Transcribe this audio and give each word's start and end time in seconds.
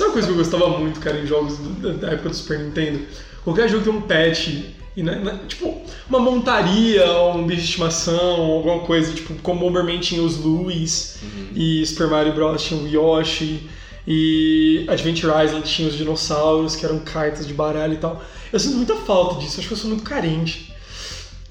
Sabe 0.00 0.08
uma 0.08 0.12
coisa 0.14 0.28
que 0.28 0.32
eu 0.32 0.38
gostava 0.38 0.78
muito, 0.78 0.98
cara, 0.98 1.18
em 1.18 1.26
jogos 1.26 1.58
do- 1.58 1.92
da 1.92 2.08
época 2.12 2.30
do 2.30 2.34
Super 2.34 2.58
Nintendo? 2.58 3.00
Qualquer 3.44 3.68
jogo 3.68 3.84
tem 3.84 3.92
um 3.92 4.00
patch. 4.00 4.48
E, 4.96 5.02
né, 5.02 5.16
né, 5.16 5.38
tipo, 5.46 5.82
uma 6.08 6.18
montaria, 6.18 7.04
um 7.34 7.46
bicho 7.46 7.60
de 7.60 7.66
estimação, 7.66 8.40
alguma 8.40 8.78
coisa, 8.80 9.12
tipo, 9.12 9.34
como 9.42 9.60
Bomberman 9.60 10.00
tinha 10.00 10.22
os 10.22 10.38
Luis, 10.38 11.18
e 11.54 11.84
Super 11.84 12.08
Mario 12.08 12.32
Bros. 12.32 12.62
tinha 12.62 12.80
o 12.80 12.88
Yoshi, 12.88 13.68
e 14.06 14.86
Adventure 14.88 15.32
Island 15.44 15.68
tinha 15.68 15.86
os 15.86 15.94
dinossauros, 15.96 16.76
que 16.76 16.86
eram 16.86 16.98
cartas 17.00 17.46
de 17.46 17.52
baralho 17.52 17.92
e 17.92 17.98
tal. 17.98 18.24
Eu 18.50 18.58
sinto 18.58 18.76
muita 18.78 18.96
falta 18.96 19.38
disso, 19.38 19.58
acho 19.60 19.68
que 19.68 19.74
eu 19.74 19.78
sou 19.78 19.90
muito 19.90 20.02
carente. 20.02 20.74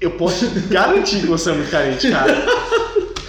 Eu 0.00 0.10
posso 0.12 0.44
garantir 0.68 1.20
que 1.20 1.26
você 1.26 1.50
é 1.50 1.54
muito 1.54 1.70
carente, 1.70 2.10
cara. 2.10 2.34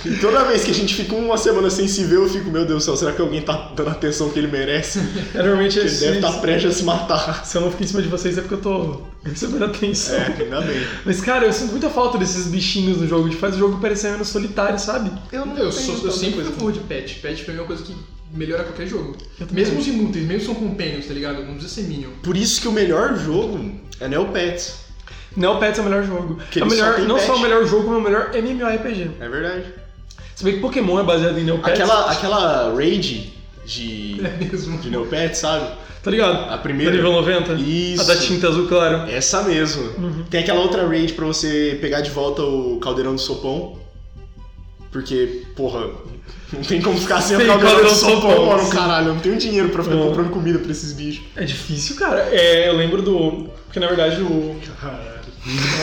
E 0.06 0.16
toda 0.18 0.44
vez 0.46 0.64
que 0.64 0.72
a 0.72 0.74
gente 0.74 0.96
fica 0.96 1.16
uma 1.16 1.38
semana 1.38 1.70
sem 1.70 1.88
se 1.88 2.04
ver, 2.06 2.16
eu 2.16 2.28
fico, 2.30 2.50
meu 2.50 2.66
Deus 2.66 2.84
do 2.84 2.86
céu, 2.86 2.96
será 2.98 3.12
que 3.12 3.22
alguém 3.22 3.42
tá 3.42 3.72
dando 3.76 3.90
a 3.90 3.92
atenção 3.92 4.30
que 4.30 4.40
ele 4.40 4.48
merece? 4.48 5.00
É, 5.34 5.38
normalmente 5.38 5.80
Ele 5.80 5.90
deve 5.90 6.16
estar 6.18 6.32
prestes 6.42 6.72
a 6.72 6.74
se 6.74 6.84
matar. 6.84 7.46
Se 7.46 7.56
eu 7.58 7.62
não 7.62 7.72
fico 7.72 7.84
em 7.84 7.88
cima 7.88 8.02
de 8.02 8.08
vocês 8.10 8.38
é 8.38 8.42
porque 8.42 8.56
eu 8.56 8.62
tô 8.62 9.02
recebendo 9.24 9.66
atenção. 9.66 10.16
É, 10.16 10.36
ainda 10.44 10.62
bem. 10.62 10.86
Mas, 11.06 11.22
cara, 11.22 11.46
eu 11.46 11.54
sinto 11.54 11.72
muita 11.72 11.90
falta 11.90 12.18
desses 12.18 12.48
bichinhos 12.48 12.98
no 12.98 13.08
jogo, 13.08 13.30
de 13.30 13.36
faz 13.38 13.56
o 13.56 13.60
jogo 13.60 13.80
parecer 13.80 14.12
menos 14.12 14.28
solitário, 14.28 14.78
sabe? 14.80 15.12
Eu 15.32 15.46
não 15.46 15.54
Eu, 15.58 15.70
tenho 15.70 15.72
sou, 15.72 16.06
eu 16.06 16.12
sempre 16.12 16.42
fui 16.44 16.52
favor 16.52 16.72
de 16.72 16.80
patch. 16.80 17.22
Patch 17.22 17.44
pra 17.44 17.54
mim 17.54 17.60
é 17.60 17.62
uma 17.62 17.68
coisa 17.68 17.84
que 17.84 17.96
melhora 18.34 18.64
qualquer 18.64 18.88
jogo. 18.88 19.16
Mesmo 19.52 19.80
os 19.80 19.88
inúteis, 19.88 20.26
mesmo 20.26 20.46
são 20.46 20.56
companions, 20.56 21.06
tá 21.06 21.14
ligado? 21.14 21.44
Não 21.44 21.54
precisa 21.56 21.74
ser 21.74 21.84
minion. 21.84 22.10
Por 22.24 22.36
isso 22.36 22.60
que 22.62 22.68
o 22.68 22.72
melhor 22.72 23.18
jogo 23.18 23.72
é 24.00 24.08
Neopets. 24.08 24.76
Neopets 25.36 25.80
é 25.80 25.82
o 25.82 25.86
melhor 25.86 26.04
jogo. 26.04 26.40
Que 26.52 26.60
é 26.60 26.64
o 26.64 26.66
ele 26.66 26.76
só 26.76 26.82
melhor, 26.82 26.96
tem 26.96 27.08
não 27.08 27.16
patch. 27.16 27.26
só 27.28 27.36
o 27.36 27.40
melhor 27.40 27.66
jogo, 27.66 27.94
é 27.94 27.98
o 27.98 28.02
melhor 28.02 28.32
MMORPG. 28.36 29.12
É 29.20 29.30
verdade. 29.30 29.66
Se 30.42 30.46
bem 30.46 30.56
que 30.56 30.60
Pokémon 30.60 31.00
é 31.00 31.04
baseado 31.04 31.38
em 31.38 31.44
Neopets. 31.44 31.80
Aquela, 31.80 32.12
aquela 32.12 32.74
raid 32.76 33.32
de, 33.64 34.20
É 34.26 34.44
mesmo. 34.44 34.80
de 34.80 34.90
Neopets, 34.90 35.38
sabe? 35.38 35.68
Tá 36.02 36.10
ligado? 36.10 36.52
A 36.52 36.58
primeira. 36.58 36.90
Da 36.92 36.98
nível 36.98 37.12
90? 37.12 37.54
Isso. 37.62 38.02
A 38.02 38.06
da 38.06 38.16
tinta 38.20 38.48
azul 38.48 38.68
claro. 38.68 39.08
Essa 39.08 39.44
mesmo. 39.44 39.84
Uhum. 40.00 40.24
Tem 40.32 40.40
aquela 40.40 40.62
outra 40.62 40.88
raid 40.88 41.14
pra 41.14 41.28
você 41.28 41.78
pegar 41.80 42.02
de 42.02 42.10
volta 42.10 42.42
o 42.42 42.80
caldeirão 42.80 43.14
do 43.14 43.22
sopão. 43.22 43.78
Porque, 44.92 45.44
porra, 45.56 45.92
não 46.52 46.64
tem 46.64 46.82
como 46.82 46.98
ficar 46.98 47.22
sem 47.22 47.38
o 47.38 47.46
caldeirão, 47.46 47.84
do 47.84 47.90
sopão, 47.92 48.48
mano. 48.48 48.68
Caralho, 48.72 49.10
eu 49.10 49.14
não 49.14 49.22
tenho 49.22 49.38
dinheiro 49.38 49.70
pra 49.70 49.84
ficar 49.84 49.96
Não. 49.96 50.08
comprando 50.08 50.32
comida 50.32 50.58
pra 50.58 50.72
esses 50.72 50.92
bichos. 50.94 51.24
É 51.36 51.44
difícil, 51.46 51.96
cara. 51.98 52.28
É, 52.32 52.68
eu 52.68 52.74
lembro 52.76 53.04
do. 53.04 53.48
Porque 53.68 53.80
na 53.80 53.86
verdade 53.86 54.20
o. 54.24 54.60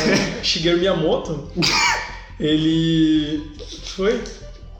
é, 0.08 0.42
Shigeru 0.42 0.78
Miyamoto. 0.78 1.48
Ele. 2.40 3.50
Foi? 3.96 4.20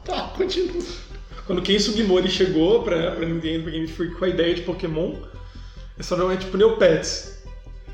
Tá, 0.09 0.33
continua. 0.35 0.83
Quando 1.45 1.61
Ken 1.61 1.79
Sugimori 1.79 2.29
chegou 2.29 2.83
pra, 2.83 3.11
pra 3.11 3.25
Nintendo, 3.25 3.63
pra 3.63 3.71
Game 3.71 3.87
Freak 3.87 4.15
com 4.15 4.25
a 4.25 4.29
ideia 4.29 4.53
de 4.55 4.61
Pokémon, 4.61 5.15
eles 5.95 6.07
falaram, 6.07 6.31
é 6.31 6.37
tipo 6.37 6.57
Neopets. 6.57 7.39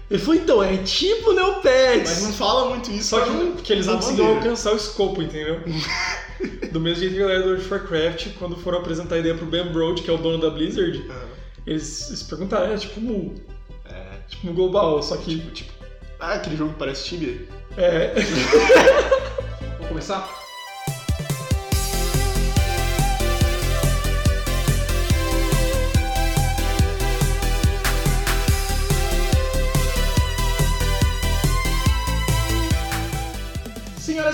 Ele 0.10 0.20
falou, 0.20 0.36
então, 0.36 0.64
é 0.64 0.78
tipo 0.78 1.32
Neopets. 1.34 2.10
Mas 2.12 2.24
não 2.24 2.34
fala 2.34 2.70
muito 2.70 2.92
isso. 2.92 3.10
Só 3.10 3.22
que, 3.22 3.30
não 3.30 3.54
que 3.56 3.74
eles 3.74 3.88
não 3.88 4.00
bandeira. 4.00 4.34
alcançar 4.36 4.74
o 4.74 4.76
escopo, 4.76 5.22
entendeu? 5.22 5.60
Do 6.72 6.80
mesmo 6.82 7.00
jeito 7.00 7.16
que 7.16 7.20
a 7.24 7.28
galera 7.28 7.42
do 7.44 7.48
World 7.50 7.64
of 7.66 7.74
Warcraft, 7.74 8.28
quando 8.38 8.58
foram 8.58 8.80
apresentar 8.80 9.16
a 9.16 9.20
ideia 9.20 9.34
pro 9.36 9.46
Ben 9.46 9.66
Brode, 9.72 10.02
que 10.04 10.10
é 10.10 10.14
o 10.14 10.18
dono 10.18 10.38
da 10.38 10.50
Blizzard, 10.50 11.04
Ah, 11.10 11.24
eles, 11.66 12.10
eles 12.10 12.24
perguntaram, 12.24 12.74
é 12.74 12.78
tipo 12.78 13.00
Mu, 13.00 13.34
É, 13.86 14.18
tipo 14.28 14.52
Global, 14.54 15.02
só 15.02 15.16
que... 15.18 15.38
tipo, 15.38 15.52
tipo. 15.52 15.72
Ah, 16.20 16.34
aquele 16.34 16.58
jogo 16.58 16.74
que 16.74 16.80
parece 16.80 17.06
Tibia. 17.06 17.48
É, 17.78 18.14
Vamos 19.78 19.88
começar? 19.88 20.45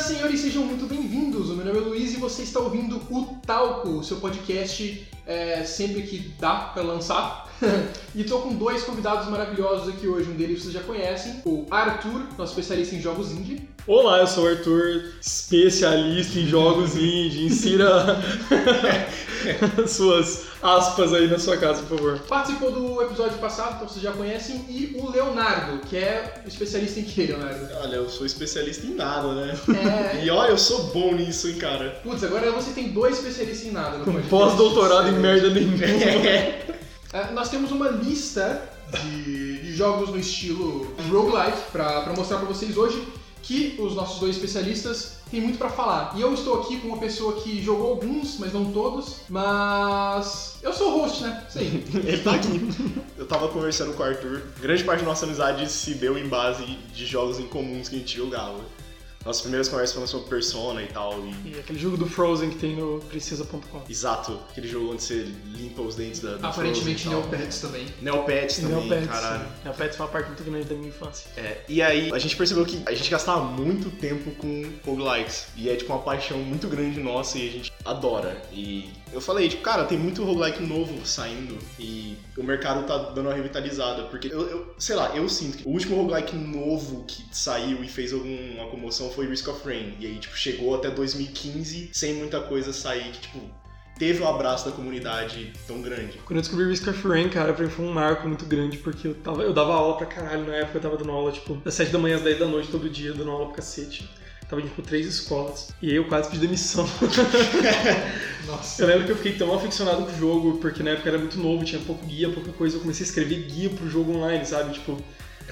Senhoras 0.01 0.09
e 0.09 0.15
senhores, 0.15 0.39
sejam 0.39 0.65
muito 0.65 0.87
bem-vindos. 0.87 1.49
O 1.51 1.55
meu 1.55 1.65
nome 1.65 1.77
é 1.77 1.81
Luiz 1.81 2.13
e 2.13 2.17
você 2.17 2.41
está 2.41 2.59
ouvindo 2.59 2.97
o 3.09 3.35
Talco, 3.45 4.03
seu 4.03 4.17
podcast 4.17 5.07
é, 5.31 5.63
sempre 5.63 6.01
que 6.03 6.33
dá 6.39 6.55
para 6.73 6.83
lançar. 6.83 7.49
e 8.15 8.23
tô 8.23 8.39
com 8.39 8.53
dois 8.53 8.83
convidados 8.83 9.29
maravilhosos 9.29 9.87
aqui 9.87 10.07
hoje. 10.07 10.29
Um 10.29 10.35
deles 10.35 10.61
vocês 10.61 10.73
já 10.73 10.81
conhecem, 10.81 11.41
o 11.45 11.65
Arthur, 11.71 12.23
nosso 12.37 12.51
especialista 12.51 12.95
em 12.95 13.01
jogos 13.01 13.31
indie. 13.31 13.67
Olá, 13.87 14.19
eu 14.19 14.27
sou 14.27 14.43
o 14.43 14.47
Arthur, 14.47 15.05
especialista 15.21 16.37
em 16.37 16.47
jogos 16.47 16.95
indie. 16.95 17.45
Insira 17.45 18.21
suas 19.87 20.51
aspas 20.61 21.13
aí 21.13 21.27
na 21.27 21.39
sua 21.39 21.57
casa, 21.57 21.81
por 21.83 21.97
favor. 21.97 22.19
Participou 22.19 22.71
do 22.71 23.01
episódio 23.01 23.37
passado, 23.39 23.75
então 23.75 23.87
vocês 23.87 24.01
já 24.01 24.11
conhecem. 24.11 24.65
E 24.69 24.95
o 24.99 25.09
Leonardo, 25.09 25.79
que 25.87 25.97
é 25.97 26.43
especialista 26.45 26.99
em 26.99 27.03
quê, 27.03 27.25
Leonardo? 27.27 27.67
Olha, 27.81 27.95
eu 27.95 28.09
sou 28.09 28.25
especialista 28.25 28.85
em 28.85 28.93
nada, 28.93 29.33
né? 29.33 29.57
É. 29.69 30.11
E 30.21 30.29
olha, 30.29 30.51
eu 30.51 30.57
sou 30.57 30.83
bom 30.87 31.15
nisso, 31.15 31.47
hein, 31.47 31.55
cara. 31.55 31.99
Putz, 32.03 32.23
agora 32.23 32.51
você 32.51 32.71
tem 32.71 32.89
dois 32.89 33.17
especialistas 33.17 33.67
em 33.67 33.71
nada 33.71 33.97
no 33.97 34.05
podcast. 34.05 34.29
pós-doutorado 34.29 35.09
em 35.09 35.19
merda 35.21 35.49
nenhuma. 35.53 35.85
É, 37.13 37.31
nós 37.33 37.49
temos 37.49 37.71
uma 37.71 37.89
lista 37.89 38.69
de, 38.99 39.59
de 39.59 39.73
jogos 39.73 40.09
no 40.09 40.19
estilo 40.19 40.93
roguelike 41.09 41.71
pra, 41.71 42.01
pra 42.01 42.13
mostrar 42.13 42.37
pra 42.37 42.47
vocês 42.47 42.77
hoje 42.77 43.05
que 43.41 43.75
os 43.79 43.95
nossos 43.95 44.19
dois 44.19 44.35
especialistas 44.35 45.17
têm 45.29 45.41
muito 45.41 45.57
pra 45.57 45.69
falar. 45.69 46.13
E 46.15 46.21
eu 46.21 46.33
estou 46.33 46.61
aqui 46.61 46.77
com 46.79 46.89
uma 46.89 46.97
pessoa 46.97 47.41
que 47.41 47.61
jogou 47.61 47.89
alguns, 47.89 48.37
mas 48.37 48.53
não 48.53 48.71
todos, 48.71 49.21
mas 49.29 50.57
eu 50.61 50.73
sou 50.73 50.93
o 50.93 51.01
host, 51.01 51.23
né? 51.23 51.43
Sim. 51.49 51.83
Ele 52.05 52.17
tá 52.19 52.35
aqui. 52.35 52.69
Eu 53.17 53.25
tava 53.25 53.47
conversando 53.47 53.93
com 53.93 54.03
o 54.03 54.05
Arthur. 54.05 54.41
Grande 54.61 54.83
parte 54.83 55.01
da 55.01 55.07
nossa 55.07 55.25
amizade 55.25 55.69
se 55.71 55.95
deu 55.95 56.17
em 56.17 56.27
base 56.27 56.63
de 56.93 57.05
jogos 57.05 57.39
incomuns 57.39 57.89
que 57.89 57.95
a 57.95 57.99
gente 57.99 58.15
jogava. 58.15 58.59
Nossas 59.25 59.41
primeiras 59.41 59.67
conversas 59.67 59.93
foram 59.93 60.07
sobre 60.07 60.29
Persona 60.29 60.81
e 60.81 60.87
tal. 60.87 61.19
E... 61.25 61.51
E 61.51 61.59
aquele 61.59 61.79
jogo 61.79 61.97
do 61.97 62.07
Frozen 62.07 62.49
que 62.49 62.57
tem 62.57 62.75
no 62.75 62.99
Precisa.com. 63.01 63.81
Exato, 63.89 64.39
aquele 64.49 64.67
jogo 64.67 64.93
onde 64.93 65.03
você 65.03 65.31
limpa 65.45 65.81
os 65.81 65.95
dentes 65.95 66.21
da. 66.21 66.35
Aparentemente. 66.35 67.07
Neopets 67.07 67.59
também. 67.59 67.85
Neopets 68.01 68.57
também, 68.57 68.87
Neopets. 68.87 69.07
caralho. 69.07 69.47
Neopets 69.63 69.97
foi 69.97 70.05
uma 70.05 70.11
parte 70.11 70.27
muito 70.27 70.43
grande 70.43 70.65
da 70.65 70.75
minha 70.75 70.89
infância. 70.89 71.29
É, 71.37 71.61
e 71.67 71.81
aí 71.81 72.11
a 72.11 72.19
gente 72.19 72.35
percebeu 72.35 72.65
que 72.65 72.81
a 72.85 72.93
gente 72.93 73.09
gastava 73.09 73.43
muito 73.43 73.89
tempo 73.91 74.31
com 74.31 74.69
roguelikes. 74.85 75.47
E 75.55 75.69
é 75.69 75.75
tipo 75.75 75.93
uma 75.93 76.01
paixão 76.01 76.37
muito 76.39 76.67
grande 76.67 76.99
nossa 76.99 77.37
e 77.37 77.47
a 77.47 77.51
gente 77.51 77.71
adora. 77.85 78.41
E 78.51 78.89
eu 79.13 79.21
falei, 79.21 79.49
tipo, 79.49 79.61
cara, 79.61 79.85
tem 79.85 79.97
muito 79.97 80.23
roguelike 80.23 80.61
novo 80.63 81.05
saindo 81.05 81.57
e 81.79 82.15
o 82.37 82.43
mercado 82.43 82.85
tá 82.85 82.97
dando 83.11 83.27
uma 83.27 83.33
revitalizada. 83.33 84.03
Porque 84.03 84.27
eu, 84.27 84.47
eu- 84.49 84.75
sei 84.77 84.95
lá, 84.95 85.15
eu 85.15 85.27
sinto 85.29 85.57
que 85.57 85.67
o 85.67 85.71
último 85.71 85.95
roguelike 85.95 86.35
novo 86.35 87.03
que 87.07 87.23
saiu 87.31 87.83
e 87.83 87.87
fez 87.87 88.13
alguma 88.13 88.67
comoção 88.69 89.09
foi 89.09 89.27
Risk 89.27 89.47
of 89.49 89.65
Rain. 89.67 89.95
E 89.99 90.05
aí, 90.05 90.17
tipo, 90.17 90.35
chegou 90.37 90.75
até 90.75 90.89
2015 90.89 91.89
sem 91.93 92.13
muita 92.15 92.39
coisa 92.41 92.71
sair 92.73 93.11
que, 93.11 93.19
tipo, 93.21 93.39
teve 93.99 94.23
o 94.23 94.27
abraço 94.27 94.65
da 94.65 94.71
comunidade 94.71 95.53
tão 95.67 95.81
grande. 95.81 96.17
Quando 96.25 96.37
eu 96.37 96.41
descobri 96.41 96.65
Risk 96.67 96.87
of 96.87 97.07
Rain, 97.07 97.29
cara, 97.29 97.53
pra 97.53 97.63
mim 97.65 97.69
foi 97.71 97.85
um 97.85 97.91
marco 97.93 98.27
muito 98.27 98.45
grande, 98.45 98.77
porque 98.77 99.09
eu, 99.09 99.13
tava, 99.15 99.43
eu 99.43 99.53
dava 99.53 99.73
aula 99.73 99.97
pra 99.97 100.07
caralho 100.07 100.45
na 100.47 100.55
época, 100.55 100.77
eu 100.77 100.81
tava 100.81 100.97
dando 100.97 101.11
aula, 101.11 101.31
tipo, 101.31 101.55
das 101.55 101.73
7 101.75 101.91
da 101.91 101.99
manhã 101.99 102.15
às 102.15 102.23
10 102.23 102.39
da 102.39 102.47
noite 102.47 102.69
todo 102.69 102.89
dia, 102.89 103.13
dando 103.13 103.29
aula 103.29 103.45
pra 103.47 103.57
cacete. 103.57 104.09
Tava, 104.51 104.61
tipo, 104.61 104.81
três 104.81 105.07
escolas. 105.07 105.69
E 105.81 105.91
aí 105.91 105.95
eu 105.95 106.09
quase 106.09 106.29
pedi 106.29 106.41
demissão. 106.41 106.85
Nossa. 108.45 108.83
Eu 108.83 108.87
lembro 108.89 109.05
que 109.05 109.11
eu 109.13 109.15
fiquei 109.15 109.37
tão 109.37 109.53
aficionado 109.53 110.03
com 110.03 110.11
o 110.11 110.17
jogo, 110.17 110.57
porque 110.57 110.83
na 110.83 110.89
época 110.91 111.07
era 111.07 111.17
muito 111.17 111.39
novo, 111.39 111.63
tinha 111.63 111.79
pouco 111.79 112.05
guia, 112.05 112.29
pouca 112.29 112.51
coisa. 112.51 112.75
Eu 112.75 112.81
comecei 112.81 113.05
a 113.05 113.07
escrever 113.07 113.45
guia 113.45 113.69
pro 113.69 113.89
jogo 113.89 114.11
online, 114.11 114.45
sabe? 114.45 114.73
Tipo, 114.73 114.97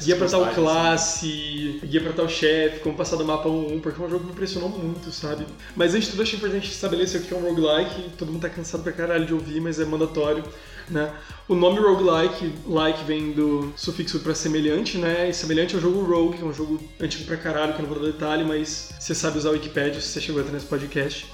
guia 0.01 0.15
pra 0.15 0.27
tal 0.27 0.47
classe, 0.53 1.79
guia 1.83 2.01
pra 2.01 2.13
tal 2.13 2.29
chefe, 2.29 2.79
como 2.79 2.95
passar 2.95 3.15
do 3.15 3.25
mapa 3.25 3.49
1-1, 3.49 3.81
porque 3.81 4.01
é 4.01 4.05
um 4.05 4.09
jogo 4.09 4.21
que 4.21 4.25
me 4.27 4.31
impressionou 4.33 4.69
muito, 4.69 5.11
sabe? 5.11 5.45
Mas 5.75 5.93
antes 5.93 6.05
de 6.05 6.11
tudo, 6.11 6.23
achei 6.23 6.37
importante 6.37 6.71
estabelecer 6.71 7.21
o 7.21 7.23
que 7.23 7.33
é 7.33 7.37
um 7.37 7.41
roguelike. 7.41 8.09
Todo 8.17 8.31
mundo 8.31 8.41
tá 8.41 8.49
cansado 8.49 8.83
pra 8.83 8.91
caralho 8.91 9.25
de 9.25 9.33
ouvir, 9.33 9.59
mas 9.61 9.79
é 9.79 9.85
mandatório, 9.85 10.43
né? 10.89 11.13
O 11.47 11.55
nome 11.55 11.79
roguelike, 11.79 12.53
like, 12.67 13.03
vem 13.03 13.31
do 13.31 13.73
sufixo 13.75 14.19
pra 14.19 14.35
semelhante, 14.35 14.97
né? 14.97 15.29
E 15.29 15.33
semelhante 15.33 15.75
ao 15.75 15.81
jogo 15.81 16.03
Rogue, 16.03 16.37
que 16.37 16.43
é 16.43 16.45
um 16.45 16.53
jogo 16.53 16.79
antigo 16.99 17.25
pra 17.25 17.37
caralho, 17.37 17.73
que 17.73 17.81
eu 17.81 17.87
não 17.87 17.93
vou 17.93 18.03
dar 18.03 18.11
detalhe, 18.11 18.43
mas 18.43 18.91
você 18.99 19.13
sabe 19.13 19.37
usar 19.37 19.49
o 19.49 19.53
Wikipedia 19.53 19.99
se 19.99 20.07
você 20.07 20.21
chegou 20.21 20.41
até 20.41 20.51
nesse 20.51 20.65
podcast. 20.65 21.25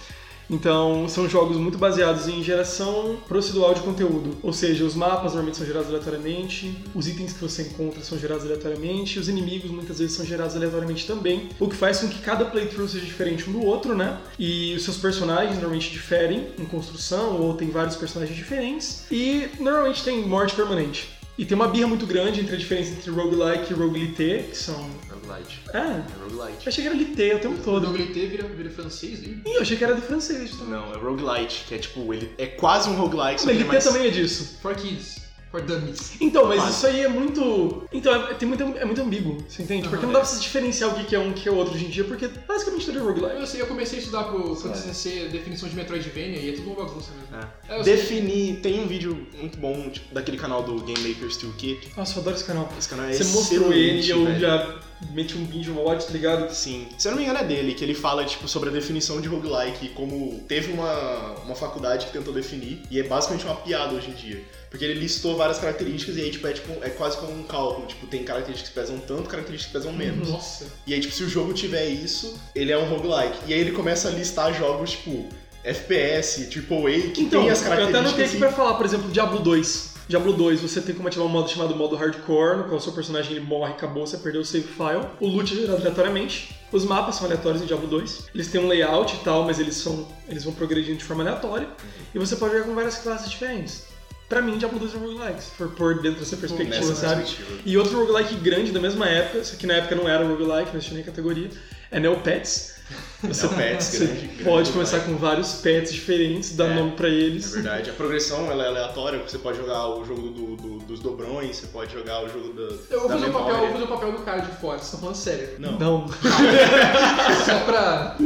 Então, 0.50 1.08
são 1.08 1.28
jogos 1.28 1.58
muito 1.58 1.78
baseados 1.78 2.28
em 2.28 2.44
geração 2.44 3.18
procedural 3.28 3.74
de 3.74 3.82
conteúdo. 3.82 4.38
Ou 4.44 4.54
seja, 4.54 4.84
os 4.84 4.96
mapas 4.96 5.32
normalmente 5.32 5.58
são 5.58 5.66
gerados 5.66 5.90
aleatoriamente, 5.90 6.76
os 6.94 7.08
itens 7.08 7.34
que 7.34 7.42
você 7.42 7.64
encontra 7.64 8.02
são 8.02 8.18
gerados 8.18 8.46
aleatoriamente, 8.46 9.20
os 9.20 9.28
inimigos 9.28 9.72
muitas 9.72 10.00
vezes 10.00 10.16
são 10.16 10.26
gerados 10.26 10.56
aleatoriamente 10.56 11.08
também, 11.08 11.50
o 11.60 11.68
que 11.68 11.76
faz 11.76 12.00
com 12.00 12.08
que 12.08 12.20
cada 12.20 12.46
playthrough 12.46 12.88
seja 12.88 13.06
diferente 13.06 13.50
um 13.50 13.54
do 13.54 13.66
outro, 13.66 13.96
né? 13.96 14.20
E 14.38 14.76
os 14.76 14.84
seus 14.84 14.98
personagens 14.98 15.56
normalmente 15.56 15.92
diferem 15.92 16.48
em 16.60 16.66
construção, 16.66 17.42
ou 17.42 17.54
tem 17.54 17.70
vários 17.70 17.96
personagens 17.96 18.38
diferentes, 18.38 19.06
e 19.12 19.48
normalmente 19.60 20.04
tem 20.04 20.26
morte 20.28 20.56
permanente. 20.56 21.16
E 21.38 21.44
tem 21.44 21.54
uma 21.56 21.68
birra 21.68 21.88
muito 21.88 22.06
grande 22.06 22.40
entre 22.40 22.56
a 22.56 22.58
diferença 22.58 22.92
entre 22.92 23.12
roguelike 23.12 23.72
e 23.72 23.76
roguelite, 23.76 24.46
que 24.50 24.58
são. 24.58 24.90
Roguelite. 25.26 25.62
É, 25.74 25.78
É 25.78 26.04
roguelite. 26.24 26.66
eu 26.66 26.70
achei 26.70 26.84
que 26.84 26.88
era 26.90 26.96
lite 26.98 27.12
o 27.12 27.40
tempo 27.40 27.56
O 27.56 27.64
todo. 27.64 27.88
Nobilité 27.88 28.26
vira, 28.28 28.48
vira 28.48 28.70
francês, 28.70 29.24
hein? 29.24 29.42
Ih, 29.46 29.54
eu 29.56 29.62
achei 29.62 29.78
que 29.78 29.84
era 29.84 29.96
do 29.96 30.02
francês 30.02 30.52
também. 30.52 30.70
Não, 30.70 30.94
é 30.94 30.98
roguelite, 30.98 31.66
que 31.68 31.76
é 31.76 31.78
tipo, 31.78 32.14
ele 32.14 32.32
é 32.38 32.48
quase 32.48 32.90
um 32.90 32.96
roguelike, 32.96 33.42
só 33.42 33.48
Mas 33.48 33.56
ele 33.56 33.64
é 33.64 33.68
mais... 33.68 33.84
também 33.84 34.08
é 34.08 34.10
disso. 34.10 34.58
For 34.62 34.76
Kids. 34.76 35.26
For 35.52 35.62
Dummies. 35.62 36.18
Então, 36.20 36.48
mas 36.48 36.60
Quase. 36.60 36.76
isso 36.76 36.88
aí 36.88 37.00
é 37.02 37.08
muito. 37.08 37.88
Então, 37.94 38.14
é, 38.14 38.34
tem 38.34 38.46
muito, 38.46 38.62
é 38.62 38.84
muito 38.84 39.00
ambíguo, 39.02 39.38
você 39.48 39.64
entende? 39.64 39.88
Porque 39.88 40.06
não 40.06 40.12
dá 40.12 40.20
pra 40.20 40.28
se 40.28 40.42
diferenciar 40.42 40.90
o 40.90 41.06
que 41.06 41.16
é 41.16 41.20
um 41.20 41.32
que 41.32 41.48
é 41.48 41.52
outro 41.52 41.76
hoje 41.76 41.86
em 41.86 41.90
dia, 41.90 42.04
porque 42.04 42.28
basicamente 42.28 42.86
tudo 42.88 43.00
é 43.00 43.02
roguelike. 43.02 43.40
Eu 43.40 43.48
sei, 43.48 43.62
eu 43.62 43.68
comecei 43.68 44.00
a 44.00 44.02
estudar 44.02 44.24
pro, 44.26 44.54
pro 44.54 44.70
TCC 44.70 45.30
definição 45.32 45.70
de 45.70 45.76
Metroidvania 45.76 46.40
e 46.40 46.50
é 46.50 46.52
tudo 46.52 46.72
uma 46.72 46.84
bagunça 46.86 47.12
mesmo. 47.14 47.48
É, 47.70 47.80
eu 47.80 47.84
sei. 47.86 47.96
Definir. 47.96 48.60
Tem 48.60 48.82
um 48.82 48.88
vídeo 48.88 49.26
muito 49.40 49.58
bom 49.58 49.90
tipo, 49.90 50.14
daquele 50.14 50.38
canal 50.38 50.62
do 50.62 50.78
Game 50.84 51.08
Makers 51.08 51.38
Toolkit. 51.38 51.90
Nossa, 51.96 52.16
eu 52.18 52.22
adoro 52.22 52.36
esse 52.36 52.46
canal. 52.46 52.70
Esse 52.78 52.90
canal 52.90 53.06
é 53.06 53.14
Você 53.14 53.24
mostrou 53.24 53.72
ele 53.72 54.02
e 54.02 54.10
eu 54.10 54.26
velho. 54.26 54.40
já 54.40 54.80
meti 55.12 55.36
um 55.38 55.46
binge 55.46 55.70
watch, 55.72 56.06
tá 56.08 56.12
ligado? 56.14 56.52
Sim. 56.54 56.88
Se 56.98 57.08
eu 57.08 57.12
não 57.12 57.18
me 57.18 57.24
engano 57.26 57.40
é 57.40 57.44
dele, 57.44 57.74
que 57.74 57.84
ele 57.84 57.94
fala, 57.94 58.24
tipo, 58.26 58.48
sobre 58.48 58.70
a 58.70 58.72
definição 58.72 59.20
de 59.22 59.28
roguelike, 59.28 59.90
como 59.90 60.40
teve 60.48 60.72
uma, 60.72 61.36
uma 61.46 61.56
faculdade 61.56 62.06
que 62.08 62.12
tentou 62.14 62.34
definir, 62.34 62.82
e 62.90 63.00
é 63.00 63.04
basicamente 63.04 63.46
uma 63.46 63.56
piada 63.56 63.94
hoje 63.96 64.10
em 64.10 64.14
dia. 64.14 64.44
Porque 64.70 64.84
ele 64.84 65.00
listou 65.00 65.38
várias 65.38 65.58
características 65.58 66.18
e 66.18 66.22
aí, 66.22 66.32
tipo, 66.32 66.46
é, 66.48 66.52
tipo, 66.54 66.72
é 66.84 66.90
quase 66.90 67.16
como 67.18 67.32
um 67.32 67.44
cálculo. 67.44 67.88
Tipo, 67.88 68.08
tem 68.08 68.24
características 68.26 68.70
que 68.74 68.80
pesam 68.80 68.98
tanto, 69.00 69.24
características 69.30 69.72
que 69.72 69.78
pesam 69.88 69.94
menos. 69.98 70.30
Nossa. 70.30 70.66
E 70.86 70.94
aí, 70.94 71.00
tipo, 71.00 71.14
se 71.14 71.24
o 71.24 71.30
jogo 71.30 71.54
tiver 71.54 71.86
isso, 71.88 72.38
ele 72.54 72.72
é 72.74 72.78
um 72.78 72.86
roguelike. 72.90 73.38
E 73.48 73.54
aí 73.54 73.60
ele 73.60 73.72
começa 73.72 74.10
a 74.10 74.12
listar 74.12 74.54
jogos, 74.54 74.92
tipo, 74.92 75.30
FPS, 75.64 76.50
AAA, 76.50 77.12
que 77.14 77.22
Então, 77.22 77.42
tem 77.42 77.50
as 77.50 77.62
eu 77.62 77.68
até 77.68 77.76
características. 77.76 77.96
anotei 78.06 78.26
aqui 78.26 78.36
e- 78.36 78.40
pra 78.40 78.52
falar, 78.52 78.74
por 78.76 78.86
exemplo, 78.86 79.10
Diablo 79.12 79.40
2. 79.40 79.95
Diablo 80.08 80.34
2, 80.34 80.62
você 80.62 80.82
tem 80.82 80.94
como 80.94 81.08
ativar 81.08 81.26
um 81.26 81.30
modo 81.30 81.50
chamado 81.50 81.76
modo 81.76 81.96
hardcore, 81.96 82.58
no 82.58 82.64
qual 82.66 82.78
o 82.78 82.82
seu 82.82 82.94
personagem 82.94 83.32
ele 83.32 83.46
morre, 83.46 83.72
acabou, 83.72 84.06
você 84.06 84.18
perdeu 84.18 84.42
o 84.42 84.46
save 84.46 84.68
file. 84.68 85.04
O 85.20 85.28
loot 85.28 85.52
é 85.52 85.62
gerado 85.62 85.82
aleatoriamente. 85.82 86.56
Os 86.72 86.86
mapas 86.86 87.16
são 87.16 87.26
aleatórios 87.26 87.64
em 87.64 87.66
Diablo 87.66 87.88
2. 87.88 88.28
Eles 88.34 88.52
têm 88.52 88.62
um 88.62 88.68
layout 88.68 89.16
e 89.16 89.20
tal, 89.20 89.46
mas 89.46 89.60
eles 89.60 89.76
são 89.76 90.08
eles 90.28 90.44
vão 90.44 90.54
progredindo 90.54 90.98
de 90.98 91.04
forma 91.04 91.24
aleatória. 91.24 91.68
E 92.14 92.20
você 92.20 92.36
pode 92.36 92.54
jogar 92.54 92.66
com 92.66 92.76
várias 92.76 92.98
classes 92.98 93.30
diferentes. 93.32 93.84
Pra 94.30 94.42
mim, 94.42 94.58
Diablo 94.58 94.80
2 94.80 94.94
é 94.94 94.98
um 94.98 95.02
roguelike, 95.02 95.44
se 95.44 95.52
for 95.52 95.70
pôr 95.70 96.02
dentro 96.02 96.20
dessa 96.20 96.38
perspectiva, 96.38 96.86
Nessa 96.88 96.96
sabe? 96.96 97.22
perspectiva. 97.22 97.60
E 97.66 97.78
outro 97.78 98.00
roguelike 98.00 98.36
grande 98.36 98.72
da 98.72 98.80
mesma 98.80 99.08
época, 99.08 99.44
só 99.44 99.56
que 99.56 99.68
na 99.68 99.76
época 99.76 99.96
não 99.96 100.10
era 100.10 100.26
roguelike, 100.26 100.74
não 100.74 100.80
tinha 100.80 100.96
nem 100.96 101.04
categoria, 101.04 101.50
é 101.92 102.00
Neopets. 102.00 102.75
Você, 103.24 103.48
Neopets, 103.48 103.86
você 103.88 104.06
grande- 104.06 104.22
grande 104.28 104.44
pode 104.44 104.72
começar 104.72 105.00
com 105.00 105.16
vários 105.16 105.54
pets 105.54 105.92
diferentes, 105.92 106.56
dar 106.56 106.70
É, 106.70 106.76
nome 106.76 106.92
pra 106.92 107.08
É 107.08 107.12
eles. 107.12 107.52
verdade. 107.54 107.90
A 107.90 107.94
progressão 107.94 108.52
ela 108.52 108.64
é 108.64 108.68
aleatória, 108.68 109.18
você 109.20 109.40
pode 109.40 109.58
jogar 109.58 109.88
o 109.90 110.06
jogo 110.06 110.30
do- 110.30 110.56
do- 110.56 110.78
dos 110.86 111.00
dobrões, 111.00 111.56
você 111.56 111.66
pode 111.68 111.92
jogar 111.92 112.24
o 112.24 112.30
jogo 112.30 112.54
da, 112.54 112.62
Eu 112.94 113.00
vou 113.00 113.10
da 113.10 113.16
fazer, 113.16 113.30
o 113.30 113.34
papel, 113.34 113.54
eu 113.56 113.60
vou 113.62 113.72
fazer 113.72 113.84
o 113.84 113.88
papel 113.88 114.12
do 114.12 114.18
cara 114.20 114.40
de 114.42 114.52
fora, 114.58 114.78
vocês 114.78 114.84
estão 114.86 115.00
falando 115.00 115.16
sério. 115.16 115.50
Não. 115.58 115.80
Não. 115.80 116.08
Só 117.46 117.60
pra. 117.66 118.18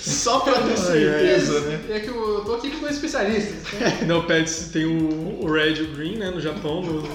Só 0.00 0.40
pra 0.40 0.62
ter 0.62 0.76
certeza, 0.78 1.60
né? 1.60 1.80
É 1.90 2.00
que 2.00 2.08
eu 2.08 2.42
tô 2.46 2.54
aqui 2.54 2.70
com 2.70 2.80
dois 2.80 2.94
especialistas. 2.94 3.72
né? 3.78 3.98
Neopets 4.06 4.70
tem 4.72 4.84
o, 4.86 5.44
o 5.44 5.50
Red 5.52 5.74
e 5.74 5.82
o 5.82 5.92
Green, 5.94 6.16
né, 6.16 6.30
no 6.30 6.40
Japão. 6.40 6.80
No, 6.82 7.06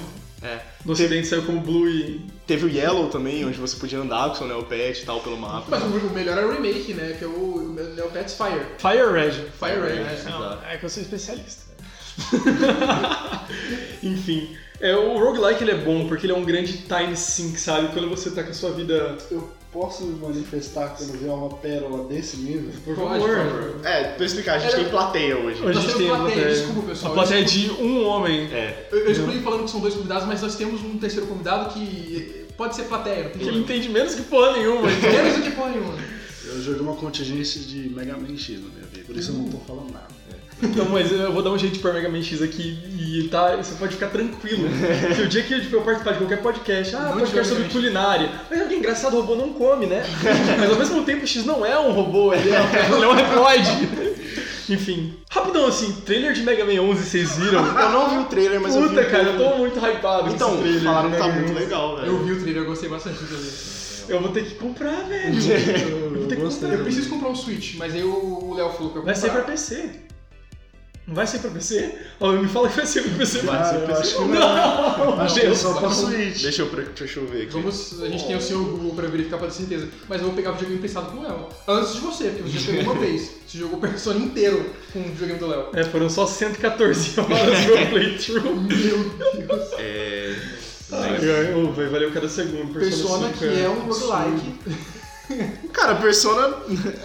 É. 0.44 0.60
no 0.86 0.92
ocidente 0.94 1.26
saiu 1.28 1.44
como 1.44 1.62
Blue 1.62 1.90
e... 1.90 2.22
Teve 2.52 2.66
o 2.66 2.70
Yellow 2.70 3.08
também, 3.08 3.46
onde 3.46 3.58
você 3.58 3.78
podia 3.78 3.98
andar 3.98 4.28
com 4.28 4.34
o 4.34 4.38
seu 4.40 4.46
Neopet 4.46 5.02
e 5.02 5.06
tal 5.06 5.22
pelo 5.22 5.38
mapa. 5.38 5.68
Mas 5.70 5.82
o 5.84 6.10
melhor 6.10 6.38
é 6.38 6.46
o 6.46 6.52
remake, 6.52 6.94
né? 6.94 7.16
Que 7.18 7.24
é 7.24 7.28
o 7.28 7.74
Neopets 7.96 8.34
Fire. 8.34 8.66
Fire 8.78 9.10
Red. 9.10 9.32
Fire 9.58 9.80
Red. 9.80 10.04
Red. 10.04 10.04
né? 10.04 10.26
Não, 10.26 10.70
é 10.70 10.76
que 10.76 10.84
eu 10.84 10.90
sou 10.90 11.02
especialista. 11.02 11.62
Enfim, 14.04 14.50
é, 14.82 14.94
o 14.94 15.18
roguelike 15.18 15.64
ele 15.64 15.72
é 15.72 15.78
bom 15.78 16.10
porque 16.10 16.26
ele 16.26 16.34
é 16.34 16.36
um 16.36 16.44
grande 16.44 16.80
time 16.80 17.16
sink, 17.16 17.58
sabe? 17.58 17.88
Quando 17.94 18.10
você 18.10 18.30
tá 18.32 18.44
com 18.44 18.50
a 18.50 18.54
sua 18.54 18.72
vida... 18.72 19.18
Eu 19.32 19.50
posso 19.72 20.04
manifestar 20.22 20.90
quando 20.90 21.14
vier 21.18 21.32
uma 21.34 21.48
pérola 21.56 22.06
desse 22.10 22.36
nível? 22.36 22.70
Por 22.84 22.94
favor. 22.98 23.18
por 23.18 23.30
favor. 23.30 23.86
É, 23.86 24.04
pra 24.16 24.26
explicar, 24.26 24.56
a 24.56 24.60
gente 24.60 24.74
É. 24.74 24.76
tem 24.80 24.90
plateia 24.90 25.38
hoje. 25.38 25.64
Hoje 25.64 25.80
a 25.80 25.82
gente 25.82 25.96
tem 25.96 26.08
a 26.12 26.16
plateia, 26.16 26.36
plateia. 26.36 26.54
desculpa, 26.66 26.88
pessoal, 26.90 27.12
A 27.12 27.16
plateia 27.16 27.46
de 27.46 27.72
um 27.72 28.06
homem. 28.06 28.50
É. 28.54 28.90
Eu, 28.92 29.00
eu 29.00 29.12
excluí 29.12 29.40
falando 29.40 29.64
que 29.64 29.72
são 29.72 29.80
dois 29.80 29.94
convidados, 29.94 30.28
mas 30.28 30.42
nós 30.42 30.58
temos 30.58 30.82
um 30.84 30.98
terceiro 30.98 31.26
convidado 31.26 31.74
que 31.74 32.41
pode 32.58 32.76
ser 32.76 32.84
plateia, 32.84 33.24
não 33.24 33.32
tem 33.32 33.42
Que 33.42 33.48
ele 33.48 33.60
entende 33.60 33.90
menos 33.90 34.16
que 34.16 34.24
porra 34.24 34.54
nenhuma. 34.54 34.88
Menos 35.02 35.38
do 35.38 35.42
que 35.44 35.52
porra 35.52 35.70
nenhuma. 35.70 35.94
Eu 36.46 36.62
joguei 36.62 36.82
uma 36.82 36.96
contingência 36.96 37.62
de 37.62 37.90
Mega 37.90 38.18
Man 38.18 38.36
X 38.38 38.62
na 38.62 38.70
minha 38.70 38.88
vida, 38.92 39.06
por 39.06 39.16
isso 39.16 39.32
eu 39.32 39.36
não 39.36 39.50
tô 39.50 39.58
falando 39.60 39.92
nada. 39.92 40.08
Então, 40.64 40.86
mas 40.90 41.12
eu 41.12 41.32
vou 41.32 41.42
dar 41.42 41.50
um 41.50 41.58
jeito 41.58 41.74
de 41.74 41.80
pôr 41.80 41.92
Mega 41.94 42.08
Man 42.08 42.22
X 42.22 42.42
aqui 42.42 42.78
e 43.00 43.28
tá, 43.30 43.56
você 43.56 43.74
pode 43.76 43.96
ficar 43.96 44.10
tranquilo. 44.10 44.70
Porque 45.08 45.22
o 45.24 45.28
dia 45.28 45.42
que 45.42 45.60
tipo, 45.60 45.76
eu 45.76 45.82
participar 45.82 46.12
de 46.12 46.18
qualquer 46.20 46.42
podcast, 46.42 46.96
ah, 46.96 47.00
Não 47.00 47.14
podcast 47.14 47.50
sobre 47.50 47.70
culinária. 47.70 48.30
Mas 48.50 48.60
olha 48.60 48.70
que 48.70 48.76
engraçado, 48.76 49.18
o 49.18 49.22
robô 49.22 49.36
não 49.36 49.54
come, 49.54 49.88
né? 49.88 50.04
Mas 50.60 50.70
ao 50.70 50.78
mesmo 50.78 51.04
tempo 51.04 51.24
o 51.24 51.28
X 51.28 51.46
não 51.46 51.66
é 51.66 51.80
um 51.80 51.92
robô, 51.92 52.34
ele 52.34 52.50
é, 52.50 52.60
ele 52.94 53.04
é 53.04 53.08
um 53.08 53.12
androide. 53.12 54.11
Enfim. 54.74 55.14
Rapidão 55.30 55.68
assim, 55.68 55.92
trailer 56.06 56.34
de 56.34 56.44
Mega 56.44 56.64
Man 56.66 56.82
11, 56.82 57.04
vocês 57.04 57.38
viram? 57.38 57.66
Eu 57.66 57.90
não 57.90 58.10
vi 58.10 58.18
o 58.20 58.24
trailer, 58.26 58.60
mas 58.62 58.76
eu 58.76 58.84
vi 58.84 58.90
Puta, 58.90 59.02
um 59.02 59.12
cara, 59.12 59.24
eu 59.24 59.38
tô 59.38 59.58
muito 59.58 59.78
hypado 59.80 60.30
Então, 60.34 60.54
esse 60.54 60.62
trailer. 60.62 60.84
falaram 60.84 61.12
que 61.12 61.18
tá 61.18 61.28
muito 61.28 61.52
11. 61.52 61.54
legal, 61.60 61.96
velho. 61.98 62.08
Eu 62.08 62.24
vi 62.24 62.32
o 62.32 62.40
trailer, 62.42 62.64
eu 62.64 62.68
gostei 62.68 62.90
bastante 62.90 63.20
do 63.20 63.28
trailer. 63.28 63.52
Eu 64.10 64.20
vou 64.22 64.32
ter 64.32 64.44
que 64.46 64.56
comprar, 64.56 65.04
velho. 65.08 65.36
Eu, 65.92 66.10
Vou 66.20 66.28
ter 66.28 66.36
que 66.36 66.42
gostei. 66.42 66.62
comprar. 66.62 66.78
Eu 66.80 66.84
preciso 66.84 67.10
comprar 67.10 67.30
um 67.30 67.36
Switch, 67.36 67.76
mas 67.76 67.94
aí 67.94 68.04
o 68.04 68.54
Léo 68.56 68.70
falou 68.72 68.92
que 68.92 68.98
eu 68.98 69.04
Vai 69.04 69.16
ser 69.16 69.30
pra 69.30 69.40
comprar. 69.42 69.52
PC. 69.52 69.90
Não 71.08 71.16
vai 71.16 71.26
ser 71.28 71.40
pra 71.40 71.50
PC? 71.52 71.94
Ó, 72.20 72.32
me 72.34 72.48
fala 72.48 72.70
que 72.70 72.78
vai 72.78 72.86
ser 72.86 73.02
pra 73.04 73.18
PC. 73.18 73.40
Vai, 73.40 73.76
eu 73.84 73.96
acho 73.98 74.16
que 74.18 74.24
não. 74.26 75.20
Acho 75.20 75.40
que 75.40 75.46
é 75.48 75.56
só 75.56 75.74
pra 75.74 75.90
Switch. 75.90 76.42
Deixa 76.44 76.62
eu, 76.62 76.68
pre- 76.68 76.86
deixa 76.98 77.20
eu 77.20 77.28
ver 77.28 77.42
aqui. 77.44 77.52
Vamos, 77.54 78.02
a 78.02 78.08
gente 78.08 78.26
tem 78.28 78.36
o 78.36 78.42
seu 78.42 78.64
Google 78.64 78.94
pra 78.96 79.08
verificar 79.08 79.38
pra 79.38 79.48
ter 79.48 79.54
certeza. 79.56 79.88
Mas 80.08 80.20
eu 80.22 80.28
vou 80.28 80.36
pegar 80.36 80.52
o 80.52 80.54
videogame 80.54 80.78
emprestado 80.78 81.12
com 81.12 81.18
o 81.18 81.24
Léo. 81.24 81.48
Antes 81.68 81.94
de 81.96 82.00
você, 82.02 82.26
porque 82.30 82.44
você 82.44 82.60
já 82.60 82.78
pegou 82.78 82.94
uma 82.94 83.02
vez. 83.02 83.32
Você 83.48 83.58
jogou 83.58 83.78
o 83.78 83.82
Persona 83.82 84.20
inteiro 84.20 84.70
com 84.94 85.00
o 85.00 85.04
videogame 85.04 85.40
do 85.40 85.48
Léo. 85.48 85.66
É, 85.74 85.84
foram 85.84 86.10
só 86.10 86.26
114 86.28 87.20
horas 87.20 87.66
meu 87.66 87.88
playthrough. 87.90 88.56
Meu 88.62 89.10
Deus. 89.10 89.70
É. 89.80 90.36
Ai, 90.94 91.16
ai, 91.16 91.72
vai 91.74 91.86
valer 91.88 92.14
cada 92.14 92.30
segundo. 92.30 92.74
Persona 92.74 93.28
cinco, 93.30 93.40
que 93.40 93.46
é 93.46 93.68
um 93.70 93.80
roguelike. 93.92 94.54
Cara, 95.74 95.96
Persona. 95.96 96.56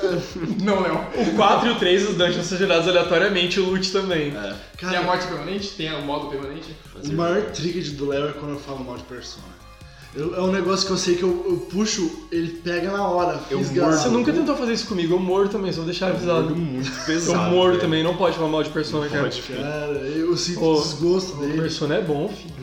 Não, 0.62 0.81
Léo. 0.81 1.00
O 1.32 1.37
4 1.37 1.69
e 1.69 1.73
o 1.73 1.75
3, 1.78 2.08
os 2.11 2.17
dungeons 2.17 2.46
são 2.46 2.58
gerados 2.58 2.88
aleatoriamente, 2.88 3.61
o 3.61 3.70
loot 3.70 3.93
também. 3.93 4.28
É. 4.37 4.55
Tem 4.78 4.88
a 4.88 4.93
Cara, 4.93 5.02
morte 5.02 5.26
permanente? 5.26 5.69
Tem 5.70 5.93
o 5.94 6.02
modo 6.02 6.28
permanente? 6.28 6.75
o 7.05 7.12
maior 7.12 7.43
trigger 7.50 7.93
do 7.94 8.06
Léo 8.08 8.28
é 8.28 8.32
quando 8.32 8.52
eu 8.52 8.58
falo 8.61 8.84
mal 8.84 8.96
de 8.96 9.05
Persona. 9.05 9.56
Eu- 10.14 10.34
é 10.34 10.40
um 10.40 10.50
negócio 10.50 10.87
que 10.87 10.93
eu 10.93 10.96
sei 10.96 11.14
que 11.17 11.23
eu, 11.23 11.44
eu 11.46 11.56
puxo, 11.70 12.11
ele 12.32 12.49
pega 12.64 12.90
na 12.90 13.06
hora. 13.06 13.38
Eu 13.50 13.58
fisgado. 13.58 13.93
Você 13.99 14.08
nunca 14.08 14.32
tentou 14.32 14.56
fazer 14.56 14.72
isso 14.72 14.87
comigo, 14.87 15.14
eu 15.14 15.19
morro 15.19 15.46
também, 15.49 15.70
só 15.70 15.76
vou 15.79 15.84
deixar 15.84 16.06
avisado. 16.08 16.56
Muito 16.56 16.88
Eu 17.00 17.05
pesado. 17.05 17.50
morro 17.50 17.69
velho. 17.69 17.81
também, 17.81 18.02
não 18.02 18.17
pode 18.17 18.34
falar 18.34 18.49
mal 18.49 18.62
de 18.62 18.70
Persona, 18.70 19.08
cara. 19.11 19.25
Pode. 19.25 19.43
Cara, 19.43 19.93
eu 19.93 20.34
sinto 20.34 20.64
Ô, 20.64 20.81
desgosto 20.81 21.37
O 21.37 21.40
dele. 21.40 21.61
Persona 21.61 21.96
é 21.96 22.00
bom, 22.00 22.31
filho. 22.31 22.55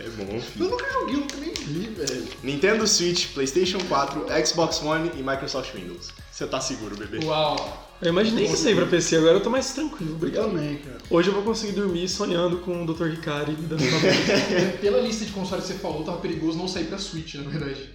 É 0.00 0.08
bom, 0.08 0.40
filho. 0.40 0.64
Eu 0.64 0.70
nunca 0.70 0.90
joguei, 0.92 1.14
eu 1.14 1.20
nunca 1.20 1.36
nem 1.36 1.52
vi, 1.52 1.86
velho. 1.88 2.28
Nintendo 2.42 2.86
Switch, 2.86 3.28
PlayStation 3.34 3.78
4, 3.88 4.26
Xbox 4.46 4.80
One 4.82 5.10
e 5.16 5.22
Microsoft 5.22 5.74
Windows. 5.74 6.08
Você 6.32 6.46
tá 6.46 6.60
seguro, 6.60 6.96
bebê? 6.96 7.24
Uau. 7.24 7.86
Eu 8.00 8.08
imaginei 8.08 8.46
que 8.46 8.54
isso 8.54 8.66
aí 8.66 8.74
pra 8.74 8.86
PC, 8.86 9.16
agora 9.16 9.34
eu 9.34 9.42
tô 9.42 9.50
mais 9.50 9.74
tranquilo, 9.74 10.12
Eu 10.12 10.16
obrigado. 10.16 10.46
também, 10.46 10.78
cara. 10.78 10.96
Hoje 11.10 11.28
eu 11.28 11.34
vou 11.34 11.42
conseguir 11.42 11.72
dormir 11.72 12.08
sonhando 12.08 12.56
com 12.60 12.82
o 12.82 12.86
Dr. 12.94 13.08
Ricari 13.08 13.52
me 13.52 13.66
dando 13.66 13.82
uma 13.84 14.00
Pela 14.80 15.00
lista 15.00 15.26
de 15.26 15.32
consoles 15.32 15.66
que 15.66 15.72
você 15.74 15.78
falou, 15.78 16.02
tava 16.02 16.16
perigoso 16.16 16.56
não 16.56 16.66
sair 16.66 16.84
pra 16.86 16.96
Switch, 16.96 17.34
na 17.34 17.50
verdade. 17.50 17.90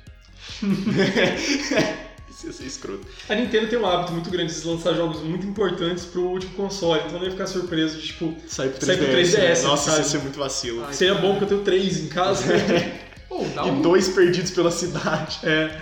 Isso 2.37 2.47
ia 2.47 2.53
ser 2.53 2.65
escroto. 2.65 3.07
A 3.29 3.35
Nintendo 3.35 3.67
tem 3.67 3.79
um 3.79 3.85
hábito 3.85 4.11
muito 4.11 4.29
grande 4.29 4.53
de 4.53 4.67
lançar 4.67 4.93
jogos 4.93 5.21
muito 5.21 5.45
importantes 5.47 6.05
pro 6.05 6.21
último 6.21 6.53
console, 6.53 6.99
então 6.99 7.13
eu 7.13 7.19
não 7.19 7.25
ia 7.25 7.31
ficar 7.31 7.47
surpreso 7.47 7.97
de, 7.97 8.07
tipo, 8.07 8.35
Sai 8.47 8.69
pro 8.69 8.79
3DS. 8.79 8.85
Sai 8.85 8.97
pro 8.97 9.07
3DS, 9.07 9.37
né? 9.37 9.61
Nossa, 9.63 9.91
sabe? 9.91 10.01
isso 10.01 10.01
ia 10.01 10.03
ser 10.03 10.17
muito 10.19 10.37
vacilo. 10.39 10.83
Ai. 10.85 10.93
seria 10.93 11.15
bom 11.15 11.31
porque 11.31 11.45
eu 11.45 11.49
tenho 11.49 11.61
três 11.63 11.97
em 11.97 12.07
casa. 12.09 12.43
Pô, 13.29 13.43
dá 13.55 13.65
E 13.65 13.71
um... 13.71 13.81
dois 13.81 14.09
perdidos 14.09 14.51
pela 14.51 14.69
cidade. 14.69 15.39
é, 15.43 15.81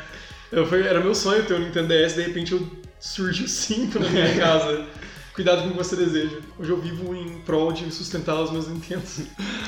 eu, 0.51 0.65
foi, 0.67 0.86
era 0.86 1.00
meu 1.00 1.15
sonho 1.15 1.43
ter 1.45 1.55
um 1.55 1.60
Nintendo 1.60 1.88
DS, 1.88 2.13
de 2.13 2.22
repente 2.22 2.51
eu 2.51 2.67
surgiu 3.00 3.48
cinco 3.48 4.00
na 4.00 4.10
minha 4.10 4.36
casa. 4.38 4.86
Cuidado 5.33 5.63
com 5.63 5.69
o 5.69 5.72
que 5.72 5.77
você 5.77 5.95
deseja. 5.95 6.38
Hoje 6.60 6.69
eu 6.69 6.79
vivo 6.79 7.15
em 7.15 7.39
prol 7.39 7.72
de 7.72 7.91
sustentar 7.91 8.39
os 8.39 8.51
meus 8.51 8.67
Nintendos. 8.67 9.22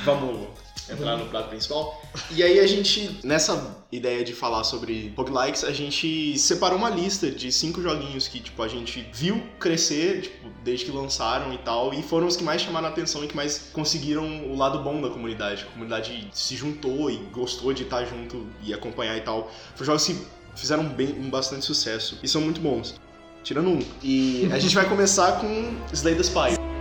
Vamos 0.06 0.65
entrar 0.90 1.18
no 1.18 1.26
prato 1.26 1.50
principal. 1.50 2.02
E 2.32 2.44
aí 2.44 2.60
a 2.60 2.68
gente, 2.68 3.20
nessa 3.24 3.86
ideia 3.92 4.24
de 4.24 4.34
falar 4.34 4.64
sobre 4.64 5.14
roguelikes, 5.16 5.64
a 5.64 5.72
gente 5.72 6.38
separou 6.38 6.78
uma 6.78 6.90
lista 6.90 7.30
de 7.30 7.52
cinco 7.52 7.82
joguinhos 7.82 8.28
que, 8.28 8.40
tipo, 8.40 8.62
a 8.62 8.68
gente 8.68 9.08
viu 9.14 9.42
crescer, 9.60 10.22
tipo, 10.22 10.50
desde 10.64 10.86
que 10.86 10.92
lançaram 10.92 11.54
e 11.54 11.58
tal, 11.60 11.94
e 11.94 12.02
foram 12.04 12.28
os 12.28 12.36
que 12.36 12.44
mais 12.44 12.62
chamaram 12.62 12.88
a 12.88 12.90
atenção 12.90 13.24
e 13.24 13.28
que 13.28 13.36
mais 13.36 13.70
conseguiram 13.74 14.46
o 14.46 14.58
lado 14.58 14.80
bom 14.80 15.02
da 15.02 15.10
comunidade. 15.10 15.64
A 15.64 15.72
comunidade 15.72 16.30
se 16.34 16.56
juntou 16.56 17.10
e 17.10 17.18
gostou 17.32 17.74
de 17.74 17.84
estar 17.84 18.06
junto 18.06 18.46
e 18.64 18.74
acompanhar 18.74 19.18
e 19.18 19.22
tal. 19.22 19.52
Foram 19.76 19.86
jogos 19.86 20.06
que 20.06 20.18
fizeram 20.56 20.84
bem, 20.84 21.14
bastante 21.30 21.66
sucesso 21.66 22.18
e 22.24 22.28
são 22.28 22.42
muito 22.42 22.62
bons. 22.62 22.96
Tirando 23.44 23.70
um. 23.70 23.80
E 24.02 24.50
a 24.52 24.58
gente 24.58 24.74
vai 24.74 24.90
começar 24.90 25.40
com 25.40 25.76
Slay 25.94 26.16
the 26.16 26.24
Spire. 26.24 26.75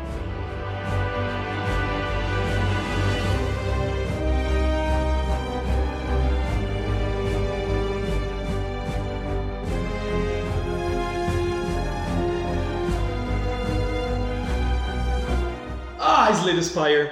Spire. 16.64 17.10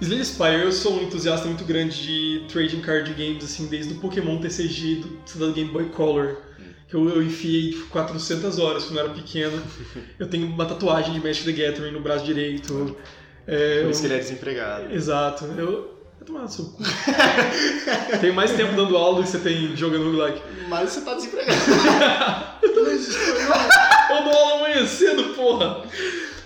Slay 0.00 0.24
Spire, 0.24 0.62
eu 0.62 0.72
sou 0.72 0.98
um 0.98 1.02
entusiasta 1.02 1.46
muito 1.46 1.64
grande 1.64 2.00
de 2.02 2.44
trading 2.48 2.80
card 2.80 3.12
games, 3.14 3.44
assim, 3.44 3.66
desde 3.66 3.94
o 3.94 3.96
Pokémon 4.00 4.38
TCG 4.38 4.96
do, 4.96 5.38
do 5.38 5.52
Game 5.52 5.70
Boy 5.70 5.86
Color. 5.90 6.36
Que 6.88 6.94
eu, 6.94 7.06
eu 7.08 7.22
enfiei 7.22 7.70
tipo, 7.72 7.86
400 7.88 8.58
horas 8.58 8.84
quando 8.84 8.98
eu 8.98 9.04
era 9.06 9.12
pequeno. 9.14 9.60
Eu 10.18 10.26
tenho 10.28 10.46
uma 10.46 10.64
tatuagem 10.64 11.12
de 11.12 11.20
Magic 11.20 11.44
the 11.44 11.52
Gathering 11.52 11.90
no 11.92 12.00
braço 12.00 12.24
direito. 12.24 12.96
É, 13.46 13.82
Por 13.82 13.90
isso 13.90 14.00
que 14.00 14.06
eu- 14.06 14.10
ele 14.12 14.18
é 14.20 14.22
desempregado. 14.22 14.94
Exato. 14.94 15.44
Eu. 15.58 15.98
Vai 16.18 16.26
tomar 16.26 16.40
no 16.42 16.48
seu 16.48 16.64
cu. 16.64 16.82
tem 18.20 18.32
mais 18.32 18.52
tempo 18.52 18.74
dando 18.74 18.96
aula 18.96 19.16
do 19.18 19.22
que 19.24 19.28
você 19.28 19.38
tem 19.38 19.76
jogando 19.76 20.04
roguelike. 20.04 20.40
Mas 20.68 20.90
você 20.92 21.00
tá 21.02 21.14
desempregado. 21.14 21.58
Eu 24.10 24.24
dou 24.24 24.32
aula 24.32 24.54
amanhã 24.66 24.86
cedo, 24.86 25.34
porra! 25.34 25.82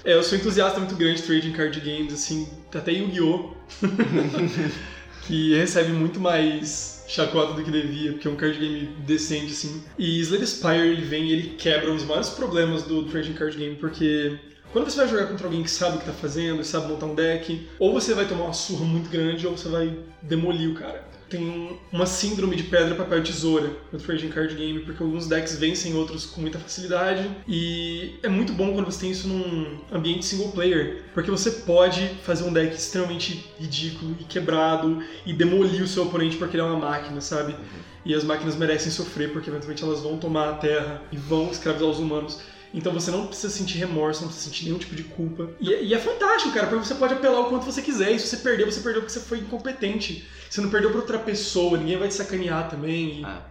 É, 0.04 0.14
eu 0.14 0.22
sou 0.22 0.36
entusiasta 0.36 0.80
muito 0.80 0.96
grande 0.96 1.20
de 1.20 1.26
trading 1.26 1.52
card 1.52 1.80
games, 1.80 2.12
assim, 2.12 2.48
até 2.74 2.90
Yu-Gi-Oh! 2.90 3.54
que 5.26 5.54
recebe 5.56 5.92
muito 5.92 6.18
mais 6.18 7.04
chacota 7.06 7.52
do 7.52 7.62
que 7.62 7.70
devia, 7.70 8.12
porque 8.12 8.26
é 8.26 8.30
um 8.30 8.34
card 8.34 8.58
game 8.58 8.88
decente, 9.06 9.52
assim. 9.52 9.82
E 9.96 10.20
Slay 10.20 10.44
Spire, 10.44 10.88
ele 10.88 11.02
vem 11.02 11.26
e 11.26 11.32
ele 11.32 11.48
quebra 11.56 11.92
um 11.92 11.94
dos 11.94 12.04
maiores 12.04 12.30
problemas 12.30 12.82
do 12.82 13.04
trading 13.04 13.34
card 13.34 13.56
game, 13.56 13.76
porque 13.76 14.36
quando 14.72 14.90
você 14.90 14.96
vai 14.96 15.08
jogar 15.08 15.26
contra 15.26 15.46
alguém 15.46 15.62
que 15.62 15.70
sabe 15.70 15.96
o 15.96 16.00
que 16.00 16.06
tá 16.06 16.12
fazendo, 16.12 16.64
sabe 16.64 16.88
montar 16.88 17.06
um 17.06 17.14
deck, 17.14 17.68
ou 17.78 17.92
você 17.92 18.12
vai 18.12 18.26
tomar 18.26 18.46
uma 18.46 18.52
surra 18.52 18.84
muito 18.84 19.08
grande, 19.08 19.46
ou 19.46 19.56
você 19.56 19.68
vai 19.68 19.96
demolir 20.22 20.70
o 20.70 20.74
cara. 20.74 21.11
Tem 21.32 21.40
um- 21.42 21.78
uma 21.90 22.04
síndrome 22.04 22.54
de 22.54 22.64
pedra, 22.64 22.94
papel 22.94 23.20
e 23.20 23.22
tesoura 23.22 23.74
no 23.90 23.98
trading 23.98 24.28
card 24.28 24.54
game, 24.54 24.80
porque 24.80 25.02
alguns 25.02 25.26
decks 25.26 25.56
vencem 25.56 25.94
outros 25.94 26.26
com 26.26 26.42
muita 26.42 26.58
facilidade. 26.58 27.26
E 27.48 28.16
é 28.22 28.28
muito 28.28 28.52
bom 28.52 28.74
quando 28.74 28.84
você 28.84 29.00
tem 29.00 29.10
isso 29.12 29.26
num 29.28 29.78
ambiente 29.90 30.26
single 30.26 30.52
player, 30.52 31.04
porque 31.14 31.30
você 31.30 31.50
pode 31.50 32.06
fazer 32.22 32.44
um 32.44 32.52
deck 32.52 32.74
extremamente 32.76 33.46
ridículo 33.58 34.14
e 34.20 34.24
quebrado 34.24 35.02
e 35.24 35.32
demolir 35.32 35.82
o 35.82 35.86
seu 35.88 36.02
oponente 36.02 36.36
porque 36.36 36.54
ele 36.54 36.64
é 36.64 36.66
uma 36.66 36.78
máquina, 36.90 37.18
sabe? 37.22 37.56
E 38.04 38.14
as 38.14 38.24
máquinas 38.24 38.54
merecem 38.54 38.92
sofrer 38.92 39.32
porque 39.32 39.48
eventualmente 39.48 39.82
elas 39.82 40.00
vão 40.00 40.18
tomar 40.18 40.50
a 40.50 40.54
terra 40.54 41.00
e 41.10 41.16
vão 41.16 41.50
escravizar 41.50 41.88
os 41.88 41.98
humanos. 41.98 42.40
Então 42.74 42.92
você 42.92 43.10
não 43.10 43.26
precisa 43.26 43.52
sentir 43.52 43.78
remorso, 43.78 44.22
não 44.22 44.28
precisa 44.28 44.48
sentir 44.48 44.64
nenhum 44.64 44.78
tipo 44.78 44.94
de 44.94 45.04
culpa. 45.04 45.50
E, 45.60 45.72
é- 45.72 45.84
e 45.84 45.92
é 45.94 45.98
fantástico, 45.98 46.54
cara, 46.54 46.66
porque 46.68 46.86
você 46.86 46.94
pode 46.94 47.14
apelar 47.14 47.40
o 47.40 47.44
quanto 47.50 47.66
você 47.66 47.82
quiser. 47.82 48.12
E 48.12 48.18
se 48.18 48.26
você 48.28 48.38
perder, 48.38 48.64
você 48.64 48.80
perdeu 48.80 49.02
porque 49.02 49.12
você 49.12 49.20
foi 49.20 49.38
incompetente. 49.38 50.26
Você 50.48 50.60
não 50.60 50.70
perdeu 50.70 50.90
pra 50.90 51.00
outra 51.00 51.18
pessoa, 51.18 51.76
ninguém 51.76 51.98
vai 51.98 52.08
te 52.08 52.14
sacanear 52.14 52.70
também. 52.70 53.20
E... 53.20 53.24
Ah. 53.24 53.42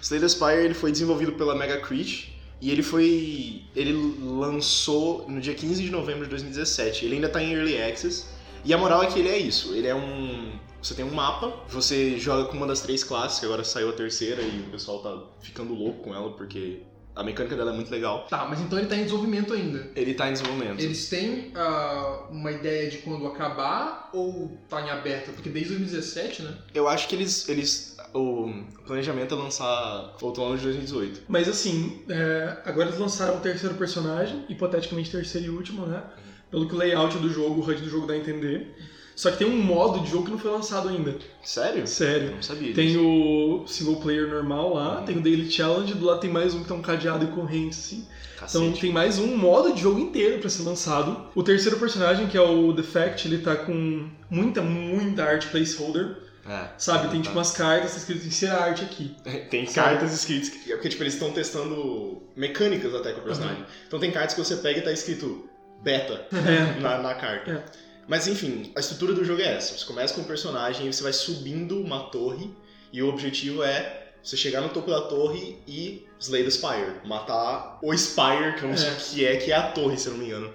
Slay 0.00 0.20
the 0.20 0.28
Spire 0.28 0.64
ele 0.64 0.74
foi 0.74 0.90
desenvolvido 0.90 1.32
pela 1.32 1.54
Mega 1.54 1.78
Creech 1.80 2.32
e 2.60 2.70
ele 2.70 2.82
foi. 2.82 3.62
ele 3.76 3.92
lançou 4.22 5.26
no 5.28 5.40
dia 5.40 5.54
15 5.54 5.82
de 5.82 5.90
novembro 5.90 6.24
de 6.24 6.30
2017. 6.30 7.04
Ele 7.04 7.16
ainda 7.16 7.28
tá 7.28 7.42
em 7.42 7.52
Early 7.52 7.80
Access. 7.82 8.26
E 8.64 8.72
a 8.72 8.78
moral 8.78 9.02
é 9.02 9.06
que 9.06 9.18
ele 9.18 9.28
é 9.28 9.38
isso. 9.38 9.74
Ele 9.74 9.86
é 9.88 9.94
um. 9.94 10.52
Você 10.82 10.94
tem 10.94 11.04
um 11.04 11.14
mapa, 11.14 11.52
você 11.68 12.18
joga 12.18 12.46
com 12.46 12.56
uma 12.56 12.66
das 12.66 12.80
três 12.80 13.04
classes, 13.04 13.38
que 13.38 13.46
agora 13.46 13.62
saiu 13.62 13.90
a 13.90 13.92
terceira 13.92 14.42
e 14.42 14.60
o 14.66 14.70
pessoal 14.70 15.00
tá 15.00 15.22
ficando 15.40 15.72
louco 15.74 16.02
com 16.02 16.14
ela 16.14 16.32
porque 16.32 16.80
a 17.14 17.22
mecânica 17.22 17.54
dela 17.54 17.72
é 17.72 17.74
muito 17.74 17.90
legal. 17.90 18.26
Tá, 18.28 18.46
mas 18.48 18.60
então 18.60 18.78
ele 18.78 18.88
tá 18.88 18.96
em 18.96 19.04
desenvolvimento 19.04 19.52
ainda. 19.52 19.90
Ele 19.94 20.14
tá 20.14 20.28
em 20.28 20.32
desenvolvimento. 20.32 20.80
Eles 20.80 21.08
têm 21.08 21.52
ah, 21.54 22.26
uma 22.30 22.50
ideia 22.50 22.90
de 22.90 22.98
quando 22.98 23.26
acabar 23.26 24.10
ou 24.12 24.58
tá 24.68 24.80
em 24.80 24.90
aberto? 24.90 25.32
Porque 25.32 25.50
desde 25.50 25.70
2017, 25.70 26.42
né? 26.42 26.54
Eu 26.74 26.88
acho 26.88 27.08
que 27.08 27.14
eles. 27.14 27.48
eles 27.48 27.92
o 28.14 28.52
planejamento 28.86 29.34
é 29.34 29.38
lançar 29.38 30.16
outono 30.20 30.56
de 30.56 30.64
2018. 30.64 31.22
Mas 31.28 31.48
assim, 31.48 32.02
é, 32.10 32.58
agora 32.64 32.88
eles 32.88 33.00
lançaram 33.00 33.38
o 33.38 33.40
terceiro 33.40 33.74
personagem, 33.76 34.44
hipoteticamente 34.50 35.10
terceiro 35.10 35.46
e 35.46 35.50
último, 35.50 35.86
né? 35.86 36.02
Pelo 36.50 36.68
que 36.68 36.74
o 36.74 36.78
layout 36.78 37.16
do 37.16 37.30
jogo, 37.30 37.62
o 37.62 37.64
HUD 37.64 37.80
do 37.80 37.88
jogo 37.88 38.06
dá 38.06 38.12
a 38.12 38.18
entender. 38.18 38.76
Só 39.14 39.30
que 39.30 39.38
tem 39.38 39.46
um 39.46 39.56
modo 39.62 40.00
de 40.00 40.10
jogo 40.10 40.24
que 40.24 40.30
não 40.30 40.38
foi 40.38 40.50
lançado 40.50 40.88
ainda. 40.88 41.16
Sério? 41.44 41.80
Eu 41.80 41.86
Sério. 41.86 42.30
não 42.34 42.42
sabia. 42.42 42.72
Tem 42.74 42.88
disso. 42.88 43.00
o 43.04 43.64
single 43.66 43.96
player 43.96 44.28
normal 44.28 44.74
lá, 44.74 45.02
tem 45.02 45.18
o 45.18 45.20
Daily 45.20 45.50
Challenge, 45.50 45.94
do 45.94 46.04
lado 46.06 46.20
tem 46.20 46.30
mais 46.30 46.54
um 46.54 46.62
que 46.62 46.68
tá 46.68 46.74
um 46.74 46.82
cadeado 46.82 47.24
e 47.24 47.28
corrente, 47.28 47.70
assim. 47.78 48.06
Então 48.36 48.62
Cacete. 48.62 48.80
tem 48.80 48.90
mais 48.92 49.18
um 49.18 49.36
modo 49.36 49.72
de 49.72 49.80
jogo 49.82 50.00
inteiro 50.00 50.40
pra 50.40 50.48
ser 50.50 50.62
lançado. 50.64 51.28
O 51.34 51.42
terceiro 51.42 51.78
personagem, 51.78 52.26
que 52.26 52.36
é 52.36 52.40
o 52.40 52.72
Defect, 52.72 53.28
ele 53.28 53.38
tá 53.38 53.54
com 53.54 54.08
muita, 54.28 54.60
muita 54.62 55.22
arte 55.24 55.46
placeholder. 55.48 56.16
É. 56.48 56.70
Sabe, 56.76 57.06
tem 57.08 57.18
Tá. 57.20 57.26
tipo 57.26 57.38
umas 57.38 57.52
cartas 57.52 57.96
escritas 57.96 58.26
insira 58.26 58.54
arte 58.54 58.82
aqui. 58.82 59.14
Tem 59.48 59.64
Sabe? 59.64 59.90
cartas 59.90 60.12
escritas, 60.12 60.48
que- 60.48 60.72
é 60.72 60.74
porque 60.74 60.88
tipo, 60.88 61.04
eles 61.04 61.12
estão 61.14 61.30
testando 61.30 62.20
mecânicas 62.34 62.92
até 62.96 63.12
com 63.12 63.20
o 63.20 63.22
personagem. 63.22 63.64
Então 63.86 64.00
tem 64.00 64.10
cartas 64.10 64.34
que 64.34 64.42
você 64.42 64.56
pega 64.56 64.80
e 64.80 64.82
tá 64.82 64.90
escrito 64.90 65.48
beta 65.84 66.26
É. 66.34 66.80
na, 66.80 66.98
na 66.98 67.14
carta. 67.14 67.50
É. 67.52 67.64
Mas 68.12 68.26
enfim, 68.26 68.70
a 68.76 68.80
estrutura 68.80 69.14
do 69.14 69.24
jogo 69.24 69.40
é 69.40 69.54
essa. 69.54 69.78
Você 69.78 69.86
começa 69.86 70.12
com 70.12 70.20
um 70.20 70.24
personagem 70.24 70.86
e 70.86 70.92
você 70.92 71.02
vai 71.02 71.14
subindo 71.14 71.80
uma 71.80 72.10
torre 72.10 72.50
e 72.92 73.02
o 73.02 73.08
objetivo 73.08 73.62
é 73.62 74.12
você 74.22 74.36
chegar 74.36 74.60
no 74.60 74.68
topo 74.68 74.90
da 74.90 75.00
torre 75.00 75.56
e 75.66 76.06
slay 76.20 76.44
the 76.44 76.50
Spire. 76.50 77.00
Matar 77.06 77.78
o 77.82 77.96
Spire, 77.96 78.54
que 78.58 78.66
É. 78.66 78.96
que 78.96 79.24
é, 79.24 79.36
que 79.36 79.50
é 79.50 79.54
a 79.56 79.62
torre, 79.70 79.96
se 79.96 80.08
eu 80.08 80.12
não 80.12 80.20
me 80.20 80.26
engano. 80.26 80.52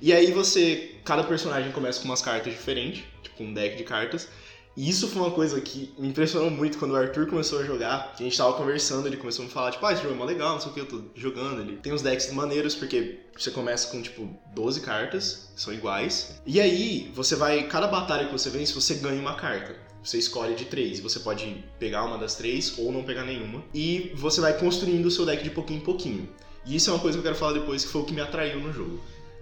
E 0.00 0.12
aí 0.12 0.30
você, 0.30 1.00
cada 1.04 1.24
personagem 1.24 1.72
começa 1.72 1.98
com 1.98 2.04
umas 2.04 2.22
cartas 2.22 2.52
diferentes, 2.52 3.02
tipo 3.24 3.42
um 3.42 3.52
deck 3.52 3.76
de 3.76 3.82
cartas. 3.82 4.28
E 4.76 4.88
isso 4.88 5.08
foi 5.08 5.22
uma 5.22 5.30
coisa 5.30 5.60
que 5.60 5.92
me 5.98 6.08
impressionou 6.08 6.50
muito 6.50 6.78
quando 6.78 6.92
o 6.92 6.96
Arthur 6.96 7.26
começou 7.26 7.60
a 7.60 7.64
jogar. 7.64 8.14
A 8.18 8.22
gente 8.22 8.36
tava 8.36 8.52
conversando, 8.52 9.06
ele 9.06 9.16
começou 9.16 9.44
a 9.44 9.48
me 9.48 9.52
falar, 9.52 9.72
tipo, 9.72 9.84
ah, 9.84 9.92
esse 9.92 10.02
jogo 10.02 10.14
é 10.14 10.18
mó 10.18 10.24
legal, 10.24 10.52
não 10.54 10.60
sei 10.60 10.70
o 10.70 10.74
que, 10.74 10.80
eu 10.80 10.86
tô 10.86 11.02
jogando. 11.14 11.60
Ele 11.60 11.76
tem 11.76 11.92
uns 11.92 12.02
decks 12.02 12.32
maneiros, 12.32 12.74
porque 12.74 13.18
você 13.36 13.50
começa 13.50 13.88
com, 13.90 14.00
tipo, 14.00 14.28
12 14.54 14.80
cartas, 14.80 15.50
que 15.54 15.60
são 15.60 15.72
iguais. 15.72 16.40
E 16.46 16.60
aí, 16.60 17.10
você 17.14 17.34
vai, 17.34 17.66
cada 17.66 17.88
batalha 17.88 18.26
que 18.26 18.32
você 18.32 18.48
vence, 18.48 18.72
você 18.72 18.94
ganha 18.94 19.20
uma 19.20 19.34
carta. 19.34 19.76
Você 20.02 20.18
escolhe 20.18 20.54
de 20.54 20.64
três, 20.64 20.98
você 20.98 21.18
pode 21.18 21.62
pegar 21.78 22.04
uma 22.04 22.16
das 22.16 22.34
três 22.34 22.78
ou 22.78 22.90
não 22.90 23.02
pegar 23.02 23.24
nenhuma. 23.24 23.62
E 23.74 24.12
você 24.14 24.40
vai 24.40 24.56
construindo 24.58 25.06
o 25.06 25.10
seu 25.10 25.26
deck 25.26 25.42
de 25.42 25.50
pouquinho 25.50 25.80
em 25.80 25.84
pouquinho. 25.84 26.28
E 26.64 26.76
isso 26.76 26.90
é 26.90 26.92
uma 26.92 27.00
coisa 27.00 27.18
que 27.18 27.20
eu 27.20 27.24
quero 27.24 27.36
falar 27.36 27.52
depois, 27.52 27.84
que 27.84 27.90
foi 27.90 28.00
o 28.00 28.04
que 28.04 28.14
me 28.14 28.20
atraiu 28.20 28.60
no 28.60 28.72
jogo. 28.72 29.00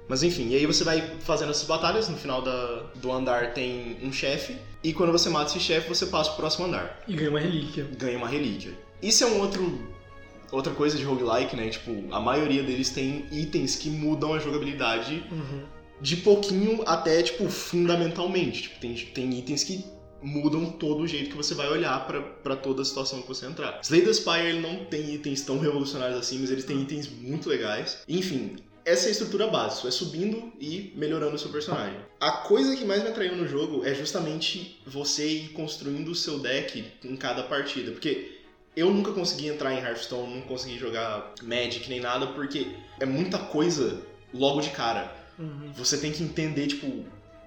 Mas 0.09 0.23
enfim, 0.23 0.49
e 0.50 0.57
aí 0.57 0.65
você 0.67 0.83
vai 0.85 1.00
fazendo 1.21 1.50
essas 1.50 1.65
batalhas, 1.67 2.09
no 2.09 2.17
final 2.17 2.41
da, 2.41 2.85
do 2.95 3.12
andar 3.12 3.53
tem 3.53 3.99
um 4.03 4.11
chefe, 4.12 4.57
e 4.83 4.93
quando 4.93 5.12
você 5.12 5.29
mata 5.29 5.50
esse 5.50 5.61
chefe, 5.61 5.88
você 5.88 6.07
passa 6.07 6.31
pro 6.31 6.41
próximo 6.41 6.67
andar. 6.67 7.03
E 7.07 7.15
ganha 7.15 7.31
uma 7.31 7.41
relíquia. 7.41 7.87
Ganha 7.99 8.17
uma 8.17 8.29
relíquia. 8.29 8.73
Isso 9.03 9.23
é 9.25 9.27
um 9.27 9.41
outro. 9.41 9.97
Outra 10.50 10.73
coisa 10.73 10.97
de 10.97 11.05
roguelike, 11.05 11.55
né? 11.55 11.69
Tipo, 11.69 12.05
a 12.11 12.19
maioria 12.19 12.62
deles 12.62 12.88
tem 12.88 13.27
itens 13.31 13.77
que 13.77 13.91
mudam 13.91 14.33
a 14.33 14.38
jogabilidade 14.38 15.23
Uhum. 15.31 15.65
de 16.00 16.17
pouquinho 16.17 16.83
até, 16.87 17.23
tipo, 17.23 17.47
fundamentalmente. 17.50 18.62
Tipo, 18.62 18.81
tem, 18.81 18.95
tem 18.95 19.38
itens 19.38 19.62
que 19.65 19.85
mudam 20.23 20.71
todo 20.71 21.03
o 21.03 21.07
jeito 21.07 21.31
que 21.31 21.37
você 21.37 21.55
vai 21.55 21.69
olhar 21.69 22.07
pra- 22.07 22.21
pra 22.23 22.57
toda 22.57 22.83
a 22.83 22.85
situação 22.85 23.21
que 23.23 23.29
você 23.29 23.47
entrar. 23.47 23.79
Slay 23.83 24.00
the 24.00 24.12
Spire 24.12 24.47
ele 24.47 24.61
não 24.61 24.85
tem 24.87 25.15
itens 25.15 25.43
tão 25.43 25.59
revolucionários 25.59 26.19
assim, 26.19 26.38
mas 26.41 26.50
eles 26.50 26.65
têm 26.65 26.81
itens 26.83 27.09
muito 27.09 27.49
legais. 27.49 27.99
Enfim, 28.09 28.57
essa 28.88 29.07
é 29.07 29.09
a 29.09 29.12
estrutura 29.12 29.47
básica, 29.47 29.88
é 29.88 29.90
subindo 29.90 30.52
e 30.61 30.92
melhorando 30.97 31.37
o 31.37 31.38
seu 31.38 31.50
personagem. 31.50 31.99
A 32.21 32.30
coisa 32.33 32.75
que 32.76 32.85
mais 32.85 33.02
me 33.02 33.09
atraiu 33.09 33.37
no 33.37 33.47
jogo 33.47 33.85
é 33.85 33.95
justamente 33.95 34.80
você 34.87 35.26
ir 35.28 35.49
construindo 35.50 36.09
o 36.09 36.14
seu 36.14 36.38
deck 36.38 36.85
em 37.04 37.16
cada 37.16 37.42
partida, 37.42 37.92
porque 37.92 38.38
eu 38.75 38.90
nunca 38.90 39.12
consegui 39.12 39.49
entrar 39.49 39.75
em 39.75 39.78
Hearthstone, 39.78 40.35
não 40.35 40.42
consegui 40.42 40.78
jogar 40.78 41.35
Magic 41.42 41.88
nem 41.88 42.00
nada, 42.00 42.28
porque 42.28 42.68
é 42.99 43.07
muita 43.07 43.38
coisa 43.38 44.00
logo 44.33 44.61
de 44.61 44.71
cara 44.71 45.16
Uhum. 45.38 45.73
você 45.73 45.99
tem 45.99 46.11
que 46.11 46.23
entender, 46.23 46.66
tipo, 46.66 47.04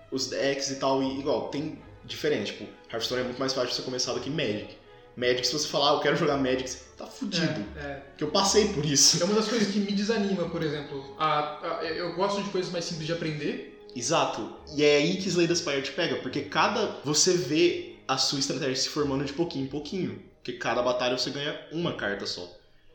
os 0.09 0.27
decks 0.27 0.71
e 0.71 0.75
tal, 0.75 1.03
e 1.03 1.19
igual, 1.19 1.49
tem 1.49 1.77
diferente, 2.05 2.53
tipo, 2.53 2.65
Hearthstone 2.91 3.21
é 3.21 3.23
muito 3.25 3.39
mais 3.39 3.53
fácil 3.53 3.71
você 3.71 3.81
começar 3.81 4.13
do 4.13 4.21
que 4.21 4.29
Magic. 4.29 4.77
Magic, 5.15 5.45
se 5.45 5.53
você 5.53 5.67
falar, 5.67 5.91
ah, 5.91 5.93
eu 5.95 5.99
quero 5.99 6.15
jogar 6.15 6.37
Magic, 6.37 6.69
você 6.69 6.79
tá 6.97 7.05
fudido. 7.05 7.65
É, 7.77 7.79
é. 7.79 7.93
Porque 8.09 8.23
eu 8.23 8.31
passei 8.31 8.69
por 8.69 8.85
isso. 8.85 9.21
É 9.21 9.25
uma 9.25 9.35
das 9.35 9.47
coisas 9.47 9.67
que 9.71 9.79
me 9.79 9.91
desanima, 9.91 10.47
por 10.49 10.63
exemplo. 10.63 11.15
A- 11.19 11.79
a- 11.79 11.83
eu 11.85 12.13
gosto 12.15 12.41
de 12.43 12.49
coisas 12.49 12.71
mais 12.71 12.85
simples 12.85 13.07
de 13.07 13.13
aprender. 13.13 13.79
Exato. 13.95 14.55
E 14.75 14.83
é 14.83 14.97
aí 14.97 15.17
que 15.17 15.27
Slay 15.27 15.47
the 15.47 15.55
Spire 15.55 15.81
te 15.81 15.91
pega, 15.91 16.15
porque 16.17 16.41
cada. 16.41 16.97
Você 17.03 17.33
vê 17.35 17.95
a 18.07 18.17
sua 18.17 18.39
estratégia 18.39 18.75
se 18.75 18.89
formando 18.89 19.25
de 19.25 19.33
pouquinho 19.33 19.65
em 19.65 19.69
pouquinho. 19.69 20.21
Porque 20.41 20.53
cada 20.57 20.81
batalha 20.81 21.17
você 21.17 21.29
ganha 21.29 21.59
uma 21.71 21.93
carta 21.93 22.25
só. 22.25 22.49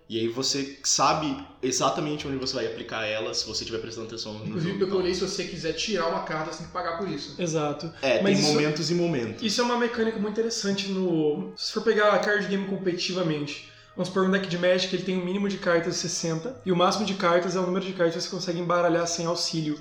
E 0.08 0.20
aí 0.20 0.28
você 0.28 0.78
sabe 0.84 1.36
exatamente 1.60 2.28
onde 2.28 2.36
você 2.36 2.54
vai 2.54 2.66
aplicar 2.66 3.04
ela 3.04 3.34
se 3.34 3.44
você 3.46 3.64
estiver 3.64 3.80
prestando 3.80 4.06
atenção 4.06 4.34
no 4.34 4.46
Inclusive, 4.46 4.66
jogo. 4.72 4.78
pelo 4.78 4.90
que 4.90 4.96
eu 4.96 5.00
olhei, 5.00 5.14
se 5.14 5.20
você 5.20 5.44
quiser 5.44 5.72
tirar 5.72 6.06
uma 6.08 6.22
carta, 6.22 6.52
você 6.52 6.58
tem 6.58 6.66
que 6.68 6.72
pagar 6.72 6.96
por 6.98 7.08
isso. 7.08 7.34
Exato. 7.40 7.92
É, 8.00 8.22
Mas 8.22 8.38
tem 8.38 8.44
isso- 8.44 8.52
momentos 8.54 8.90
e 8.90 8.94
momentos. 8.94 9.42
Isso 9.42 9.60
é 9.60 9.64
uma 9.64 9.76
mecânica 9.78 10.18
muito 10.18 10.32
interessante 10.38 10.88
no. 10.88 11.52
Se 11.56 11.72
for 11.72 11.82
pegar 11.82 12.12
a 12.12 12.18
card 12.20 12.46
game 12.46 12.66
competitivamente. 12.66 13.70
Vamos 13.96 14.08
supor 14.08 14.26
um 14.28 14.30
deck 14.30 14.46
de 14.46 14.58
Magic, 14.58 14.94
ele 14.94 15.04
tem 15.04 15.16
um 15.18 15.24
mínimo 15.24 15.48
de 15.48 15.56
cartas 15.56 15.96
60, 15.96 16.54
e 16.66 16.70
o 16.70 16.76
máximo 16.76 17.06
de 17.06 17.14
cartas 17.14 17.56
é 17.56 17.58
o 17.58 17.62
número 17.62 17.82
de 17.84 17.94
cartas 17.94 18.14
que 18.14 18.22
você 18.22 18.28
consegue 18.36 18.60
embaralhar 18.60 19.06
sem 19.08 19.24
auxílio, 19.24 19.78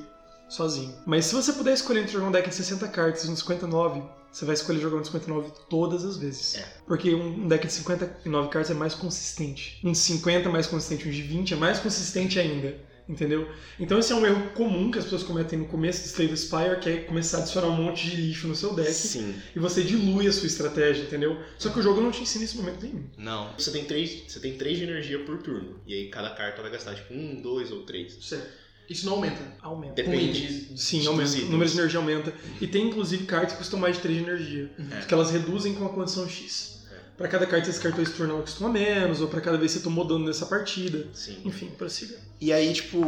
sozinho. 0.50 0.94
Mas 1.06 1.26
se 1.26 1.36
você 1.36 1.54
puder 1.54 1.74
escolher 1.74 2.02
entre 2.02 2.14
jogar 2.14 2.28
um 2.28 2.32
deck 2.32 2.50
de 2.50 2.56
60 2.56 2.88
cartas 2.88 3.26
e 3.26 3.30
um 3.30 3.34
de 3.34 3.40
59, 3.40 4.04
você 4.32 4.46
vai 4.46 4.54
escolher 4.54 4.80
jogar 4.80 4.98
um 4.98 5.02
de 5.02 5.08
59 5.08 5.52
todas 5.70 6.04
as 6.04 6.18
vezes. 6.18 6.56
É. 6.56 6.66
Porque 6.86 7.14
um 7.16 7.48
deck 7.48 7.66
de 7.66 7.74
59 7.74 8.50
cartas 8.50 8.72
é 8.72 8.74
mais 8.74 8.94
consistente. 8.94 9.80
Um 9.84 9.92
de 9.94 9.98
50 9.98 10.50
é 10.50 10.52
mais 10.52 10.68
consistente, 10.68 11.08
um 11.08 11.12
de 11.12 11.22
20 11.22 11.54
é 11.54 11.58
mais 11.58 11.80
consistente 11.80 12.40
ainda. 12.40 12.76
Entendeu? 13.08 13.48
Então 13.80 14.00
esse 14.00 14.12
é 14.12 14.16
um 14.16 14.26
erro 14.26 14.50
comum 14.56 14.90
que 14.90 14.98
as 14.98 15.04
pessoas 15.04 15.22
cometem 15.22 15.60
no 15.60 15.66
começo 15.66 16.02
do 16.02 16.06
Slay 16.08 16.28
the 16.28 16.36
Spire, 16.36 16.80
que 16.82 16.90
é 16.90 16.98
começar 17.02 17.38
a 17.38 17.42
adicionar 17.42 17.68
um 17.68 17.76
monte 17.76 18.10
de 18.10 18.16
lixo 18.16 18.48
no 18.48 18.56
seu 18.56 18.74
deck 18.74 18.92
Sim. 18.92 19.36
e 19.56 19.60
você 19.60 19.84
dilui 19.84 20.28
a 20.28 20.34
sua 20.34 20.48
estratégia, 20.48 21.04
entendeu? 21.04 21.40
Só 21.60 21.70
que 21.70 21.80
o 21.80 21.84
jogo 21.84 22.02
não 22.02 22.10
te 22.10 22.24
ensina 22.24 22.44
isso 22.44 22.58
em 22.58 22.62
momento 22.62 22.82
nenhum. 22.84 23.04
Não. 23.16 23.54
Você 23.58 23.72
tem 23.72 23.86
três, 23.86 24.24
você 24.28 24.40
tem 24.40 24.58
três 24.58 24.80
de 24.80 24.86
energia 24.86 25.24
por 25.24 25.38
turno. 25.38 25.80
E 25.86 25.94
aí 25.94 26.10
cada 26.10 26.32
carta 26.32 26.64
vai 26.64 26.72
gastar 26.72 26.96
tipo 26.96 27.14
um, 27.14 27.40
dois 27.42 27.72
ou 27.72 27.84
três. 27.84 28.18
Certo. 28.22 28.65
Isso 28.90 29.06
não 29.06 29.14
aumenta. 29.14 29.42
Aumenta. 29.62 29.94
Depende. 29.96 30.72
Sim, 30.78 31.06
aumenta. 31.08 31.38
O 31.38 31.46
número 31.50 31.70
de 31.70 31.78
energia 31.78 32.00
aumenta. 32.00 32.34
E 32.62 32.68
tem 32.68 32.88
inclusive 32.88 33.26
cartas 33.26 33.54
que 33.54 33.58
custam 33.60 33.80
mais 33.80 33.96
de 33.96 34.02
3 34.04 34.18
de 34.18 34.24
energia. 34.24 34.72
É. 34.92 35.06
Que 35.06 35.14
elas 35.14 35.32
reduzem 35.32 35.74
com 35.74 35.86
a 35.86 35.90
condição 35.90 36.28
X. 36.30 36.86
É. 36.92 36.96
Pra 37.18 37.28
cada 37.28 37.46
carta 37.48 37.68
que 37.70 37.74
você 37.76 37.82
cartou 37.82 38.04
esse 38.04 38.14
turno 38.14 38.34
ela 38.34 38.42
costuma 38.42 38.70
menos, 38.70 39.22
ou 39.22 39.28
pra 39.28 39.42
cada 39.42 39.58
vez 39.58 39.72
que 39.72 39.78
você 39.80 39.84
tomou 39.84 40.06
dano 40.06 40.26
nessa 40.26 40.46
partida. 40.46 41.08
Sim. 41.14 41.38
Enfim, 41.46 41.68
prossiga. 41.78 42.16
E 42.40 42.52
aí, 42.54 42.72
tipo, 42.74 43.00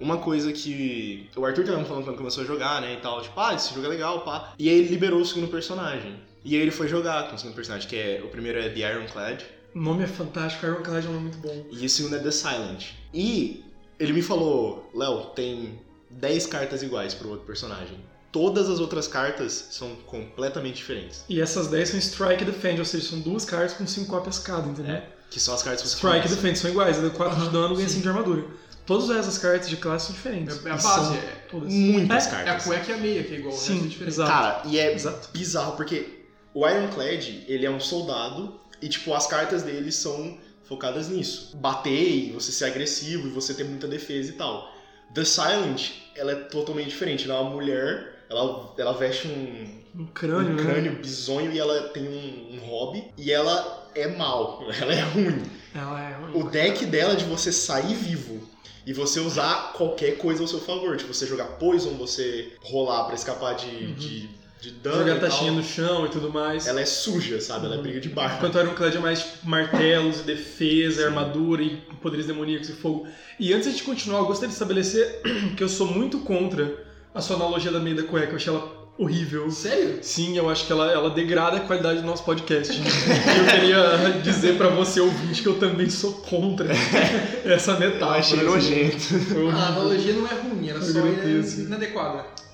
uma 0.00 0.18
coisa 0.18 0.52
que 0.52 1.28
o 1.36 1.44
Arthur 1.44 1.64
tava 1.64 1.78
me 1.78 1.84
falando 1.84 2.04
quando 2.04 2.16
começou 2.16 2.44
a 2.44 2.46
jogar, 2.46 2.80
né, 2.80 2.94
e 2.94 2.96
tal, 2.98 3.20
tipo, 3.20 3.38
ah, 3.38 3.54
esse 3.54 3.74
jogo 3.74 3.84
é 3.86 3.88
legal, 3.90 4.20
pá. 4.24 4.54
E 4.58 4.68
aí 4.68 4.78
ele 4.78 4.88
liberou 4.88 5.20
o 5.20 5.26
segundo 5.26 5.48
personagem. 5.48 6.14
E 6.44 6.54
aí 6.54 6.62
ele 6.62 6.70
foi 6.70 6.86
jogar 6.86 7.28
com 7.28 7.34
o 7.34 7.38
segundo 7.38 7.56
personagem, 7.56 7.88
que 7.88 7.96
é, 7.96 8.22
o 8.24 8.28
primeiro 8.28 8.58
é 8.60 8.68
The 8.68 8.78
Ironclad, 8.94 9.40
O 9.74 9.80
nome 9.80 10.04
é 10.04 10.06
fantástico, 10.06 10.64
Ironclad 10.64 11.04
é 11.04 11.08
um 11.08 11.12
nome 11.14 11.22
muito 11.24 11.38
bom. 11.38 11.66
e 11.72 11.84
o 11.84 11.88
segundo 11.90 12.14
é 12.14 12.20
The 12.20 12.30
Silent. 12.30 12.84
E 13.12 13.64
ele 13.98 14.12
me 14.12 14.22
falou, 14.22 14.90
Léo, 14.94 15.26
tem 15.34 15.78
10 16.10 16.46
cartas 16.46 16.82
iguais 16.82 17.14
pro 17.14 17.30
outro 17.30 17.46
personagem. 17.46 17.98
Todas 18.32 18.68
as 18.68 18.80
outras 18.80 19.08
cartas 19.08 19.68
são 19.70 19.94
completamente 20.06 20.76
diferentes. 20.76 21.24
E 21.28 21.40
essas 21.40 21.68
10 21.68 21.88
são 21.88 21.98
Strike 21.98 22.42
e 22.42 22.46
Defend, 22.46 22.78
ou 22.78 22.84
seja, 22.84 23.08
são 23.08 23.20
duas 23.20 23.44
cartas 23.44 23.74
com 23.74 23.86
5 23.86 24.06
cópias 24.10 24.38
cada, 24.38 24.68
entendeu? 24.68 24.94
É. 24.94 25.08
Que 25.30 25.40
são 25.40 25.54
as 25.54 25.62
cartas 25.62 25.82
que 25.82 25.88
você 25.88 25.94
Strike 25.96 26.18
e 26.18 26.22
começa. 26.22 26.36
Defend 26.36 26.58
são 26.58 26.70
iguais, 26.70 26.98
dá 27.00 27.10
4 27.10 27.40
de 27.44 27.48
dano 27.50 27.74
ganha 27.74 27.88
sim. 27.88 27.94
5 27.94 28.02
de 28.02 28.08
armadura. 28.08 28.44
Todas 28.84 29.10
essas 29.10 29.38
cartas 29.38 29.68
de 29.68 29.76
classe 29.78 30.06
são 30.06 30.14
diferentes. 30.14 30.54
É 30.64 30.70
a 30.70 30.74
E 30.74 30.76
base, 30.76 30.82
são 30.82 31.14
é- 31.14 31.18
todas. 31.50 31.72
Muitas 31.72 32.26
É, 32.26 32.28
É 32.28 32.32
a 32.32 32.44
cartas. 32.44 32.64
cueca 32.64 32.90
e 32.90 32.94
a 32.94 32.98
meia, 32.98 33.24
que 33.24 33.34
é 33.34 33.38
igual. 33.38 33.54
o 33.54 33.56
Sim, 33.56 33.72
resto 33.72 33.84
é 33.86 33.88
diferente. 33.88 34.12
exato. 34.14 34.30
Cara, 34.30 34.62
e 34.66 34.78
é 34.78 34.92
Exato. 34.94 35.28
bizarro, 35.32 35.72
porque 35.76 36.20
o 36.54 36.68
Ironclad, 36.68 37.26
ele 37.48 37.64
é 37.66 37.70
um 37.70 37.80
soldado 37.80 38.60
e, 38.82 38.88
tipo, 38.88 39.12
as 39.14 39.26
cartas 39.26 39.62
dele 39.62 39.90
são 39.90 40.38
focadas 40.68 41.08
nisso. 41.08 41.56
Bater 41.56 41.90
e 41.90 42.32
você 42.32 42.52
ser 42.52 42.66
agressivo 42.66 43.28
e 43.28 43.30
você 43.30 43.54
ter 43.54 43.64
muita 43.64 43.86
defesa 43.86 44.30
e 44.30 44.34
tal. 44.34 44.72
The 45.14 45.24
Silent, 45.24 45.90
ela 46.14 46.32
é 46.32 46.34
totalmente 46.34 46.88
diferente. 46.88 47.24
Ela 47.28 47.38
é 47.38 47.42
uma 47.42 47.50
mulher, 47.50 48.24
ela, 48.28 48.74
ela 48.76 48.92
veste 48.92 49.28
um, 49.28 50.00
Um 50.02 50.06
crânio, 50.06 50.52
um 50.52 50.56
né? 50.56 50.62
crânio 50.62 50.92
bizonho 50.96 51.52
e 51.52 51.58
ela 51.58 51.88
tem 51.90 52.08
um, 52.08 52.56
um 52.56 52.58
hobby 52.66 53.04
e 53.16 53.32
ela 53.32 53.90
é 53.94 54.08
mal, 54.08 54.62
ela 54.80 54.92
é 54.92 55.00
ruim. 55.00 55.42
Ela 55.74 56.00
é 56.10 56.18
O 56.34 56.44
deck 56.50 56.84
dela 56.86 57.12
é 57.12 57.16
de 57.16 57.24
você 57.24 57.52
sair 57.52 57.94
vivo 57.94 58.48
e 58.86 58.92
você 58.92 59.20
usar 59.20 59.72
qualquer 59.72 60.16
coisa 60.18 60.42
ao 60.42 60.48
seu 60.48 60.60
favor. 60.60 60.96
Tipo, 60.96 61.12
você 61.12 61.26
jogar 61.26 61.46
poison, 61.58 61.90
você 61.96 62.52
rolar 62.62 63.04
pra 63.04 63.14
escapar 63.14 63.54
de, 63.54 63.92
de, 63.94 64.28
de 64.60 64.70
dano. 64.70 64.98
Jogar 64.98 65.20
taxinha 65.20 65.52
no 65.52 65.62
chão 65.62 66.06
e 66.06 66.08
tudo 66.08 66.32
mais. 66.32 66.66
Ela 66.66 66.80
é 66.80 66.86
suja, 66.86 67.40
sabe? 67.40 67.66
Ela 67.66 67.76
é 67.76 67.78
briga 67.78 68.00
de 68.00 68.08
barro. 68.08 68.36
Enquanto 68.38 68.54
o 68.56 68.60
Ironclad 68.60 68.94
é 68.94 68.98
mais 68.98 69.20
tipo, 69.20 69.48
martelos 69.48 70.20
e 70.20 70.22
defesa, 70.22 71.02
e 71.02 71.04
armadura 71.04 71.62
e 71.62 71.76
poderes 72.00 72.26
demoníacos 72.26 72.68
e 72.68 72.72
fogo. 72.72 73.06
E 73.38 73.52
antes 73.52 73.76
de 73.76 73.82
continuar, 73.82 74.20
eu 74.20 74.26
gostaria 74.26 74.48
de 74.48 74.54
estabelecer 74.54 75.20
que 75.56 75.62
eu 75.62 75.68
sou 75.68 75.86
muito 75.86 76.20
contra 76.20 76.72
a 77.14 77.20
sua 77.20 77.36
analogia 77.36 77.70
da 77.70 77.80
meia 77.80 77.96
da 77.96 78.02
cueca. 78.04 78.32
Eu 78.32 78.36
achei 78.36 78.52
ela 78.52 78.86
horrível. 78.98 79.50
Sério? 79.50 79.98
Sim, 80.00 80.38
eu 80.38 80.48
acho 80.48 80.66
que 80.66 80.72
ela, 80.72 80.90
ela 80.90 81.10
degrada 81.10 81.58
a 81.58 81.60
qualidade 81.60 82.00
do 82.00 82.06
nosso 82.06 82.24
podcast. 82.24 82.72
E 82.72 82.78
eu 82.80 83.60
queria 83.60 84.20
dizer 84.22 84.56
pra 84.56 84.68
você, 84.68 85.00
ouvinte, 85.00 85.42
que 85.42 85.48
eu 85.48 85.58
também 85.58 85.90
sou 85.90 86.14
contra 86.14 86.68
essa 87.44 87.72
Eu 87.72 87.80
metáfora. 87.80 88.18
achei 88.18 88.38
assim. 88.38 88.46
nojento. 88.46 89.50
A 89.54 89.66
analogia 89.68 90.14
não 90.14 90.26
é 90.26 90.34
ruim, 90.34 90.68
ela 90.70 90.80
só 90.80 90.98
é 91.00 91.62
inadequada. 91.62 92.45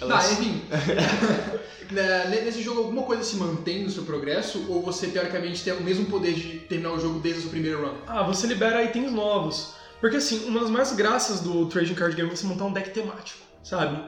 Ela- 0.00 0.18
Tá, 0.18 0.32
enfim. 0.32 0.62
Né, 1.90 2.28
Nesse 2.44 2.62
jogo, 2.62 2.82
alguma 2.82 3.02
coisa 3.02 3.22
se 3.24 3.34
mantém 3.36 3.82
no 3.82 3.90
seu 3.90 4.04
progresso? 4.04 4.64
Ou 4.68 4.80
você, 4.80 5.08
teoricamente, 5.08 5.64
tem 5.64 5.72
o 5.72 5.82
mesmo 5.82 6.06
poder 6.06 6.34
de 6.34 6.60
terminar 6.60 6.92
o 6.92 7.00
jogo 7.00 7.18
desde 7.18 7.40
a 7.40 7.42
sua 7.42 7.50
primeira 7.50 7.78
run? 7.78 7.94
Ah, 8.06 8.22
você 8.22 8.46
libera 8.46 8.84
itens 8.84 9.10
novos. 9.10 9.74
Porque 10.00 10.16
assim, 10.16 10.44
uma 10.46 10.60
das 10.60 10.70
mais 10.70 10.92
graças 10.92 11.40
do 11.40 11.66
Trading 11.66 11.94
Card 11.94 12.14
Game 12.14 12.30
é 12.30 12.34
você 12.36 12.46
montar 12.46 12.64
um 12.66 12.72
deck 12.72 12.90
temático, 12.90 13.40
sabe? 13.62 14.00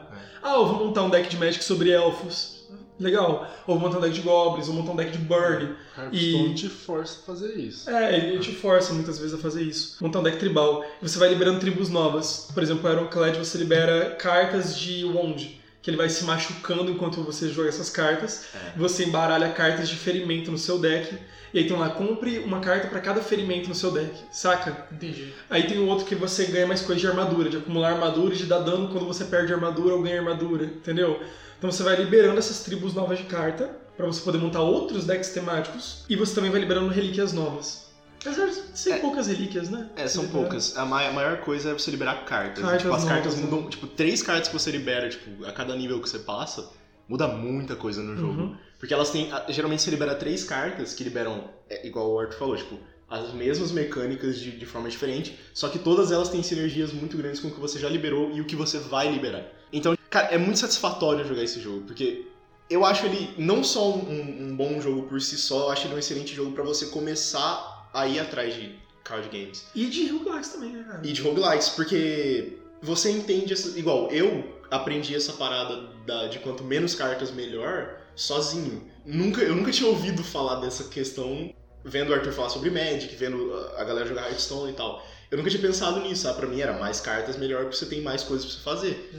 Ah, 0.43 0.55
eu 0.55 0.67
vou 0.67 0.87
montar 0.87 1.03
um 1.03 1.11
deck 1.11 1.29
de 1.29 1.37
Magic 1.37 1.63
sobre 1.65 1.91
elfos. 1.91 2.63
Legal. 3.01 3.51
Ou 3.67 3.77
vou 3.79 3.89
montar 3.89 3.99
um 3.99 4.01
deck 4.01 4.15
de 4.15 4.21
Goblins, 4.21 4.69
ou 4.69 4.75
montar 4.75 4.93
um 4.93 4.97
deck 4.97 5.11
de 5.11 5.19
Burn. 5.19 5.75
Hearthstone 5.99 6.53
E- 6.53 6.55
te 6.55 6.69
força 6.69 7.19
a 7.21 7.27
fazer 7.27 7.55
isso. 7.59 7.91
É, 7.91 8.17
ele 8.17 8.39
te 8.39 8.55
força 8.55 8.93
muitas 8.95 9.19
vezes 9.19 9.35
a 9.35 9.39
fazer 9.39 9.63
isso. 9.65 9.97
Montar 10.01 10.21
um 10.21 10.23
deck 10.23 10.39
tribal. 10.39 10.85
E 11.03 11.09
você 11.09 11.19
vai 11.19 11.29
liberando 11.31 11.59
tribos 11.59 11.89
novas. 11.89 12.49
Por 12.55 12.63
exemplo, 12.63 12.89
o 12.89 12.93
Ironclad 12.93 13.37
você 13.39 13.59
libera 13.59 14.15
cartas 14.15 14.79
de 14.79 15.05
Wand. 15.05 15.61
Que 15.83 15.91
ele 15.91 15.97
vai 15.97 16.09
se 16.09 16.25
machucando 16.25 16.91
enquanto 16.91 17.23
você 17.23 17.49
joga 17.49 17.69
essas 17.69 17.91
cartas. 17.91 18.47
É. 18.55 18.79
Você 18.79 19.05
embaralha 19.05 19.51
cartas 19.51 19.89
de 19.89 19.97
ferimento 19.97 20.51
no 20.51 20.57
seu 20.57 20.79
deck. 20.79 21.19
E 21.53 21.59
aí 21.59 21.67
tem 21.67 21.77
lá, 21.77 21.91
compre 21.91 22.39
uma 22.39 22.61
carta 22.61 22.89
pra 22.89 23.01
cada 23.01 23.21
ferimento 23.21 23.69
no 23.69 23.75
seu 23.75 23.91
deck. 23.91 24.15
Saca? 24.31 24.87
Entendi. 24.91 25.35
Aí 25.51 25.65
tem 25.65 25.79
o 25.79 25.87
outro 25.87 26.07
que 26.07 26.15
você 26.15 26.47
ganha 26.47 26.67
mais 26.67 26.81
coisa 26.81 27.01
de 27.01 27.07
armadura, 27.07 27.51
de 27.51 27.59
acumular 27.59 27.93
armadura 27.93 28.35
e 28.35 28.39
de 28.39 28.47
dar 28.47 28.61
dano 28.61 28.89
quando 28.89 29.07
você 29.07 29.25
perde 29.25 29.53
armadura 29.53 29.95
ou 29.95 30.03
ganha 30.03 30.21
armadura, 30.21 30.65
entendeu? 30.65 31.21
Então 31.59 31.71
você 31.71 31.83
vai 31.83 31.97
liberando 31.97 32.39
essas 32.39 32.61
tribos 32.61 32.95
novas 32.95 33.19
de 33.19 33.25
carta 33.25 33.71
pra 33.97 34.07
você 34.07 34.23
poder 34.23 34.39
montar 34.39 34.61
outros 34.61 35.05
decks 35.05 35.31
temáticos 35.31 36.05
e 36.09 36.17
você 36.17 36.35
também 36.35 36.51
vai 36.51 36.61
liberando 36.61 36.89
relíquias 36.89 37.33
novas. 37.33 37.92
Apesar 38.25 38.47
de 38.47 38.79
ser 38.79 38.93
É. 38.93 38.99
poucas 38.99 39.27
relíquias, 39.27 39.69
né? 39.69 39.91
É, 39.97 40.07
são 40.07 40.29
poucas. 40.29 40.77
A 40.77 40.85
mai- 40.87 41.09
a 41.09 41.13
maior 41.13 41.39
coisa 41.41 41.71
é 41.71 41.73
você 41.73 41.91
liberar 41.91 42.25
cartas. 42.25 42.63
Cartas 42.63 42.83
tipo, 42.83 42.95
as 42.95 43.05
cartas 43.05 43.35
novas, 43.37 43.51
mudam. 43.51 43.69
Tipo, 43.69 43.87
três 43.89 44.23
cartas 44.23 44.49
que 44.49 44.55
você 44.55 44.71
libera, 44.71 45.09
tipo, 45.09 45.45
a 45.45 45.53
cada 45.53 45.75
nível 45.77 46.01
que 46.01 46.09
você 46.09 46.21
passa, 46.21 46.71
muda 47.09 47.27
muita 47.29 47.75
coisa 47.75 48.01
no 48.03 48.17
jogo. 48.17 48.41
Uhum. 48.43 48.57
Porque 48.79 48.95
elas 48.95 49.11
têm. 49.11 49.29
Geralmente 49.49 49.83
você 49.83 49.91
libera 49.91 50.15
três 50.15 50.45
cartas 50.45 50.95
que 50.95 51.03
liberam, 51.05 51.51
é, 51.69 51.87
igual 51.87 52.11
o 52.13 52.19
Arthur 52.21 52.39
falou, 52.39 52.57
tipo, 52.57 52.79
as 53.11 53.33
mesmas 53.35 53.71
mecânicas 53.73 54.39
de, 54.39 54.53
de 54.53 54.65
forma 54.67 54.89
diferente, 54.89 55.39
só 55.53 55.69
que 55.69 55.79
todas 55.79 56.11
elas 56.13 56.29
têm 56.31 56.43
sinergias 56.43 56.93
muito 56.93 57.17
grandes 57.17 57.41
com 57.41 57.49
o 57.49 57.51
que 57.51 57.61
você 57.61 57.79
já 57.79 57.89
liberou 57.89 58.31
e 58.33 58.41
o 58.41 58.45
que 58.45 58.57
você 58.57 58.79
vai 58.79 59.11
liberar. 59.13 59.45
Então, 59.73 59.97
cara, 60.09 60.29
é 60.29 60.39
muito 60.39 60.59
satisfatório 60.59 61.23
jogar 61.27 61.43
esse 61.43 61.61
jogo, 61.61 61.83
porque 61.83 62.25
eu 62.71 62.87
acho 62.87 63.05
ele 63.05 63.35
não 63.37 63.63
só 63.63 63.91
um, 63.91 63.99
um- 64.11 64.47
um 64.53 64.57
bom 64.57 64.81
jogo 64.81 65.03
por 65.03 65.21
si 65.21 65.37
só, 65.37 65.65
eu 65.67 65.71
acho 65.73 65.87
ele 65.87 65.95
um 65.95 65.99
excelente 65.99 66.35
jogo 66.35 66.53
pra 66.53 66.65
você 66.65 66.87
começar 66.87 67.72
a 67.93 68.07
ir 68.07 68.19
atrás 68.21 68.55
de 68.55 68.79
card 69.05 69.29
games. 69.29 69.67
E 69.75 69.87
de 69.87 70.09
roguelikes 70.09 70.49
também, 70.51 70.71
né, 70.73 70.85
cara? 70.87 71.01
E 71.05 71.13
de 71.13 71.21
roguelikes, 71.23 71.69
porque 71.71 72.59
você 72.83 73.11
entende 73.11 73.53
essa. 73.53 73.79
Igual, 73.79 74.11
eu 74.11 74.61
aprendi 74.71 75.15
essa 75.15 75.33
parada 75.35 75.89
da- 76.07 76.29
de 76.29 76.39
quanto 76.39 76.65
menos 76.65 76.95
cartas 76.95 77.31
melhor 77.31 77.99
sozinho. 78.17 78.91
Nunca, 79.05 79.41
eu 79.43 79.55
nunca 79.55 79.71
tinha 79.73 79.89
ouvido 79.89 80.23
falar 80.23 80.57
dessa 80.61 80.85
questão 80.85 81.53
vendo 81.85 82.11
o 82.11 82.15
Arthur 82.15 82.33
falar 82.33 82.49
sobre 82.49 82.71
Magic, 82.71 83.15
vendo 83.17 83.53
a- 83.55 83.81
a 83.81 83.85
galera 83.85 84.07
jogar 84.07 84.23
Hearthstone 84.29 84.71
e 84.71 84.75
tal. 84.75 85.05
Eu 85.31 85.37
nunca 85.39 85.51
tinha 85.51 85.61
pensado 85.63 86.01
nisso, 86.01 86.23
sabe? 86.23 86.39
Pra 86.39 86.47
mim 86.47 86.61
era 86.61 86.79
mais 86.79 87.01
cartas 87.01 87.37
melhor 87.37 87.63
porque 87.63 87.77
você 87.77 87.87
tem 87.87 88.01
mais 88.01 88.23
coisas 88.23 88.47
pra 88.47 88.55
você 88.55 88.61
fazer. 88.63 89.11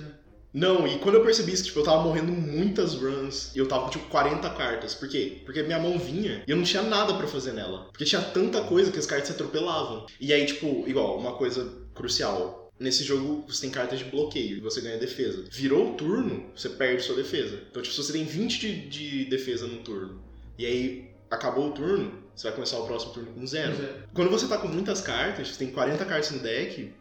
Não, 0.54 0.88
e 0.88 1.00
quando 1.00 1.16
eu 1.16 1.24
percebi 1.24 1.52
isso, 1.52 1.64
tipo, 1.64 1.80
eu 1.80 1.84
tava 1.84 2.04
morrendo 2.04 2.32
muitas 2.32 2.94
runs 2.94 3.56
e 3.56 3.60
eu 3.60 3.68
tava 3.68 3.86
com, 3.86 3.90
tipo, 3.90 4.08
40 4.08 4.50
cartas. 4.52 4.94
Por 4.94 5.10
quê? 5.10 5.42
Porque 5.44 5.64
minha 5.64 5.80
mão 5.80 5.98
vinha 5.98 6.44
e 6.48 6.52
eu 6.52 6.56
não 6.56 6.64
tinha 6.64 6.84
nada 6.84 7.16
pra 7.16 7.26
fazer 7.26 7.54
nela. 7.54 7.86
Porque 7.86 8.06
tinha 8.06 8.22
tanta 8.22 8.62
coisa 8.62 8.92
que 8.92 9.00
as 9.00 9.06
cartas 9.08 9.30
se 9.30 9.34
atropelavam. 9.34 10.06
E 10.20 10.32
aí, 10.32 10.46
tipo, 10.46 10.84
igual, 10.88 11.18
uma 11.18 11.34
coisa 11.34 11.74
crucial. 11.96 12.72
Nesse 12.80 13.04
jogo, 13.04 13.46
você 13.48 13.62
tem 13.62 13.70
cartas 13.72 14.00
de 14.00 14.06
bloqueio 14.06 14.58
e 14.58 14.60
você 14.60 14.82
ganha 14.82 14.98
defesa. 14.98 15.46
Virou 15.50 15.92
o 15.92 15.94
turno, 15.96 16.52
você 16.56 16.70
perde 16.70 17.04
sua 17.04 17.16
defesa. 17.16 17.62
Então, 17.70 17.82
tipo, 17.82 17.96
se 17.96 18.04
você 18.04 18.14
tem 18.14 18.26
20 18.26 18.60
de, 18.60 18.90
de 18.90 19.26
defesa 19.26 19.66
no 19.66 19.78
turno 19.78 20.22
e 20.58 20.66
aí 20.66 21.10
acabou 21.32 21.70
o 21.70 21.72
turno, 21.72 22.24
você 22.36 22.48
vai 22.48 22.54
começar 22.54 22.80
o 22.80 22.86
próximo 22.86 23.14
turno 23.14 23.32
com 23.32 23.46
zero. 23.46 23.76
Zero. 23.76 24.04
Quando 24.14 24.30
você 24.30 24.48
tá 24.48 24.58
com 24.58 24.68
muitas 24.68 25.02
cartas, 25.02 25.50
você 25.50 25.60
tem 25.60 25.72
40 25.72 26.04
cartas 26.06 26.32
no 26.32 26.40
deck, 26.40 26.92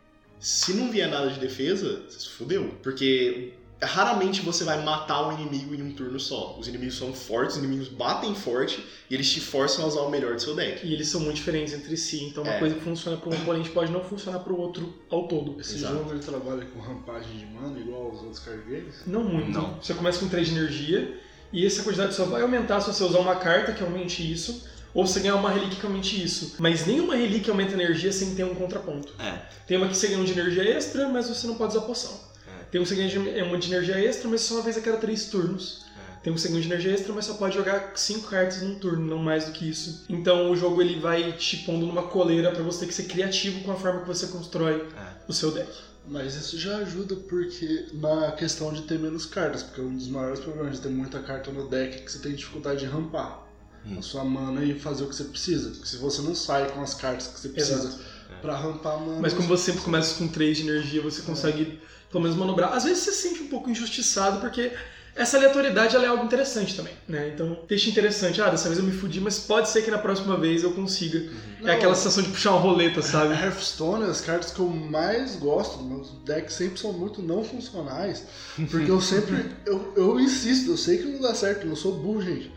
se 0.42 0.74
não 0.74 0.90
vier 0.90 1.08
nada 1.08 1.30
de 1.30 1.38
defesa, 1.40 2.02
você 2.08 2.20
se 2.20 2.28
fudeu. 2.28 2.74
Porque 2.82 3.54
raramente 3.80 4.42
você 4.42 4.62
vai 4.64 4.80
matar 4.84 5.26
um 5.28 5.32
inimigo 5.40 5.74
em 5.74 5.82
um 5.82 5.92
turno 5.92 6.18
só. 6.20 6.56
Os 6.58 6.68
inimigos 6.68 6.96
são 6.96 7.12
fortes, 7.12 7.56
os 7.56 7.62
inimigos 7.62 7.88
batem 7.88 8.32
forte 8.34 8.84
e 9.10 9.14
eles 9.14 9.28
te 9.30 9.40
forçam 9.40 9.84
a 9.84 9.88
usar 9.88 10.02
o 10.02 10.10
melhor 10.10 10.34
do 10.34 10.40
seu 10.42 10.54
deck. 10.54 10.86
E 10.86 10.92
eles 10.94 11.08
são 11.08 11.20
muito 11.20 11.36
diferentes 11.36 11.72
entre 11.74 11.96
si, 11.96 12.24
então 12.24 12.44
uma 12.44 12.52
É. 12.54 12.58
coisa 12.60 12.74
que 12.76 12.80
funciona 12.80 13.16
para 13.16 13.30
um 13.30 13.34
oponente 13.42 13.70
pode 13.70 13.90
não 13.90 14.02
funcionar 14.04 14.38
para 14.40 14.52
o 14.52 14.58
outro 14.60 14.94
ao 15.10 15.26
todo. 15.26 15.60
Esse 15.60 15.76
Exato. 15.76 15.94
jogo 15.94 16.10
ele 16.12 16.20
trabalha 16.20 16.64
com 16.66 16.78
rampagem 16.80 17.36
de 17.38 17.46
mana 17.46 17.78
igual 17.80 18.06
aos 18.10 18.20
outros 18.22 18.38
card 18.38 18.62
games? 18.68 18.94
Não 19.06 19.24
muito. 19.24 19.50
Não. 19.50 19.78
Você 19.82 19.94
começa 19.94 20.18
com 20.20 20.28
3 20.28 20.48
de 20.48 20.54
energia 20.56 21.20
e 21.52 21.66
essa 21.66 21.82
quantidade 21.82 22.14
só 22.14 22.24
vai 22.24 22.42
aumentar 22.42 22.80
se 22.80 22.92
você 22.92 23.02
usar 23.02 23.18
uma 23.18 23.34
carta 23.36 23.72
que 23.72 23.82
aumente 23.82 24.22
isso, 24.32 24.64
ou 24.94 25.06
você 25.06 25.20
ganhar 25.20 25.36
uma 25.36 25.50
relíquia 25.50 25.78
que 25.80 25.86
aumente 25.86 26.22
isso. 26.22 26.56
Mas 26.58 26.86
nenhuma 26.86 27.14
relíquia 27.16 27.50
aumenta 27.52 27.72
energia 27.74 28.12
sem 28.12 28.34
ter 28.34 28.44
um 28.44 28.54
contraponto. 28.54 29.14
É. 29.18 29.38
Tem 29.66 29.76
uma 29.76 29.88
que 29.88 29.96
você 29.96 30.08
ganha 30.08 30.20
um 30.20 30.24
de 30.24 30.32
energia 30.32 30.64
extra, 30.64 31.08
mas 31.08 31.28
você 31.28 31.46
não 31.46 31.54
pode 31.54 31.76
usar 31.76 31.86
poção. 31.86 32.12
É. 32.46 32.64
Tem 32.70 32.80
um 32.80 32.84
que 32.84 32.90
você 32.90 32.96
ganha 32.96 33.08
de- 33.08 33.30
é 33.38 33.42
uma 33.44 33.58
de 33.58 33.68
energia 33.72 33.98
extra, 33.98 34.28
mas 34.28 34.40
só 34.42 34.54
uma 34.54 34.62
vez 34.62 34.76
a 34.76 34.80
cada 34.80 34.96
3 34.98 35.26
turnos. 35.26 35.82
Tem 36.22 36.32
um 36.32 36.38
segundo 36.38 36.60
de 36.60 36.68
energia 36.68 36.92
extra, 36.92 37.12
mas 37.12 37.24
só 37.24 37.34
pode 37.34 37.56
jogar 37.56 37.94
5 37.96 38.28
cartas 38.28 38.62
num 38.62 38.76
turno, 38.78 39.04
não 39.04 39.18
mais 39.18 39.46
do 39.46 39.50
que 39.50 39.68
isso. 39.68 40.04
Então 40.08 40.52
o 40.52 40.56
jogo 40.56 40.80
ele 40.80 41.00
vai 41.00 41.32
te 41.32 41.56
pondo 41.58 41.84
numa 41.84 42.04
coleira 42.04 42.52
pra 42.52 42.62
você 42.62 42.80
ter 42.80 42.86
que 42.86 42.94
ser 42.94 43.04
criativo 43.04 43.60
com 43.64 43.72
a 43.72 43.74
forma 43.74 44.02
que 44.02 44.06
você 44.06 44.28
constrói 44.28 44.86
É. 44.96 45.12
o 45.26 45.32
seu 45.32 45.50
deck. 45.50 45.68
Mas 46.06 46.36
isso 46.36 46.56
já 46.58 46.76
ajuda 46.76 47.16
porque 47.28 47.86
na 47.94 48.30
questão 48.32 48.72
de 48.72 48.82
ter 48.82 49.00
menos 49.00 49.26
cartas, 49.26 49.64
porque 49.64 49.80
um 49.80 49.96
dos 49.96 50.06
maiores 50.06 50.38
problemas 50.38 50.76
de 50.76 50.82
ter 50.82 50.90
muita 50.90 51.18
carta 51.18 51.50
no 51.50 51.68
deck 51.68 51.96
é 51.96 51.98
que 52.00 52.12
você 52.12 52.20
tem 52.20 52.34
dificuldade 52.36 52.80
de 52.80 52.86
rampar 52.86 53.44
Hum. 53.84 53.98
a 53.98 54.02
sua 54.02 54.24
mana 54.24 54.64
e 54.64 54.78
fazer 54.78 55.04
o 55.04 55.08
que 55.08 55.16
você 55.16 55.24
precisa. 55.24 55.70
Porque 55.70 55.86
se 55.86 55.96
você 55.96 56.22
não 56.22 56.34
sai 56.34 56.70
com 56.70 56.82
as 56.82 56.94
cartas 56.94 57.26
que 57.26 57.40
você 57.40 57.48
precisa 57.48 57.88
Exato. 57.88 58.02
pra 58.40 58.56
rampar 58.56 58.94
a 58.94 58.98
mana. 58.98 59.20
Mas 59.20 59.32
como 59.32 59.48
você 59.48 59.72
sempre 59.72 59.82
começa 59.82 60.14
com 60.16 60.28
3 60.28 60.58
de 60.58 60.68
energia, 60.68 61.02
você 61.02 61.22
consegue 61.22 61.80
pelo 62.10 62.22
menos 62.22 62.36
manobrar. 62.36 62.72
Às 62.74 62.84
vezes 62.84 63.02
você 63.02 63.12
se 63.12 63.28
sente 63.28 63.42
um 63.42 63.48
pouco 63.48 63.70
injustiçado, 63.70 64.40
porque 64.40 64.72
essa 65.14 65.36
aleatoriedade 65.36 65.94
ela 65.94 66.04
é 66.04 66.08
algo 66.08 66.24
interessante 66.24 66.74
também, 66.74 66.92
né? 67.06 67.30
Então 67.34 67.58
deixa 67.68 67.90
interessante, 67.90 68.40
ah, 68.40 68.48
dessa 68.48 68.68
vez 68.68 68.78
eu 68.78 68.84
me 68.84 68.92
fudi, 68.92 69.20
mas 69.20 69.38
pode 69.38 69.68
ser 69.68 69.82
que 69.82 69.90
na 69.90 69.98
próxima 69.98 70.36
vez 70.36 70.62
eu 70.62 70.72
consiga. 70.72 71.30
Não, 71.60 71.68
É 71.68 71.74
aquela 71.74 71.94
sensação 71.94 72.22
de 72.22 72.30
puxar 72.30 72.52
uma 72.52 72.60
roleta, 72.60 73.02
sabe? 73.02 73.34
Hearthstone, 73.34 74.04
as 74.04 74.20
cartas 74.20 74.50
que 74.50 74.58
eu 74.60 74.66
mais 74.68 75.36
gosto, 75.36 75.82
meus 75.84 76.10
decks 76.24 76.54
sempre 76.54 76.80
são 76.80 76.92
muito 76.92 77.22
não 77.22 77.44
funcionais, 77.44 78.24
porque 78.70 78.90
eu 78.90 79.00
sempre, 79.00 79.44
eu, 79.66 79.92
eu 79.96 80.18
insisto, 80.18 80.70
eu 80.70 80.76
sei 80.76 80.98
que 80.98 81.04
não 81.04 81.20
dá 81.20 81.34
certo, 81.34 81.62
eu 81.64 81.68
não 81.68 81.76
sou 81.76 81.92
burro, 81.98 82.22
gente, 82.22 82.50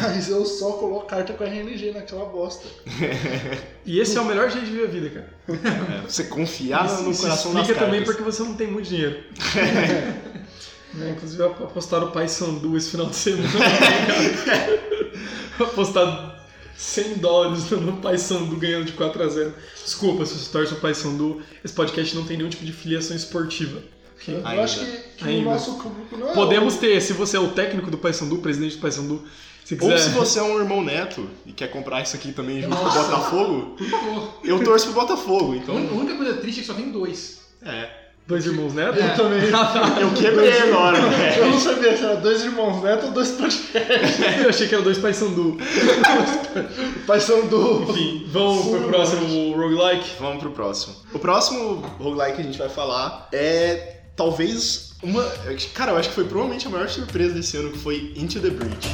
mas 0.00 0.28
eu 0.28 0.44
só 0.44 0.72
coloco 0.72 1.06
carta 1.06 1.32
com 1.32 1.42
RNG 1.44 1.92
naquela 1.92 2.26
bosta. 2.26 2.68
E 3.84 3.98
esse 3.98 4.16
é 4.16 4.20
o 4.20 4.24
melhor 4.24 4.50
jeito 4.50 4.66
de 4.66 4.72
viver 4.72 4.84
a 4.84 4.90
vida, 4.90 5.10
cara. 5.10 5.36
É, 5.48 6.02
você 6.08 6.24
confiar 6.24 6.86
Isso- 6.86 7.02
no 7.02 7.16
coração 7.16 7.52
das 7.54 7.62
explica 7.62 7.66
cartas. 7.66 7.78
também 7.78 8.04
porque 8.04 8.22
você 8.22 8.42
não 8.42 8.54
tem 8.54 8.66
muito 8.70 8.88
dinheiro. 8.88 9.24
Né, 10.96 11.10
Inclusive, 11.16 11.42
apostaram 11.44 12.08
o 12.08 12.12
Pai 12.12 12.28
Sandu 12.28 12.76
esse 12.76 12.90
final 12.90 13.06
de 13.06 13.16
semana. 13.16 13.48
Apostaram 15.58 16.34
100 16.76 17.14
dólares 17.14 17.70
no 17.70 17.96
Pai 17.98 18.18
Sandu 18.18 18.56
ganhando 18.56 18.84
de 18.84 18.92
4 18.92 19.22
a 19.22 19.28
0 19.28 19.54
Desculpa 19.84 20.26
se 20.26 20.34
você 20.34 20.50
torce 20.52 20.72
o 20.74 20.76
Pai 20.76 20.94
Sandu. 20.94 21.40
Esse 21.64 21.74
podcast 21.74 22.14
não 22.14 22.24
tem 22.24 22.36
nenhum 22.36 22.50
tipo 22.50 22.64
de 22.64 22.72
filiação 22.72 23.16
esportiva. 23.16 23.80
Eu 24.28 24.46
Ainda. 24.46 24.62
acho 24.62 24.80
que, 24.80 25.24
que 25.24 25.40
nosso 25.42 25.74
público 25.78 26.16
não 26.16 26.30
é 26.30 26.34
Podemos 26.34 26.74
o- 26.74 26.78
ter, 26.78 27.00
se 27.00 27.12
você 27.12 27.36
é 27.36 27.40
o 27.40 27.50
técnico 27.50 27.90
do 27.90 27.98
Pai 27.98 28.12
Sandu, 28.12 28.38
presidente 28.38 28.76
do 28.76 28.80
Pai 28.80 28.90
Sandu, 28.90 29.22
se 29.64 29.74
Ou 29.74 29.80
quiser. 29.80 29.98
se 29.98 30.08
você 30.10 30.38
é 30.38 30.42
um 30.42 30.58
irmão 30.58 30.82
neto 30.82 31.28
e 31.44 31.52
quer 31.52 31.68
comprar 31.70 32.02
isso 32.02 32.16
aqui 32.16 32.32
também 32.32 32.62
junto 32.62 32.74
com 32.76 32.82
o 32.82 32.84
Nossa. 32.86 33.02
Botafogo, 33.02 33.76
Por 33.76 33.88
favor. 33.88 34.34
eu 34.42 34.64
torço 34.64 34.86
pro 34.92 35.00
Botafogo, 35.02 35.52
A 35.52 35.56
então. 35.56 35.74
única 35.74 36.16
coisa 36.16 36.34
triste 36.34 36.58
é 36.58 36.60
que 36.62 36.66
só 36.66 36.74
tem 36.74 36.90
dois. 36.90 37.40
É. 37.62 38.05
Dois 38.26 38.44
irmãos 38.44 38.74
neto? 38.74 38.98
É. 38.98 39.12
Eu 39.12 39.14
também. 39.14 39.40
Eu 40.02 40.10
quebrei 40.12 40.58
agora, 40.62 40.98
Eu 40.98 41.10
velho. 41.10 41.46
não 41.46 41.60
sabia 41.60 41.96
se 41.96 42.02
era 42.02 42.16
dois 42.16 42.42
irmãos 42.42 42.82
neto 42.82 43.06
ou 43.06 43.12
dois 43.12 43.30
podcasts. 43.30 44.18
Eu 44.42 44.48
achei 44.48 44.66
que 44.66 44.74
era 44.74 44.82
dois 44.82 44.98
Pai 44.98 45.14
Sandu. 45.14 45.56
Mas 47.06 47.22
são 47.22 47.46
do. 47.46 47.82
Enfim, 47.88 48.26
vamos 48.32 48.66
pro 48.66 48.78
Sim, 48.80 48.88
próximo 48.88 49.56
roguelike. 49.56 50.10
Vamos 50.18 50.38
pro 50.40 50.50
próximo. 50.50 50.96
O 51.12 51.18
próximo 51.20 51.76
roguelike 52.00 52.34
que 52.36 52.40
a 52.40 52.44
gente 52.44 52.58
vai 52.58 52.68
falar 52.68 53.28
é 53.32 53.98
talvez 54.16 54.90
uma. 55.02 55.22
Cara, 55.72 55.92
eu 55.92 55.96
acho 55.96 56.08
que 56.08 56.14
foi 56.16 56.24
provavelmente 56.24 56.66
a 56.66 56.70
maior 56.70 56.88
surpresa 56.88 57.32
desse 57.32 57.56
ano, 57.56 57.70
que 57.70 57.78
foi 57.78 58.12
Into 58.16 58.40
the 58.40 58.50
Breach. 58.50 58.88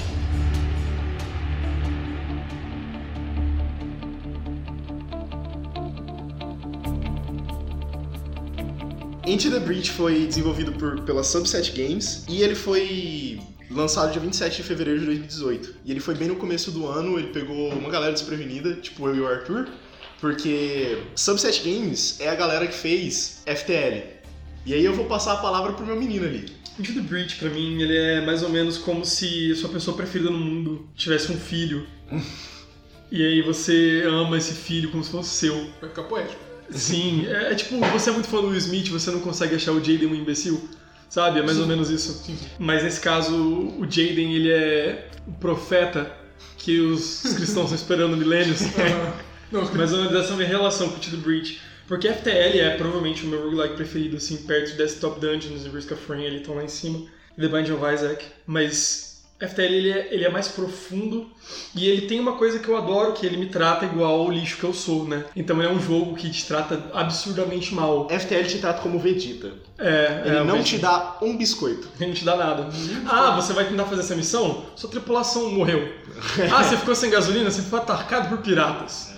Into 9.25 9.51
the 9.51 9.61
Breach 9.61 9.93
foi 9.93 10.27
desenvolvido 10.27 10.73
por, 10.73 11.01
pela 11.03 11.23
Subset 11.23 11.71
Games 11.71 12.25
e 12.29 12.43
ele 12.43 12.57
foi 12.57 13.41
lançado 13.71 14.11
dia 14.11 14.21
27 14.21 14.57
de 14.57 14.63
fevereiro 14.65 14.99
de 14.99 15.07
2018. 15.07 15.75
E 15.85 15.93
ele 15.93 16.01
foi 16.01 16.15
bem 16.15 16.27
no 16.27 16.35
começo 16.35 16.73
do 16.73 16.89
ano, 16.89 17.19
ele 17.19 17.29
pegou 17.29 17.71
uma 17.71 17.89
galera 17.89 18.13
desprevenida, 18.13 18.75
tipo 18.75 19.07
eu 19.07 19.15
e 19.15 19.21
o 19.21 19.27
Arthur, 19.27 19.69
porque 20.21 20.99
Subset 21.15 21.63
Games 21.63 22.21
é 22.21 22.29
a 22.29 22.35
galera 22.35 22.67
que 22.67 22.75
fez 22.75 23.45
FTL. 23.47 24.03
E 24.67 24.75
aí 24.75 24.85
eu 24.85 24.93
vou 24.93 25.05
passar 25.05 25.35
a 25.35 25.37
palavra 25.37 25.73
pro 25.73 25.87
meu 25.87 25.97
menino 25.97 26.27
ali. 26.27 26.47
Into 26.79 26.93
the 26.95 27.01
Breach, 27.01 27.37
pra 27.37 27.49
mim, 27.49 27.81
ele 27.81 27.97
é 27.97 28.21
mais 28.25 28.43
ou 28.43 28.49
menos 28.49 28.77
como 28.79 29.05
se 29.05 29.53
a 29.53 29.57
sua 29.57 29.69
pessoa 29.69 29.97
preferida 29.97 30.31
no 30.31 30.39
mundo 30.39 30.89
tivesse 30.97 31.31
um 31.31 31.39
filho. 31.39 31.87
e 33.11 33.25
aí 33.25 33.43
você 33.43 34.03
ama 34.05 34.37
esse 34.37 34.55
filho 34.55 34.91
como 34.91 35.05
se 35.05 35.11
fosse 35.11 35.31
seu. 35.31 35.55
Vai 35.81 35.91
ficar 35.91 36.05
poético. 36.05 36.52
Sim, 36.71 37.27
é, 37.27 37.53
é 37.53 37.55
tipo, 37.55 37.79
você 37.79 38.11
é 38.11 38.13
muito 38.13 38.29
fã 38.29 38.41
do 38.41 38.49
Will 38.49 38.59
Smith, 38.59 38.89
você 38.89 39.11
não 39.11 39.21
consegue 39.21 39.55
achar 39.55 39.73
o 39.73 39.83
Jaden 39.83 40.07
um 40.07 40.15
imbecil. 40.15 40.69
Sabe? 41.09 41.41
É 41.41 41.43
mais 41.43 41.59
ou 41.59 41.67
menos 41.67 41.91
isso. 41.91 42.25
Mas 42.59 42.83
nesse 42.83 42.99
caso, 42.99 43.37
o 43.37 43.83
Jaden, 43.83 44.35
ele 44.35 44.51
é 44.51 45.11
o 45.27 45.33
profeta 45.33 46.11
que 46.57 46.81
os 46.81 47.25
os 47.25 47.35
cristãos 47.37 47.71
estão 47.71 47.75
esperando 47.75 48.17
milênios. 48.17 48.61
Não, 49.51 49.63
Mais 49.75 49.93
ou 49.93 49.99
menos 49.99 50.15
essa 50.15 50.31
é 50.31 50.33
a 50.33 50.37
minha 50.37 50.49
relação 50.49 50.89
com 50.89 50.97
o 50.97 50.99
To 50.99 51.11
The 51.11 51.17
Breach. 51.19 51.61
Porque 51.87 52.09
FTL 52.09 52.59
é 52.59 52.77
provavelmente 52.77 53.25
o 53.25 53.29
meu 53.29 53.43
roguelike 53.45 53.77
preferido, 53.77 54.17
assim, 54.17 54.39
perto 54.39 54.71
de 54.71 54.79
Desktop 54.79 55.21
Dungeons 55.21 55.67
e 55.67 55.69
Risk 55.69 55.93
of 55.93 56.03
Rain, 56.09 56.25
ele 56.25 56.37
estão 56.39 56.55
lá 56.55 56.65
em 56.65 56.69
cima. 56.69 57.07
The 57.39 57.49
Binding 57.49 57.73
of 57.73 57.95
Isaac. 57.95 58.25
Mas 58.47 59.12
FTL, 59.47 59.63
ele 59.75 59.91
é, 59.91 60.09
ele 60.11 60.25
é 60.25 60.29
mais 60.31 60.49
profundo 60.49 61.27
e 61.75 61.89
ele 61.89 62.07
tem 62.07 62.21
uma 62.21 62.33
coisa 62.33 62.59
que 62.59 62.69
eu 62.69 62.77
adoro, 62.77 63.13
que 63.13 63.27
ele 63.27 63.37
me 63.37 63.47
trata 63.47 63.85
igual 63.85 64.21
ao 64.21 64.31
lixo 64.31 64.57
que 64.57 64.65
eu 64.65 64.73
sou, 64.73 65.05
né? 65.07 65.25
Então 65.35 65.57
ele 65.59 65.67
é 65.67 65.71
um 65.71 65.81
jogo 65.81 66.15
que 66.15 66.31
te 66.31 66.47
trata 66.47 66.81
absurdamente 66.95 67.75
mal. 67.75 68.09
FTL 68.09 68.47
te 68.47 68.59
trata 68.59 68.81
como 68.83 68.99
Vegeta. 68.99 69.53
É, 69.79 70.23
Ele 70.25 70.37
é, 70.37 70.45
não 70.45 70.63
te 70.63 70.79
dá 70.79 71.19
um 71.21 71.37
biscoito. 71.37 71.89
Ele 71.99 72.11
não 72.11 72.15
te 72.15 72.25
dá 72.25 72.37
nada. 72.37 72.69
Ah, 73.09 73.35
você 73.35 73.53
vai 73.53 73.65
tentar 73.65 73.85
fazer 73.85 74.03
essa 74.03 74.15
missão? 74.15 74.65
Sua 74.77 74.89
tripulação 74.89 75.51
morreu. 75.51 75.93
Ah, 76.53 76.63
você 76.63 76.77
ficou 76.77 76.95
sem 76.95 77.11
gasolina? 77.11 77.51
Você 77.51 77.63
foi 77.63 77.79
atacado 77.79 78.29
por 78.29 78.39
piratas. 78.39 79.13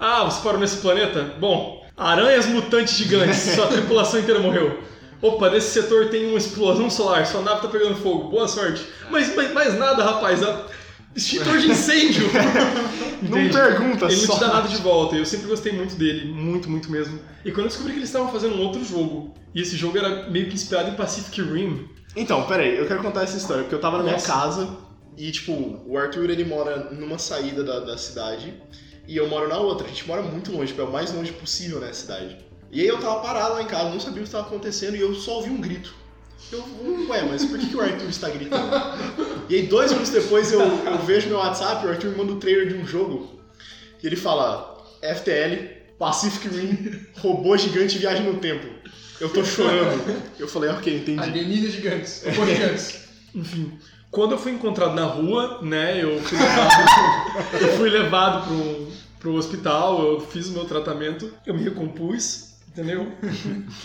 Ah, 0.00 0.24
você 0.24 0.40
parou 0.42 0.58
nesse 0.60 0.76
planeta? 0.78 1.34
Bom, 1.38 1.84
aranhas 1.96 2.46
mutantes 2.46 2.94
gigantes. 2.94 3.36
Sua 3.54 3.66
tripulação 3.66 4.20
inteira 4.20 4.40
morreu. 4.40 4.80
Opa, 5.22 5.50
nesse 5.50 5.70
setor 5.70 6.08
tem 6.08 6.26
uma 6.28 6.38
explosão 6.38 6.90
solar. 6.90 7.26
Sua 7.26 7.40
nave 7.42 7.62
tá 7.62 7.68
pegando 7.68 7.96
fogo. 7.96 8.28
Boa 8.28 8.46
sorte. 8.48 8.86
Mas, 9.10 9.34
mas 9.34 9.52
mais 9.52 9.78
nada, 9.78 10.04
rapaz. 10.04 10.42
A- 10.42 10.66
Extintor 11.14 11.56
de 11.58 11.70
incêndio. 11.70 12.28
Não 13.22 13.48
pergunta, 13.48 14.04
Ele 14.04 14.26
não 14.26 14.34
te 14.34 14.40
dá 14.40 14.48
nada 14.48 14.68
de 14.68 14.76
volta. 14.76 15.16
Eu 15.16 15.24
sempre 15.24 15.46
gostei 15.46 15.72
muito 15.72 15.94
dele, 15.96 16.30
muito, 16.30 16.68
muito 16.68 16.90
mesmo. 16.90 17.18
E 17.42 17.50
quando 17.50 17.64
eu 17.64 17.68
descobri 17.68 17.92
que 17.94 17.98
eles 18.00 18.10
estavam 18.10 18.30
fazendo 18.30 18.54
um 18.56 18.60
outro 18.60 18.84
jogo, 18.84 19.32
e 19.54 19.62
esse 19.62 19.74
jogo 19.76 19.96
era 19.96 20.28
meio 20.30 20.46
que 20.48 20.54
inspirado 20.54 20.90
em 20.90 20.94
Pacific 20.94 21.40
Rim, 21.40 21.88
Então, 22.14 22.42
peraí, 22.46 22.76
eu 22.76 22.86
quero 22.86 23.02
contar 23.02 23.22
essa 23.22 23.38
história, 23.38 23.62
porque 23.62 23.74
eu 23.74 23.80
tava 23.80 23.96
na 23.96 24.02
minha 24.02 24.16
Nossa. 24.16 24.26
casa 24.30 24.76
e, 25.16 25.30
tipo, 25.32 25.52
o 25.86 25.96
Arthur 25.96 26.28
ele 26.28 26.44
mora 26.44 26.90
numa 26.92 27.18
saída 27.18 27.64
da, 27.64 27.80
da 27.80 27.96
cidade 27.96 28.52
e 29.08 29.16
eu 29.16 29.26
moro 29.26 29.48
na 29.48 29.56
outra. 29.56 29.86
A 29.86 29.88
gente 29.88 30.06
mora 30.06 30.20
muito 30.20 30.52
longe, 30.52 30.68
tipo, 30.68 30.82
é 30.82 30.84
o 30.84 30.92
mais 30.92 31.10
longe 31.14 31.32
possível 31.32 31.80
né, 31.80 31.90
cidade. 31.94 32.36
E 32.76 32.82
aí 32.82 32.88
eu 32.88 33.00
tava 33.00 33.20
parado 33.20 33.54
lá 33.54 33.62
em 33.62 33.66
casa, 33.66 33.88
não 33.88 33.98
sabia 33.98 34.18
o 34.18 34.22
que 34.22 34.28
estava 34.28 34.46
acontecendo 34.46 34.96
e 34.96 35.00
eu 35.00 35.14
só 35.14 35.36
ouvi 35.36 35.48
um 35.48 35.62
grito. 35.62 35.94
Eu, 36.52 36.62
ué, 37.08 37.22
mas 37.22 37.42
por 37.46 37.58
que, 37.58 37.70
que 37.70 37.74
o 37.74 37.80
Arthur 37.80 38.10
está 38.10 38.28
gritando? 38.28 38.70
E 39.48 39.54
aí, 39.54 39.66
dois 39.66 39.92
minutos 39.92 40.12
depois, 40.12 40.52
eu, 40.52 40.60
eu 40.60 40.98
vejo 40.98 41.28
meu 41.28 41.38
WhatsApp, 41.38 41.86
o 41.86 41.88
Arthur 41.88 42.10
me 42.10 42.18
manda 42.18 42.32
o 42.34 42.36
trailer 42.36 42.68
de 42.68 42.74
um 42.74 42.86
jogo. 42.86 43.40
E 44.02 44.06
ele 44.06 44.14
fala: 44.14 44.76
FTL, 45.00 45.70
Pacific 45.98 46.48
Rim, 46.48 47.00
robô 47.16 47.56
gigante 47.56 47.96
viaja 47.96 48.22
no 48.22 48.40
tempo. 48.40 48.66
Eu 49.18 49.30
tô 49.30 49.42
chorando. 49.42 50.22
Eu 50.38 50.46
falei: 50.46 50.68
ok, 50.68 50.98
entendi. 50.98 51.18
Alienígenas 51.18 51.72
gigantes. 51.72 52.24
Robôs 52.26 52.50
gigantes. 52.50 53.00
Enfim, 53.34 53.72
quando 54.10 54.32
eu 54.32 54.38
fui 54.38 54.52
encontrado 54.52 54.94
na 54.94 55.06
rua, 55.06 55.60
né, 55.62 56.04
eu 56.04 56.20
fui 56.20 56.36
levado, 56.36 56.70
eu 57.58 57.68
fui 57.78 57.88
levado 57.88 58.46
pro, 58.46 58.88
pro 59.18 59.34
hospital, 59.34 60.02
eu 60.04 60.20
fiz 60.20 60.48
o 60.48 60.52
meu 60.52 60.66
tratamento, 60.66 61.32
eu 61.46 61.54
me 61.54 61.62
recompus, 61.62 62.45
entendeu? 62.76 63.10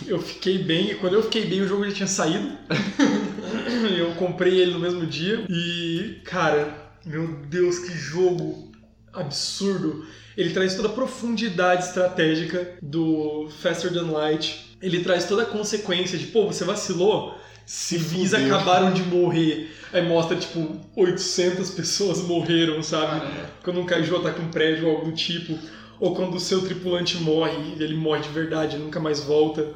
Eu 0.06 0.20
fiquei 0.20 0.58
bem, 0.58 0.90
e 0.90 0.94
quando 0.96 1.14
eu 1.14 1.22
fiquei 1.22 1.46
bem 1.46 1.62
o 1.62 1.66
jogo 1.66 1.84
já 1.86 1.92
tinha 1.92 2.06
saído. 2.06 2.52
Eu 3.96 4.14
comprei 4.14 4.60
ele 4.60 4.72
no 4.72 4.78
mesmo 4.78 5.06
dia 5.06 5.44
e, 5.48 6.20
cara, 6.24 6.92
meu 7.04 7.26
Deus, 7.48 7.78
que 7.80 7.92
jogo 7.92 8.70
absurdo. 9.12 10.06
Ele 10.36 10.50
traz 10.50 10.74
toda 10.74 10.88
a 10.88 10.92
profundidade 10.92 11.84
estratégica 11.84 12.74
do 12.82 13.48
Faster 13.60 13.92
Than 13.92 14.10
Light. 14.10 14.76
Ele 14.80 15.00
traz 15.00 15.26
toda 15.26 15.42
a 15.42 15.46
consequência 15.46 16.18
de, 16.18 16.26
pô, 16.26 16.46
você 16.46 16.64
vacilou, 16.64 17.36
civis 17.66 18.30
fudeu. 18.30 18.54
acabaram 18.54 18.92
de 18.92 19.02
morrer. 19.02 19.70
Aí 19.92 20.06
mostra, 20.06 20.36
tipo, 20.36 20.80
800 20.96 21.70
pessoas 21.70 22.22
morreram, 22.22 22.82
sabe? 22.82 23.20
Caramba. 23.20 23.50
Quando 23.62 23.80
um 23.80 23.86
kaiju 23.86 24.16
ataca 24.16 24.40
um 24.40 24.50
prédio 24.50 24.86
ou 24.86 24.96
algo 24.96 25.10
do 25.10 25.16
tipo. 25.16 25.58
Ou 26.02 26.16
quando 26.16 26.34
o 26.34 26.40
seu 26.40 26.60
tripulante 26.62 27.16
morre, 27.18 27.76
e 27.78 27.80
ele 27.80 27.94
morre 27.94 28.22
de 28.22 28.28
verdade, 28.30 28.76
nunca 28.76 28.98
mais 28.98 29.20
volta. 29.20 29.72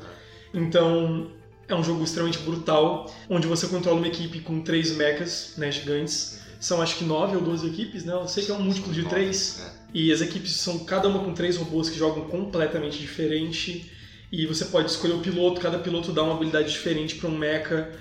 Então, 0.53 1.31
é 1.69 1.75
um 1.77 1.85
jogo 1.85 2.03
extremamente 2.03 2.41
brutal, 2.41 3.09
onde 3.31 3.47
você 3.47 3.69
controla 3.69 3.99
uma 3.99 4.09
equipe 4.09 4.41
com 4.41 4.61
três 4.61 4.91
mechas, 4.97 5.55
né, 5.57 5.71
gigantes. 5.71 6.41
São 6.59 6.83
acho 6.83 6.97
que 6.97 7.05
nove 7.05 7.37
ou 7.37 7.43
12 7.43 7.69
equipes, 7.69 8.05
né? 8.05 8.13
Eu 8.13 8.27
sei 8.27 8.45
que 8.45 8.51
é 8.51 8.55
um 8.55 8.61
múltiplo 8.61 8.93
de 8.93 9.05
três. 9.05 9.71
E 9.95 10.11
as 10.11 10.21
equipes 10.21 10.51
são 10.57 10.81
cada 10.81 11.07
uma 11.07 11.21
com 11.21 11.33
três 11.33 11.57
robôs 11.59 11.89
que 11.89 11.97
jogam 11.97 12.25
completamente 12.25 12.99
diferente. 12.99 13.89
E 14.33 14.47
você 14.47 14.65
pode 14.65 14.91
escolher 14.91 15.15
o 15.15 15.21
piloto, 15.21 15.61
cada 15.61 15.79
piloto 15.79 16.11
dá 16.11 16.25
uma 16.25 16.35
habilidade 16.35 16.69
diferente 16.73 17.15
para 17.15 17.31
um 17.31 17.39
mecha. 17.39 17.93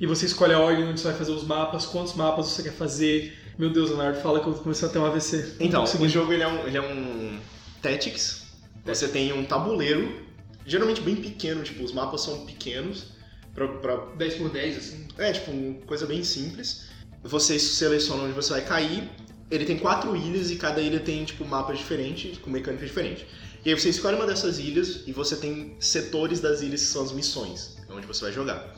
e 0.00 0.06
você 0.06 0.24
escolhe 0.24 0.54
a 0.54 0.58
ordem 0.58 0.86
onde 0.86 1.00
você 1.00 1.08
vai 1.08 1.18
fazer 1.18 1.32
os 1.32 1.44
mapas, 1.44 1.84
quantos 1.84 2.14
mapas 2.14 2.46
você 2.46 2.62
quer 2.62 2.72
fazer. 2.72 3.36
Meu 3.58 3.68
Deus, 3.68 3.90
Leonardo, 3.90 4.20
fala 4.22 4.40
que 4.40 4.46
eu 4.46 4.54
comecei 4.54 4.88
a 4.88 4.90
ter 4.90 4.98
um 4.98 5.04
AVC. 5.04 5.56
Então, 5.60 5.84
o 5.84 6.08
jogo 6.08 6.32
ele 6.32 6.42
é 6.42 6.48
um, 6.48 6.66
ele 6.66 6.78
é 6.78 6.80
um 6.80 7.38
Tactics. 7.84 8.44
Você 8.82 9.06
tem 9.06 9.30
um 9.34 9.44
tabuleiro, 9.44 10.24
geralmente 10.64 11.02
bem 11.02 11.16
pequeno, 11.16 11.62
tipo, 11.62 11.84
os 11.84 11.92
mapas 11.92 12.22
são 12.22 12.46
pequenos. 12.46 13.12
Pra, 13.54 13.68
pra, 13.68 13.96
10 14.16 14.34
por 14.34 14.48
10, 14.48 14.76
assim. 14.78 15.06
é, 15.18 15.32
tipo, 15.32 15.50
uma 15.50 15.74
coisa 15.86 16.06
bem 16.06 16.24
simples. 16.24 16.86
Você 17.22 17.58
seleciona 17.58 18.24
onde 18.24 18.32
você 18.32 18.54
vai 18.54 18.64
cair. 18.64 19.08
Ele 19.50 19.66
tem 19.66 19.78
quatro 19.78 20.16
ilhas 20.16 20.50
e 20.50 20.56
cada 20.56 20.80
ilha 20.80 20.98
tem, 20.98 21.24
tipo, 21.24 21.44
mapas 21.44 21.78
diferentes, 21.78 22.38
com 22.38 22.50
mecânicas 22.50 22.88
diferentes. 22.88 23.26
E 23.64 23.68
aí 23.68 23.78
você 23.78 23.90
escolhe 23.90 24.16
uma 24.16 24.26
dessas 24.26 24.58
ilhas 24.58 25.02
e 25.06 25.12
você 25.12 25.36
tem 25.36 25.76
setores 25.78 26.40
das 26.40 26.62
ilhas 26.62 26.80
que 26.80 26.86
são 26.86 27.02
as 27.02 27.12
missões, 27.12 27.76
onde 27.90 28.06
você 28.06 28.24
vai 28.24 28.32
jogar. 28.32 28.74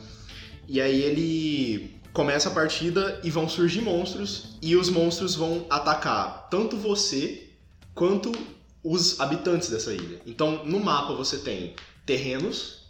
E 0.67 0.81
aí 0.81 1.01
ele 1.01 1.95
começa 2.11 2.49
a 2.49 2.51
partida 2.51 3.21
e 3.23 3.31
vão 3.31 3.47
surgir 3.47 3.81
monstros 3.81 4.57
e 4.61 4.75
os 4.75 4.89
monstros 4.89 5.33
vão 5.33 5.65
atacar 5.69 6.47
tanto 6.49 6.75
você 6.75 7.49
quanto 7.93 8.31
os 8.89 9.19
habitantes 9.19 9.69
dessa 9.69 9.93
ilha. 9.93 10.21
Então, 10.25 10.63
no 10.63 10.79
mapa 10.79 11.13
você 11.13 11.37
tem 11.39 11.75
terrenos, 12.05 12.83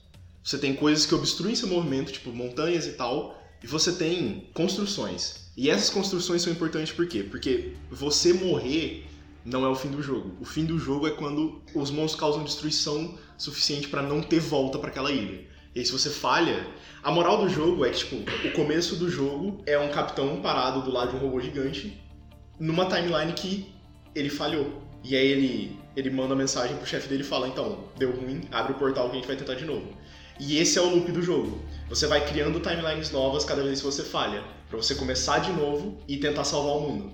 você 0.43 0.59
tem 0.59 0.75
coisas 0.75 1.07
que 1.07 1.15
obstruem 1.15 1.55
seu 1.55 1.67
movimento, 1.67 2.11
tipo 2.11 2.31
montanhas 2.31 2.85
e 2.85 2.91
tal, 2.91 3.35
e 3.63 3.65
você 3.65 3.91
tem 3.91 4.47
construções. 4.53 5.47
E 5.57 5.71
essas 5.71 5.89
construções 5.89 6.43
são 6.43 6.53
importantes 6.53 6.93
por 6.93 7.07
quê? 7.07 7.23
Porque 7.23 7.73
você 7.89 8.31
morrer 8.31 9.07
não 9.43 9.65
é 9.65 9.69
o 9.69 9.75
fim 9.75 9.89
do 9.89 10.03
jogo. 10.03 10.37
O 10.39 10.45
fim 10.45 10.65
do 10.65 10.77
jogo 10.77 11.07
é 11.07 11.11
quando 11.11 11.63
os 11.73 11.89
monstros 11.89 12.19
causam 12.19 12.43
destruição 12.43 13.17
suficiente 13.35 13.87
pra 13.87 14.03
não 14.03 14.21
ter 14.21 14.39
volta 14.39 14.77
pra 14.77 14.89
aquela 14.89 15.11
ilha. 15.11 15.47
E 15.73 15.79
aí, 15.79 15.85
se 15.85 15.91
você 15.91 16.11
falha, 16.11 16.67
a 17.01 17.09
moral 17.09 17.41
do 17.41 17.49
jogo 17.49 17.83
é 17.83 17.89
que, 17.89 17.99
tipo, 17.99 18.17
o 18.47 18.51
começo 18.51 18.95
do 18.97 19.09
jogo 19.09 19.63
é 19.65 19.79
um 19.79 19.89
capitão 19.89 20.41
parado 20.41 20.83
do 20.83 20.91
lado 20.91 21.11
de 21.11 21.15
um 21.15 21.19
robô 21.19 21.41
gigante 21.41 21.99
numa 22.59 22.85
timeline 22.85 23.33
que 23.33 23.73
ele 24.13 24.29
falhou. 24.29 24.85
E 25.03 25.15
aí 25.15 25.27
ele, 25.27 25.77
ele 25.97 26.11
manda 26.11 26.35
mensagem 26.35 26.77
pro 26.77 26.85
chefe 26.85 27.07
dele 27.09 27.23
e 27.23 27.25
fala, 27.25 27.47
então, 27.47 27.85
deu 27.97 28.11
ruim, 28.11 28.41
abre 28.51 28.73
o 28.73 28.75
portal 28.75 29.05
que 29.09 29.13
a 29.13 29.15
gente 29.15 29.27
vai 29.27 29.35
tentar 29.35 29.55
de 29.55 29.65
novo. 29.65 29.87
E 30.39 30.59
esse 30.59 30.77
é 30.77 30.81
o 30.81 30.89
loop 30.93 31.11
do 31.11 31.23
jogo. 31.23 31.59
Você 31.89 32.05
vai 32.05 32.23
criando 32.23 32.59
timelines 32.59 33.09
novas 33.09 33.43
cada 33.43 33.63
vez 33.63 33.79
que 33.79 33.85
você 33.85 34.03
falha, 34.03 34.43
pra 34.69 34.77
você 34.77 34.93
começar 34.93 35.39
de 35.39 35.51
novo 35.51 35.97
e 36.07 36.17
tentar 36.17 36.43
salvar 36.43 36.75
o 36.75 36.81
mundo. 36.81 37.11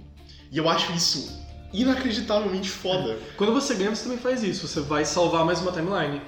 E 0.51 0.57
eu 0.57 0.67
acho 0.67 0.91
isso 0.91 1.41
inacreditavelmente 1.71 2.69
foda. 2.69 3.17
Quando 3.37 3.53
você 3.53 3.73
ganha, 3.75 3.95
você 3.95 4.03
também 4.03 4.17
faz 4.17 4.43
isso. 4.43 4.67
Você 4.67 4.81
vai 4.81 5.05
salvar 5.05 5.45
mais 5.45 5.61
uma 5.61 5.71
timeline. 5.71 6.21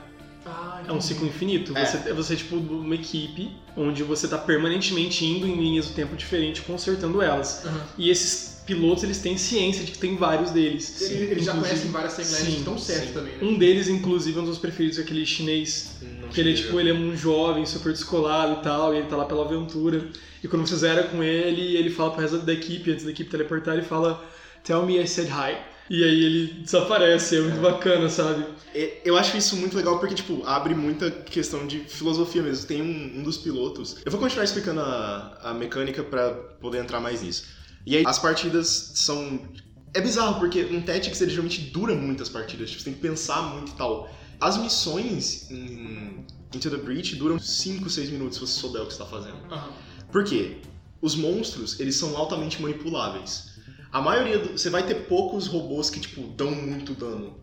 Ah, 0.45 0.81
É 0.87 0.91
um 0.93 1.01
ciclo 1.01 1.27
infinito. 1.27 1.77
É. 1.77 1.85
Você, 1.85 2.13
você 2.13 2.33
é 2.35 2.37
tipo 2.37 2.55
uma 2.55 2.95
equipe 2.95 3.51
onde 3.75 4.01
você 4.01 4.29
tá 4.29 4.37
permanentemente 4.37 5.25
indo 5.25 5.45
em 5.45 5.55
linhas 5.55 5.87
do 5.87 5.93
tempo 5.93 6.15
diferente, 6.15 6.61
consertando 6.61 7.21
elas. 7.21 7.65
Aham. 7.65 7.81
E 7.97 8.09
esses 8.09 8.54
pilotos, 8.65 9.03
eles 9.03 9.19
têm 9.19 9.37
ciência 9.37 9.83
de 9.83 9.91
que 9.91 9.97
tem 9.97 10.15
vários 10.17 10.51
deles. 10.51 11.01
Eles, 11.01 11.31
eles 11.31 11.45
já 11.45 11.53
conhecem 11.53 11.91
várias 11.91 12.15
timelines 12.15 12.39
Sim, 12.39 12.51
que 12.51 12.57
estão 12.57 12.77
certas 12.77 13.07
sim. 13.07 13.13
também, 13.13 13.33
né? 13.33 13.39
Um 13.41 13.57
deles, 13.57 13.87
inclusive, 13.87 14.37
é 14.37 14.41
um 14.41 14.45
dos 14.45 14.57
preferidos, 14.57 14.97
é 14.97 15.01
aquele 15.01 15.25
chinês. 15.25 15.97
Não 16.21 16.29
Que 16.29 16.41
ele 16.41 16.51
é 16.51 16.55
tipo, 16.55 16.79
ele 16.79 16.89
é 16.89 16.93
um 16.93 17.15
jovem, 17.15 17.65
super 17.65 17.91
descolado 17.91 18.59
e 18.59 18.63
tal, 18.63 18.93
e 18.93 18.97
ele 18.97 19.07
tá 19.07 19.15
lá 19.15 19.25
pela 19.25 19.45
aventura. 19.45 20.07
E 20.43 20.47
quando 20.47 20.67
você 20.67 20.75
zera 20.75 21.03
com 21.03 21.23
ele, 21.23 21.75
ele 21.77 21.89
fala 21.89 22.11
pro 22.11 22.21
resto 22.21 22.37
da 22.39 22.53
equipe, 22.53 22.91
antes 22.91 23.05
da 23.05 23.11
equipe 23.11 23.29
teleportar, 23.29 23.75
ele 23.75 23.85
fala 23.85 24.23
Tell 24.63 24.85
me 24.85 24.99
I 24.99 25.07
said 25.07 25.29
hi. 25.29 25.55
E 25.87 26.03
aí 26.03 26.23
ele 26.23 26.53
desaparece, 26.63 27.37
é 27.37 27.41
muito 27.41 27.61
bacana, 27.61 28.09
sabe? 28.09 28.43
É, 28.73 29.01
Eu 29.05 29.15
acho 29.15 29.37
isso 29.37 29.55
muito 29.55 29.77
legal 29.77 29.99
porque, 29.99 30.15
tipo, 30.15 30.41
abre 30.43 30.73
muita 30.73 31.11
questão 31.11 31.67
de 31.67 31.79
filosofia 31.81 32.41
mesmo. 32.41 32.65
Tem 32.65 32.81
um, 32.81 33.19
um 33.19 33.23
dos 33.23 33.37
pilotos. 33.37 33.97
Eu 34.03 34.11
vou 34.11 34.19
continuar 34.19 34.43
explicando 34.43 34.81
a, 34.81 35.37
a 35.43 35.53
mecânica 35.53 36.03
pra 36.03 36.31
poder 36.59 36.79
entrar 36.79 36.99
mais 36.99 37.21
nisso. 37.21 37.45
E 37.85 37.97
aí, 37.97 38.03
as 38.05 38.19
partidas 38.19 38.91
são. 38.95 39.39
É 39.93 40.01
bizarro, 40.01 40.39
porque 40.39 40.63
um 40.65 40.81
Tactics 40.81 41.21
ele 41.21 41.31
geralmente 41.31 41.61
dura 41.61 41.95
muitas 41.95 42.27
partidas. 42.27 42.69
Tipo, 42.69 42.81
você 42.81 42.85
tem 42.85 42.93
que 42.93 42.99
pensar 42.99 43.41
muito 43.53 43.71
e 43.71 43.75
tal. 43.75 44.09
As 44.41 44.57
missões 44.57 45.49
em 45.49 46.25
Into 46.53 46.69
the 46.69 46.77
Breach 46.77 47.15
duram 47.15 47.39
5, 47.39 47.89
6 47.89 48.09
minutos 48.09 48.37
se 48.37 48.41
você 48.45 48.59
souber 48.59 48.81
o 48.81 48.87
que 48.87 48.93
você 48.93 48.99
tá 48.99 49.05
fazendo. 49.05 49.37
Aham. 49.49 49.71
Por 50.11 50.23
quê? 50.25 50.57
Os 51.01 51.15
monstros, 51.15 51.79
eles 51.79 51.95
são 51.95 52.17
altamente 52.17 52.61
manipuláveis. 52.61 53.55
A 53.91 54.01
maioria 54.01 54.39
do, 54.39 54.57
você 54.57 54.69
vai 54.69 54.85
ter 54.85 55.07
poucos 55.07 55.47
robôs 55.47 55.89
que 55.89 55.99
tipo 56.01 56.21
dão 56.35 56.51
muito 56.51 56.93
dano. 56.93 57.39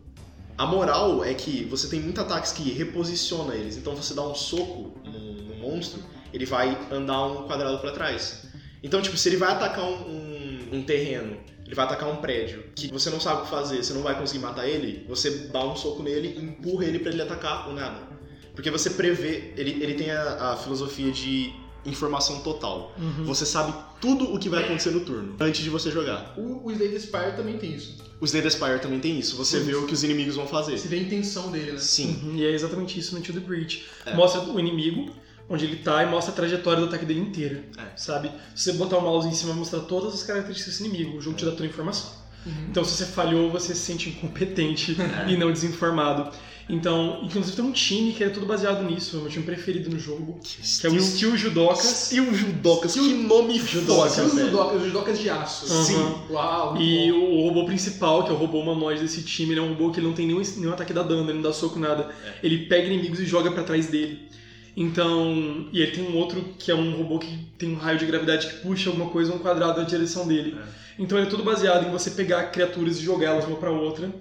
A 0.55 0.67
moral 0.67 1.23
é 1.25 1.33
que 1.33 1.63
você 1.65 1.87
tem 1.87 1.99
muitos 1.99 2.23
ataques 2.23 2.51
que 2.51 2.71
reposiciona 2.71 3.55
eles. 3.55 3.75
Então 3.77 3.95
você 3.95 4.13
dá 4.13 4.21
um 4.21 4.35
soco 4.35 4.99
no, 5.03 5.33
no 5.33 5.55
monstro, 5.55 6.03
ele 6.31 6.45
vai 6.45 6.77
andar 6.91 7.25
um 7.25 7.47
quadrado 7.47 7.79
pra 7.79 7.91
trás. 7.91 8.43
Então, 8.83 9.01
tipo, 9.01 9.17
se 9.17 9.29
ele 9.29 9.37
vai 9.37 9.51
atacar 9.51 9.83
um, 9.85 9.95
um- 10.09 10.32
um 10.73 10.83
terreno, 10.83 11.37
ele 11.65 11.75
vai 11.75 11.85
atacar 11.85 12.09
um 12.09 12.17
prédio, 12.17 12.65
que 12.75 12.91
você 12.91 13.09
não 13.09 13.19
sabe 13.19 13.41
o 13.41 13.43
que 13.45 13.49
fazer, 13.49 13.83
você 13.83 13.93
não 13.93 14.01
vai 14.01 14.17
conseguir 14.17 14.43
matar 14.43 14.67
ele, 14.67 15.05
você 15.07 15.29
dá 15.51 15.63
um 15.63 15.75
soco 15.75 16.03
nele 16.03 16.35
e 16.37 16.43
empurra 16.43 16.85
ele 16.85 16.99
pra 16.99 17.11
ele 17.11 17.21
atacar 17.21 17.69
o 17.69 17.73
nada. 17.73 18.13
Porque 18.53 18.69
você 18.69 18.91
prevê, 18.91 19.53
ele, 19.57 19.83
ele 19.83 19.93
tem 19.95 20.11
a, 20.11 20.51
a 20.51 20.57
filosofia 20.57 21.11
de 21.11 21.53
informação 21.85 22.39
total. 22.41 22.93
Uhum. 22.97 23.25
Você 23.25 23.45
sabe 23.45 23.73
tudo 23.99 24.33
o 24.33 24.39
que 24.39 24.49
vai 24.49 24.63
acontecer 24.63 24.91
no 24.91 25.01
turno, 25.01 25.35
antes 25.39 25.63
de 25.63 25.69
você 25.69 25.91
jogar. 25.91 26.33
O, 26.37 26.65
o 26.67 26.71
Slay 26.71 26.89
the 26.89 26.99
Spire 26.99 27.35
também 27.35 27.57
tem 27.57 27.73
isso. 27.73 27.97
O 28.19 28.25
Slay 28.25 28.41
the 28.41 28.49
Spire 28.49 28.79
também 28.79 28.99
tem 28.99 29.19
isso, 29.19 29.35
você 29.35 29.59
Sim. 29.59 29.65
vê 29.65 29.75
o 29.75 29.85
que 29.85 29.93
os 29.93 30.03
inimigos 30.03 30.35
vão 30.35 30.47
fazer. 30.47 30.77
Você 30.77 30.87
vê 30.87 30.97
a 30.97 30.99
intenção 30.99 31.51
dele, 31.51 31.73
né? 31.73 31.77
Sim. 31.77 32.19
Uhum, 32.23 32.35
E 32.35 32.45
é 32.45 32.51
exatamente 32.51 32.99
isso 32.99 33.13
no 33.13 33.19
Into 33.19 33.33
the 33.33 33.39
Breach. 33.39 33.85
É. 34.05 34.13
Mostra 34.13 34.41
o 34.41 34.59
inimigo, 34.59 35.13
onde 35.49 35.65
ele 35.65 35.77
tá, 35.77 36.03
e 36.03 36.05
mostra 36.07 36.31
a 36.31 36.35
trajetória 36.35 36.79
do 36.81 36.87
ataque 36.87 37.05
dele 37.05 37.19
inteira. 37.19 37.63
É. 37.77 37.97
Sabe? 37.97 38.31
Se 38.55 38.71
você 38.71 38.73
botar 38.73 38.97
o 38.97 39.01
mouse 39.01 39.27
em 39.27 39.33
cima, 39.33 39.51
vai 39.51 39.59
mostrar 39.59 39.81
todas 39.81 40.13
as 40.13 40.23
características 40.23 40.73
desse 40.73 40.85
inimigo. 40.87 41.17
O 41.17 41.21
jogo 41.21 41.35
te 41.37 41.45
dá 41.45 41.51
toda 41.51 41.63
a 41.63 41.67
informação. 41.67 42.09
Uhum. 42.45 42.51
Então, 42.69 42.83
se 42.83 42.91
você 42.91 43.05
falhou, 43.05 43.49
você 43.49 43.73
se 43.73 43.81
sente 43.81 44.09
incompetente 44.09 44.97
e 45.27 45.37
não 45.37 45.51
desinformado. 45.51 46.29
Então, 46.69 47.19
inclusive 47.23 47.57
tem 47.57 47.65
um 47.65 47.73
time 47.73 48.13
que 48.13 48.23
é 48.23 48.29
todo 48.29 48.45
baseado 48.45 48.83
nisso, 48.83 49.17
é 49.17 49.19
o 49.19 49.21
meu 49.23 49.29
time 49.31 49.43
preferido 49.43 49.89
no 49.89 49.99
jogo, 49.99 50.39
que 50.41 50.87
é 50.87 50.89
o 50.89 51.01
Steel 51.01 51.35
Judocas. 51.35 51.85
Steel 52.07 52.33
Judocas, 52.33 52.93
que 52.93 52.99
nome 53.01 53.59
Os 53.59 53.69
velho. 53.69 53.85
judocas, 53.85 54.77
os 54.77 54.85
judocas 54.85 55.19
de 55.19 55.29
aço. 55.29 55.73
Uhum. 55.73 55.83
Sim. 55.83 56.15
Uau, 56.29 56.77
E 56.81 57.11
bom. 57.11 57.17
o 57.17 57.47
robô 57.49 57.65
principal, 57.65 58.23
que 58.23 58.29
é 58.29 58.33
o 58.33 58.37
robô 58.37 58.59
humanoide 58.61 59.01
desse 59.01 59.23
time, 59.23 59.51
ele 59.51 59.59
é 59.59 59.63
um 59.63 59.69
robô 59.69 59.91
que 59.91 59.99
não 59.99 60.13
tem 60.13 60.25
nenhum, 60.25 60.41
nenhum 60.55 60.71
ataque 60.71 60.93
da 60.93 61.03
dano, 61.03 61.23
ele 61.23 61.33
não 61.33 61.41
dá 61.41 61.51
soco, 61.51 61.77
nada. 61.77 62.09
É. 62.25 62.35
Ele 62.41 62.59
pega 62.65 62.87
inimigos 62.87 63.19
e 63.19 63.25
joga 63.25 63.51
pra 63.51 63.63
trás 63.63 63.87
dele. 63.87 64.29
Então, 64.75 65.67
e 65.71 65.79
ele 65.81 65.91
tem 65.91 66.03
um 66.03 66.17
outro 66.17 66.41
que 66.57 66.71
é 66.71 66.75
um 66.75 66.95
robô 66.95 67.19
que 67.19 67.27
tem 67.57 67.69
um 67.71 67.75
raio 67.75 67.99
de 67.99 68.05
gravidade 68.05 68.47
que 68.47 68.55
puxa 68.57 68.89
alguma 68.89 69.09
coisa 69.09 69.33
um 69.33 69.37
quadrado 69.39 69.79
na 69.79 69.85
direção 69.85 70.27
dele. 70.27 70.57
Então 70.97 71.17
ele 71.17 71.27
é 71.27 71.29
tudo 71.29 71.43
baseado 71.43 71.87
em 71.87 71.91
você 71.91 72.11
pegar 72.11 72.43
criaturas 72.51 72.97
e 72.97 73.03
jogá-las 73.03 73.45
uma 73.45 73.57
pra 73.57 73.69
outra. 73.71 74.11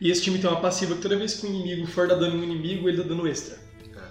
E 0.00 0.10
esse 0.10 0.22
time 0.22 0.38
tem 0.38 0.48
uma 0.50 0.60
passiva 0.60 0.94
que 0.96 1.02
toda 1.02 1.16
vez 1.16 1.34
que 1.34 1.46
um 1.46 1.50
inimigo 1.54 1.86
for 1.86 2.08
dar 2.08 2.14
dano 2.16 2.36
em 2.36 2.40
um 2.40 2.44
inimigo, 2.44 2.88
ele 2.88 2.96
dá 2.96 3.04
dano 3.04 3.26
extra. 3.26 3.56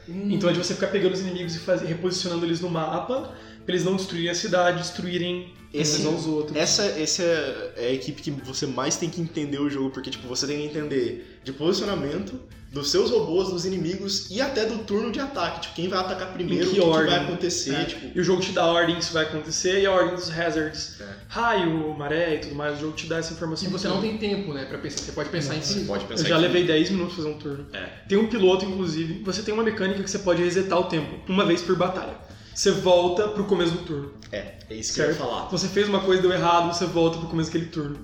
Hum. 0.07 0.27
Então 0.31 0.49
é 0.49 0.53
de 0.53 0.59
você 0.59 0.73
ficar 0.73 0.87
pegando 0.87 1.13
os 1.13 1.19
inimigos 1.21 1.55
e 1.55 1.59
faz- 1.59 1.81
reposicionando 1.81 2.45
eles 2.45 2.61
no 2.61 2.69
mapa, 2.69 3.35
pra 3.65 3.73
eles 3.75 3.83
não 3.83 3.95
destruírem 3.95 4.29
a 4.29 4.35
cidade, 4.35 4.79
destruírem 4.79 5.53
Esse- 5.73 6.01
uns 6.01 6.05
aos 6.07 6.25
outros. 6.25 6.57
Essa, 6.57 6.83
essa 6.83 7.21
é 7.23 7.87
a 7.89 7.93
equipe 7.93 8.21
que 8.21 8.31
você 8.31 8.65
mais 8.65 8.95
tem 8.97 9.09
que 9.09 9.21
entender 9.21 9.59
o 9.59 9.69
jogo, 9.69 9.91
porque 9.91 10.09
tipo, 10.09 10.27
você 10.27 10.47
tem 10.47 10.57
que 10.59 10.65
entender 10.65 11.39
de 11.43 11.53
posicionamento 11.53 12.39
dos 12.71 12.91
seus 12.91 13.09
robôs, 13.09 13.49
dos 13.49 13.65
inimigos 13.65 14.29
e 14.29 14.39
até 14.41 14.63
do 14.65 14.79
turno 14.83 15.11
de 15.11 15.19
ataque. 15.19 15.61
Tipo, 15.61 15.75
quem 15.75 15.87
vai 15.87 15.99
atacar 15.99 16.31
primeiro, 16.33 16.65
Em 16.65 16.67
o 16.67 16.69
que 16.71 16.79
que, 16.79 16.85
vai 17.07 17.15
acontecer. 17.15 17.73
É. 17.73 17.83
Tipo, 17.85 18.11
E 18.15 18.21
o 18.21 18.23
jogo 18.23 18.41
te 18.41 18.51
dá 18.51 18.61
a 18.61 18.67
ordem 18.71 18.95
que 18.95 19.03
isso 19.03 19.11
vai 19.13 19.23
acontecer 19.25 19.81
e 19.81 19.85
a 19.87 19.91
ordem 19.91 20.13
dos 20.15 20.29
hazards. 20.29 21.01
É. 21.01 21.05
Raio, 21.27 21.95
maré 21.97 22.35
e 22.35 22.37
tudo 22.39 22.53
mais. 22.55 22.77
O 22.77 22.81
jogo 22.81 22.93
te 22.93 23.07
dá 23.07 23.17
essa 23.17 23.31
E 23.31 23.35
informação. 23.35 23.71
você 23.71 23.87
não 23.87 23.99
tem 24.01 24.17
tempo, 24.19 24.53
né, 24.53 24.65
pra 24.65 24.77
pensar. 24.77 24.99
Você 25.03 25.11
pode 25.13 25.29
pensar 25.29 25.55
em 25.55 25.61
você 25.61 25.71
infinito. 25.71 25.87
pode 25.87 26.05
pensar 26.05 26.23
Eu 26.25 26.29
já 26.29 26.35
que- 26.35 26.41
levei 26.41 26.63
10 26.63 26.91
minutos 26.91 27.15
pra 27.15 27.23
fazer 27.23 27.35
um 27.35 27.39
turno. 27.39 27.65
É. 27.73 27.85
Tem 28.07 28.17
um 28.19 28.27
piloto, 28.27 28.65
inclusive. 28.65 29.23
Você 29.23 29.41
tem 29.41 29.51
uma 29.53 29.63
mecânica 29.63 30.03
que 30.03 30.09
você 30.09 30.19
pode 30.19 30.43
resetar 30.43 30.79
o 30.79 30.83
tempo, 30.83 31.15
uma 31.27 31.45
vez 31.45 31.61
por 31.63 31.75
batalha. 31.75 32.17
Você 32.53 32.71
volta 32.71 33.27
pro 33.29 33.45
começo 33.45 33.71
do 33.71 33.77
turno. 33.79 34.13
É, 34.31 34.55
é 34.69 34.75
isso 34.75 34.93
que 34.93 35.01
eu 35.01 35.07
ia 35.09 35.15
falar. 35.15 35.47
Você 35.49 35.67
fez 35.67 35.87
uma 35.87 36.01
coisa, 36.01 36.21
deu 36.21 36.31
errado, 36.31 36.73
você 36.73 36.85
volta 36.85 37.17
pro 37.17 37.27
começo 37.27 37.49
daquele 37.51 37.71
turno. 37.71 37.97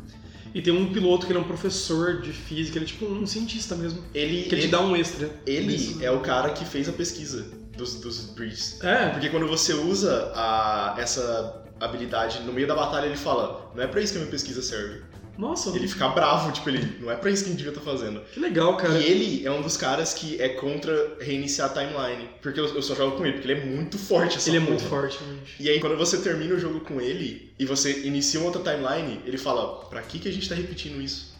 E 0.54 0.62
tem 0.62 0.72
um 0.74 0.94
piloto 0.94 1.26
que 1.26 1.34
ele 1.34 1.40
é 1.40 1.42
um 1.42 1.46
professor 1.46 2.22
de 2.22 2.32
física, 2.32 2.78
ele 2.78 2.86
é 2.86 2.88
tipo 2.88 3.06
um 3.06 3.28
cientista 3.28 3.76
mesmo. 3.76 4.02
Ele, 4.14 4.44
Que 4.44 4.56
ele 4.56 4.62
te 4.62 4.66
ele, 4.66 4.68
dá 4.68 4.80
um 4.80 4.96
extra. 4.96 5.30
ele 5.46 5.76
Isso. 5.76 6.02
é 6.04 6.10
o 6.10 6.22
cara 6.22 6.52
que 6.52 6.64
fez 6.64 6.88
a 6.88 6.94
pesquisa 6.94 7.46
dos, 7.76 7.96
dos 7.96 8.22
Breeds. 8.30 8.82
É, 8.82 9.10
Porque 9.10 9.30
quando 9.30 9.48
você 9.48 9.74
usa 9.74 10.32
a, 10.34 10.96
essa 10.98 11.62
habilidade 11.82 12.40
no 12.44 12.54
meio 12.54 12.66
da 12.68 12.74
batalha, 12.74 13.06
ele 13.06 13.18
fala: 13.18 13.70
Não 13.76 13.84
é 13.84 13.88
pra 13.88 14.00
isso 14.02 14.14
que 14.14 14.18
a 14.18 14.22
minha 14.22 14.32
pesquisa 14.32 14.62
serve. 14.62 15.04
Nossa, 15.38 15.70
Ele 15.76 15.88
fica 15.88 16.08
bravo, 16.10 16.52
tipo, 16.52 16.70
ele 16.70 16.98
não 17.02 17.12
é 17.12 17.16
pra 17.16 17.30
isso 17.30 17.44
que 17.44 17.50
a 17.50 17.52
gente 17.54 17.64
devia 17.64 17.78
estar 17.78 17.84
fazendo. 17.90 18.22
que 18.34 18.40
legal, 18.40 18.78
cara. 18.78 18.98
E 18.98 19.04
ele 19.06 19.46
é 19.46 19.52
um 19.52 19.62
dos 19.62 19.76
caras 19.78 20.14
que 20.14 20.42
é 20.42 20.50
contra 20.50 21.18
reiniciar 21.20 21.70
a 21.70 21.74
timeline. 21.74 22.30
Porque 22.42 22.60
eu, 22.60 22.66
eu 22.76 22.82
só 22.82 22.96
jogo 22.96 23.18
com 23.18 23.26
ele, 23.26 23.34
porque 23.40 23.52
ele 23.52 23.60
é 23.62 23.66
muito 23.66 23.98
forte 23.98 24.38
essa 24.38 24.50
Ele 24.50 24.58
é 24.58 24.60
porra. 24.62 24.72
muito 24.72 24.88
forte, 24.88 25.18
realmente. 25.20 25.56
E 25.60 25.70
aí, 25.70 25.80
quando 25.80 25.98
você 25.98 26.18
termina 26.20 26.56
o 26.56 26.60
jogo 26.60 26.80
com 26.82 27.02
ele 27.02 27.52
e 27.60 27.66
você 27.66 28.06
inicia 28.06 28.40
uma 28.40 28.48
outra 28.48 28.62
timeline, 28.74 29.20
ele 29.26 29.38
fala: 29.38 29.86
Pra 29.90 30.02
que, 30.02 30.20
que 30.20 30.28
a 30.30 30.32
gente 30.32 30.48
tá 30.48 30.56
repetindo 30.56 31.02
isso? 31.02 31.34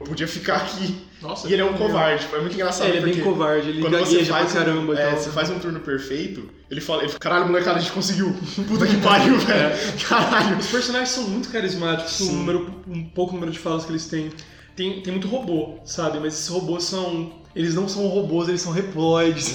Eu 0.00 0.06
podia 0.06 0.28
ficar 0.28 0.56
aqui. 0.58 0.94
Nossa, 1.20 1.48
E 1.48 1.52
ele 1.52 1.62
é 1.62 1.64
um 1.64 1.72
covarde, 1.76 2.22
tipo, 2.22 2.36
é 2.36 2.40
muito 2.40 2.54
engraçado. 2.54 2.86
É, 2.86 2.90
ele 2.90 2.98
é 2.98 3.00
bem 3.00 3.20
covarde, 3.20 3.68
ele 3.70 3.80
quando 3.80 3.98
você 3.98 4.18
pra 4.18 4.26
faz, 4.26 4.52
um, 4.52 4.54
caramba 4.54 4.94
e 4.94 4.98
é, 4.98 5.10
você 5.16 5.30
faz 5.30 5.50
um 5.50 5.58
turno 5.58 5.80
perfeito, 5.80 6.48
Ele 6.70 6.80
fala, 6.80 7.02
ele, 7.02 7.12
caralho, 7.14 7.46
molecada, 7.46 7.78
a 7.78 7.80
gente 7.80 7.92
conseguiu. 7.92 8.34
Puta 8.68 8.86
que 8.86 8.96
pariu, 8.98 9.38
velho. 9.38 9.74
Caralho. 10.06 10.58
Os 10.58 10.66
personagens 10.66 11.10
são 11.10 11.24
muito 11.24 11.48
carismáticos, 11.48 12.20
o 12.20 12.24
Sim. 12.24 12.36
número, 12.36 12.84
um 12.86 13.04
pouco 13.04 13.32
número 13.34 13.50
de 13.50 13.58
falas 13.58 13.84
que 13.84 13.92
eles 13.92 14.06
têm. 14.06 14.30
Tem, 14.76 15.00
tem 15.00 15.12
muito 15.12 15.26
robô, 15.26 15.78
sabe? 15.84 16.20
Mas 16.20 16.34
esses 16.34 16.48
robôs 16.48 16.84
são. 16.84 17.32
Eles 17.56 17.74
não 17.74 17.88
são 17.88 18.06
robôs, 18.06 18.48
eles 18.48 18.60
são 18.60 18.72
reploids. 18.72 19.54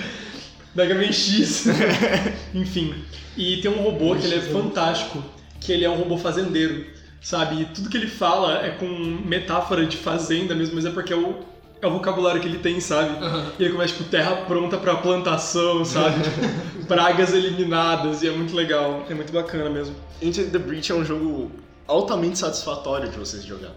Mega 0.74 0.94
Man 0.94 1.12
X. 1.12 1.66
Enfim. 2.54 2.94
E 3.36 3.58
tem 3.58 3.70
um 3.70 3.82
robô 3.82 4.16
que 4.16 4.26
ele 4.26 4.36
é 4.36 4.40
fantástico, 4.40 5.22
que 5.60 5.72
ele 5.72 5.84
é 5.84 5.90
um 5.90 5.96
robô 5.96 6.16
fazendeiro, 6.16 6.86
sabe? 7.20 7.62
E 7.62 7.64
tudo 7.66 7.88
que 7.88 7.96
ele 7.96 8.06
fala 8.06 8.64
é 8.64 8.70
com 8.70 8.86
metáfora 8.86 9.86
de 9.86 9.96
fazenda 9.96 10.54
mesmo, 10.54 10.76
mas 10.76 10.84
é 10.84 10.90
porque 10.90 11.12
é 11.12 11.16
o, 11.16 11.40
é 11.80 11.86
o 11.86 11.90
vocabulário 11.90 12.40
que 12.40 12.48
ele 12.48 12.58
tem, 12.58 12.80
sabe? 12.80 13.10
Aham. 13.22 13.52
E 13.58 13.64
ele 13.64 13.72
começa, 13.72 13.94
tipo, 13.94 14.08
terra 14.08 14.36
pronta 14.46 14.78
pra 14.78 14.96
plantação, 14.96 15.84
sabe? 15.84 16.16
Tipo, 16.24 16.86
pragas 16.86 17.32
eliminadas, 17.32 18.22
e 18.22 18.28
é 18.28 18.30
muito 18.30 18.54
legal. 18.54 19.04
É 19.08 19.14
muito 19.14 19.32
bacana 19.32 19.70
mesmo. 19.70 19.94
Into 20.20 20.44
the 20.44 20.58
Breach 20.58 20.92
é 20.92 20.94
um 20.94 21.04
jogo 21.04 21.50
altamente 21.86 22.38
satisfatório 22.38 23.08
de 23.10 23.18
vocês 23.18 23.44
jogar. 23.44 23.72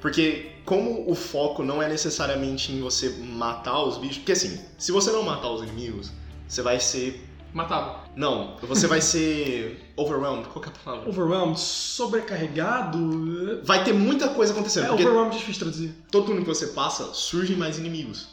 Porque 0.00 0.52
como 0.64 1.10
o 1.10 1.14
foco 1.14 1.62
não 1.62 1.82
é 1.82 1.88
necessariamente 1.88 2.72
em 2.72 2.80
você 2.80 3.10
matar 3.18 3.82
os 3.82 3.98
bichos, 3.98 4.18
porque 4.18 4.32
assim, 4.32 4.58
se 4.78 4.92
você 4.92 5.10
não 5.10 5.22
matar 5.22 5.50
os 5.50 5.62
inimigos, 5.62 6.10
você 6.48 6.62
vai 6.62 6.80
ser 6.80 7.29
Matava. 7.52 8.04
não, 8.16 8.56
você 8.62 8.86
vai 8.86 9.00
ser 9.00 9.80
overwhelmed, 9.96 10.48
qual 10.48 10.62
que 10.62 10.68
é 10.68 10.72
a 10.72 10.84
palavra? 10.84 11.08
Overwhelmed, 11.08 11.58
sobrecarregado. 11.58 13.60
Vai 13.64 13.84
ter 13.84 13.92
muita 13.92 14.28
coisa 14.28 14.52
acontecendo, 14.52 14.86
É, 14.86 14.90
overwhelmed 14.92 15.34
é 15.34 15.38
difícil 15.38 15.52
de 15.52 15.58
traduzir. 15.58 15.94
todo 16.10 16.28
mundo 16.28 16.42
que 16.42 16.48
você 16.48 16.68
passa, 16.68 17.12
surgem 17.12 17.56
mais 17.56 17.78
inimigos. 17.78 18.28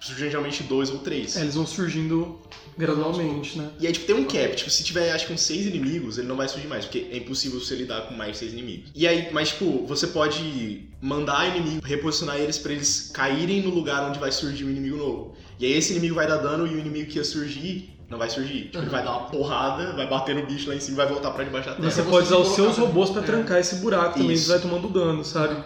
Surgem 0.00 0.28
geralmente 0.28 0.64
dois 0.64 0.90
ou 0.90 0.98
três. 0.98 1.36
É, 1.36 1.42
eles 1.42 1.54
vão 1.54 1.64
surgindo 1.64 2.40
gradualmente, 2.76 3.56
né? 3.56 3.70
E 3.78 3.86
aí, 3.86 3.92
tipo, 3.92 4.04
tem 4.04 4.16
um 4.16 4.24
cap. 4.24 4.56
Tipo, 4.56 4.68
se 4.68 4.82
tiver, 4.82 5.12
acho 5.12 5.28
que 5.28 5.32
uns 5.32 5.42
seis 5.42 5.64
inimigos, 5.64 6.18
ele 6.18 6.26
não 6.26 6.36
vai 6.36 6.48
surgir 6.48 6.66
mais, 6.66 6.86
porque 6.86 7.06
é 7.12 7.18
impossível 7.18 7.60
você 7.60 7.76
lidar 7.76 8.08
com 8.08 8.14
mais 8.14 8.32
de 8.32 8.38
seis 8.38 8.52
inimigos. 8.52 8.90
E 8.96 9.06
aí, 9.06 9.28
mas, 9.32 9.50
tipo, 9.50 9.86
você 9.86 10.08
pode 10.08 10.88
mandar 11.00 11.56
inimigo, 11.56 11.86
reposicionar 11.86 12.36
eles 12.36 12.58
pra 12.58 12.72
eles 12.72 13.12
caírem 13.14 13.62
no 13.62 13.70
lugar 13.70 14.08
onde 14.08 14.18
vai 14.18 14.32
surgir 14.32 14.64
um 14.64 14.70
inimigo 14.70 14.96
novo. 14.96 15.36
E 15.60 15.66
aí, 15.66 15.72
esse 15.74 15.92
inimigo 15.92 16.16
vai 16.16 16.26
dar 16.26 16.38
dano 16.38 16.66
e 16.66 16.74
o 16.74 16.78
inimigo 16.80 17.08
que 17.08 17.18
ia 17.18 17.24
surgir 17.24 17.91
não 18.12 18.18
vai 18.18 18.28
surgir. 18.30 18.64
Tipo, 18.66 18.78
ele 18.78 18.90
vai 18.90 19.02
dar 19.02 19.10
uma 19.16 19.26
porrada, 19.28 19.92
vai 19.94 20.06
bater 20.06 20.34
no 20.36 20.46
bicho 20.46 20.68
lá 20.68 20.76
em 20.76 20.80
cima 20.80 20.94
e 20.94 20.96
vai 20.98 21.06
voltar 21.08 21.30
pra 21.32 21.42
debaixo 21.42 21.68
da 21.70 21.74
terra. 21.74 21.90
Você 21.90 22.02
você 22.02 22.08
pode 22.10 22.26
usar 22.26 22.36
os 22.36 22.48
seus 22.54 22.76
robôs 22.76 23.10
pra 23.10 23.22
É. 23.22 23.24
trancar 23.24 23.58
esse 23.58 23.76
buraco 23.76 24.18
também, 24.18 24.32
Isso. 24.34 24.44
você 24.46 24.52
vai 24.52 24.60
tomando 24.60 24.88
dano, 24.88 25.24
sabe? 25.24 25.56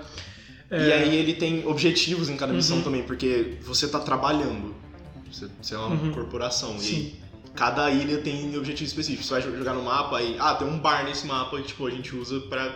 É, 0.70 0.88
E 0.88 0.92
aí, 0.92 1.16
ele 1.16 1.34
tem 1.34 1.66
objetivos 1.66 2.28
em 2.30 2.36
cada 2.36 2.52
missão 2.52 2.78
Uhum. 2.78 2.82
também, 2.84 3.02
porque 3.02 3.58
você 3.62 3.86
tá 3.88 3.98
trabalhando. 4.00 4.74
Você, 5.30 5.48
você 5.60 5.74
é 5.74 5.78
uma 5.78 5.88
Uhum. 5.88 6.12
corporação. 6.12 6.74
E 6.76 6.80
Sim. 6.80 6.94
aí, 6.96 7.14
cada 7.54 7.90
ilha 7.90 8.18
tem 8.18 8.56
objetivos 8.56 8.90
específicos. 8.92 9.26
Você 9.26 9.40
vai 9.40 9.58
jogar 9.58 9.74
no 9.74 9.82
mapa 9.82 10.22
e, 10.22 10.36
ah, 10.38 10.54
tem 10.54 10.66
um 10.68 10.78
bar 10.78 11.04
nesse 11.04 11.26
mapa 11.26 11.56
que, 11.58 11.64
tipo, 11.68 11.86
a 11.86 11.90
gente 11.90 12.14
usa 12.16 12.40
pra, 12.40 12.74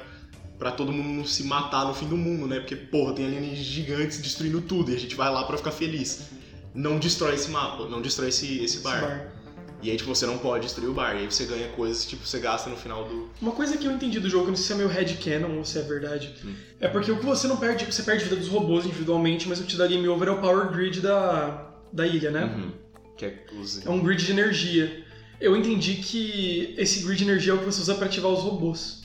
pra 0.59 0.70
todo 0.72 0.92
mundo 0.92 1.26
se 1.26 1.44
matar 1.44 1.85
no 1.87 1.94
fim 1.94 2.06
do 2.06 2.16
mundo, 2.16 2.46
né? 2.46 2.59
Porque, 2.61 2.76
porra, 2.76 3.12
tem 3.14 3.24
alienígenas 3.26 3.59
gigantes 3.64 4.20
destruindo 4.20 4.61
tudo 4.61 4.90
e 4.92 4.94
a 4.94 4.98
gente 4.98 5.14
vai 5.14 5.33
lá 5.33 5.44
pra 5.44 5.56
ficar 5.56 5.70
feliz. 5.72 6.28
Não 6.72 6.96
destrói 6.98 7.35
esse 7.35 7.50
mapa, 7.50 7.87
não 7.88 8.00
destrói 8.00 8.28
esse, 8.28 8.46
esse 8.59 8.64
esse 8.76 8.78
bar. 8.85 9.33
E 9.82 9.90
aí, 9.90 9.96
tipo, 9.96 10.14
você 10.14 10.26
não 10.26 10.38
pode 10.38 10.64
destruir 10.64 10.88
o 10.88 10.92
bar. 10.94 11.14
E 11.16 11.20
aí 11.20 11.26
você 11.26 11.44
ganha 11.46 11.68
coisas, 11.68 12.04
tipo, 12.04 12.26
você 12.26 12.38
gasta 12.38 12.68
no 12.68 12.76
final 12.76 13.04
do... 13.04 13.30
Uma 13.40 13.52
coisa 13.52 13.76
que 13.76 13.86
eu 13.86 13.92
entendi 13.92 14.20
do 14.20 14.28
jogo, 14.28 14.48
não 14.48 14.56
sei 14.56 14.66
se 14.66 14.72
é 14.72 14.76
meu 14.76 14.88
headcanon 14.88 15.58
ou 15.58 15.64
se 15.64 15.78
é 15.78 15.82
verdade, 15.82 16.34
Hum. 16.44 16.54
é 16.80 16.88
porque 16.88 17.10
o 17.10 17.18
que 17.18 17.24
você 17.24 17.46
não 17.48 17.56
perde, 17.56 17.84
você 17.86 18.02
perde 18.02 18.24
vida 18.24 18.36
dos 18.36 18.48
robôs 18.48 18.84
individualmente, 18.84 19.48
mas 19.48 19.58
o 19.58 19.62
que 19.62 19.68
te 19.68 19.76
dá 19.76 19.86
game 19.86 20.06
over 20.08 20.28
é 20.28 20.32
o 20.32 20.38
power 20.40 20.70
grid 20.70 21.00
da, 21.00 21.72
da 21.92 22.06
ilha, 22.06 22.30
né? 22.30 22.44
Uhum. 22.44 22.72
Que 23.16 23.24
é 23.26 23.44
os... 23.58 23.84
É 23.86 23.90
um 23.90 24.00
grid 24.00 24.24
de 24.24 24.32
energia. 24.32 25.04
Eu 25.40 25.56
entendi 25.56 25.94
que 25.96 26.74
esse 26.76 27.02
grid 27.02 27.16
de 27.18 27.24
energia 27.24 27.52
é 27.52 27.54
o 27.54 27.58
que 27.58 27.64
você 27.64 27.80
usa 27.80 27.94
pra 27.94 28.06
ativar 28.06 28.30
os 28.30 28.40
robôs. 28.40 29.00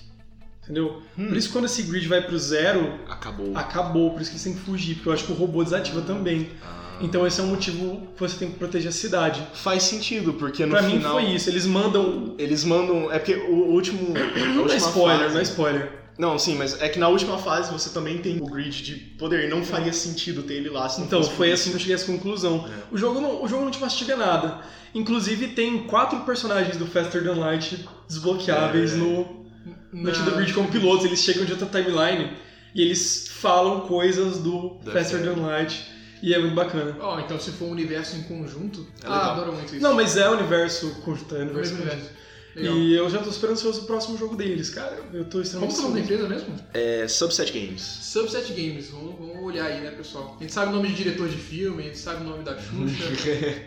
Entendeu? 0.64 1.02
Hum. 1.18 1.28
Por 1.28 1.38
isso 1.38 1.52
quando 1.52 1.66
esse 1.66 1.84
grid 1.84 2.08
vai 2.08 2.22
pro 2.22 2.38
zero, 2.40 3.00
Acabou. 3.08 3.56
acabou. 3.56 4.12
Por 4.12 4.22
isso 4.22 4.32
que 4.32 4.40
você 4.40 4.50
tem 4.50 4.58
que 4.58 4.66
fugir, 4.66 4.96
porque 4.96 5.10
eu 5.10 5.14
acho 5.14 5.26
que 5.26 5.32
o 5.32 5.36
robô 5.36 5.64
desativa 5.64 6.02
também. 6.02 6.50
Ah. 6.64 6.85
Então 7.02 7.26
esse 7.28 7.40
é 7.40 7.44
um 7.44 7.48
motivo 7.48 8.08
que 8.16 8.20
você 8.20 8.38
tem 8.38 8.52
que 8.52 8.58
proteger 8.58 8.90
a 8.90 8.92
cidade. 8.92 9.42
Faz 9.54 9.84
sentido, 9.84 10.34
porque 10.34 10.66
no 10.66 10.72
pra 10.72 10.82
mim 10.82 10.98
final... 10.98 11.14
foi 11.14 11.26
isso. 11.26 11.50
Eles 11.50 11.66
mandam. 11.66 12.36
Eles 12.38 12.64
mandam. 12.64 13.12
É 13.12 13.20
porque 13.20 13.36
o 13.36 13.72
último. 13.72 14.14
Não 14.56 14.70
é 14.70 14.78
spoiler, 14.78 15.20
fase- 15.20 15.34
não 15.34 15.40
é 15.40 15.44
spoiler. 15.44 15.92
Não, 16.18 16.40
sim, 16.40 16.56
mas 16.56 16.82
é 16.82 16.88
que 16.88 16.98
na 16.98 17.10
última 17.10 17.38
fase 17.38 17.74
você 17.74 17.90
também 17.90 18.20
tem 18.20 18.42
o 18.42 18.46
grid 18.46 18.82
de 18.84 18.96
poder. 18.96 19.50
Não 19.50 19.64
faria 19.66 19.92
sentido 19.92 20.44
ter 20.44 20.54
ele 20.56 20.70
lá 20.70 20.88
se 20.88 21.00
não 21.00 21.08
Então, 21.08 21.22
foi 21.22 21.52
assim 21.52 21.72
que 21.72 21.76
eu 21.76 21.80
cheguei 21.80 21.96
a 21.96 21.98
essa 21.98 22.06
conclusão. 22.06 22.66
É. 22.68 22.94
O, 22.94 22.98
jogo 22.98 23.20
não, 23.20 23.44
o 23.44 23.48
jogo 23.50 23.66
não 23.66 23.72
te 23.72 23.82
mastiga 23.82 24.16
nada. 24.16 24.62
Inclusive, 24.94 25.50
tem 25.50 25.80
quatro 25.84 26.22
personagens 26.22 26.78
do 26.78 26.86
Faster 26.86 27.22
Than 27.22 27.34
Light 27.36 27.86
desbloqueáveis 28.08 28.94
É. 28.94 28.96
no, 28.96 29.46
no 29.92 30.12
The 30.12 30.32
Bridge 30.32 30.54
como 30.54 30.70
pilotos. 30.70 31.04
Eles 31.04 31.20
chegam 31.20 31.44
de 31.44 31.52
outra 31.52 31.68
timeline 31.68 32.32
e 32.74 32.82
eles 32.82 33.28
falam 33.30 33.82
coisas 33.82 34.38
do 34.38 34.78
Deve 34.86 34.98
Faster. 34.98 35.22
Than 35.22 35.42
Light. 35.42 35.95
E 36.22 36.34
é 36.34 36.40
muito 36.40 36.56
bacana. 36.56 36.96
Ó, 37.00 37.20
então 37.20 37.40
se 37.40 37.52
for 37.52 37.66
um 37.66 37.72
universo 37.72 38.16
em 38.18 38.24
conjunto. 38.24 38.86
É 39.04 39.08
ah, 39.08 39.32
adoro 39.34 39.54
muito 39.54 39.74
isso. 39.76 39.84
Não, 39.84 39.94
mas 39.94 40.16
é 40.18 40.30
o 40.30 40.34
universo 40.34 40.90
conjunto, 41.04 41.36
é 41.36 41.40
o 41.40 41.42
É 41.42 41.44
o 41.44 41.46
universo 41.48 41.72
conjunto. 41.72 41.92
universo. 41.92 42.26
Legal. 42.56 42.78
E 42.78 42.96
eu 42.96 43.10
já 43.10 43.20
tô 43.20 43.30
esperançoso 43.30 43.80
pro 43.80 43.88
próximo 43.88 44.18
jogo 44.18 44.34
deles, 44.38 44.70
cara. 44.70 44.98
Eu 45.14 45.26
tô 45.26 45.32
Como 45.32 45.44
extremamente 45.44 45.76
que 45.76 45.82
é 45.82 45.84
o 45.84 45.90
nome 45.90 46.00
da 46.00 46.00
ansioso. 46.00 46.00
empresa 46.00 46.30
mesmo? 46.30 46.56
É 46.74 47.06
Subset 47.10 47.52
Games. 47.52 47.82
Subset 47.82 48.54
Games, 48.54 48.90
vamos, 48.92 49.16
vamos 49.20 49.44
olhar 49.44 49.66
aí, 49.66 49.82
né, 49.82 49.92
pessoal? 49.92 50.38
A 50.40 50.42
gente 50.42 50.54
sabe 50.54 50.72
o 50.72 50.76
nome 50.78 50.88
de 50.88 50.96
diretor 50.96 51.28
de 51.28 51.36
filme, 51.36 51.84
a 51.84 51.86
gente 51.88 51.98
sabe 51.98 52.24
o 52.24 52.30
nome 52.30 52.44
da 52.46 52.58
Xuxa. 52.58 53.04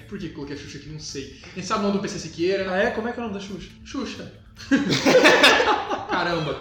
Por 0.09 0.19
que 0.19 0.31
coloquei 0.31 0.57
a 0.57 0.59
Xuxa 0.59 0.79
aqui? 0.79 0.89
Não 0.89 0.99
sei. 1.01 1.37
A 1.53 1.55
gente 1.57 1.67
sabe 1.67 1.81
o 1.81 1.83
nome 1.89 1.99
do 1.99 2.03
PC 2.03 2.19
Siqueira. 2.19 2.71
Ah, 2.73 2.79
é? 2.79 2.91
Como 2.93 3.07
é 3.09 3.13
que 3.13 3.21
é 3.21 3.23
o 3.23 3.27
nome 3.27 3.39
da 3.39 3.45
Xuxa? 3.45 3.69
Xuxa. 3.85 4.33
Caramba. 6.19 6.61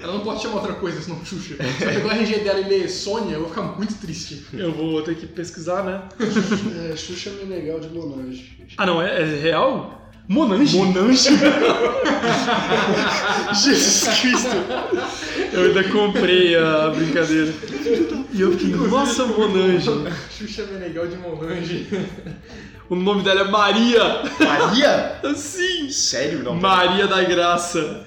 Ela 0.00 0.12
não 0.12 0.20
pode 0.20 0.42
chamar 0.42 0.56
outra 0.56 0.74
coisa 0.74 1.02
senão 1.02 1.24
Xuxa. 1.24 1.56
Se 1.56 1.84
eu 1.84 1.90
pegar 1.92 2.06
o 2.06 2.10
RG 2.12 2.38
dela 2.38 2.60
e 2.60 2.68
ler 2.68 2.88
Sônia, 2.88 3.34
eu 3.34 3.40
vou 3.40 3.48
ficar 3.48 3.62
muito 3.62 3.94
triste. 3.94 4.46
Eu 4.52 4.72
vou 4.72 5.02
ter 5.02 5.16
que 5.16 5.26
pesquisar, 5.26 5.82
né? 5.82 6.02
É, 6.92 6.96
Xuxa 6.96 7.30
é 7.30 7.44
legal 7.46 7.80
de 7.80 7.88
Monange. 7.88 8.56
Ah, 8.76 8.86
não, 8.86 9.02
é, 9.02 9.22
é 9.22 9.24
real? 9.24 10.00
Monange? 10.28 10.76
Monange? 10.76 11.30
Jesus 13.52 14.20
Cristo! 14.20 14.48
Eu 15.52 15.64
ainda 15.64 15.82
comprei 15.88 16.56
a 16.56 16.90
brincadeira. 16.90 17.52
E 18.32 18.40
eu 18.40 18.52
fiquei, 18.52 18.76
nossa, 18.76 19.26
Monange. 19.26 19.90
Xuxa 20.30 20.64
Meneghel 20.66 21.08
de 21.08 21.16
Monange. 21.16 21.88
O 22.88 22.96
nome 22.96 23.22
dela 23.22 23.42
é 23.42 23.44
Maria. 23.44 24.22
Maria? 24.40 25.20
Sim. 25.36 25.88
Sério? 25.90 26.42
Não. 26.42 26.54
Maria 26.54 27.06
da 27.06 27.22
Graça. 27.22 28.04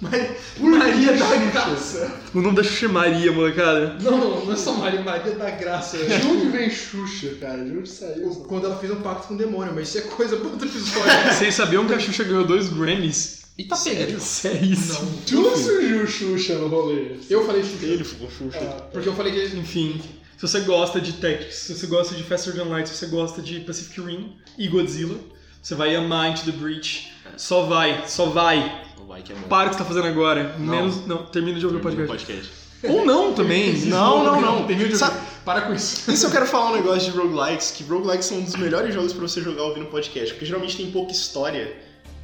Maria 0.00 1.12
da 1.14 1.36
Graça. 1.36 2.20
O 2.34 2.40
nome 2.40 2.56
da 2.56 2.62
Xuxa 2.62 2.86
é 2.86 2.88
Maria, 2.88 3.32
molecada. 3.32 3.96
Não, 4.00 4.18
não, 4.18 4.44
não 4.44 4.52
é 4.52 4.56
só 4.56 4.74
Maria, 4.74 5.00
Maria 5.00 5.34
da 5.34 5.50
Graça. 5.50 5.96
De 6.04 6.26
onde 6.26 6.48
vem 6.48 6.68
Xuxa, 6.70 7.34
cara? 7.40 7.64
De 7.64 7.76
onde 7.76 7.88
saiu? 7.88 8.28
Quando 8.46 8.66
ela 8.66 8.76
fez 8.76 8.92
um 8.92 9.00
pacto 9.00 9.28
com 9.28 9.34
o 9.34 9.38
demônio, 9.38 9.72
mas 9.74 9.88
isso 9.88 9.98
é 9.98 10.00
coisa 10.02 10.36
pra 10.36 10.48
outro 10.50 10.68
episódio. 10.68 11.10
Vocês 11.32 11.54
sabiam 11.54 11.86
que 11.86 11.94
a 11.94 11.98
Xuxa 11.98 12.24
ganhou 12.24 12.44
dois 12.46 12.68
Grammys? 12.68 13.46
E 13.58 13.64
tá 13.64 13.76
pegando. 13.76 14.20
Sério 14.20 14.70
isso? 14.70 15.02
Não. 15.02 15.12
De 15.24 15.36
onde 15.36 15.62
surgiu 15.62 16.06
Xuxa 16.06 16.54
no 16.56 16.68
rolê? 16.68 17.16
Eu 17.30 17.46
falei 17.46 17.62
Xuxa. 17.62 17.86
Ele 17.86 18.04
ficou 18.04 18.30
Xuxa. 18.30 18.58
Ah, 18.60 18.82
Porque 18.92 19.08
eu 19.08 19.14
falei 19.14 19.32
que 19.32 19.56
Enfim, 19.56 19.98
se 20.36 20.42
você 20.46 20.60
gosta 20.60 21.00
de 21.00 21.14
Tactics, 21.14 21.54
se 21.56 21.74
você 21.74 21.86
gosta 21.86 22.14
de 22.14 22.22
Faster 22.22 22.54
Than 22.54 22.64
Light, 22.64 22.86
se 22.86 22.96
você 22.96 23.06
gosta 23.06 23.40
de 23.40 23.60
Pacific 23.60 23.98
Rim 23.98 24.36
e 24.58 24.68
Godzilla, 24.68 25.18
você 25.62 25.74
vai 25.74 25.96
amar 25.96 26.32
Into 26.32 26.44
the 26.44 26.52
Breach. 26.52 27.10
Só 27.38 27.62
vai, 27.62 28.04
só 28.06 28.26
vai. 28.26 28.84
Que 29.22 29.32
é 29.32 29.34
bom. 29.36 29.48
Para 29.48 29.66
o 29.66 29.70
que 29.70 29.76
você 29.76 29.82
tá 29.82 29.88
fazendo 29.88 30.06
agora. 30.06 30.54
Não. 30.58 30.74
Menos. 30.76 31.06
Não, 31.06 31.24
termina 31.26 31.58
de 31.58 31.66
ouvir 31.66 31.78
o 31.78 31.80
Termina 31.80 32.06
podcast. 32.06 32.34
podcast. 32.36 32.66
Ou 32.84 33.04
não 33.04 33.32
também. 33.32 33.72
Não, 33.86 34.22
não, 34.22 34.40
não. 34.40 34.66
Tem 34.66 34.76
vídeo. 34.76 34.96
Sabe- 34.96 35.16
Para 35.44 35.62
com 35.62 35.72
isso. 35.74 36.10
Isso 36.10 36.26
eu 36.26 36.30
quero 36.30 36.46
falar 36.46 36.72
um 36.72 36.76
negócio 36.76 37.10
de 37.10 37.18
roguelikes, 37.18 37.70
que 37.72 37.82
roguelikes 37.84 38.26
são 38.26 38.38
um 38.38 38.42
dos 38.44 38.54
melhores 38.56 38.94
jogos 38.94 39.12
pra 39.12 39.22
você 39.26 39.40
jogar 39.40 39.62
ouvindo 39.62 39.86
podcast, 39.86 40.34
porque 40.34 40.44
geralmente 40.44 40.76
tem 40.76 40.90
pouca 40.90 41.10
história 41.10 41.74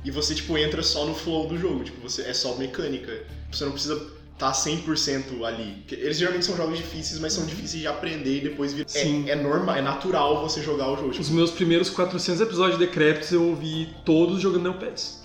e 0.04 0.10
você, 0.10 0.34
tipo, 0.34 0.56
entra 0.58 0.82
só 0.82 1.06
no 1.06 1.14
flow 1.14 1.46
do 1.48 1.56
jogo, 1.58 1.82
tipo, 1.84 2.00
você 2.06 2.22
é 2.22 2.34
só 2.34 2.54
mecânica. 2.56 3.22
Você 3.50 3.64
não 3.64 3.72
precisa 3.72 3.94
estar 4.34 4.52
100% 4.52 5.42
ali. 5.44 5.84
Eles 5.90 6.18
geralmente 6.18 6.44
são 6.44 6.56
jogos 6.56 6.76
difíceis, 6.76 7.18
mas 7.18 7.32
são 7.32 7.46
difíceis 7.46 7.80
de 7.80 7.86
aprender 7.86 8.38
e 8.38 8.40
depois 8.42 8.72
vir... 8.74 8.84
Sim. 8.88 9.28
É, 9.28 9.32
é 9.32 9.36
normal, 9.36 9.76
é 9.76 9.82
natural 9.82 10.42
você 10.42 10.60
jogar 10.62 10.88
o 10.92 10.96
jogo. 10.96 11.10
Os 11.10 11.16
Tipo, 11.16 11.32
meus 11.32 11.50
primeiros 11.50 11.88
400 11.88 12.40
episódios 12.42 12.78
de 12.78 12.86
Decrépitos 12.86 13.32
eu 13.32 13.42
ouvi 13.48 13.88
todos 14.04 14.40
jogando 14.40 14.64
Neopets. 14.64 15.22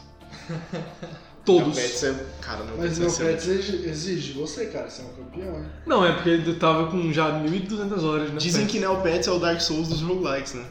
Todos. 1.47 1.77
Neopets 1.77 2.03
é... 2.03 2.25
Cara, 2.41 2.63
Neopets 2.65 2.89
Mas 2.89 2.99
meu 2.99 3.09
ser 3.09 3.23
pet 3.23 3.49
exige, 3.49 3.89
exige 3.89 4.33
você, 4.33 4.65
cara. 4.65 4.89
Você 4.89 5.01
é 5.01 5.05
um 5.05 5.23
campeão, 5.23 5.59
né? 5.59 5.65
Não, 5.85 6.05
é 6.05 6.11
porque 6.11 6.29
eu 6.29 6.59
tava 6.59 6.91
com 6.91 7.13
já 7.13 7.41
1.200 7.41 8.03
horas, 8.03 8.29
né? 8.31 8.35
Dizem 8.37 8.67
que 8.67 8.77
Neopets 8.77 9.29
é 9.29 9.31
o 9.31 9.39
Dark 9.39 9.61
Souls 9.61 9.87
dos 9.87 10.01
roguelikes, 10.01 10.55
né? 10.55 10.65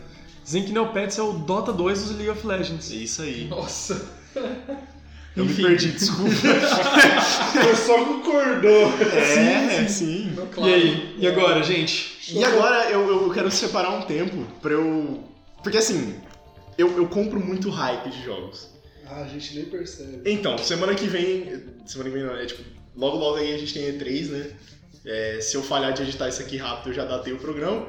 Dizem 0.44 0.64
que 0.64 0.72
Neopets 0.72 1.18
é 1.18 1.22
o 1.22 1.32
Dota 1.32 1.72
2 1.72 2.02
dos 2.02 2.10
League 2.10 2.28
of 2.28 2.46
Legends. 2.46 2.92
É 2.92 2.96
isso 2.96 3.22
aí. 3.22 3.48
Nossa. 3.48 4.06
Eu 5.34 5.44
Enfim. 5.44 5.62
me 5.62 5.68
perdi, 5.68 5.92
desculpa. 5.92 6.30
Você 6.36 7.76
só 7.86 8.04
concordou. 8.04 8.92
É, 9.14 9.88
sim. 9.88 10.32
Não, 10.36 10.44
E 10.44 10.48
claro. 10.48 10.74
aí? 10.74 11.16
E 11.18 11.26
agora, 11.26 11.62
gente? 11.62 12.18
E 12.30 12.44
agora 12.44 12.90
eu, 12.90 13.22
eu 13.22 13.30
quero 13.30 13.50
separar 13.50 13.90
um 13.90 14.02
tempo 14.02 14.44
pra 14.60 14.72
eu. 14.72 15.24
Porque 15.62 15.78
assim, 15.78 16.14
eu, 16.76 16.96
eu 16.98 17.08
compro 17.08 17.40
muito 17.40 17.70
hype 17.70 18.10
de 18.10 18.22
jogos. 18.22 18.75
Ah, 19.08 19.22
a 19.22 19.28
gente 19.28 19.54
nem 19.54 19.64
percebe. 19.66 20.30
Então, 20.30 20.58
semana 20.58 20.94
que 20.94 21.06
vem. 21.06 21.62
Semana 21.86 22.10
que 22.10 22.16
vem 22.16 22.26
não, 22.26 22.36
é 22.36 22.46
tipo. 22.46 22.62
Logo 22.96 23.16
logo 23.16 23.36
aí 23.36 23.54
a 23.54 23.58
gente 23.58 23.74
tem 23.74 23.92
E3, 23.92 24.26
né? 24.30 24.50
É, 25.04 25.40
se 25.40 25.56
eu 25.56 25.62
falhar 25.62 25.92
de 25.92 26.02
editar 26.02 26.28
isso 26.28 26.42
aqui 26.42 26.56
rápido, 26.56 26.90
eu 26.90 26.94
já 26.94 27.04
datei 27.04 27.32
o 27.32 27.38
programa. 27.38 27.86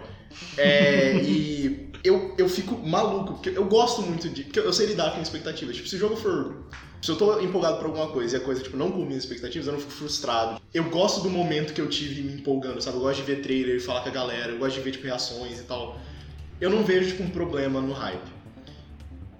É, 0.58 1.16
e 1.24 1.90
eu, 2.04 2.36
eu 2.38 2.48
fico 2.48 2.78
maluco, 2.78 3.34
porque 3.34 3.50
eu 3.50 3.66
gosto 3.66 4.02
muito 4.02 4.30
de. 4.30 4.44
Porque 4.44 4.60
eu 4.60 4.72
sei 4.72 4.88
lidar 4.88 5.14
com 5.14 5.22
expectativas. 5.22 5.76
Tipo, 5.76 5.88
se 5.88 5.96
o 5.96 6.00
jogo 6.00 6.16
for. 6.16 6.68
Se 7.02 7.12
eu 7.12 7.16
tô 7.16 7.40
empolgado 7.40 7.78
por 7.78 7.86
alguma 7.86 8.08
coisa 8.08 8.38
e 8.38 8.42
a 8.42 8.44
coisa, 8.44 8.62
tipo, 8.62 8.76
não 8.76 8.90
cumpre 8.90 9.08
minhas 9.10 9.24
expectativas, 9.24 9.68
eu 9.68 9.74
não 9.74 9.80
fico 9.80 9.92
frustrado. 9.92 10.60
Eu 10.74 10.86
gosto 10.86 11.22
do 11.22 11.30
momento 11.30 11.74
que 11.74 11.80
eu 11.80 11.88
tive 11.88 12.24
me 12.24 12.34
empolgando, 12.34 12.82
sabe? 12.82 12.98
Eu 12.98 13.02
gosto 13.02 13.24
de 13.24 13.32
ver 13.32 13.42
trailer, 13.42 13.82
falar 13.82 14.02
com 14.02 14.10
a 14.10 14.12
galera, 14.12 14.52
eu 14.52 14.58
gosto 14.58 14.76
de 14.76 14.82
ver, 14.82 14.92
tipo, 14.92 15.06
reações 15.06 15.60
e 15.60 15.64
tal. 15.64 16.00
Eu 16.60 16.72
não 16.72 16.84
vejo, 16.84 17.12
tipo, 17.12 17.24
um 17.24 17.30
problema 17.30 17.80
no 17.80 17.94
hype. 17.94 18.37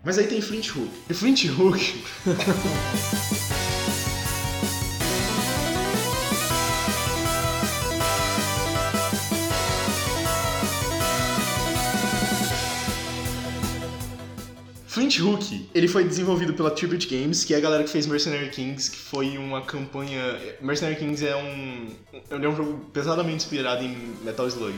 Mas 0.08 0.18
aí 0.18 0.26
tem 0.26 0.40
Flint 0.40 0.70
Hook. 0.70 0.90
E 1.10 1.14
Flint 1.14 1.44
Hook. 1.50 1.82
Flint 14.88 15.20
Hook, 15.20 15.70
ele 15.76 15.90
foi 15.90 16.06
desenvolvido 16.06 16.54
pela 16.54 16.72
Tribute 16.72 17.10
Games, 17.10 17.44
que 17.44 17.54
é 17.54 17.58
a 17.58 17.60
galera 17.60 17.84
que 17.84 17.90
fez 17.90 18.08
Mercenary 18.08 18.50
Kings, 18.50 18.90
que 18.90 18.98
foi 18.98 19.38
uma 19.38 19.62
campanha... 19.62 20.40
Mercenary 20.62 20.96
Kings 20.96 21.28
é 21.28 21.36
um... 21.36 21.90
Ele 22.32 22.46
é 22.46 22.50
um 22.50 22.56
jogo 22.56 22.80
pesadamente 22.94 23.44
inspirado 23.44 23.84
em 23.84 24.16
Metal 24.24 24.48
Slug. 24.48 24.74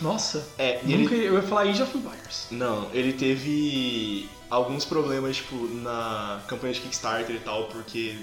Nossa, 0.00 0.44
É, 0.58 0.80
e 0.84 0.92
ele 0.92 1.04
nunca 1.04 1.14
eu 1.14 1.34
ia 1.34 1.42
falar 1.42 1.62
Age 1.62 1.80
of 1.80 1.96
Empires. 1.96 2.48
não, 2.50 2.90
ele 2.92 3.12
teve 3.12 4.28
alguns 4.54 4.84
problemas, 4.84 5.36
tipo, 5.36 5.56
na 5.56 6.42
campanha 6.46 6.74
de 6.74 6.80
Kickstarter 6.80 7.34
e 7.34 7.40
tal, 7.40 7.64
porque, 7.68 8.16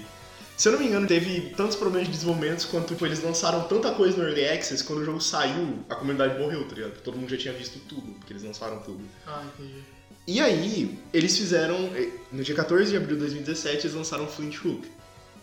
se 0.56 0.68
eu 0.68 0.72
não 0.72 0.78
me 0.80 0.86
engano, 0.86 1.06
teve 1.06 1.50
tantos 1.56 1.76
problemas 1.76 2.06
de 2.08 2.14
desenvolvimento 2.14 2.66
quanto, 2.68 2.88
tipo, 2.94 3.04
eles 3.04 3.22
lançaram 3.22 3.62
tanta 3.64 3.90
coisa 3.92 4.16
no 4.16 4.24
Early 4.28 4.48
Access, 4.48 4.84
quando 4.84 5.00
o 5.00 5.04
jogo 5.04 5.20
saiu, 5.20 5.80
a 5.88 5.94
comunidade 5.96 6.38
morreu, 6.38 6.66
tá 6.68 6.74
ligado? 6.74 7.00
Todo 7.02 7.16
mundo 7.18 7.28
já 7.30 7.36
tinha 7.36 7.52
visto 7.54 7.78
tudo, 7.88 8.12
porque 8.14 8.32
eles 8.32 8.44
lançaram 8.44 8.78
tudo. 8.80 9.00
Ah, 9.26 9.42
entendi. 9.54 9.82
E 10.26 10.40
aí, 10.40 10.98
eles 11.12 11.36
fizeram, 11.36 11.74
eh, 11.96 12.10
no 12.30 12.44
dia 12.44 12.54
14 12.54 12.90
de 12.90 12.96
abril 12.96 13.16
de 13.16 13.20
2017, 13.22 13.86
eles 13.86 13.94
lançaram 13.96 14.26
Flint 14.28 14.56
Hook, 14.64 14.86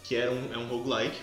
que 0.03 0.15
era 0.15 0.31
um, 0.31 0.53
é 0.53 0.57
um 0.57 0.67
roguelike. 0.67 1.17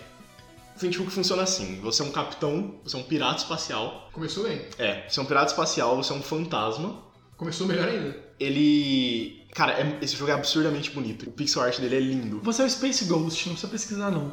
Flint 0.77 0.99
Hook 0.99 1.11
funciona 1.11 1.43
assim, 1.45 1.81
você 1.81 2.03
é 2.03 2.05
um 2.05 2.11
capitão, 2.11 2.75
você 2.85 2.97
é 2.97 2.99
um 2.99 3.03
pirata 3.05 3.39
espacial, 3.39 4.11
Começou 4.13 4.45
bem. 4.45 4.61
é, 4.77 5.09
você 5.09 5.19
é 5.21 5.23
um 5.23 5.27
pirata 5.27 5.53
espacial, 5.53 5.97
você 5.97 6.13
é 6.13 6.17
um 6.17 6.23
fantasma, 6.23 7.01
Começou 7.37 7.67
melhor 7.67 7.89
ainda. 7.89 8.17
ele. 8.41 9.44
Cara, 9.55 9.73
é- 9.73 9.99
esse 10.03 10.17
jogo 10.17 10.31
é 10.31 10.35
absurdamente 10.35 10.91
bonito. 10.91 11.29
O 11.29 11.33
pixel 11.33 11.63
art 11.63 11.79
dele 11.79 11.97
é 11.97 12.01
lindo. 12.01 12.41
Você 12.43 12.63
é 12.63 12.65
o 12.67 12.71
Space 12.71 13.05
Ghost, 13.05 13.47
não 13.47 13.55
precisa 13.55 13.71
pesquisar 13.73 14.11
não. 14.11 14.33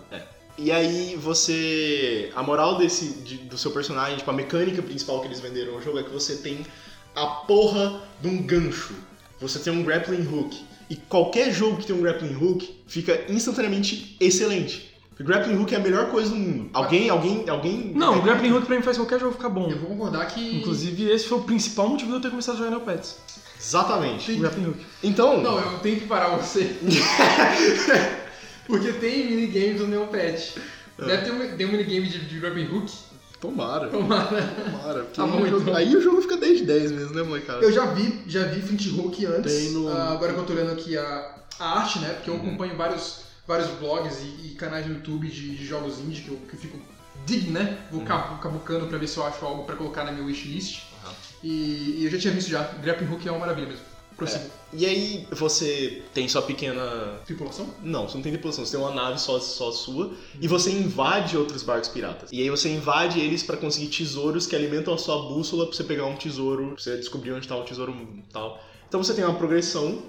E 0.58 0.72
aí 0.72 1.16
você. 1.16 2.32
A 2.36 2.44
moral 2.44 2.78
desse, 2.78 3.06
de- 3.24 3.38
do 3.38 3.58
seu 3.58 3.72
personagem, 3.72 4.18
tipo, 4.18 4.30
a 4.30 4.34
mecânica 4.34 4.82
principal 4.82 5.22
que 5.22 5.28
eles 5.28 5.40
venderam 5.40 5.74
no 5.74 5.82
jogo 5.82 6.00
é 6.00 6.04
que 6.04 6.10
você 6.10 6.36
tem 6.38 6.66
a 7.16 7.26
porra 7.26 8.02
de 8.22 8.28
um 8.28 8.42
gancho. 8.42 8.94
Você 9.40 9.60
tem 9.60 9.72
um 9.72 9.84
grappling 9.84 10.28
hook. 10.28 10.56
E 10.90 10.96
qualquer 10.96 11.54
jogo 11.54 11.78
que 11.78 11.86
tem 11.88 11.96
um 11.96 12.02
grappling 12.02 12.36
hook 12.36 12.82
fica 12.88 13.26
instantaneamente 13.32 14.18
excelente. 14.20 14.92
O 15.20 15.24
grappling 15.24 15.56
hook 15.56 15.72
é 15.74 15.78
a 15.78 15.80
melhor 15.80 16.10
coisa 16.10 16.32
do 16.32 16.36
mundo. 16.36 16.70
Alguém, 16.74 17.10
alguém, 17.10 17.48
alguém. 17.48 17.94
Não, 17.96 18.18
o 18.18 18.22
Grappling 18.24 18.52
Hook 18.54 18.66
pra 18.66 18.76
mim 18.76 18.82
faz 18.82 18.98
qualquer 18.98 19.20
jogo 19.20 19.34
ficar 19.34 19.50
bom. 19.50 19.70
Eu 19.70 19.78
vou 19.78 19.90
concordar 19.90 20.26
que. 20.26 20.58
Inclusive, 20.58 21.10
esse 21.12 21.28
foi 21.28 21.38
o 21.38 21.42
principal 21.44 21.88
motivo 21.90 22.10
de 22.10 22.18
eu 22.18 22.22
ter 22.22 22.30
começado 22.32 22.56
a 22.56 22.58
jogar 22.58 22.72
Neopets. 22.72 23.18
Exatamente. 23.62 24.32
Hook. 24.44 24.86
Então. 25.04 25.42
Não, 25.42 25.60
eu 25.60 25.80
tenho 25.80 26.00
que 26.00 26.08
parar 26.08 26.36
você. 26.38 26.76
Porque 28.66 28.92
tem 28.94 29.28
minigames 29.30 29.78
do 29.80 29.88
Neopet. 29.88 30.56
Deve 30.98 31.24
ter 31.24 31.32
um, 31.32 31.58
tem 31.58 31.66
um 31.66 31.72
minigame 31.72 32.08
de, 32.08 32.20
de 32.26 32.40
grappling 32.40 32.68
hook. 32.68 32.92
Tomara. 33.40 33.88
Tomara. 33.88 34.44
Tomara. 34.44 35.04
porque 35.06 35.16
Tá 35.16 35.24
aí, 35.26 35.42
o 35.44 35.48
jogo, 35.50 35.62
então. 35.62 35.76
aí 35.76 35.96
o 35.96 36.02
jogo 36.02 36.22
fica 36.22 36.38
10 36.38 36.60
de 36.60 36.66
10 36.66 36.92
mesmo, 36.92 37.16
né, 37.16 37.24
molecada? 37.24 37.64
Eu 37.64 37.72
já 37.72 37.86
vi, 37.88 38.22
já 38.28 38.44
vi 38.46 38.62
Flint 38.62 38.86
Hook 38.98 39.26
antes. 39.26 39.52
Tem 39.54 39.72
no- 39.72 39.90
Ah, 39.90 40.12
agora 40.12 40.32
que 40.34 40.40
eu 40.40 40.46
tô 40.46 40.54
olhando 40.54 40.72
aqui 40.74 40.96
a, 40.98 41.36
a 41.60 41.80
arte, 41.80 42.00
né? 42.00 42.10
Porque 42.14 42.30
eu 42.30 42.36
acompanho 42.36 42.76
vários, 42.78 43.22
vários 43.48 43.70
blogs 43.80 44.20
e, 44.22 44.48
e 44.48 44.56
canais 44.56 44.86
no 44.86 44.94
YouTube 44.94 45.28
de, 45.28 45.56
de 45.58 45.66
jogos 45.66 46.00
indie 46.00 46.22
que 46.22 46.30
eu, 46.30 46.38
que 46.48 46.54
eu 46.56 46.60
fico 46.60 46.80
dig, 47.26 47.50
né? 47.50 47.80
Vou 47.92 48.02
cabu- 48.04 48.40
cabucando 48.40 48.86
pra 48.88 49.00
ver 49.00 49.08
se 49.08 49.18
eu 49.18 49.26
acho 49.26 49.44
algo 49.44 49.64
pra 49.64 49.76
colocar 49.76 50.04
na 50.04 50.12
minha 50.12 50.26
wishlist. 50.26 50.84
E, 51.44 51.98
e 52.00 52.06
eu 52.06 52.12
já 52.12 52.18
tinha 52.18 52.34
visto 52.34 52.50
já. 52.50 52.64
Grappling 52.64 53.12
Hook 53.12 53.28
é 53.28 53.32
uma 53.32 53.40
maravilha 53.40 53.68
mesmo. 53.68 53.86
Prossiga. 54.16 54.46
E 54.74 54.86
aí 54.86 55.28
você 55.32 56.04
tem 56.14 56.28
sua 56.28 56.42
pequena. 56.42 57.20
Tripulação? 57.26 57.74
Não, 57.82 58.08
você 58.08 58.16
não 58.16 58.22
tem 58.22 58.32
tripulação, 58.32 58.66
você 58.66 58.78
tem 58.78 58.80
uma 58.80 58.94
nave 58.94 59.20
só, 59.20 59.40
só 59.40 59.72
sua 59.72 60.14
e 60.40 60.48
você 60.48 60.72
invade 60.72 61.36
outros 61.36 61.64
barcos 61.64 61.90
piratas. 61.90 62.30
E 62.32 62.42
aí 62.42 62.50
você 62.50 62.70
invade 62.70 63.20
eles 63.20 63.44
pra 63.44 63.58
conseguir 63.58 63.88
tesouros 63.88 64.46
que 64.46 64.56
alimentam 64.56 64.94
a 64.94 64.98
sua 64.98 65.30
bússola 65.30 65.66
pra 65.66 65.76
você 65.76 65.84
pegar 65.84 66.06
um 66.06 66.16
tesouro, 66.16 66.74
pra 66.74 66.84
você 66.84 66.98
descobrir 66.98 67.34
onde 67.34 67.48
tá 67.48 67.56
o 67.56 67.64
tesouro 67.64 67.92
e 67.92 68.32
tal. 68.32 68.64
Então 68.88 69.04
você 69.04 69.14
tem 69.14 69.24
uma 69.24 69.36
progressão 69.36 70.04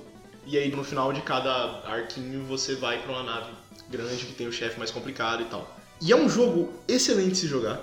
e 0.46 0.58
aí 0.58 0.70
no 0.70 0.84
final 0.84 1.12
de 1.12 1.22
cada 1.22 1.82
arquinho 1.86 2.44
você 2.44 2.74
vai 2.74 3.02
pra 3.02 3.12
uma 3.12 3.22
nave 3.22 3.50
grande 3.88 4.26
que 4.26 4.34
tem 4.34 4.46
o 4.46 4.52
chefe 4.52 4.78
mais 4.78 4.90
complicado 4.90 5.42
e 5.42 5.46
tal. 5.46 5.76
E 6.00 6.12
é 6.12 6.16
um 6.16 6.28
jogo 6.28 6.72
excelente 6.86 7.30
de 7.30 7.36
se 7.38 7.46
jogar. 7.46 7.80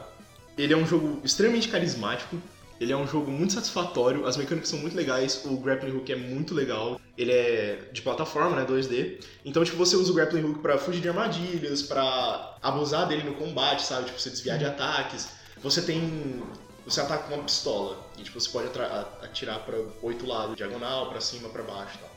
Ele 0.58 0.74
é 0.74 0.78
um 0.78 0.86
jogo 0.86 1.22
extremamente 1.24 1.70
carismático. 1.70 2.38
Ele 2.80 2.94
é 2.94 2.98
um 2.98 3.06
jogo 3.06 3.30
muito 3.30 3.54
satisfatório, 3.54 4.26
as 4.26 4.38
mecânicas 4.38 4.70
são 4.70 4.80
muito 4.80 4.96
legais, 4.96 5.44
o 5.46 5.58
grappling 5.58 5.92
hook 5.92 6.12
é 6.12 6.16
muito 6.16 6.54
legal. 6.54 7.00
Ele 7.18 7.32
é 7.32 7.90
de 7.92 8.02
plataforma, 8.02 8.56
né, 8.56 8.66
2D. 8.66 9.20
Então, 9.44 9.64
tipo, 9.64 9.76
você 9.78 9.96
usa 9.98 10.12
o 10.12 10.16
grappling 10.16 10.44
hook 10.44 10.60
pra 10.60 10.78
fugir 10.78 11.02
de 11.02 11.10
armadilhas, 11.10 11.82
pra 11.82 12.58
abusar 12.62 13.08
dele 13.08 13.24
no 13.24 13.36
combate, 13.36 13.82
sabe? 13.82 14.06
Tipo, 14.06 14.20
você 14.20 14.30
desviar 14.30 14.58
de 14.58 14.66
ataques. 14.66 15.30
Você 15.62 15.82
tem 15.82 16.42
você 16.86 17.02
ataca 17.02 17.28
com 17.28 17.36
uma 17.36 17.44
pistola 17.44 18.04
e 18.18 18.24
tipo, 18.24 18.40
você 18.40 18.50
pode 18.50 18.70
atirar 19.22 19.60
pra 19.60 19.78
oito 20.02 20.26
lados, 20.26 20.56
diagonal, 20.56 21.10
pra 21.10 21.22
cima, 21.22 21.50
pra 21.50 21.62
baixo, 21.62 21.98
e 21.98 22.00
tal. 22.00 22.10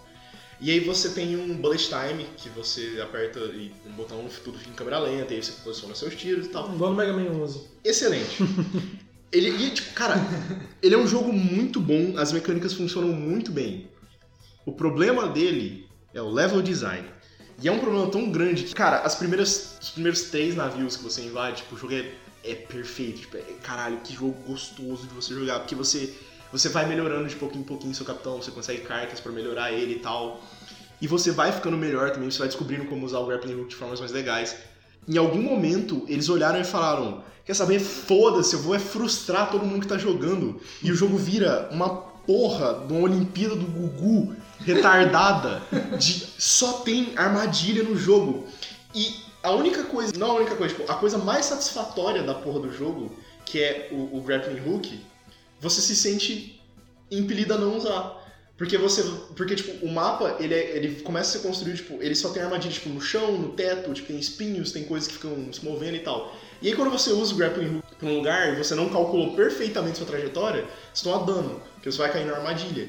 E 0.60 0.70
aí 0.70 0.80
você 0.80 1.10
tem 1.10 1.36
um 1.36 1.56
bullet 1.56 1.88
time 1.88 2.24
que 2.36 2.48
você 2.48 3.00
aperta 3.02 3.40
e 3.40 3.74
um 3.84 3.92
botão 3.92 4.24
tudo 4.44 4.58
fica 4.58 4.70
em 4.70 4.74
câmera 4.74 4.98
lenta, 5.00 5.34
e 5.34 5.36
aí 5.36 5.42
você 5.42 5.52
posiciona 5.64 5.94
seus 5.94 6.14
tiros 6.14 6.46
e 6.46 6.48
tal 6.50 6.72
Igual 6.72 6.92
no 6.92 6.96
Mega 6.96 7.12
Man 7.12 7.42
11. 7.42 7.68
excelente. 7.84 8.38
ele, 9.32 9.48
e, 9.48 9.70
tipo, 9.70 9.94
cara, 9.94 10.16
ele 10.82 10.94
é 10.94 10.98
um 10.98 11.06
jogo 11.06 11.32
muito 11.32 11.80
bom, 11.80 12.18
as 12.18 12.32
mecânicas 12.32 12.74
funcionam 12.74 13.08
muito 13.08 13.50
bem. 13.50 13.88
O 14.66 14.72
problema 14.72 15.28
dele 15.28 15.88
é 16.14 16.20
o 16.20 16.28
level 16.28 16.60
design. 16.62 17.08
E 17.60 17.68
é 17.68 17.72
um 17.72 17.78
problema 17.78 18.10
tão 18.10 18.30
grande 18.30 18.64
que, 18.64 18.74
cara, 18.74 18.98
as 18.98 19.14
primeiras, 19.14 19.78
os 19.80 19.90
primeiros 19.90 20.22
três 20.22 20.54
navios 20.54 20.96
que 20.96 21.02
você 21.02 21.22
invade, 21.22 21.58
tipo, 21.58 21.74
o 21.74 21.78
jogo 21.78 21.94
é, 21.94 22.12
é 22.44 22.54
perfeito. 22.54 23.20
Tipo, 23.20 23.36
é, 23.36 23.42
caralho, 23.62 23.98
que 23.98 24.12
jogo 24.12 24.34
gostoso 24.46 25.06
de 25.06 25.14
você 25.14 25.32
jogar. 25.34 25.60
Porque 25.60 25.74
você, 25.74 26.12
você 26.52 26.68
vai 26.68 26.86
melhorando 26.86 27.28
de 27.28 27.36
pouquinho 27.36 27.62
em 27.62 27.66
pouquinho 27.66 27.94
seu 27.94 28.04
capitão, 28.04 28.42
você 28.42 28.50
consegue 28.50 28.82
cartas 28.82 29.20
pra 29.20 29.32
melhorar 29.32 29.72
ele 29.72 29.94
e 29.94 29.98
tal. 29.98 30.42
E 31.00 31.06
você 31.06 31.30
vai 31.30 31.50
ficando 31.50 31.76
melhor 31.76 32.10
também, 32.10 32.30
você 32.30 32.38
vai 32.38 32.48
descobrindo 32.48 32.84
como 32.84 33.04
usar 33.06 33.18
o 33.18 33.26
grappling 33.26 33.54
hook 33.54 33.70
de 33.70 33.76
formas 33.76 33.98
mais 33.98 34.12
legais. 34.12 34.56
Em 35.08 35.16
algum 35.16 35.42
momento, 35.42 36.04
eles 36.08 36.28
olharam 36.28 36.60
e 36.60 36.64
falaram: 36.64 37.24
Quer 37.44 37.54
saber? 37.54 37.80
Foda-se, 37.80 38.54
eu 38.54 38.60
vou 38.60 38.74
é 38.74 38.78
frustrar 38.78 39.50
todo 39.50 39.64
mundo 39.66 39.80
que 39.82 39.88
tá 39.88 39.98
jogando. 39.98 40.60
E 40.82 40.90
o 40.92 40.94
jogo 40.94 41.16
vira 41.16 41.68
uma 41.72 41.88
porra 41.90 42.84
de 42.86 42.92
uma 42.92 43.02
Olimpíada 43.02 43.56
do 43.56 43.66
Gugu 43.66 44.34
retardada. 44.60 45.60
De 45.98 46.26
só 46.38 46.74
tem 46.80 47.12
armadilha 47.16 47.82
no 47.82 47.96
jogo. 47.96 48.46
E 48.94 49.16
a 49.42 49.50
única 49.50 49.82
coisa, 49.84 50.12
não 50.16 50.32
a 50.32 50.34
única 50.34 50.54
coisa, 50.54 50.74
tipo, 50.74 50.90
a 50.90 50.94
coisa 50.94 51.18
mais 51.18 51.46
satisfatória 51.46 52.22
da 52.22 52.34
porra 52.34 52.60
do 52.60 52.72
jogo, 52.72 53.12
que 53.44 53.60
é 53.60 53.88
o, 53.90 54.18
o 54.18 54.20
grappling 54.20 54.60
hook, 54.60 55.00
você 55.60 55.80
se 55.80 55.96
sente 55.96 56.60
impelido 57.10 57.54
a 57.54 57.58
não 57.58 57.76
usar. 57.76 58.20
Porque 58.56 58.78
você. 58.78 59.02
Porque, 59.34 59.56
tipo, 59.56 59.84
o 59.84 59.90
mapa, 59.90 60.36
ele, 60.38 60.54
é- 60.54 60.76
ele 60.76 61.00
começa 61.02 61.30
a 61.36 61.40
ser 61.40 61.48
construído, 61.48 61.76
tipo, 61.78 61.94
ele 62.00 62.14
só 62.14 62.30
tem 62.30 62.42
armadilha, 62.42 62.72
tipo, 62.72 62.88
no 62.88 63.00
chão, 63.00 63.36
no 63.36 63.48
teto, 63.50 63.92
tipo, 63.92 64.06
tem 64.08 64.18
espinhos, 64.18 64.70
tem 64.70 64.84
coisas 64.84 65.08
que 65.08 65.14
ficam 65.14 65.52
se 65.52 65.64
movendo 65.64 65.96
e 65.96 66.00
tal. 66.00 66.32
E 66.62 66.68
aí 66.68 66.76
quando 66.76 66.90
você 66.90 67.10
usa 67.10 67.34
o 67.34 67.36
grappling 67.36 67.78
hook 67.78 67.96
pra 67.98 68.08
um 68.08 68.16
lugar 68.18 68.52
e 68.52 68.56
você 68.56 68.74
não 68.74 68.88
calculou 68.88 69.34
perfeitamente 69.34 69.98
sua 69.98 70.06
trajetória, 70.06 70.64
você 70.94 71.02
toma 71.02 71.26
dano, 71.26 71.60
porque 71.74 71.90
você 71.90 71.98
vai 71.98 72.12
cair 72.12 72.24
na 72.24 72.36
armadilha. 72.36 72.88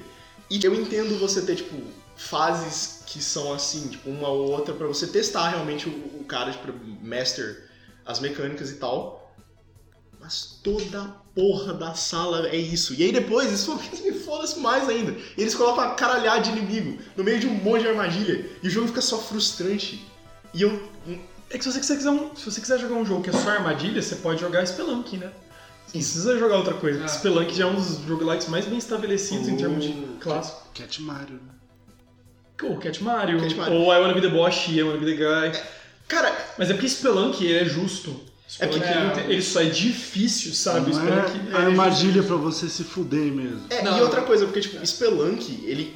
E 0.50 0.64
eu 0.64 0.76
entendo 0.76 1.18
você 1.18 1.42
ter, 1.42 1.56
tipo, 1.56 1.76
fases 2.16 3.04
que 3.08 3.22
são 3.22 3.52
assim, 3.52 3.88
tipo, 3.88 4.10
uma 4.10 4.28
ou 4.28 4.52
outra, 4.52 4.76
pra 4.76 4.86
você 4.86 5.08
testar 5.08 5.50
realmente 5.50 5.90
o, 5.90 5.92
o 6.20 6.24
cara, 6.26 6.52
tipo, 6.52 6.72
master 7.02 7.68
as 8.06 8.20
mecânicas 8.20 8.70
e 8.70 8.76
tal. 8.76 9.34
Mas 10.20 10.60
toda 10.64 11.02
a 11.02 11.08
porra 11.36 11.74
da 11.74 11.96
sala 11.96 12.48
é 12.48 12.56
isso. 12.56 12.94
E 12.94 13.04
aí 13.04 13.12
depois, 13.12 13.52
isso 13.52 13.76
me 14.04 14.14
foda-se 14.14 14.60
mais 14.60 14.88
ainda. 14.88 15.12
E 15.36 15.42
eles 15.42 15.56
colocam 15.56 15.84
a 15.84 15.96
caralhada 15.96 16.42
de 16.42 16.52
inimigo 16.52 17.02
no 17.18 17.24
meio 17.24 17.40
de 17.40 17.48
um 17.48 17.54
monte 17.56 17.82
de 17.82 17.90
armadilha. 17.90 18.50
E 18.62 18.68
o 18.68 18.70
jogo 18.70 18.88
fica 18.88 19.02
só 19.02 19.18
frustrante. 19.18 20.06
E 20.54 20.62
eu. 20.62 20.90
É 21.54 21.58
que 21.58 21.64
se 21.64 21.72
você 21.72 21.96
quiser, 21.96 22.10
um- 22.10 22.36
se 22.36 22.46
você 22.50 22.60
quiser 22.60 22.80
jogar 22.80 22.96
um 22.96 23.06
jogo 23.06 23.22
que 23.24 23.30
é 23.30 23.34
só 23.34 23.50
armadilha, 23.52 24.02
você 24.02 24.16
pode 24.16 24.42
jogar 24.42 24.66
Spelunk, 24.66 25.18
né? 25.18 25.28
Não 25.28 25.92
precisa 26.02 26.38
jogar 26.40 26.58
outra 26.58 26.74
coisa. 26.74 27.04
Ah. 27.06 27.08
Spelunk 27.08 27.54
já 27.56 27.66
é 27.66 27.68
um 27.68 27.76
dos 27.76 28.00
roguelikes 28.10 28.48
mais 28.50 28.66
bem 28.66 28.80
estabelecidos 28.80 29.48
em 29.48 29.56
termos 29.56 29.84
de 29.84 29.94
clássico. 30.20 30.68
Cat 30.74 31.02
Mario, 31.04 31.36
né? 31.36 31.54
Ou 32.64 32.78
Cat 32.78 33.04
Mario, 33.04 33.40
Cat 33.40 33.56
Mario. 33.56 33.74
ou 33.76 33.94
I 33.94 34.00
Wanna 34.00 34.14
Be 34.14 34.22
The 34.22 34.30
Boss, 34.30 34.68
I 34.70 34.82
Wanna 34.82 34.98
Be 34.98 35.06
The 35.06 35.18
Guy. 35.52 35.60
Cara, 36.08 36.36
Mas 36.58 36.70
é 36.70 36.74
porque 36.74 36.90
Spelunk 36.90 37.44
ele 37.46 37.60
é 37.60 37.66
justo. 37.66 38.20
Spelunk 38.50 38.80
porque- 38.80 39.22
tem- 39.22 39.32
ele 39.32 39.42
só 39.42 39.62
é 39.62 39.66
difícil, 39.66 40.54
sabe? 40.54 40.92
Não 40.92 41.02
é 41.08 41.26
é 41.52 41.56
armadilha 41.66 42.24
pra 42.24 42.36
você 42.36 42.68
se 42.68 42.84
fuder 42.84 43.32
mesmo. 43.32 43.62
É, 43.70 43.82
Não. 43.84 43.98
e 43.98 44.02
outra 44.02 44.22
coisa, 44.24 44.46
porque, 44.46 44.62
tipo, 44.62 44.84
Spelunk, 44.86 45.64
ele. 45.66 45.96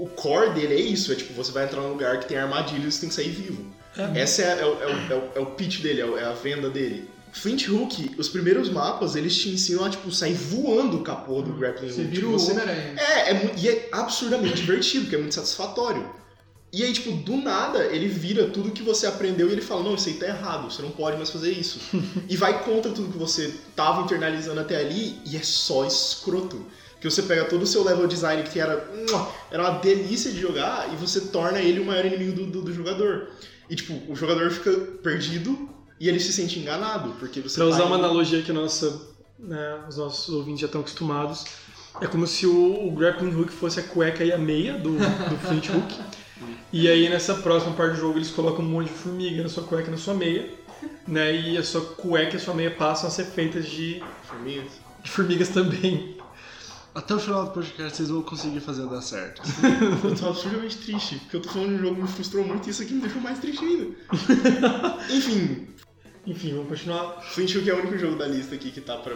O 0.00 0.06
core 0.08 0.50
dele 0.54 0.74
é 0.74 0.80
isso, 0.80 1.12
é 1.12 1.14
tipo, 1.14 1.32
você 1.34 1.50
vai 1.52 1.64
entrar 1.64 1.80
num 1.80 1.90
lugar 1.90 2.18
que 2.20 2.26
tem 2.28 2.36
armadilha 2.38 2.86
e 2.86 2.92
você 2.92 3.00
tem 3.00 3.08
que 3.08 3.14
sair 3.14 3.30
vivo. 3.30 3.64
É. 3.96 4.20
Essa 4.20 4.42
é, 4.42 4.60
é 4.60 4.64
o- 4.64 4.82
é 4.82 4.86
o- 4.86 5.12
é 5.12 5.14
o, 5.16 5.22
é 5.36 5.40
o 5.40 5.46
pitch 5.46 5.80
dele, 5.80 6.00
é, 6.00 6.04
o- 6.06 6.16
é 6.18 6.24
a 6.24 6.32
venda 6.32 6.70
dele. 6.70 7.08
Flint 7.32 7.68
Hook, 7.68 8.14
os 8.16 8.28
primeiros 8.28 8.70
mapas, 8.70 9.14
eles 9.16 9.36
te 9.36 9.50
ensinam 9.50 9.84
a, 9.84 9.90
tipo, 9.90 10.10
sair 10.10 10.34
voando 10.34 11.02
a 11.10 11.14
porra 11.16 11.42
do 11.46 11.52
grappling 11.52 11.88
Você 11.90 12.00
hook. 12.02 12.10
vira 12.10 12.20
Tipo, 12.22 12.28
o 12.34 12.38
você-. 12.38 12.52
É, 12.52 13.30
é, 13.32 13.54
e 13.58 13.68
é 13.68 13.88
absurdamente 13.92 14.54
divertido, 14.62 15.02
porque 15.04 15.16
é 15.16 15.18
muito 15.18 15.34
satisfatório. 15.34 16.08
E 16.72 16.82
aí, 16.84 16.92
tipo, 16.92 17.10
do 17.12 17.36
nada, 17.38 17.84
ele 17.86 18.08
vira 18.08 18.44
tudo 18.48 18.70
que 18.70 18.82
você 18.82 19.06
aprendeu 19.06 19.48
e 19.48 19.52
ele 19.52 19.62
fala, 19.62 19.82
não, 19.82 19.94
isso 19.94 20.08
aí 20.08 20.14
tá 20.16 20.26
errado, 20.26 20.70
você 20.70 20.82
não 20.82 20.90
pode 20.90 21.16
mais 21.16 21.30
fazer 21.30 21.50
isso. 21.50 21.80
e 22.28 22.36
vai 22.36 22.62
contra 22.62 22.92
tudo 22.92 23.10
que 23.10 23.18
você 23.18 23.52
tava 23.74 24.02
internalizando 24.02 24.60
até 24.60 24.76
ali 24.76 25.18
e 25.26 25.36
é 25.36 25.42
só 25.42 25.84
escroto. 25.86 26.64
Que 27.00 27.08
você 27.08 27.22
pega 27.22 27.44
todo 27.44 27.62
o 27.62 27.66
seu 27.66 27.84
level 27.84 28.06
design 28.08 28.42
que 28.42 28.58
era, 28.58 28.88
era 29.50 29.62
uma 29.62 29.78
delícia 29.78 30.32
de 30.32 30.40
jogar 30.40 30.92
e 30.92 30.96
você 30.96 31.20
torna 31.22 31.60
ele 31.60 31.78
o 31.80 31.84
maior 31.84 32.04
inimigo 32.04 32.32
do, 32.32 32.46
do, 32.46 32.62
do 32.62 32.72
jogador. 32.74 33.28
E 33.70 33.76
tipo, 33.76 34.10
o 34.10 34.16
jogador 34.16 34.50
fica 34.50 34.72
perdido 35.02 35.68
e 36.00 36.08
ele 36.08 36.18
se 36.18 36.32
sente 36.32 36.58
enganado, 36.58 37.10
porque 37.18 37.40
você 37.40 37.56
Pra 37.56 37.66
usar 37.66 37.78
tá 37.78 37.84
uma 37.84 37.96
indo- 37.96 38.04
analogia 38.06 38.42
que 38.42 38.52
nossa, 38.52 39.00
né, 39.38 39.80
os 39.88 39.96
nossos 39.96 40.34
ouvintes 40.34 40.60
já 40.60 40.66
estão 40.66 40.80
acostumados, 40.80 41.44
é 42.00 42.06
como 42.06 42.26
se 42.26 42.46
o, 42.46 42.86
o 42.88 42.90
grappling 42.92 43.34
hook 43.34 43.50
fosse 43.52 43.78
a 43.80 43.82
cueca 43.82 44.24
e 44.24 44.32
a 44.32 44.38
meia 44.38 44.74
do, 44.78 44.92
do 44.92 45.36
Flint 45.46 45.68
Hook. 45.70 45.94
E 46.72 46.88
aí 46.88 47.08
nessa 47.08 47.34
próxima 47.34 47.74
parte 47.74 47.94
do 47.94 48.00
jogo 48.00 48.18
eles 48.18 48.30
colocam 48.30 48.64
um 48.64 48.68
monte 48.68 48.88
de 48.88 48.94
formiga 48.94 49.42
na 49.42 49.48
sua 49.48 49.64
cueca 49.64 49.88
e 49.88 49.90
na 49.90 49.96
sua 49.96 50.14
meia, 50.14 50.48
né? 51.06 51.34
E 51.34 51.56
a 51.58 51.62
sua 51.64 51.80
cueca 51.80 52.34
e 52.34 52.36
a 52.36 52.40
sua 52.40 52.54
meia 52.54 52.70
passam 52.70 53.08
a 53.08 53.10
ser 53.10 53.24
feitas 53.24 53.66
de, 53.66 54.00
Formigas. 54.24 54.72
de 55.02 55.10
formigas 55.10 55.48
também. 55.48 56.16
Até 56.98 57.14
o 57.14 57.20
final 57.20 57.44
do 57.44 57.52
podcast 57.52 57.96
vocês 57.96 58.08
vão 58.08 58.22
conseguir 58.22 58.58
fazer 58.58 58.84
dar 58.86 59.00
certo. 59.00 59.40
Eu 60.02 60.16
tô 60.16 60.30
absurdamente 60.30 60.78
triste, 60.78 61.14
porque 61.20 61.36
eu 61.36 61.42
tô 61.42 61.48
falando 61.50 61.68
de 61.68 61.74
um 61.74 61.78
jogo 61.78 61.94
que 61.94 62.02
me 62.02 62.08
frustrou 62.08 62.44
muito 62.44 62.66
e 62.66 62.70
isso 62.70 62.82
aqui 62.82 62.92
me 62.92 63.00
deixou 63.02 63.22
mais 63.22 63.38
triste 63.38 63.64
ainda. 63.64 63.94
Enfim, 65.08 65.68
Enfim, 66.26 66.54
vamos 66.54 66.70
continuar 66.70 67.22
Flint 67.22 67.54
Hook 67.54 67.70
é 67.70 67.74
o 67.74 67.78
único 67.78 67.98
jogo 67.98 68.16
da 68.16 68.26
lista 68.26 68.56
aqui 68.56 68.72
que 68.72 68.80
tá 68.80 68.96
pra, 68.96 69.14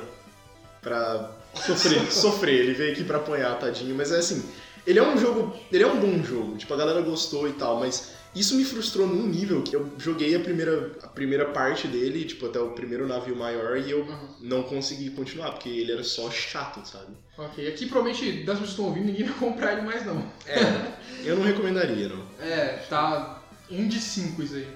pra 0.81 1.33
sofrendo. 1.57 2.07
sofrer. 2.15 2.61
Ele 2.61 2.75
veio 2.75 2.93
aqui 2.93 3.03
pra 3.03 3.17
apanhar, 3.17 3.59
tadinho. 3.59 3.97
Mas 3.97 4.13
é 4.13 4.19
assim, 4.19 4.45
ele 4.87 5.01
é 5.01 5.03
um 5.03 5.19
jogo, 5.19 5.53
ele 5.73 5.83
é 5.83 5.87
um 5.89 5.99
bom 5.99 6.23
jogo. 6.23 6.57
Tipo, 6.57 6.75
a 6.75 6.77
galera 6.77 7.03
gostou 7.03 7.49
e 7.49 7.53
tal, 7.53 7.81
mas 7.81 8.13
isso 8.35 8.57
me 8.57 8.65
frustrou 8.65 9.07
num 9.07 9.27
nível 9.27 9.63
que 9.63 9.77
eu 9.77 9.91
joguei 9.99 10.35
a 10.35 10.41
primeira, 10.41 10.93
a 11.03 11.09
primeira 11.09 11.47
parte 11.47 11.87
dele, 11.87 12.25
tipo, 12.25 12.47
até 12.47 12.59
o 12.59 12.71
primeiro 12.71 13.07
navio 13.07 13.37
maior 13.37 13.77
e 13.77 13.91
eu 13.91 14.07
não 14.41 14.63
consegui 14.63 15.11
continuar, 15.11 15.53
porque 15.53 15.69
ele 15.69 15.93
era 15.93 16.03
só 16.03 16.31
chato, 16.31 16.83
sabe? 16.87 17.15
Ok, 17.37 17.69
aqui 17.69 17.87
provavelmente 17.87 18.45
das 18.45 18.59
pessoas 18.59 18.61
que 18.61 18.71
estão 18.71 18.85
ouvindo, 18.87 19.07
ninguém 19.07 19.25
vai 19.29 19.39
comprar 19.39 19.73
ele 19.73 19.83
mais 19.83 20.07
não. 20.07 20.25
É, 20.47 20.93
eu 21.25 21.37
não 21.37 21.45
recomendaria, 21.45 22.09
não. 22.09 22.23
É, 22.41 22.85
tá 22.89 23.43
um 23.71 23.87
de 23.87 24.01
cinco 24.01 24.43
isso 24.43 24.55
aí. 24.55 24.67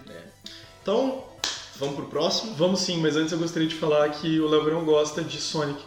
Então, 0.83 1.25
vamos 1.77 1.97
pro 1.97 2.07
próximo. 2.07 2.55
Vamos 2.55 2.81
sim, 2.81 3.01
mas 3.01 3.17
antes 3.17 3.33
eu 3.33 3.39
gostaria 3.39 3.69
de 3.69 3.75
falar 3.75 4.09
que 4.11 4.39
o 4.39 4.49
Léo 4.49 4.65
Verão 4.65 4.85
gosta 4.85 5.23
de 5.23 5.41
Sonic. 5.41 5.83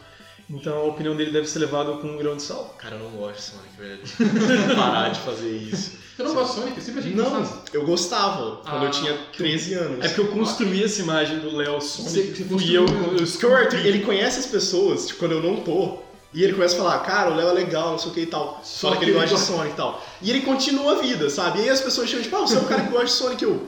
Então 0.50 0.80
a 0.80 0.84
opinião 0.86 1.16
dele 1.16 1.32
deve 1.32 1.48
ser 1.48 1.60
levada 1.60 1.92
com 1.98 2.08
um 2.08 2.18
grão 2.18 2.36
de 2.36 2.42
sal. 2.42 2.76
Cara, 2.80 2.96
eu 2.96 3.04
não 3.04 3.12
gosto 3.12 3.36
de 3.36 3.42
Sonic, 3.42 3.78
velho. 3.78 4.76
Parar 4.76 5.10
de 5.10 5.20
fazer 5.20 5.56
isso. 5.56 5.98
Você 6.20 6.24
não 6.24 6.34
gosta 6.34 6.54
de 6.54 6.60
Sonic? 6.60 6.78
Eu 6.78 6.84
sempre 6.84 7.00
achei 7.00 7.12
que 7.14 7.18
Não, 7.18 7.30
gostasse. 7.30 7.62
eu 7.72 7.86
gostava 7.86 8.56
quando 8.58 8.84
eu 8.84 8.88
Ah, 8.90 8.92
tinha 8.92 9.18
13 9.38 9.74
anos. 9.76 10.04
É 10.04 10.10
porque 10.10 10.20
eu 10.20 10.28
construí 10.28 10.84
essa 10.84 11.02
imagem 11.02 11.40
do 11.40 11.56
Léo 11.56 11.80
Sonic. 11.80 12.10
Você- 12.12 12.24
você 12.24 12.44
fui 12.44 12.76
eu, 12.76 12.86
construiu. 12.86 13.18
eu 13.20 13.26
Porque 13.26 13.46
o 13.46 13.56
Arthur, 13.56 13.86
ele 13.86 14.00
conhece 14.02 14.40
as 14.40 14.46
pessoas, 14.46 15.08
tipo, 15.08 15.20
quando 15.20 15.32
eu 15.32 15.42
não 15.42 15.62
tô. 15.62 16.00
E 16.34 16.44
ele 16.44 16.52
começa 16.52 16.76
a 16.76 16.78
falar, 16.78 17.00
cara, 17.00 17.32
o 17.32 17.36
Léo 17.38 17.48
é 17.48 17.54
legal, 17.54 17.92
não 17.92 17.98
sei 17.98 18.12
o 18.12 18.14
que 18.14 18.20
e 18.20 18.26
tal. 18.26 18.60
Só 18.66 18.90
Fala 18.90 19.00
que 19.00 19.06
que 19.06 19.12
ele 19.12 19.18
gosta 19.20 19.34
de 19.34 19.42
Sonic 19.42 19.70
e 19.72 19.78
tal. 19.78 20.06
E 20.22 20.30
ele 20.30 20.42
continua 20.42 20.92
a 20.92 21.02
vida, 21.02 21.30
sabe? 21.30 21.60
E 21.60 21.62
aí 21.64 21.70
as 21.70 21.80
pessoas 21.80 22.10
chegam, 22.10 22.22
tipo, 22.24 22.36
ah, 22.36 22.42
você 22.42 22.58
é 22.58 22.60
um 22.60 22.66
cara 22.66 22.82
que 22.82 22.90
gosta 22.92 23.06
de 23.06 23.12
Sonic. 23.14 23.42
Eu, 23.44 23.64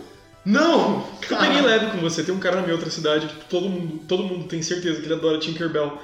não! 0.46 1.06
Eu 1.22 1.28
Cara. 1.30 1.46
peguei 1.48 1.62
leve 1.62 1.92
com 1.92 2.00
você. 2.00 2.22
Tem 2.22 2.36
um 2.36 2.40
cara 2.40 2.58
na 2.58 2.64
minha 2.64 2.74
outra 2.76 2.92
cidade 2.92 3.28
que 3.28 3.46
todo 3.46 3.70
mundo, 3.70 4.02
todo 4.10 4.24
mundo 4.24 4.46
tem 4.50 4.62
certeza 4.62 5.00
que 5.00 5.06
ele 5.08 5.14
adora 5.14 5.40
Tinkerbell. 5.40 5.98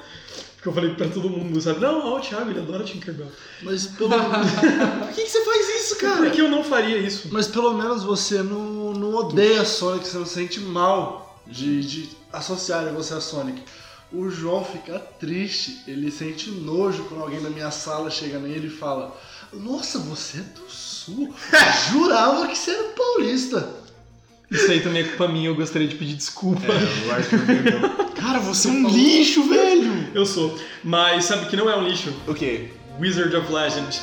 Porque 0.58 0.68
eu 0.68 0.72
falei 0.72 0.94
pra 0.94 1.08
todo 1.08 1.30
mundo, 1.30 1.60
sabe? 1.60 1.78
Não, 1.80 2.04
ó, 2.04 2.18
o 2.18 2.20
Thiago, 2.20 2.50
ele 2.50 2.58
adora 2.58 2.82
Tinkerbell. 2.82 3.30
Mas 3.62 3.86
pelo, 3.86 4.10
Por 4.10 5.08
que, 5.14 5.22
que 5.22 5.30
você 5.30 5.44
faz 5.44 5.68
isso, 5.82 5.94
Por 5.96 6.00
cara? 6.00 6.30
que 6.30 6.40
eu 6.40 6.48
não 6.48 6.64
faria 6.64 6.98
isso? 6.98 7.28
mas 7.30 7.46
pelo 7.46 7.74
menos 7.74 8.02
você 8.02 8.42
não, 8.42 8.92
não 8.92 9.14
odeia 9.14 9.64
Sonic, 9.64 10.06
você 10.08 10.18
não 10.18 10.26
sente 10.26 10.58
mal 10.60 11.40
de, 11.46 11.80
de 11.82 12.10
associarem 12.32 12.92
você 12.92 13.14
a 13.14 13.20
Sonic. 13.20 13.62
O 14.12 14.28
João 14.30 14.64
fica 14.64 14.98
triste, 14.98 15.80
ele 15.86 16.10
sente 16.10 16.50
nojo 16.50 17.04
quando 17.04 17.22
alguém 17.22 17.40
da 17.40 17.50
minha 17.50 17.70
sala 17.70 18.10
chega 18.10 18.38
nele 18.38 18.66
e 18.66 18.70
fala: 18.70 19.14
Nossa, 19.52 19.98
você 20.00 20.38
é 20.38 20.40
do 20.40 20.68
sul? 20.68 21.32
Jurava 21.92 22.48
que 22.48 22.56
você 22.58 22.70
era 22.72 22.84
paulista. 22.96 23.68
Isso 24.50 24.70
aí 24.70 24.80
também 24.80 25.02
é 25.02 25.06
culpa 25.08 25.28
minha, 25.28 25.50
eu 25.50 25.54
gostaria 25.54 25.86
de 25.86 25.94
pedir 25.94 26.14
desculpa. 26.14 26.62
o 27.06 27.10
Arthur 27.12 27.38
entendeu. 27.42 28.07
Cara, 28.20 28.40
você 28.40 28.66
é 28.66 28.72
um 28.72 28.88
lixo, 28.88 29.48
velho! 29.48 30.08
Eu 30.12 30.26
sou. 30.26 30.58
Mas 30.82 31.24
sabe 31.24 31.46
que 31.46 31.56
não 31.56 31.70
é 31.70 31.76
um 31.76 31.86
lixo? 31.86 32.12
O 32.26 32.34
quê? 32.34 32.68
Wizard 32.98 33.34
of 33.36 33.52
Legend. 33.52 33.88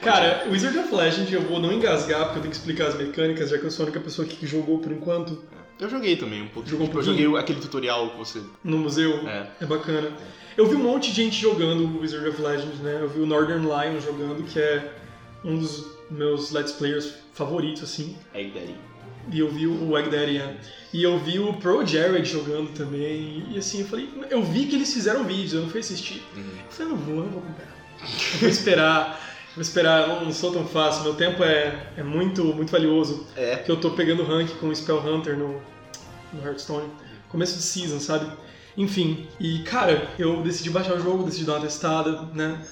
Cara, 0.00 0.46
Wizard 0.48 0.78
of 0.78 0.94
Legend 0.94 1.34
eu 1.34 1.42
vou 1.42 1.58
não 1.58 1.72
engasgar 1.72 2.26
porque 2.26 2.38
eu 2.38 2.42
tenho 2.42 2.52
que 2.52 2.58
explicar 2.58 2.86
as 2.86 2.96
mecânicas, 2.96 3.50
já 3.50 3.58
que 3.58 3.64
eu 3.64 3.70
sou 3.72 3.82
a 3.82 3.86
única 3.88 4.00
pessoa 4.00 4.24
aqui 4.24 4.36
que 4.36 4.46
jogou 4.46 4.78
por 4.78 4.92
enquanto 4.92 5.42
Eu 5.80 5.88
joguei 5.88 6.16
também 6.16 6.42
um 6.42 6.48
pouquinho. 6.48 6.72
Jogou 6.72 6.84
um 6.84 6.88
Tipo, 6.88 6.98
eu 7.00 7.04
pouquinho? 7.04 7.26
joguei 7.28 7.40
aquele 7.40 7.60
tutorial 7.60 8.10
que 8.10 8.18
você. 8.18 8.42
no 8.62 8.78
museu. 8.78 9.26
É. 9.28 9.46
É 9.60 9.66
bacana. 9.66 10.12
Eu 10.56 10.66
vi 10.66 10.74
um 10.74 10.82
monte 10.82 11.10
de 11.10 11.16
gente 11.16 11.40
jogando 11.40 12.00
Wizard 12.00 12.28
of 12.28 12.40
Legend, 12.42 12.76
né? 12.82 12.98
Eu 13.00 13.08
vi 13.08 13.20
o 13.20 13.26
Northern 13.26 13.64
Lion 13.64 14.00
jogando, 14.00 14.42
que 14.44 14.58
é 14.58 14.92
um 15.44 15.58
dos 15.58 15.86
meus 16.10 16.50
Let's 16.50 16.72
Players 16.72 17.14
favoritos, 17.32 17.82
assim. 17.82 18.16
Egg 18.34 18.50
Daddy. 18.50 18.74
E 19.32 19.38
eu 19.38 19.48
vi 19.50 19.66
o 19.66 19.96
Egg 19.96 20.10
Daddy, 20.10 20.38
é. 20.38 20.56
E 20.92 21.02
eu 21.02 21.18
vi 21.18 21.38
o 21.38 21.52
Pro 21.54 21.86
Jared 21.86 22.28
jogando 22.28 22.74
também. 22.74 23.46
E 23.50 23.58
assim, 23.58 23.80
eu 23.80 23.86
falei, 23.86 24.08
eu 24.28 24.42
vi 24.42 24.66
que 24.66 24.74
eles 24.74 24.92
fizeram 24.92 25.24
vídeos, 25.24 25.52
eu 25.54 25.60
não 25.62 25.68
fui 25.70 25.80
assistir. 25.80 26.22
Uhum. 26.36 26.42
Eu 26.42 26.70
falei, 26.70 26.92
não 26.92 26.98
vou, 26.98 27.16
não 27.16 27.30
vou 27.30 27.42
comprar. 27.42 27.68
Eu 28.34 28.38
vou 28.40 28.48
esperar, 28.48 29.29
vou 29.54 29.62
esperar, 29.62 30.08
eu 30.08 30.24
não 30.24 30.32
sou 30.32 30.52
tão 30.52 30.66
fácil, 30.66 31.04
meu 31.04 31.14
tempo 31.14 31.42
é, 31.42 31.92
é 31.96 32.02
muito, 32.02 32.44
muito 32.44 32.70
valioso. 32.70 33.26
É. 33.36 33.56
Que 33.56 33.70
eu 33.70 33.80
tô 33.80 33.90
pegando 33.90 34.22
rank 34.22 34.50
com 34.58 34.68
o 34.68 34.76
Spell 34.76 34.98
Hunter 34.98 35.36
no, 35.36 35.60
no 36.32 36.44
Hearthstone. 36.44 36.88
Começo 37.28 37.56
de 37.56 37.62
season, 37.62 38.00
sabe? 38.00 38.30
Enfim, 38.76 39.28
e 39.38 39.60
cara, 39.60 40.08
eu 40.18 40.42
decidi 40.42 40.70
baixar 40.70 40.94
o 40.94 41.00
jogo, 41.00 41.24
decidi 41.24 41.44
dar 41.44 41.54
uma 41.54 41.60
testada, 41.60 42.22
né? 42.34 42.64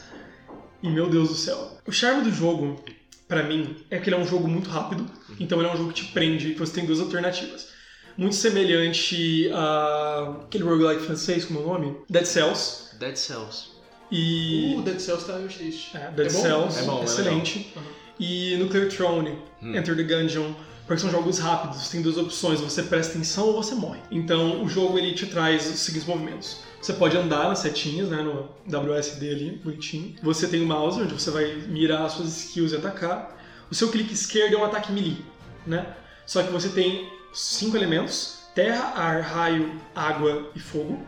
E 0.83 0.89
meu 0.89 1.09
Deus 1.09 1.29
do 1.29 1.35
céu. 1.35 1.79
O 1.87 1.93
charme 1.93 2.23
do 2.23 2.33
jogo, 2.33 2.83
pra 3.27 3.43
mim, 3.43 3.77
é 3.91 3.99
que 3.99 4.09
ele 4.09 4.17
é 4.17 4.19
um 4.19 4.27
jogo 4.27 4.49
muito 4.49 4.71
rápido. 4.71 5.07
Então 5.39 5.59
ele 5.59 5.69
é 5.69 5.73
um 5.73 5.77
jogo 5.77 5.93
que 5.93 6.05
te 6.05 6.13
prende, 6.13 6.55
você 6.55 6.73
tem 6.75 6.87
duas 6.87 7.01
alternativas. 7.01 7.69
Muito 8.17 8.35
semelhante 8.35 9.51
a 9.53 10.39
aquele 10.45 10.65
roguelike 10.65 11.05
francês, 11.05 11.45
como 11.45 11.61
é 11.61 11.63
o 11.63 11.67
nome? 11.67 11.97
Dead 12.09 12.25
Cells. 12.25 12.97
Dead 12.99 13.17
Cells. 13.17 13.78
E. 14.11 14.75
O 14.79 14.83
Dead 14.83 14.99
Cells 14.99 15.27
tá 15.27 15.35
triste. 15.39 15.97
É, 15.97 16.11
Dead 16.11 16.29
É 16.29 16.33
bom? 16.33 16.41
Cells, 16.43 16.79
É 16.79 16.83
bom, 16.83 17.01
é 17.01 17.05
excelente. 17.05 17.73
e 18.19 18.57
Nuclear 18.57 18.89
Throne, 18.89 19.39
Hum. 19.63 19.75
Enter 19.77 19.97
the 19.97 20.03
Gungeon, 20.05 20.53
porque 20.87 21.01
são 21.03 21.11
jogos 21.11 21.39
rápidos, 21.39 21.89
tem 21.89 22.01
duas 22.01 22.17
opções, 22.17 22.61
você 22.61 22.83
presta 22.83 23.13
atenção 23.15 23.47
ou 23.49 23.63
você 23.63 23.75
morre. 23.75 24.01
Então 24.11 24.63
o 24.63 24.69
jogo 24.69 24.99
ele 24.99 25.13
te 25.15 25.27
traz 25.27 25.67
os 25.69 25.81
seguintes 25.81 26.07
movimentos. 26.09 26.59
Você 26.81 26.93
pode 26.93 27.17
andar 27.17 27.49
nas 27.49 27.59
setinhas, 27.59 28.09
né, 28.09 28.23
no 28.23 28.49
WSD 28.67 29.31
ali, 29.31 29.61
bonitinho. 29.65 30.15
Você 30.23 30.47
tem 30.47 30.63
o 30.63 30.67
mouse, 30.67 31.01
onde 31.01 31.13
você 31.13 31.31
vai 31.31 31.55
mirar 31.69 32.05
as 32.07 32.13
suas 32.13 32.29
skills 32.45 32.73
e 32.73 32.77
atacar. 32.77 33.37
O 33.71 33.75
seu 33.75 33.89
clique 33.91 34.15
esquerdo 34.15 34.55
é 34.55 34.59
um 34.59 34.65
ataque 34.65 34.93
melee, 34.93 35.19
né? 35.67 35.87
Só 36.25 36.43
que 36.43 36.51
você 36.53 36.69
tem 36.69 37.09
cinco 37.35 37.77
elementos, 37.77 38.39
terra, 38.55 38.93
ar, 38.95 39.21
raio, 39.23 39.73
água 39.95 40.51
e 40.55 40.61
fogo. 40.61 41.05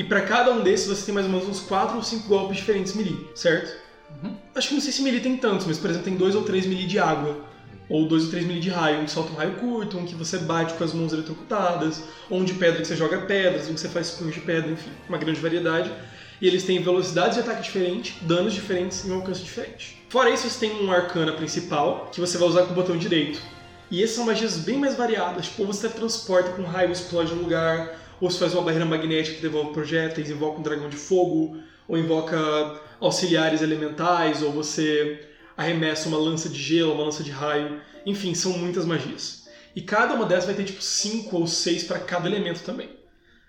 E 0.00 0.04
para 0.04 0.22
cada 0.22 0.50
um 0.50 0.62
desses 0.62 0.88
você 0.88 1.04
tem 1.04 1.14
mais 1.14 1.26
ou 1.26 1.32
menos 1.32 1.46
uns 1.46 1.60
4 1.60 1.94
ou 1.94 2.02
5 2.02 2.26
golpes 2.26 2.56
diferentes 2.56 2.94
melee, 2.94 3.28
certo? 3.34 3.76
Acho 4.54 4.68
que 4.68 4.74
não 4.74 4.80
sei 4.80 4.92
se 4.92 5.02
melee 5.02 5.20
tem 5.20 5.36
tantos, 5.36 5.66
mas 5.66 5.76
por 5.76 5.90
exemplo 5.90 6.06
tem 6.06 6.16
dois 6.16 6.34
ou 6.34 6.42
três 6.42 6.64
melee 6.64 6.86
de 6.86 6.98
água. 6.98 7.36
Ou 7.86 8.08
dois 8.08 8.24
ou 8.24 8.30
três 8.30 8.46
melee 8.46 8.62
de 8.62 8.70
raio, 8.70 9.02
um 9.02 9.04
que 9.04 9.10
solta 9.10 9.30
um 9.30 9.36
raio 9.36 9.56
curto, 9.56 9.98
um 9.98 10.06
que 10.06 10.14
você 10.14 10.38
bate 10.38 10.72
com 10.72 10.84
as 10.84 10.94
mãos 10.94 11.12
eletrocutadas, 11.12 12.02
ou 12.30 12.38
um 12.38 12.44
de 12.46 12.54
pedra 12.54 12.80
que 12.80 12.86
você 12.86 12.96
joga 12.96 13.18
pedras, 13.26 13.68
um 13.68 13.74
que 13.74 13.80
você 13.80 13.90
faz 13.90 14.12
punhos 14.12 14.32
de 14.32 14.40
pedra, 14.40 14.70
enfim, 14.70 14.88
uma 15.06 15.18
grande 15.18 15.38
variedade. 15.38 15.92
E 16.40 16.46
eles 16.46 16.64
têm 16.64 16.82
velocidades 16.82 17.34
de 17.34 17.40
ataque 17.40 17.60
diferente, 17.60 18.16
danos 18.22 18.54
diferentes 18.54 19.04
e 19.04 19.10
um 19.10 19.16
alcance 19.16 19.42
diferente. 19.42 20.02
Fora 20.08 20.30
isso, 20.30 20.48
você 20.48 20.66
tem 20.66 20.82
um 20.82 20.90
arcana 20.90 21.32
principal, 21.32 22.08
que 22.10 22.22
você 22.22 22.38
vai 22.38 22.48
usar 22.48 22.62
com 22.62 22.72
o 22.72 22.74
botão 22.74 22.96
direito. 22.96 23.38
E 23.90 24.02
essas 24.02 24.16
são 24.16 24.24
magias 24.24 24.56
bem 24.56 24.78
mais 24.78 24.94
variadas. 24.94 25.44
Tipo, 25.44 25.64
ou 25.64 25.66
você 25.66 25.90
transporta 25.90 26.52
com 26.52 26.62
um 26.62 26.66
raio 26.66 26.90
explode 26.90 27.34
um 27.34 27.42
lugar, 27.42 27.99
ou 28.20 28.30
você 28.30 28.38
faz 28.38 28.54
uma 28.54 28.62
barreira 28.62 28.84
magnética 28.84 29.36
que 29.36 29.42
devolve 29.42 29.72
projéteis, 29.72 30.30
invoca 30.30 30.60
um 30.60 30.62
dragão 30.62 30.88
de 30.88 30.96
fogo, 30.96 31.56
ou 31.88 31.98
invoca 31.98 32.80
auxiliares 33.00 33.62
elementais, 33.62 34.42
ou 34.42 34.52
você 34.52 35.26
arremessa 35.56 36.08
uma 36.08 36.18
lança 36.18 36.48
de 36.48 36.60
gelo, 36.60 36.92
uma 36.92 37.04
lança 37.04 37.22
de 37.22 37.30
raio. 37.30 37.80
Enfim, 38.04 38.34
são 38.34 38.52
muitas 38.56 38.84
magias. 38.84 39.48
E 39.74 39.80
cada 39.80 40.14
uma 40.14 40.26
dessas 40.26 40.46
vai 40.46 40.54
ter 40.54 40.64
tipo 40.64 40.82
5 40.82 41.36
ou 41.36 41.46
6 41.46 41.84
para 41.84 41.98
cada 41.98 42.28
elemento 42.28 42.62
também. 42.62 42.88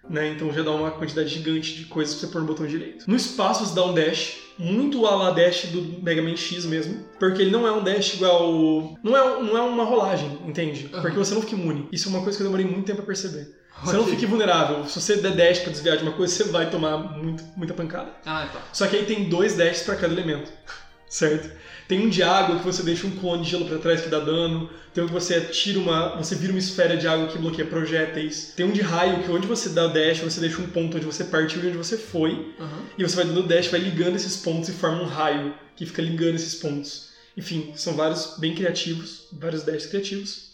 Né? 0.10 0.30
Então 0.30 0.52
já 0.52 0.64
dá 0.64 0.72
uma 0.72 0.92
quantidade 0.92 1.30
gigante 1.30 1.76
de 1.76 1.86
coisas 1.86 2.16
pra 2.16 2.28
você 2.28 2.34
pôr 2.34 2.42
no 2.42 2.48
botão 2.48 2.66
direito. 2.66 3.06
No 3.08 3.16
espaço 3.16 3.66
você 3.66 3.76
dá 3.76 3.86
um 3.86 3.94
dash, 3.94 4.38
muito 4.58 5.06
a 5.06 5.16
la 5.16 5.32
dash 5.32 5.66
do 5.66 6.02
Mega 6.02 6.22
Man 6.22 6.36
X 6.36 6.66
mesmo, 6.66 7.06
porque 7.20 7.42
ele 7.42 7.52
não 7.52 7.68
é 7.68 7.72
um 7.72 7.84
dash 7.84 8.16
igual. 8.16 8.98
Não 9.04 9.16
é, 9.16 9.44
não 9.44 9.58
é 9.58 9.62
uma 9.62 9.84
rolagem, 9.84 10.40
entende? 10.46 10.90
Porque 10.90 11.18
você 11.18 11.34
não 11.34 11.42
fica 11.42 11.56
imune. 11.56 11.88
Isso 11.92 12.08
é 12.08 12.12
uma 12.12 12.24
coisa 12.24 12.38
que 12.38 12.44
eu 12.44 12.48
demorei 12.48 12.66
muito 12.66 12.86
tempo 12.86 12.98
pra 12.98 13.06
perceber. 13.06 13.61
Você 13.84 13.98
não 13.98 14.06
fica 14.06 14.28
vulnerável. 14.28 14.86
Se 14.86 15.02
você 15.02 15.16
der 15.18 15.36
dash 15.36 15.60
pra 15.60 15.72
desviar 15.72 15.98
de 15.98 16.04
uma 16.04 16.12
coisa, 16.12 16.34
você 16.34 16.44
vai 16.46 16.70
tomar 16.70 16.98
muito, 16.98 17.44
muita 17.56 17.74
pancada. 17.74 18.12
Ah, 18.26 18.48
tá. 18.52 18.62
Só 18.72 18.88
que 18.88 18.96
aí 18.96 19.06
tem 19.06 19.30
dois 19.30 19.56
dashes 19.56 19.84
pra 19.84 19.96
cada 19.96 20.14
elemento, 20.14 20.52
certo? 21.10 21.50
Tem 21.88 22.00
um 22.00 22.10
de 22.10 22.24
água 22.24 22.58
que 22.58 22.64
você 22.64 22.84
deixa 22.84 23.06
um 23.06 23.12
clone 23.12 23.44
de 23.44 23.50
gelo 23.50 23.66
pra 23.66 23.78
trás 23.78 24.02
que 24.02 24.10
dá 24.10 24.20
dano. 24.20 24.70
Tem 24.94 25.04
um 25.04 25.08
que 25.08 25.14
você 25.14 25.42
tira 25.42 25.80
uma. 25.80 26.16
Você 26.16 26.36
vira 26.36 26.54
uma 26.54 26.60
esfera 26.60 26.96
de 26.96 27.08
água 27.08 27.28
que 27.28 27.38
bloqueia 27.38 27.68
projéteis. 27.68 28.54
Tem 28.56 28.66
um 28.66 28.72
de 28.72 28.82
raio 28.82 29.24
que 29.24 29.32
onde 29.32 29.48
você 29.48 29.70
dá 29.70 29.88
o 29.88 29.90
dash, 29.90 30.20
você 30.20 30.40
deixa 30.40 30.62
um 30.62 30.68
ponto 30.68 30.96
onde 30.96 31.06
você 31.06 31.26
partiu 31.26 31.62
e 31.64 31.68
onde 31.68 31.78
você 31.78 31.98
foi. 31.98 32.54
Aham. 32.60 32.84
E 32.98 33.04
você 33.04 33.16
vai 33.16 33.26
dando 33.26 33.44
dash, 33.44 33.68
vai 33.68 33.80
ligando 33.80 34.16
esses 34.16 34.38
pontos 34.38 34.70
e 34.70 34.74
forma 34.74 35.02
um 35.02 35.08
raio 35.08 35.54
que 35.76 35.86
fica 35.86 36.02
ligando 36.02 36.36
esses 36.36 36.56
pontos. 36.56 37.10
Enfim, 37.36 37.74
são 37.76 37.94
vários 37.94 38.36
bem 38.38 38.54
criativos, 38.54 39.24
vários 39.34 39.64
dashes 39.64 39.88
criativos. 39.88 40.51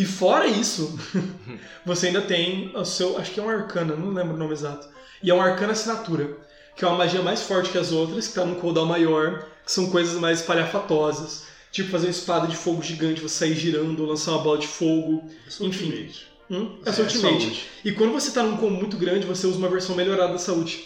E 0.00 0.04
fora 0.06 0.46
isso, 0.46 0.98
você 1.84 2.06
ainda 2.06 2.22
tem 2.22 2.72
o 2.74 2.84
seu. 2.86 3.18
Acho 3.18 3.32
que 3.32 3.38
é 3.38 3.42
um 3.42 3.50
arcana, 3.50 3.94
não 3.94 4.12
lembro 4.14 4.34
o 4.34 4.38
nome 4.38 4.52
exato. 4.54 4.88
E 5.22 5.30
é 5.30 5.34
um 5.34 5.40
arcana 5.42 5.72
assinatura, 5.72 6.38
que 6.74 6.82
é 6.82 6.88
uma 6.88 6.96
magia 6.96 7.20
mais 7.20 7.42
forte 7.42 7.70
que 7.70 7.76
as 7.76 7.92
outras, 7.92 8.26
que 8.28 8.32
tá 8.34 8.44
num 8.46 8.54
cooldown 8.54 8.86
maior, 8.86 9.44
que 9.62 9.70
são 9.70 9.90
coisas 9.90 10.18
mais 10.18 10.40
espalhafatosas. 10.40 11.44
Tipo 11.70 11.90
fazer 11.90 12.06
uma 12.06 12.12
espada 12.12 12.46
de 12.46 12.56
fogo 12.56 12.82
gigante, 12.82 13.20
você 13.20 13.34
sair 13.44 13.54
girando, 13.54 14.06
lançar 14.06 14.32
uma 14.32 14.42
bola 14.42 14.56
de 14.58 14.66
fogo. 14.66 15.28
Esse 15.46 15.62
é 15.62 15.66
Enfim. 15.66 16.10
Hum, 16.50 16.78
é 16.86 16.92
seu 16.92 17.04
É, 17.04 17.06
ultimate. 17.06 17.40
saúde. 17.42 17.66
E 17.84 17.92
quando 17.92 18.12
você 18.12 18.30
tá 18.30 18.42
num 18.42 18.56
combo 18.56 18.76
muito 18.76 18.96
grande, 18.96 19.26
você 19.26 19.46
usa 19.46 19.58
uma 19.58 19.68
versão 19.68 19.94
melhorada 19.94 20.32
da 20.32 20.38
saúde. 20.38 20.82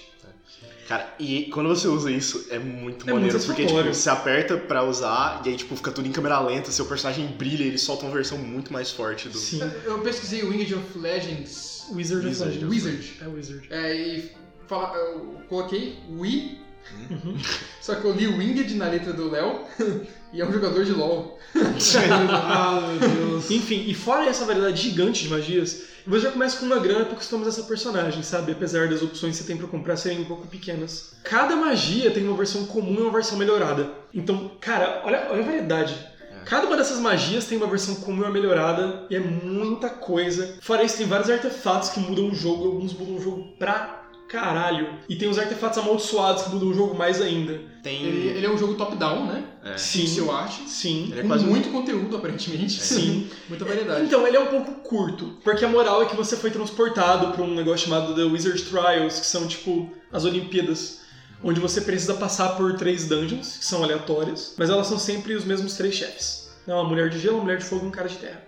Cara, 0.89 1.15
e 1.19 1.45
quando 1.45 1.69
você 1.71 1.89
usa 1.89 2.11
isso, 2.11 2.47
é 2.51 2.59
muito 2.59 3.09
É 3.09 3.13
maneiro, 3.13 3.35
muito 3.35 3.47
porque 3.47 3.65
tipo, 3.67 3.83
você 3.83 4.11
aperta 4.11 4.57
pra 4.57 4.83
usar 4.85 5.41
e 5.45 5.49
aí 5.49 5.57
tipo, 5.57 5.75
fica 5.77 5.91
tudo 5.91 6.07
em 6.07 6.13
câmera 6.13 6.39
lenta, 6.41 6.71
seu 6.71 6.85
personagem 6.87 7.27
brilha, 7.27 7.65
ele 7.65 7.79
solta 7.79 8.05
uma 8.05 8.15
versão 8.15 8.37
muito 8.39 8.73
mais 8.73 8.91
forte 8.91 9.29
do. 9.29 9.39
Sim. 9.39 9.61
Eu 9.85 9.99
pesquisei 10.01 10.43
o 10.43 10.51
Winged 10.51 10.75
of 10.75 10.99
Legends 10.99 11.87
Wizard, 11.93 12.27
Wizard. 12.27 12.57
of 12.59 12.65
Legends. 12.65 12.85
Wizard. 12.87 13.13
É 13.23 13.29
Wizard. 13.29 13.67
é, 13.71 13.97
e 13.97 14.31
fala, 14.69 14.95
eu 14.97 15.37
coloquei 15.49 15.99
Wii, 16.11 16.65
Uhum. 17.09 17.35
só 17.81 17.95
que 17.95 18.05
eu 18.05 18.13
li 18.13 18.27
Winged 18.27 18.75
na 18.75 18.89
letra 18.91 19.11
do 19.15 19.31
Léo 19.31 19.61
e 20.35 20.41
é 20.43 20.47
um 20.47 20.53
jogador 20.53 20.85
de 20.85 20.93
LoL. 20.93 21.39
Ah, 22.31 22.81
meu 23.01 23.09
Deus. 23.31 23.51
Enfim, 23.51 23.85
e 23.89 23.95
fora 23.95 24.27
essa 24.27 24.45
variedade 24.45 24.83
gigante 24.83 25.23
de 25.23 25.31
magias, 25.31 25.83
você 26.07 26.21
já 26.21 26.33
começa 26.33 26.59
com 26.59 26.67
uma 26.67 26.79
grana 26.79 27.05
pra 27.05 27.17
customizar 27.17 27.53
essa 27.53 27.63
personagem, 27.63 28.23
sabe? 28.23 28.53
Apesar 28.53 28.89
das 28.89 29.03
opções 29.03 29.37
que 29.37 29.43
você 29.43 29.49
tem 29.49 29.57
pra 29.57 29.67
comprar 29.67 29.97
serem 29.97 30.21
um 30.21 30.25
pouco 30.25 30.47
pequenas. 30.47 31.15
Cada 31.25 31.57
magia 31.57 32.11
tem 32.11 32.27
uma 32.27 32.37
versão 32.37 32.67
comum 32.67 32.95
e 32.95 33.03
uma 33.03 33.13
versão 33.13 33.39
melhorada. 33.39 33.91
Então, 34.13 34.51
cara, 34.61 35.03
olha, 35.05 35.29
olha 35.31 35.43
a 35.43 35.47
variedade. 35.47 36.15
Cada 36.45 36.67
uma 36.67 36.77
dessas 36.77 37.01
magias 37.01 37.47
tem 37.47 37.57
uma 37.57 37.67
versão 37.67 37.95
comum 37.97 38.19
e 38.19 38.25
uma 38.25 38.31
melhorada, 38.31 39.07
e 39.09 39.17
é 39.17 39.21
muita 39.21 39.89
coisa. 39.89 40.59
Fora 40.61 40.83
isso, 40.83 40.99
tem 40.99 41.07
vários 41.07 41.31
artefatos 41.31 41.89
que 41.89 42.01
mudam 42.01 42.29
o 42.29 42.35
jogo, 42.35 42.67
alguns 42.67 42.93
mudam 42.93 43.17
o 43.17 43.21
jogo 43.21 43.57
pra 43.59 44.04
caralho. 44.29 44.89
E 45.09 45.17
tem 45.17 45.29
os 45.29 45.39
artefatos 45.39 45.79
amaldiçoados 45.79 46.45
que 46.45 46.51
mudam 46.51 46.69
o 46.69 46.75
jogo 46.75 46.95
mais 46.95 47.21
ainda. 47.21 47.61
Tem. 47.83 48.03
Ele, 48.03 48.29
ele 48.29 48.47
é 48.47 48.51
um 48.51 48.57
jogo 48.59 48.75
top-down, 48.75 49.27
né? 49.27 49.45
É. 49.65 49.77
Sim. 49.77 50.01
Pixel 50.01 50.31
art. 50.31 50.53
Sim. 50.67 51.05
Ele 51.11 51.19
é 51.21 51.23
com 51.23 51.29
quase 51.29 51.45
um- 51.45 51.49
muito 51.49 51.71
conteúdo, 51.71 52.17
aparentemente. 52.17 52.81
Sim. 52.81 53.29
Muita 53.49 53.65
variedade. 53.65 54.05
Então, 54.07 54.27
ele 54.27 54.37
é 54.37 54.41
um 54.41 54.47
pouco 54.47 54.73
curto, 54.83 55.39
porque 55.45 55.65
a 55.65 55.69
moral 55.69 56.03
é 56.03 56.07
que 56.07 56.17
você 56.17 56.37
foi 56.37 56.51
transportado 56.51 57.33
pra 57.33 57.43
um 57.43 57.55
negócio 57.55 57.87
chamado 57.89 58.15
The 58.15 58.23
Wizard 58.23 58.63
Trials, 58.65 59.21
que 59.21 59.27
são 59.27 59.47
tipo 59.47 59.91
as 60.13 60.25
Olimpíadas, 60.25 61.01
onde 61.43 61.61
você 61.61 61.81
precisa 61.83 62.15
passar 62.15 62.57
por 62.57 62.75
três 62.77 63.07
dungeons, 63.07 63.59
que 63.59 63.65
são 63.65 63.83
aleatórias, 63.85 64.55
mas 64.59 64.71
elas 64.71 64.87
são 64.87 64.99
sempre 64.99 65.35
os 65.35 65.45
mesmos 65.45 65.75
três 65.75 65.95
chefes. 65.95 66.51
É 66.67 66.73
uma 66.73 66.85
mulher 66.85 67.11
de 67.11 67.19
gelo, 67.19 67.37
uma 67.37 67.45
mulher 67.45 67.59
de 67.59 67.65
fogo 67.65 67.85
e 67.85 67.89
um 67.89 67.91
cara 67.91 68.09
de 68.09 68.17
terra. 68.17 68.43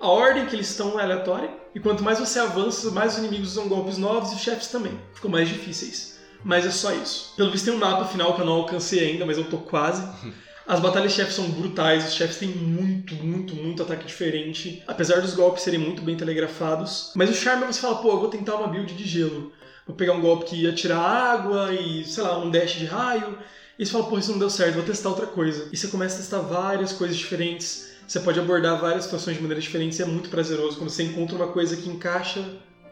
A 0.00 0.08
ordem 0.08 0.46
que 0.46 0.54
eles 0.56 0.70
estão 0.70 0.98
é 0.98 1.02
aleatória, 1.02 1.50
e 1.74 1.80
quanto 1.80 2.02
mais 2.02 2.18
você 2.18 2.38
avança, 2.38 2.90
mais 2.90 3.12
os 3.12 3.18
inimigos 3.18 3.52
usam 3.52 3.68
golpes 3.68 3.98
novos 3.98 4.32
e 4.32 4.34
os 4.36 4.40
chefes 4.40 4.68
também. 4.68 4.98
Ficam 5.14 5.30
mais 5.30 5.48
difíceis. 5.48 6.18
Mas 6.44 6.64
é 6.64 6.70
só 6.70 6.92
isso. 6.92 7.34
Pelo 7.36 7.50
visto 7.50 7.66
tem 7.66 7.74
um 7.74 7.78
mapa 7.78 8.04
final 8.04 8.34
que 8.34 8.40
eu 8.40 8.46
não 8.46 8.54
alcancei 8.54 9.00
ainda, 9.00 9.26
mas 9.26 9.38
eu 9.38 9.44
tô 9.44 9.58
quase. 9.58 10.02
As 10.68 10.80
batalhas 10.80 11.12
de 11.12 11.16
chefes 11.16 11.34
são 11.34 11.48
brutais, 11.48 12.06
os 12.06 12.12
chefes 12.12 12.36
têm 12.36 12.50
muito, 12.50 13.14
muito, 13.14 13.56
muito 13.56 13.82
ataque 13.82 14.04
diferente. 14.04 14.82
Apesar 14.86 15.22
dos 15.22 15.32
golpes 15.32 15.62
serem 15.62 15.80
muito 15.80 16.02
bem 16.02 16.14
telegrafados. 16.14 17.10
Mas 17.16 17.30
o 17.30 17.34
charme 17.34 17.64
é 17.64 17.66
você 17.68 17.80
falar, 17.80 18.02
pô, 18.02 18.10
eu 18.10 18.20
vou 18.20 18.28
tentar 18.28 18.56
uma 18.56 18.68
build 18.68 18.92
de 18.92 19.08
gelo. 19.08 19.50
Vou 19.86 19.96
pegar 19.96 20.12
um 20.12 20.20
golpe 20.20 20.44
que 20.44 20.56
ia 20.56 20.74
tirar 20.74 20.98
água 20.98 21.72
e, 21.72 22.04
sei 22.04 22.22
lá, 22.22 22.38
um 22.38 22.50
dash 22.50 22.72
de 22.72 22.84
raio. 22.84 23.38
E 23.78 23.86
você 23.86 23.92
fala, 23.92 24.04
pô, 24.04 24.18
isso 24.18 24.30
não 24.30 24.38
deu 24.38 24.50
certo, 24.50 24.74
vou 24.74 24.82
testar 24.82 25.08
outra 25.08 25.26
coisa. 25.26 25.70
E 25.72 25.76
você 25.76 25.88
começa 25.88 26.16
a 26.16 26.18
testar 26.18 26.40
várias 26.40 26.92
coisas 26.92 27.16
diferentes. 27.16 27.87
Você 28.08 28.20
pode 28.20 28.40
abordar 28.40 28.80
várias 28.80 29.04
situações 29.04 29.36
de 29.36 29.42
maneiras 29.42 29.62
diferentes 29.64 29.98
e 29.98 30.02
é 30.02 30.06
muito 30.06 30.30
prazeroso 30.30 30.78
quando 30.78 30.88
você 30.88 31.02
encontra 31.02 31.36
uma 31.36 31.48
coisa 31.48 31.76
que 31.76 31.88
encaixa 31.90 32.42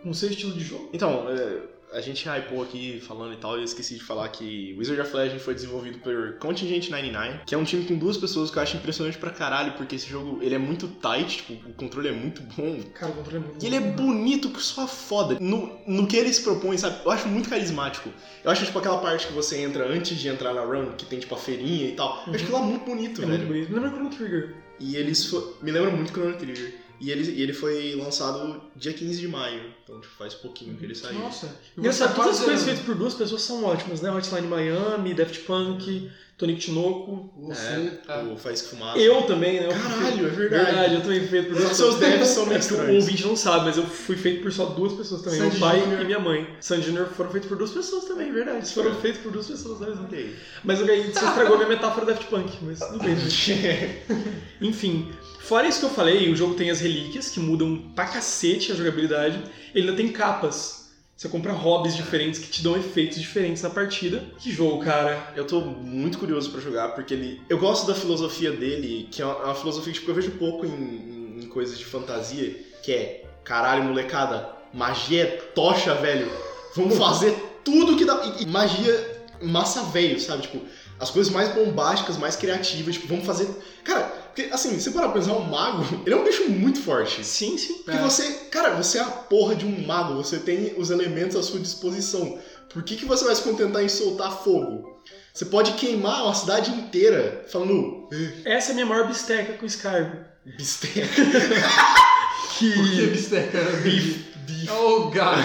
com 0.02 0.10
o 0.10 0.14
seu 0.14 0.28
estilo 0.28 0.52
de 0.52 0.62
jogo. 0.62 0.90
Então, 0.92 1.26
é, 1.30 1.96
a 1.96 2.02
gente 2.02 2.28
hypou 2.28 2.62
aqui 2.62 3.00
falando 3.00 3.32
e 3.32 3.36
tal, 3.38 3.56
e 3.56 3.60
eu 3.60 3.64
esqueci 3.64 3.94
de 3.94 4.04
falar 4.04 4.28
que 4.28 4.76
Wizard 4.78 5.00
of 5.00 5.16
Legend 5.16 5.40
foi 5.40 5.54
desenvolvido 5.54 6.00
por 6.00 6.34
Contingent 6.38 6.90
99, 6.90 7.40
que 7.46 7.54
é 7.54 7.58
um 7.58 7.64
time 7.64 7.86
com 7.86 7.96
duas 7.96 8.18
pessoas 8.18 8.50
que 8.50 8.58
eu 8.58 8.62
acho 8.62 8.76
impressionante 8.76 9.16
pra 9.16 9.30
caralho, 9.30 9.72
porque 9.72 9.96
esse 9.96 10.06
jogo 10.06 10.38
ele 10.42 10.54
é 10.54 10.58
muito 10.58 10.86
tight, 10.86 11.38
tipo, 11.38 11.54
o 11.66 11.72
controle 11.72 12.08
é 12.08 12.12
muito 12.12 12.42
bom. 12.54 12.78
Cara, 12.92 13.10
o 13.12 13.14
controle 13.14 13.38
é 13.38 13.40
muito 13.48 13.64
E 13.64 13.66
ele 13.66 13.76
é 13.76 13.80
bom. 13.80 14.04
bonito 14.08 14.50
que 14.50 14.60
só 14.62 14.86
foda. 14.86 15.38
No, 15.40 15.78
no 15.86 16.06
que 16.06 16.14
ele 16.16 16.30
se 16.30 16.42
propõe, 16.42 16.76
sabe? 16.76 16.96
Eu 17.02 17.10
acho 17.10 17.26
muito 17.26 17.48
carismático. 17.48 18.10
Eu 18.44 18.50
acho, 18.50 18.66
tipo, 18.66 18.78
aquela 18.78 18.98
parte 18.98 19.26
que 19.28 19.32
você 19.32 19.62
entra 19.62 19.88
antes 19.90 20.18
de 20.18 20.28
entrar 20.28 20.52
na 20.52 20.60
run, 20.62 20.92
que 20.92 21.06
tem, 21.06 21.18
tipo, 21.18 21.34
a 21.34 21.38
feirinha 21.38 21.88
e 21.88 21.92
tal. 21.92 22.22
Eu 22.26 22.34
acho 22.34 22.44
aquilo 22.44 22.58
lá 22.60 22.64
muito 22.66 22.84
bonito, 22.84 23.22
É 23.22 23.24
velho. 23.24 23.38
muito 23.38 23.46
bonito. 23.46 23.72
Lembra 23.72 23.90
Chrono 23.90 24.10
Trigger? 24.10 24.65
E 24.78 24.96
eles 24.96 25.32
me 25.62 25.70
lembra 25.70 25.90
muito 25.90 26.12
Chrono 26.12 26.36
Trigger. 26.36 26.85
E 27.00 27.10
ele, 27.10 27.30
e 27.30 27.42
ele 27.42 27.52
foi 27.52 27.94
lançado 27.94 28.60
dia 28.74 28.92
15 28.92 29.20
de 29.20 29.28
maio. 29.28 29.62
Então, 29.84 30.00
tipo, 30.00 30.12
faz 30.14 30.34
pouquinho 30.34 30.74
que 30.76 30.84
ele 30.84 30.94
saiu. 30.94 31.18
Nossa. 31.18 31.54
Engraçado, 31.76 32.10
Você 32.10 32.14
todas 32.20 32.38
as 32.38 32.44
coisas 32.44 32.64
feitas 32.64 32.84
por 32.84 32.94
duas 32.94 33.14
pessoas 33.14 33.42
são 33.42 33.64
ótimas, 33.64 34.00
né? 34.00 34.10
Hotline 34.10 34.46
Miami, 34.46 35.12
Daft 35.14 35.40
Punk, 35.40 36.10
Tonic 36.38 36.60
Tinoco. 36.60 37.30
Você. 37.38 37.98
Ah. 38.08 38.20
O 38.32 38.36
Faísca 38.36 38.68
Fumaça. 38.70 38.98
Eu 38.98 39.22
também, 39.22 39.60
né? 39.60 39.66
Eu 39.66 39.70
Caralho, 39.70 40.16
fui- 40.34 40.46
é 40.46 40.48
verdade. 40.48 40.94
eu 40.94 41.00
também 41.02 41.20
fui 41.20 41.28
feito 41.28 41.48
por 41.48 41.56
duas 41.56 41.76
Seus 41.76 41.94
pessoas. 41.94 42.00
devs 42.12 42.28
são 42.28 42.46
meio 42.46 42.56
É 42.56 42.60
que 42.60 42.66
o 42.66 42.68
estranhos. 42.76 43.04
ouvinte 43.04 43.26
não 43.26 43.36
sabe, 43.36 43.64
mas 43.66 43.76
eu 43.76 43.86
fui 43.86 44.16
feito 44.16 44.42
por 44.42 44.52
só 44.52 44.64
duas 44.66 44.92
pessoas 44.94 45.22
também. 45.22 45.38
Sandy 45.38 45.58
Meu 45.58 45.60
pai 45.68 45.80
Júnior. 45.80 46.00
e 46.00 46.04
minha 46.04 46.18
mãe. 46.20 46.56
Sandy 46.60 46.86
Junior 46.86 47.06
foram 47.08 47.30
feitos 47.30 47.48
por 47.48 47.56
duas 47.58 47.70
pessoas 47.70 48.04
também, 48.06 48.32
verdade. 48.32 48.58
Eles 48.58 48.72
foram 48.72 48.90
É. 48.90 48.94
feitos 48.94 49.20
por 49.22 49.32
duas 49.32 49.46
pessoas, 49.46 49.80
né? 49.80 49.88
Aí. 50.12 50.36
Mas 50.64 50.80
aí 50.82 51.02
você 51.12 51.24
estragou 51.24 51.56
minha 51.56 51.68
metáfora 51.68 52.06
Daft 52.06 52.26
Punk, 52.26 52.50
mas 52.62 52.78
tudo 52.80 52.98
bem. 52.98 53.16
Enfim, 54.60 55.10
fora 55.46 55.68
isso 55.68 55.80
que 55.80 55.86
eu 55.86 55.90
falei, 55.90 56.30
o 56.30 56.36
jogo 56.36 56.54
tem 56.54 56.70
as 56.70 56.80
relíquias 56.80 57.28
que 57.30 57.40
mudam 57.40 57.78
pra 57.94 58.06
cacete 58.06 58.72
a 58.72 58.74
jogabilidade. 58.74 59.38
Ele 59.74 59.88
ainda 59.88 59.96
tem 59.96 60.08
capas. 60.12 60.86
Você 61.16 61.28
compra 61.30 61.52
hobbies 61.52 61.96
diferentes 61.96 62.38
que 62.38 62.48
te 62.50 62.62
dão 62.62 62.76
efeitos 62.76 63.18
diferentes 63.18 63.62
na 63.62 63.70
partida. 63.70 64.22
Que 64.38 64.52
jogo, 64.52 64.84
cara. 64.84 65.32
Eu 65.34 65.46
tô 65.46 65.60
muito 65.62 66.18
curioso 66.18 66.50
pra 66.50 66.60
jogar, 66.60 66.88
porque 66.88 67.14
ele. 67.14 67.40
Eu 67.48 67.58
gosto 67.58 67.86
da 67.86 67.94
filosofia 67.94 68.52
dele, 68.52 69.08
que 69.10 69.22
é 69.22 69.24
uma, 69.24 69.50
é 69.50 69.54
filosofia 69.54 69.92
que 69.94 69.98
tipo, 70.00 70.10
eu 70.10 70.14
vejo 70.14 70.32
pouco 70.32 70.66
em, 70.66 71.40
em- 71.42 71.48
coisas 71.48 71.78
de 71.78 71.86
fantasia, 71.86 72.54
que 72.82 72.92
é 72.92 73.24
caralho, 73.42 73.84
molecada, 73.84 74.46
magia 74.74 75.22
é 75.22 75.26
tocha, 75.54 75.94
velho. 75.94 76.30
Vamos 76.74 76.96
fazer 76.98 77.34
tudo 77.64 77.96
que 77.96 78.04
dá. 78.04 78.22
E, 78.38 78.42
e 78.42 78.46
magia 78.46 79.16
massa 79.40 79.84
velho, 79.84 80.20
sabe? 80.20 80.42
Tipo, 80.42 80.60
as 80.98 81.10
coisas 81.10 81.32
mais 81.32 81.48
bombásticas, 81.50 82.16
mais 82.16 82.36
criativas, 82.36 82.94
tipo, 82.94 83.08
vamos 83.08 83.26
fazer. 83.26 83.48
Cara, 83.84 84.04
porque 84.34 84.52
assim, 84.52 84.78
se 84.78 84.90
parar 84.90 85.08
pra 85.08 85.20
pensar, 85.20 85.34
um 85.34 85.44
mago, 85.44 85.84
ele 86.04 86.14
é 86.14 86.18
um 86.18 86.24
bicho 86.24 86.48
muito 86.50 86.80
forte. 86.80 87.24
Sim, 87.24 87.56
sim. 87.58 87.82
Porque 87.84 87.98
você, 87.98 88.30
cara, 88.50 88.70
você 88.74 88.98
é 88.98 89.02
a 89.02 89.06
porra 89.06 89.54
de 89.54 89.64
um 89.66 89.86
mago, 89.86 90.14
você 90.14 90.38
tem 90.38 90.74
os 90.76 90.90
elementos 90.90 91.36
à 91.36 91.42
sua 91.42 91.60
disposição. 91.60 92.38
Por 92.72 92.82
que, 92.82 92.96
que 92.96 93.04
você 93.04 93.24
vai 93.24 93.34
se 93.34 93.42
contentar 93.42 93.82
em 93.82 93.88
soltar 93.88 94.42
fogo? 94.42 95.00
Você 95.32 95.44
pode 95.44 95.72
queimar 95.72 96.24
uma 96.24 96.34
cidade 96.34 96.70
inteira 96.70 97.44
falando 97.48 98.08
Essa 98.44 98.70
é 98.70 98.72
a 98.72 98.74
minha 98.74 98.86
maior 98.86 99.06
bisteca 99.06 99.52
com 99.54 99.66
Skyrim. 99.66 100.12
bisteca. 100.44 101.06
Por 102.58 102.90
que 102.90 103.06
bisteca? 103.08 103.58
Beef, 103.82 104.24
beef. 104.46 104.70
Oh, 104.70 105.10
God. 105.10 105.44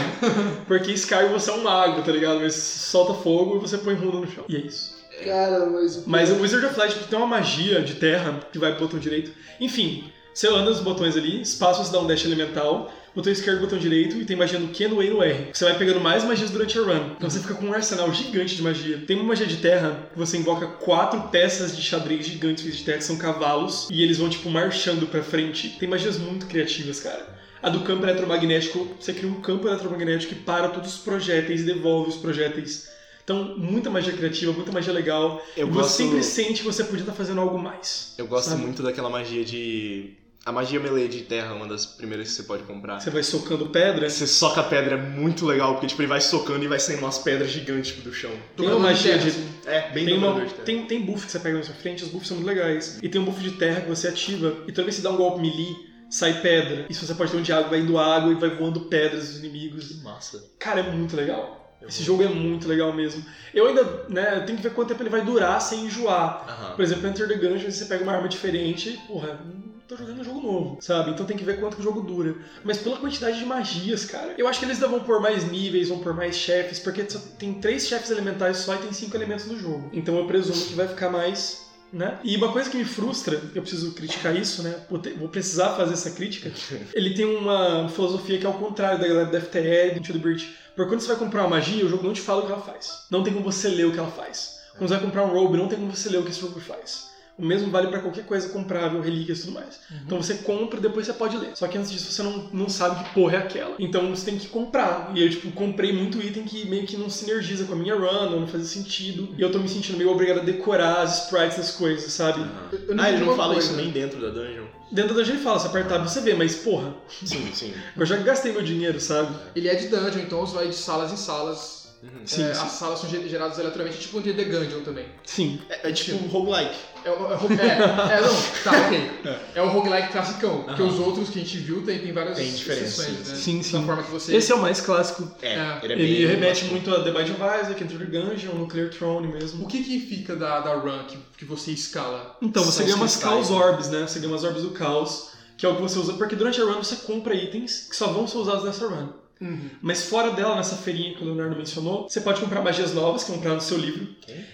Porque 0.66 0.91
Skyrim 0.93 1.30
você 1.30 1.49
é 1.49 1.54
um 1.54 1.64
mago, 1.64 2.04
tá 2.04 2.12
ligado? 2.12 2.39
Mas 2.39 2.56
solta 2.56 3.14
fogo 3.22 3.58
e 3.58 3.60
você 3.60 3.78
põe 3.78 3.95
runa 3.95 4.22
no 4.22 4.32
chão. 4.32 4.45
E 4.47 4.56
é 4.56 4.60
isso. 4.60 5.01
Cara, 5.24 5.65
mas. 5.65 5.97
o 5.97 6.03
Mas 6.09 6.30
o 6.30 6.41
Wizard 6.41 6.65
of 6.65 6.78
Light 6.78 6.95
tem 7.09 7.17
uma 7.17 7.28
magia 7.28 7.82
de 7.82 7.95
terra 7.95 8.39
que 8.51 8.59
vai 8.59 8.72
pro 8.72 8.86
botão 8.86 8.99
direito. 8.99 9.32
Enfim, 9.59 10.11
Você 10.34 10.47
anda 10.47 10.61
nos 10.61 10.80
botões 10.80 11.17
ali, 11.17 11.41
espaço 11.41 11.84
você 11.84 11.91
dá 11.91 11.99
um 11.99 12.07
dash 12.07 12.24
elemental, 12.24 12.89
botão 13.13 13.34
esquerdo, 13.34 13.59
botão 13.59 13.78
direito, 13.78 14.15
e 14.15 14.24
tem 14.24 14.38
magia 14.38 14.57
no 14.57 14.69
Q, 14.69 14.88
no 14.88 15.03
E 15.03 15.07
e 15.07 15.09
no 15.09 15.22
R. 15.22 15.49
Você 15.51 15.65
vai 15.65 15.78
pegando 15.78 15.99
mais 15.99 16.24
magias 16.24 16.49
durante 16.49 16.80
a 16.80 16.82
run. 16.82 17.11
Então 17.17 17.30
você 17.30 17.39
fica 17.39 17.53
com 17.53 17.65
um 17.65 17.74
arsenal 17.74 18.13
gigante 18.13 18.55
de 18.55 18.61
magia. 18.61 19.03
Tem 19.05 19.17
uma 19.17 19.26
magia 19.26 19.45
de 19.45 19.57
terra 19.57 20.07
que 20.13 20.17
você 20.17 20.38
invoca 20.38 20.67
quatro 20.67 21.19
peças 21.24 21.76
de 21.76 21.82
xadrez 21.82 22.26
gigantes 22.26 22.63
de 22.63 22.84
terra, 22.84 22.99
que 22.99 23.03
são 23.03 23.17
cavalos, 23.17 23.89
e 23.91 24.01
eles 24.01 24.19
vão, 24.19 24.30
tipo, 24.30 24.49
marchando 24.49 25.05
pra 25.07 25.22
frente. 25.22 25.76
Tem 25.78 25.89
magias 25.89 26.17
muito 26.17 26.45
criativas, 26.45 27.01
cara. 27.01 27.28
A 27.61 27.69
do 27.69 27.82
campo 27.82 28.05
eletromagnético, 28.05 28.88
você 28.99 29.11
cria 29.13 29.30
um 29.30 29.41
campo 29.41 29.67
eletromagnético 29.67 30.34
que 30.34 30.41
para 30.41 30.69
todos 30.69 30.95
os 30.95 30.99
projéteis 31.01 31.61
e 31.61 31.65
devolve 31.65 32.09
os 32.09 32.15
projéteis. 32.15 32.89
Então, 33.24 33.57
muita 33.57 33.89
magia 33.89 34.13
criativa, 34.13 34.51
muita 34.51 34.72
magia 34.72 34.91
legal. 34.93 35.41
Eu 35.55 35.67
e 35.67 35.72
gosto- 35.72 35.91
você 35.91 36.03
sempre 36.03 36.24
sente 36.24 36.53
que 36.61 36.65
você 36.65 36.84
podia 36.84 37.01
estar 37.01 37.13
fazendo 37.13 37.41
algo 37.41 37.57
mais. 37.57 38.13
Eu 38.17 38.28
gosto 38.28 38.49
Sabe? 38.49 38.61
muito 38.61 38.82
daquela 38.84 39.09
magia 39.09 39.43
de. 39.45 40.13
A 40.43 40.51
magia 40.51 40.80
melee 40.80 41.07
de 41.07 41.22
terra, 41.22 41.53
uma 41.53 41.67
das 41.67 41.86
primeiras 41.86 42.28
que 42.30 42.34
você 42.34 42.41
pode 42.43 42.63
comprar. 42.63 42.99
Você 42.99 43.11
vai 43.11 43.22
socando 43.22 43.67
pedra. 43.67 44.09
Você 44.09 44.26
soca 44.26 44.61
a 44.61 44.63
pedra, 44.63 44.95
é 44.95 44.97
muito 44.97 45.45
legal, 45.45 45.74
porque 45.74 45.86
tipo, 45.86 46.01
ele 46.01 46.07
vai 46.09 46.19
socando 46.19 46.63
e 46.65 46.67
vai 46.67 46.80
saindo 46.80 46.97
umas 47.03 47.19
pedras 47.19 47.51
gigantes 47.51 47.91
tipo, 47.91 48.01
do 48.01 48.11
chão. 48.11 48.32
Tem 48.57 48.65
uma 48.67 48.80
magia 48.80 49.19
de. 49.19 49.28
assim. 49.28 49.47
É, 49.67 49.91
bem 49.91 50.03
Tem, 50.03 50.17
uma, 50.17 50.34
de 50.43 50.51
terra. 50.51 50.63
tem, 50.65 50.84
tem 50.88 51.01
buff 51.05 51.28
que 51.28 51.32
você 51.32 51.38
pega 51.39 51.59
na 51.59 51.63
sua 51.63 51.76
frente, 51.76 52.03
os 52.03 52.09
buffs 52.09 52.28
são 52.28 52.38
muito 52.38 52.47
legais. 52.47 52.97
E 53.03 53.07
tem 53.07 53.22
um 53.22 53.26
buff 53.26 53.39
de 53.39 53.51
terra 53.51 53.82
que 53.82 53.88
você 53.89 54.07
ativa, 54.07 54.63
e 54.67 54.72
toda 54.72 54.84
vez 54.86 54.95
que 54.95 55.01
você 55.03 55.07
dá 55.07 55.11
um 55.11 55.17
golpe 55.17 55.39
melee, 55.41 55.76
sai 56.09 56.41
pedra. 56.41 56.88
Isso 56.89 57.05
você 57.05 57.13
pode 57.13 57.30
ter 57.32 57.38
um 57.38 57.41
de 57.43 57.53
água, 57.53 57.69
vai 57.69 57.80
indo 57.82 57.99
água 57.99 58.32
e 58.32 58.36
vai 58.36 58.49
voando 58.49 58.82
pedras 58.82 59.28
dos 59.28 59.38
inimigos. 59.43 59.89
Que 59.89 60.03
massa. 60.03 60.43
Cara, 60.57 60.80
é 60.80 60.91
muito 60.91 61.15
legal. 61.15 61.61
Esse 61.88 62.04
jogo 62.04 62.24
é 62.24 62.28
muito 62.28 62.68
legal 62.68 62.94
mesmo. 62.94 63.24
Eu 63.54 63.68
ainda, 63.68 64.06
né, 64.08 64.38
eu 64.38 64.46
tenho 64.46 64.58
que 64.58 64.64
ver 64.64 64.74
quanto 64.74 64.90
tempo 64.90 65.02
ele 65.02 65.10
vai 65.10 65.22
durar 65.22 65.60
sem 65.62 65.86
enjoar. 65.86 66.46
Aham. 66.48 66.76
Por 66.76 66.82
exemplo, 66.84 67.08
Enter 67.08 67.28
the 67.28 67.36
Gungeon, 67.36 67.72
você 67.72 67.86
pega 67.86 68.04
uma 68.04 68.14
arma 68.14 68.30
diferente, 68.30 69.00
porra, 69.08 69.40
tô 69.88 69.98
jogando 69.98 70.22
um 70.22 70.24
jogo 70.24 70.42
novo, 70.42 70.78
sabe? 70.80 71.12
Então 71.12 71.26
tem 71.26 71.36
que 71.36 71.44
ver 71.44 71.60
quanto 71.60 71.76
que 71.76 71.82
o 71.82 71.84
jogo 71.84 72.02
dura. 72.02 72.36
Mas 72.64 72.78
pela 72.78 72.98
quantidade 72.98 73.38
de 73.38 73.46
magias, 73.46 74.06
cara, 74.06 74.34
eu 74.38 74.48
acho 74.48 74.60
que 74.60 74.66
eles 74.66 74.78
ainda 74.78 74.88
vão 74.88 75.02
pôr 75.02 75.20
mais 75.20 75.50
níveis, 75.52 75.90
vão 75.90 76.00
pôr 76.00 76.14
mais 76.14 76.36
chefes, 76.36 76.80
porque 76.80 77.04
tem 77.38 77.56
três 77.56 77.88
chefes 77.88 78.10
elementais 78.10 78.58
só 78.58 78.76
e 78.76 78.78
tem 78.78 78.94
cinco 78.94 79.18
elementos 79.18 79.46
no 79.48 79.58
jogo. 79.60 79.90
Então 79.92 80.18
eu 80.18 80.26
presumo 80.26 80.66
que 80.66 80.76
vai 80.76 80.88
ficar 80.88 81.10
mais. 81.10 81.61
Né? 81.92 82.20
E 82.24 82.38
uma 82.38 82.54
coisa 82.54 82.70
que 82.70 82.78
me 82.78 82.86
frustra, 82.86 83.36
eu 83.54 83.62
preciso 83.62 83.92
criticar 83.94 84.34
isso, 84.36 84.64
né? 84.64 84.86
Vou, 84.89 85.28
precisar 85.28 85.76
fazer 85.76 85.94
essa 85.94 86.12
crítica. 86.12 86.52
Ele 86.94 87.14
tem 87.14 87.26
uma 87.26 87.89
filosofia 87.89 88.38
que 88.38 88.46
é 88.46 88.48
ao 88.48 88.54
contrário 88.54 89.00
da 89.00 89.08
galera 89.08 89.30
da 89.30 89.42
FTL, 89.42 90.00
do 90.00 90.14
the 90.14 90.20
Breach. 90.20 90.56
Porque 90.74 90.89
quando 90.89 91.02
você 91.02 91.08
vai 91.08 91.18
comprar 91.18 91.42
uma 91.42 91.50
magia, 91.50 91.86
o 91.86 91.89
jogo 91.89 92.04
não 92.04 92.14
te 92.14 92.22
fala 92.22 92.44
o 92.44 92.46
que 92.46 92.52
ela 92.52 92.62
faz. 92.62 93.06
Não 93.10 93.24
tem 93.24 93.34
como 93.34 93.44
você 93.44 93.68
ler 93.68 93.88
o 93.88 93.92
que 93.92 94.00
ela 94.00 94.10
faz. 94.10 94.62
Quando 94.78 94.88
você 94.88 94.96
vai 94.96 95.04
comprar 95.04 95.26
um 95.26 95.34
robe, 95.34 95.58
não 95.58 95.68
tem 95.68 95.78
como 95.78 95.94
você 95.94 96.08
ler 96.10 96.20
o 96.20 96.24
que 96.24 96.32
esse 96.32 96.42
robe 96.42 96.62
faz. 96.62 97.11
O 97.42 97.46
mesmo 97.46 97.72
vale 97.72 97.88
pra 97.88 98.00
qualquer 98.00 98.24
coisa 98.24 98.48
comprável, 98.48 99.02
relíquias 99.02 99.39
e 99.39 99.42
tudo 99.42 99.54
mais. 99.54 99.80
Então 100.06 100.22
você 100.22 100.36
compra 100.36 100.78
e 100.78 100.82
depois 100.82 101.08
você 101.08 101.14
pode 101.14 101.38
ler. 101.38 101.50
Só 101.56 101.68
que 101.68 101.76
antes 101.76 101.89
disso 101.92 102.12
você 102.12 102.22
não, 102.22 102.48
não 102.54 102.70
sabe 102.70 103.04
que 103.04 103.10
porra 103.16 103.34
é 103.34 103.38
aquela. 103.39 103.76
Então 103.80 104.08
você 104.10 104.26
tem 104.26 104.38
que 104.38 104.48
comprar. 104.48 105.10
E 105.16 105.20
eu, 105.24 105.28
tipo, 105.30 105.52
comprei 105.52 105.92
muito 105.92 106.22
item 106.22 106.44
que 106.46 106.64
meio 106.68 106.86
que 106.86 106.96
não 106.96 107.10
sinergiza 107.10 107.66
com 107.66 107.74
a 107.74 107.78
minha 107.78 107.96
run, 107.96 108.32
ou 108.34 108.39
não 108.39 108.46
fazia 108.48 108.68
sentido. 108.68 109.34
E 109.36 109.42
eu 109.42 109.52
tô 109.52 109.58
me 109.58 109.68
sentindo 109.68 109.98
meio 109.98 110.12
obrigado 110.12 110.38
a 110.39 110.44
decorar 110.44 111.02
as 111.02 111.24
sprites 111.24 111.58
das 111.58 111.72
coisas, 111.72 112.12
sabe? 112.12 112.42
Aham. 112.42 112.70
Eu- 112.72 112.80
eu 112.96 112.96
Ah, 113.02 113.10
ele 113.10 113.20
não 113.26 113.36
fala 113.36 113.54
coisa. 113.54 113.68
isso 113.70 113.76
nem 113.76 113.89
dentro 113.89 114.22
da 114.22 114.30
dungeon? 114.30 114.66
Dentro 114.92 115.16
da 115.16 115.22
dungeon 115.22 115.34
ele 115.36 115.44
fala, 115.44 115.58
se 115.58 115.66
apertar 115.66 115.98
você 115.98 116.22
vê, 116.22 116.36
mas 116.36 116.54
porra, 116.56 116.94
Sim, 117.26 117.52
sim. 117.54 117.74
eu 117.98 118.06
já 118.06 118.18
gastei 118.18 118.52
meu 118.52 118.62
dinheiro, 118.62 119.00
sabe? 119.00 119.36
Ele 119.56 119.68
é 119.68 119.74
de 119.74 119.88
dungeon, 119.88 120.20
então 120.22 120.46
você 120.46 120.54
vai 120.54 120.68
de 120.68 120.76
salas 120.76 121.12
em 121.12 121.18
salas. 121.18 121.81
Uhum. 122.04 122.10
Sim, 122.26 122.43
É, 122.43 122.54
sim. 122.54 122.62
As 122.64 122.72
salas 122.72 122.99
são 122.99 123.10
ge- 123.10 123.30
geradas 123.30 123.60
aleatoriamente, 123.60 123.99
tipo 123.99 124.18
um 124.18 124.22
The 124.24 124.32
Gungeon 124.32 124.82
também. 124.82 125.06
Sim. 125.24 125.62
É, 125.70 125.89
é 125.89 125.91
tipo 125.91 126.18
um 126.24 126.28
roguelike. 126.28 126.76
É, 127.06 127.10
o- 127.12 127.14
é, 127.32 128.14
é, 128.14 128.18
é, 128.18 128.22
não, 128.22 128.41
tá, 128.64 128.72
ok. 128.88 129.12
É 129.56 129.62
o 129.62 129.70
roguelike 129.70 130.12
classicão, 130.12 130.64
porque 130.64 130.82
os 130.82 130.99
outros 130.99 131.30
que 131.30 131.39
a 131.39 131.43
gente 131.43 131.58
viu 131.58 131.84
tem, 131.84 131.99
tem 131.99 132.12
várias 132.12 132.38
Tem 132.38 132.52
diferença, 132.52 132.84
exceções, 133.04 133.18
sim. 133.28 133.30
né? 133.32 133.36
Sim, 133.38 133.64
sim. 133.64 133.80
Da 133.80 133.86
forma 133.86 134.04
que 134.04 134.12
você... 134.12 134.36
Esse 134.36 134.52
é 134.52 134.56
o 134.56 134.62
mais 134.62 134.82
clássico. 134.82 135.32
É, 135.41 135.47
É. 135.54 135.80
ele 135.84 135.93
é 135.93 135.95
Ele 135.99 136.08
bem 136.16 136.28
remete 136.28 136.41
clássico. 136.62 136.72
muito 136.72 136.91
a 136.95 137.04
The 137.04 137.12
Binding 137.12 137.32
of 137.34 137.41
Isaac, 137.62 137.84
Enter 137.84 137.97
the 137.99 138.06
Gungeon, 138.20 138.54
Nuclear 138.56 138.89
Throne 138.89 139.28
mesmo. 139.28 139.64
O 139.64 139.68
que 139.68 139.84
que 139.84 139.99
fica 139.99 140.36
da, 140.36 140.60
da 140.60 140.74
run 140.76 141.04
que, 141.08 141.18
que 141.38 141.45
você 141.45 141.72
escala? 141.72 142.36
Então, 142.41 142.64
você 142.64 142.84
ganha 142.84 142.95
umas 142.95 143.14
Chaos 143.20 143.49
né? 143.49 143.56
Orbs, 143.58 143.89
né? 143.89 144.08
Você 144.08 144.20
ganha 144.20 144.32
umas 144.32 144.43
Orbs 144.43 144.64
do 144.64 144.72
Caos, 144.72 145.30
que 145.58 145.66
é 145.66 145.70
o 145.70 145.76
que 145.76 145.82
você 145.84 145.99
usa. 145.99 146.14
Porque 146.14 146.36
durante 146.36 146.60
a 146.62 146.64
run 146.66 146.78
você 146.84 146.95
compra 146.97 147.36
itens 147.36 147.88
que 147.89 147.95
só 147.95 148.08
vão 148.08 148.28
ser 148.28 148.38
usados 148.38 148.64
nessa 148.64 148.88
run. 148.88 149.10
Uhum. 149.42 149.70
Mas 149.82 150.04
fora 150.06 150.32
dela, 150.32 150.56
nessa 150.56 150.76
feirinha 150.78 151.16
que 151.16 151.24
o 151.24 151.26
Leonardo 151.26 151.56
mencionou, 151.56 152.08
você 152.08 152.22
pode 152.22 152.39
comprar 152.39 152.62
magias 152.62 152.94
novas 152.94 153.24
que 153.24 153.32
comprar 153.32 153.56
no 153.56 153.62
seu 153.62 153.78
livro. 153.78 154.08
Quem? 154.22 154.46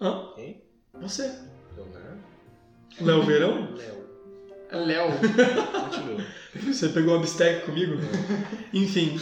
Hã? 0.00 0.24
Quem? 0.34 0.60
Você. 1.00 1.32
Leonardo? 1.76 2.18
Léo 3.00 3.22
Verão? 3.22 3.68
Léo. 3.76 4.04
É 4.70 4.76
Léo. 4.76 5.10
Você 6.66 6.88
pegou 6.88 7.14
uma 7.14 7.20
bistec 7.20 7.64
comigo? 7.66 7.94
Enfim. 8.72 9.20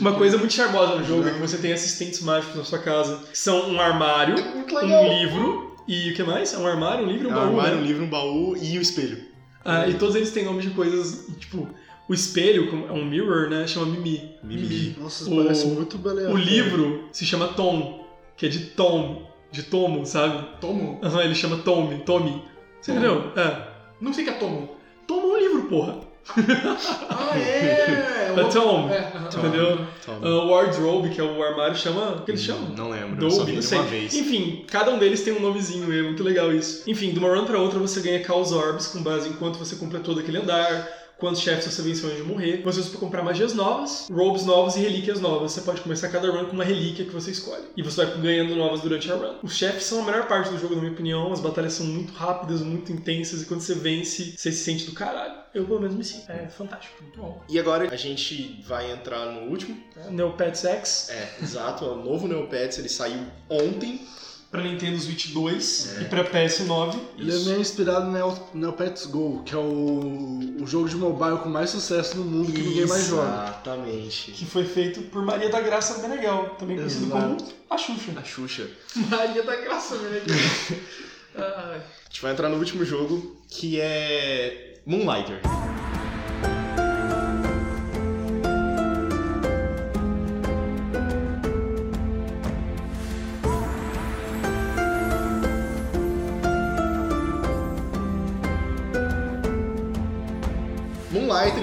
Uma 0.00 0.14
coisa 0.14 0.38
muito 0.38 0.52
charmosa 0.52 0.96
no 0.96 1.04
jogo 1.04 1.28
é 1.28 1.32
que 1.32 1.38
você 1.40 1.58
tem 1.58 1.72
assistentes 1.72 2.20
mágicos 2.20 2.56
na 2.56 2.64
sua 2.64 2.78
casa. 2.78 3.18
Que 3.30 3.38
são 3.38 3.70
um 3.70 3.80
armário, 3.80 4.34
Muito 4.54 4.76
um 4.76 5.18
livro 5.18 5.76
e 5.86 6.10
o 6.10 6.14
que 6.14 6.22
mais? 6.22 6.54
É 6.54 6.58
um 6.58 6.66
armário, 6.66 7.04
um 7.04 7.08
livro 7.10 7.28
e 7.28 7.32
um 7.32 7.34
É 7.34 7.34
um 7.34 7.38
baú. 7.40 7.48
armário, 7.60 7.76
né? 7.76 7.82
um 7.82 7.86
livro, 7.86 8.04
um 8.04 8.10
baú 8.10 8.56
e 8.56 8.78
o 8.78 8.82
espelho. 8.82 9.24
Ah, 9.64 9.86
e 9.88 9.94
todos 9.94 10.16
eles 10.16 10.30
têm 10.32 10.44
nomes 10.44 10.64
de 10.64 10.70
coisas, 10.70 11.26
tipo, 11.38 11.68
o 12.08 12.14
espelho 12.14 12.68
como- 12.70 12.86
é 12.86 12.92
um 12.92 13.04
mirror, 13.04 13.48
né? 13.48 13.66
Chama 13.66 13.86
Mimi. 13.86 14.34
Mimi. 14.42 14.96
Nossa, 14.98 15.24
isso 15.24 15.32
O- 15.32 15.42
parece 15.42 15.66
muito 15.66 15.98
baleia. 15.98 16.28
O 16.30 16.36
livro 16.36 17.08
se 17.12 17.24
chama 17.24 17.48
Tom, 17.48 18.06
que 18.36 18.46
é 18.46 18.48
de 18.48 18.58
Tom, 18.60 19.30
de 19.50 19.62
Tomo, 19.64 20.04
sabe? 20.06 20.46
Tomo? 20.60 20.98
Aham, 21.02 21.22
ele 21.24 21.34
chama 21.34 21.58
Tommy, 21.58 21.98
Tommy. 22.04 22.42
Você 22.80 22.92
Tomo. 22.92 23.04
entendeu? 23.06 23.32
É. 23.36 23.68
Não 24.00 24.12
sei 24.12 24.24
o 24.24 24.26
que 24.28 24.32
é 24.34 24.38
Tomo. 24.38 24.68
Tomo 25.06 25.28
é 25.28 25.30
um 25.30 25.38
livro, 25.38 25.62
porra. 25.68 25.96
Ah, 27.10 27.36
é! 27.38 28.32
É 28.36 28.44
Tom. 28.50 28.88
É, 28.90 28.98
aham. 28.98 29.28
Entendeu? 29.36 29.86
Toma. 30.06 30.18
Ah, 30.22 30.28
o 30.44 30.48
wardrobe, 30.50 31.10
que 31.10 31.20
é 31.20 31.24
o 31.24 31.42
armário, 31.42 31.76
chama. 31.76 32.12
O 32.12 32.22
que 32.24 32.30
eles 32.30 32.42
chamam? 32.42 32.70
Não 32.70 32.90
lembro, 32.90 33.30
só 33.30 33.38
Dolby, 33.38 33.44
vi 33.46 33.52
não 33.52 33.58
ele 33.58 33.62
sei. 33.66 33.78
uma 33.78 33.86
vez. 33.86 34.14
Enfim, 34.14 34.64
cada 34.70 34.90
um 34.92 34.98
deles 34.98 35.22
tem 35.22 35.32
um 35.34 35.40
nomezinho, 35.40 35.92
é 35.92 36.02
muito 36.02 36.22
legal 36.22 36.52
isso. 36.52 36.88
Enfim, 36.88 37.10
de 37.10 37.18
uma 37.18 37.28
run 37.34 37.44
pra 37.44 37.58
outra 37.58 37.78
você 37.78 38.00
ganha 38.00 38.24
Chaos 38.24 38.52
Orbs 38.52 38.86
com 38.88 39.02
base 39.02 39.28
em 39.28 39.32
quanto 39.34 39.58
você 39.58 39.76
completou 39.76 40.14
daquele 40.14 40.38
andar, 40.38 40.88
quantos 41.22 41.40
chefes 41.40 41.72
você 41.72 41.82
venceu 41.82 42.08
antes 42.08 42.20
de 42.20 42.28
morrer. 42.28 42.62
Você 42.64 42.80
usa 42.80 42.90
pra 42.90 42.98
comprar 42.98 43.22
magias 43.22 43.54
novas, 43.54 44.08
robes 44.10 44.44
novos 44.44 44.74
e 44.74 44.80
relíquias 44.80 45.20
novas. 45.20 45.52
Você 45.52 45.60
pode 45.60 45.80
começar 45.80 46.08
cada 46.08 46.28
run 46.28 46.46
com 46.46 46.52
uma 46.52 46.64
relíquia 46.64 47.04
que 47.04 47.12
você 47.12 47.30
escolhe. 47.30 47.62
E 47.76 47.82
você 47.82 48.04
vai 48.04 48.18
ganhando 48.20 48.56
novas 48.56 48.80
durante 48.80 49.10
a 49.10 49.14
run. 49.14 49.36
Os 49.40 49.56
chefes 49.56 49.84
são 49.84 50.02
a 50.02 50.04
melhor 50.04 50.26
parte 50.26 50.50
do 50.50 50.58
jogo, 50.58 50.74
na 50.74 50.80
minha 50.80 50.92
opinião. 50.92 51.32
As 51.32 51.38
batalhas 51.38 51.74
são 51.74 51.86
muito 51.86 52.12
rápidas, 52.12 52.60
muito 52.60 52.90
intensas, 52.90 53.42
e 53.42 53.46
quando 53.46 53.60
você 53.60 53.74
vence, 53.74 54.34
você 54.36 54.50
se 54.50 54.64
sente 54.64 54.84
do 54.84 54.92
caralho. 54.92 55.34
Eu 55.54 55.64
pelo 55.64 55.80
menos 55.80 55.94
me 55.94 56.02
sinto. 56.02 56.28
É 56.32 56.48
fantástico. 56.48 57.00
Muito 57.00 57.20
bom. 57.20 57.40
E 57.48 57.56
agora 57.56 57.88
a 57.88 57.96
gente 57.96 58.60
vai 58.66 58.90
entrar 58.90 59.26
no 59.26 59.48
último. 59.48 59.80
Neopets 60.10 60.64
X 60.64 61.08
É, 61.10 61.36
exato, 61.40 61.84
é 61.84 61.88
o 61.88 61.96
novo 61.96 62.26
Neopets, 62.26 62.78
ele 62.78 62.88
saiu 62.88 63.20
ontem. 63.48 64.00
Pra 64.52 64.62
Nintendo 64.62 64.98
Switch 65.00 65.28
2 65.32 65.96
É. 65.98 66.02
e 66.02 66.04
pra 66.04 66.22
PS9. 66.24 66.94
Ele 67.18 67.34
é 67.34 67.38
meio 67.46 67.60
inspirado 67.60 68.04
no 68.06 68.12
Neo- 68.12 68.38
Neopets 68.54 69.06
Go, 69.06 69.42
que 69.44 69.54
é 69.54 69.58
o, 69.58 70.58
o 70.60 70.66
jogo 70.66 70.88
de 70.88 70.94
mobile 70.96 71.38
com 71.38 71.48
mais 71.48 71.70
sucesso 71.70 72.18
no 72.18 72.24
mundo 72.24 72.52
que 72.52 72.60
ninguém 72.60 72.86
mais 72.86 73.06
joga. 73.06 73.44
Exatamente. 73.44 74.30
que 74.32 74.44
foi 74.44 74.64
feito 74.66 75.00
por 75.10 75.24
Maria 75.24 75.48
da 75.48 75.60
Graça 75.60 76.02
Meneghel, 76.06 76.54
também 76.58 76.76
conhecido 76.76 77.06
Exato. 77.06 77.44
como 77.44 77.52
a 77.70 77.78
Xuxa. 77.78 78.12
A 78.16 78.22
Xuxa. 78.22 78.68
Maria 79.10 79.42
da 79.42 79.56
Graça. 79.56 79.96
Ai. 81.34 81.80
A 82.04 82.04
gente 82.12 82.20
vai 82.20 82.32
entrar 82.32 82.50
no 82.50 82.58
último 82.58 82.84
jogo, 82.84 83.40
que 83.48 83.80
é 83.80 84.74
Moonlighter. 84.84 85.40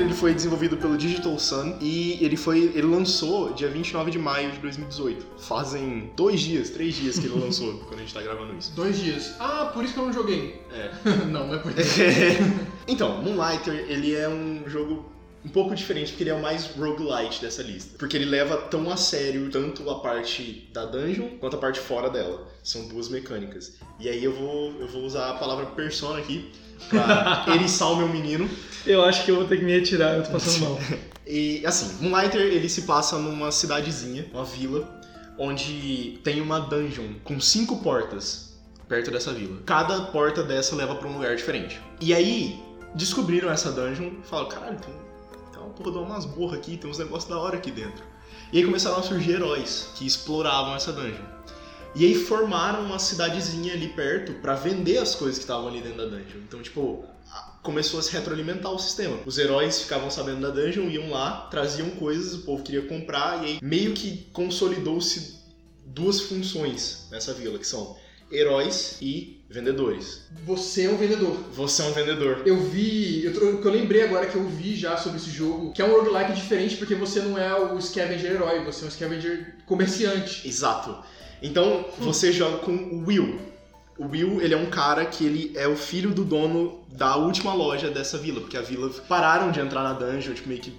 Ele 0.09 0.15
foi 0.15 0.33
desenvolvido 0.33 0.75
pelo 0.75 0.97
Digital 0.97 1.37
Sun 1.37 1.77
e 1.79 2.17
ele 2.19 2.35
foi 2.35 2.71
ele 2.73 2.87
lançou 2.87 3.53
dia 3.53 3.69
29 3.69 4.09
de 4.09 4.17
maio 4.17 4.51
de 4.51 4.57
2018. 4.57 5.25
Fazem 5.37 6.11
dois 6.15 6.41
dias, 6.41 6.71
três 6.71 6.95
dias 6.95 7.19
que 7.19 7.27
ele 7.27 7.39
lançou 7.39 7.75
quando 7.87 7.99
a 7.99 8.01
gente 8.01 8.13
tá 8.13 8.21
gravando 8.21 8.55
isso. 8.55 8.73
Dois 8.75 8.99
dias. 8.99 9.35
Ah, 9.39 9.69
por 9.71 9.83
isso 9.83 9.93
que 9.93 9.99
eu 9.99 10.05
não 10.05 10.13
joguei. 10.13 10.61
É. 10.73 10.91
não, 11.29 11.47
não 11.47 11.53
é 11.53 11.59
por 11.59 11.71
isso. 11.77 11.99
então, 12.87 13.21
Moonlighter, 13.21 13.85
ele 13.87 14.15
é 14.15 14.27
um 14.27 14.63
jogo 14.67 15.05
um 15.43 15.49
pouco 15.49 15.73
diferente, 15.73 16.11
porque 16.11 16.23
ele 16.23 16.29
é 16.31 16.33
o 16.33 16.41
mais 16.41 16.65
roguelite 16.65 17.41
dessa 17.41 17.63
lista. 17.63 17.95
Porque 17.97 18.17
ele 18.17 18.25
leva 18.25 18.57
tão 18.57 18.89
a 18.91 18.97
sério 18.97 19.49
tanto 19.49 19.89
a 19.89 19.99
parte 19.99 20.69
da 20.73 20.85
dungeon 20.85 21.37
quanto 21.39 21.55
a 21.55 21.59
parte 21.59 21.79
fora 21.79 22.09
dela. 22.09 22.47
São 22.63 22.87
duas 22.87 23.07
mecânicas. 23.09 23.77
E 23.99 24.09
aí 24.09 24.23
eu 24.23 24.33
vou, 24.33 24.73
eu 24.79 24.87
vou 24.87 25.03
usar 25.03 25.29
a 25.29 25.33
palavra 25.35 25.65
persona 25.67 26.19
aqui 26.19 26.51
pra 26.89 27.45
eriçar 27.55 27.91
o 27.91 27.95
meu 27.95 28.09
menino. 28.09 28.49
Eu 28.85 29.03
acho 29.03 29.23
que 29.23 29.31
eu 29.31 29.35
vou 29.35 29.45
ter 29.45 29.57
que 29.57 29.63
me 29.63 29.71
retirar, 29.71 30.17
eu 30.17 30.23
tô 30.23 30.31
passando 30.31 30.61
mal. 30.61 30.79
E 31.31 31.63
assim, 31.63 32.03
Moonlighter 32.03 32.41
ele 32.41 32.67
se 32.67 32.81
passa 32.81 33.15
numa 33.19 33.51
cidadezinha, 33.51 34.25
uma 34.33 34.43
vila, 34.43 34.99
onde 35.37 36.19
tem 36.23 36.41
uma 36.41 36.59
dungeon 36.59 37.13
com 37.23 37.39
cinco 37.39 37.83
portas. 37.83 38.57
perto 38.87 39.11
dessa 39.11 39.31
vila. 39.31 39.61
Cada 39.63 40.01
porta 40.05 40.41
dessa 40.41 40.75
leva 40.75 40.95
pra 40.95 41.07
um 41.07 41.13
lugar 41.13 41.35
diferente. 41.35 41.79
E 42.01 42.15
aí, 42.15 42.59
descobriram 42.95 43.51
essa 43.51 43.71
dungeon 43.71 44.09
e 44.23 44.27
falaram, 44.27 44.49
caralho, 44.49 44.79
tem, 44.79 44.93
tem 45.59 45.69
porra 45.71 45.91
de 45.91 45.97
uma 45.97 46.09
masmorra 46.09 46.57
aqui, 46.57 46.77
tem 46.77 46.89
uns 46.89 46.97
negócios 46.97 47.29
da 47.29 47.37
hora 47.37 47.57
aqui 47.57 47.71
dentro. 47.71 48.03
E 48.51 48.57
aí 48.57 48.65
começaram 48.65 48.97
a 48.97 49.03
surgir 49.03 49.33
heróis 49.33 49.89
que 49.95 50.05
exploravam 50.05 50.75
essa 50.75 50.91
dungeon. 50.91 51.25
E 51.95 52.05
aí 52.05 52.15
formaram 52.15 52.83
uma 52.83 52.99
cidadezinha 52.99 53.73
ali 53.73 53.89
perto 53.89 54.33
pra 54.41 54.55
vender 54.55 54.97
as 54.97 55.15
coisas 55.15 55.37
que 55.37 55.43
estavam 55.43 55.67
ali 55.67 55.81
dentro 55.81 55.97
da 55.97 56.05
dungeon. 56.05 56.39
Então, 56.47 56.61
tipo, 56.61 57.03
começou 57.61 57.99
a 57.99 58.03
se 58.03 58.11
retroalimentar 58.11 58.71
o 58.71 58.79
sistema. 58.79 59.17
Os 59.25 59.37
heróis 59.37 59.81
ficavam 59.81 60.09
sabendo 60.09 60.41
da 60.41 60.49
dungeon, 60.49 60.89
iam 60.89 61.09
lá, 61.09 61.47
traziam 61.51 61.89
coisas, 61.91 62.33
o 62.33 62.41
povo 62.43 62.63
queria 62.63 62.87
comprar, 62.87 63.43
e 63.43 63.47
aí 63.47 63.59
meio 63.61 63.93
que 63.93 64.29
consolidou-se 64.31 65.39
duas 65.85 66.21
funções 66.21 67.07
nessa 67.11 67.33
vila, 67.33 67.57
que 67.57 67.67
são 67.67 67.97
heróis 68.31 68.97
e 69.01 69.38
vendedores. 69.49 70.27
Você 70.45 70.85
é 70.85 70.89
um 70.89 70.97
vendedor. 70.97 71.35
Você 71.53 71.81
é 71.81 71.85
um 71.85 71.91
vendedor. 71.91 72.43
Eu 72.45 72.61
vi, 72.61 73.25
eu, 73.25 73.59
que 73.59 73.67
eu 73.67 73.71
lembrei 73.71 74.03
agora 74.03 74.27
que 74.27 74.35
eu 74.35 74.47
vi 74.47 74.75
já 74.75 74.95
sobre 74.95 75.17
esse 75.17 75.31
jogo, 75.31 75.73
que 75.73 75.81
é 75.81 75.85
um 75.85 75.91
roguelike 75.91 76.33
diferente 76.33 76.77
porque 76.77 76.93
você 76.93 77.19
não 77.19 77.37
é 77.37 77.53
o 77.55 77.81
scavenger 77.81 78.31
herói, 78.31 78.63
você 78.63 78.85
é 78.85 78.87
um 78.87 78.91
scavenger 78.91 79.55
comerciante. 79.65 80.47
Exato. 80.47 80.95
Então, 81.41 81.85
você 81.97 82.31
joga 82.31 82.59
com 82.59 82.71
o 82.71 83.05
Will. 83.07 83.39
O 83.97 84.07
Will, 84.07 84.41
ele 84.41 84.53
é 84.53 84.57
um 84.57 84.69
cara 84.69 85.05
que 85.05 85.25
ele 85.25 85.51
é 85.55 85.67
o 85.67 85.75
filho 85.75 86.11
do 86.11 86.23
dono 86.23 86.85
da 86.91 87.15
última 87.15 87.53
loja 87.53 87.89
dessa 87.89 88.17
vila, 88.17 88.41
porque 88.41 88.55
a 88.55 88.61
vila 88.61 88.89
pararam 89.07 89.51
de 89.51 89.59
entrar 89.59 89.83
na 89.83 89.93
dungeon, 89.93 90.33
tipo, 90.33 90.47
meio 90.47 90.61
que... 90.61 90.73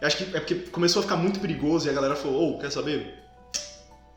Eu 0.00 0.06
acho 0.06 0.16
que 0.16 0.36
é 0.36 0.40
porque 0.40 0.54
começou 0.54 1.00
a 1.00 1.02
ficar 1.02 1.16
muito 1.16 1.40
perigoso 1.40 1.86
e 1.86 1.90
a 1.90 1.92
galera 1.92 2.16
falou, 2.16 2.56
ô, 2.56 2.58
quer 2.58 2.70
saber? 2.70 3.14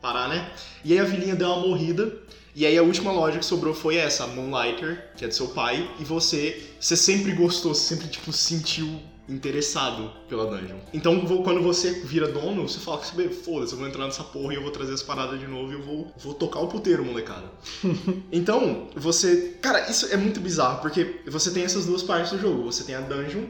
Parar, 0.00 0.28
né? 0.28 0.50
E 0.84 0.92
aí 0.92 0.98
a 0.98 1.04
vilinha 1.04 1.36
deu 1.36 1.48
uma 1.48 1.66
morrida, 1.66 2.12
e 2.54 2.64
aí 2.64 2.78
a 2.78 2.82
última 2.82 3.10
loja 3.10 3.38
que 3.38 3.44
sobrou 3.44 3.74
foi 3.74 3.96
essa, 3.96 4.24
a 4.24 4.26
Moonlighter, 4.28 5.10
que 5.16 5.24
é 5.24 5.28
do 5.28 5.34
seu 5.34 5.48
pai, 5.48 5.90
e 5.98 6.04
você, 6.04 6.70
você 6.78 6.96
sempre 6.96 7.32
gostou, 7.32 7.74
você 7.74 7.94
sempre, 7.94 8.08
tipo, 8.08 8.32
se 8.32 8.56
sentiu 8.56 9.00
interessado 9.28 10.12
pela 10.28 10.46
dungeon. 10.46 10.76
Então, 10.92 11.24
quando 11.42 11.62
você 11.62 11.92
vira 12.00 12.28
dono, 12.28 12.68
você 12.68 12.78
fala, 12.78 12.98
quer 12.98 13.06
saber, 13.06 13.30
foda-se, 13.30 13.72
eu 13.72 13.78
vou 13.78 13.88
entrar 13.88 14.04
nessa 14.04 14.22
porra 14.22 14.52
e 14.52 14.56
eu 14.56 14.62
vou 14.62 14.70
trazer 14.70 14.92
as 14.92 15.02
paradas 15.02 15.40
de 15.40 15.46
novo 15.46 15.72
e 15.72 15.74
eu 15.74 15.82
vou, 15.82 16.12
vou 16.18 16.34
tocar 16.34 16.60
o 16.60 16.68
puteiro, 16.68 17.04
molecada. 17.04 17.50
então, 18.30 18.88
você... 18.94 19.56
Cara, 19.60 19.90
isso 19.90 20.06
é 20.12 20.16
muito 20.16 20.40
bizarro, 20.40 20.80
porque 20.80 21.22
você 21.26 21.50
tem 21.50 21.64
essas 21.64 21.86
duas 21.86 22.02
partes 22.02 22.32
do 22.32 22.38
jogo. 22.38 22.64
Você 22.64 22.84
tem 22.84 22.94
a 22.94 23.00
dungeon, 23.00 23.44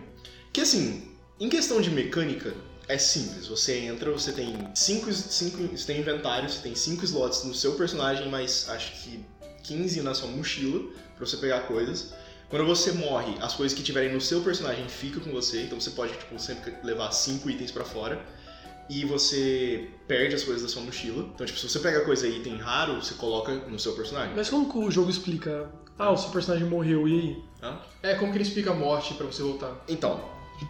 que 0.52 0.60
assim, 0.60 1.10
em 1.40 1.48
questão 1.48 1.80
de 1.80 1.90
mecânica, 1.90 2.54
é 2.88 2.98
simples. 2.98 3.46
Você 3.46 3.78
entra, 3.80 4.10
você 4.10 4.32
tem 4.32 4.70
cinco, 4.74 5.12
cinco 5.12 5.76
você 5.76 5.86
tem 5.86 6.00
inventário, 6.00 6.48
você 6.48 6.60
tem 6.60 6.74
cinco 6.74 7.04
slots 7.04 7.44
no 7.44 7.54
seu 7.54 7.74
personagem, 7.74 8.28
mas 8.28 8.68
acho 8.68 8.92
que 9.02 9.24
15 9.62 10.02
na 10.02 10.14
sua 10.14 10.28
mochila 10.28 10.90
pra 11.16 11.26
você 11.26 11.36
pegar 11.36 11.60
coisas. 11.60 12.12
Quando 12.48 12.66
você 12.66 12.92
morre, 12.92 13.34
as 13.40 13.54
coisas 13.54 13.76
que 13.76 13.82
tiverem 13.82 14.12
no 14.12 14.20
seu 14.20 14.42
personagem 14.42 14.88
ficam 14.88 15.22
com 15.22 15.32
você, 15.32 15.62
então 15.62 15.80
você 15.80 15.90
pode 15.90 16.12
tipo, 16.12 16.38
sempre 16.38 16.74
levar 16.84 17.10
cinco 17.10 17.50
itens 17.50 17.70
pra 17.70 17.84
fora. 17.84 18.24
E 18.88 19.02
você 19.06 19.88
perde 20.06 20.34
as 20.34 20.44
coisas 20.44 20.62
da 20.62 20.68
sua 20.68 20.82
mochila. 20.82 21.26
Então, 21.34 21.46
tipo, 21.46 21.58
se 21.58 21.66
você 21.66 21.78
pega 21.78 22.04
coisa 22.04 22.28
e 22.28 22.38
item 22.38 22.58
raro, 22.58 22.96
você 23.02 23.14
coloca 23.14 23.54
no 23.54 23.78
seu 23.78 23.94
personagem. 23.94 24.36
Mas 24.36 24.50
como 24.50 24.70
que 24.70 24.76
o 24.76 24.90
jogo 24.90 25.08
explica? 25.08 25.70
Ah, 25.98 26.10
o 26.10 26.16
seu 26.18 26.30
personagem 26.30 26.68
morreu, 26.68 27.08
e 27.08 27.12
aí? 27.12 27.44
Hã? 27.62 27.78
É 28.02 28.14
como 28.14 28.30
que 28.30 28.36
ele 28.36 28.44
explica 28.44 28.72
a 28.72 28.74
morte 28.74 29.14
pra 29.14 29.24
você 29.24 29.42
voltar. 29.42 29.82
Então, 29.88 30.22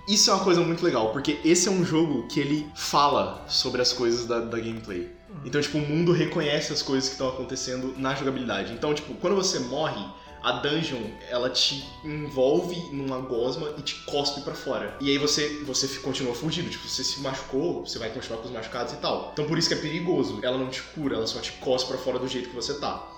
isso 0.09 0.31
é 0.31 0.35
uma 0.35 0.45
coisa 0.45 0.61
muito 0.61 0.85
legal, 0.85 1.13
porque 1.13 1.39
esse 1.45 1.69
é 1.69 1.71
um 1.71 1.85
jogo 1.85 2.27
que 2.29 2.41
ele 2.41 2.71
fala 2.75 3.45
sobre 3.49 3.83
as 3.83 3.93
coisas 3.93 4.27
da, 4.27 4.41
da 4.41 4.59
gameplay. 4.59 5.11
Então, 5.45 5.61
tipo, 5.61 5.79
o 5.79 5.81
mundo 5.81 6.13
reconhece 6.13 6.73
as 6.73 6.83
coisas 6.83 7.09
que 7.09 7.15
estão 7.15 7.29
acontecendo 7.29 7.95
na 7.99 8.15
jogabilidade. 8.15 8.73
Então, 8.73 8.95
tipo, 8.95 9.15
quando 9.15 9.35
você 9.35 9.59
morre, 9.59 10.05
a 10.45 10.53
dungeon, 10.53 11.01
ela 11.31 11.49
te 11.49 11.83
envolve 12.05 12.77
numa 12.93 13.19
gosma 13.19 13.73
e 13.79 13.83
te 13.83 13.95
cospe 14.05 14.43
pra 14.43 14.55
fora. 14.55 14.95
E 15.01 15.11
aí 15.11 15.17
você, 15.17 15.63
você 15.65 15.89
continua 16.01 16.35
fugido. 16.35 16.69
Tipo, 16.69 16.87
você 16.87 17.03
se 17.03 17.21
machucou, 17.21 17.87
você 17.87 17.99
vai 17.99 18.11
continuar 18.11 18.41
com 18.41 18.49
os 18.49 18.53
machucados 18.53 18.93
e 18.93 18.97
tal. 18.97 19.31
Então, 19.33 19.47
por 19.47 19.57
isso 19.57 19.69
que 19.69 19.75
é 19.75 19.79
perigoso. 19.79 20.41
Ela 20.43 20.59
não 20.59 20.69
te 20.69 20.83
cura, 20.83 21.17
ela 21.17 21.27
só 21.27 21.41
te 21.41 21.53
cospe 21.53 21.89
pra 21.89 21.99
fora 21.99 22.19
do 22.19 22.29
jeito 22.29 22.51
que 22.51 22.55
você 22.55 22.75
tá. 22.75 23.11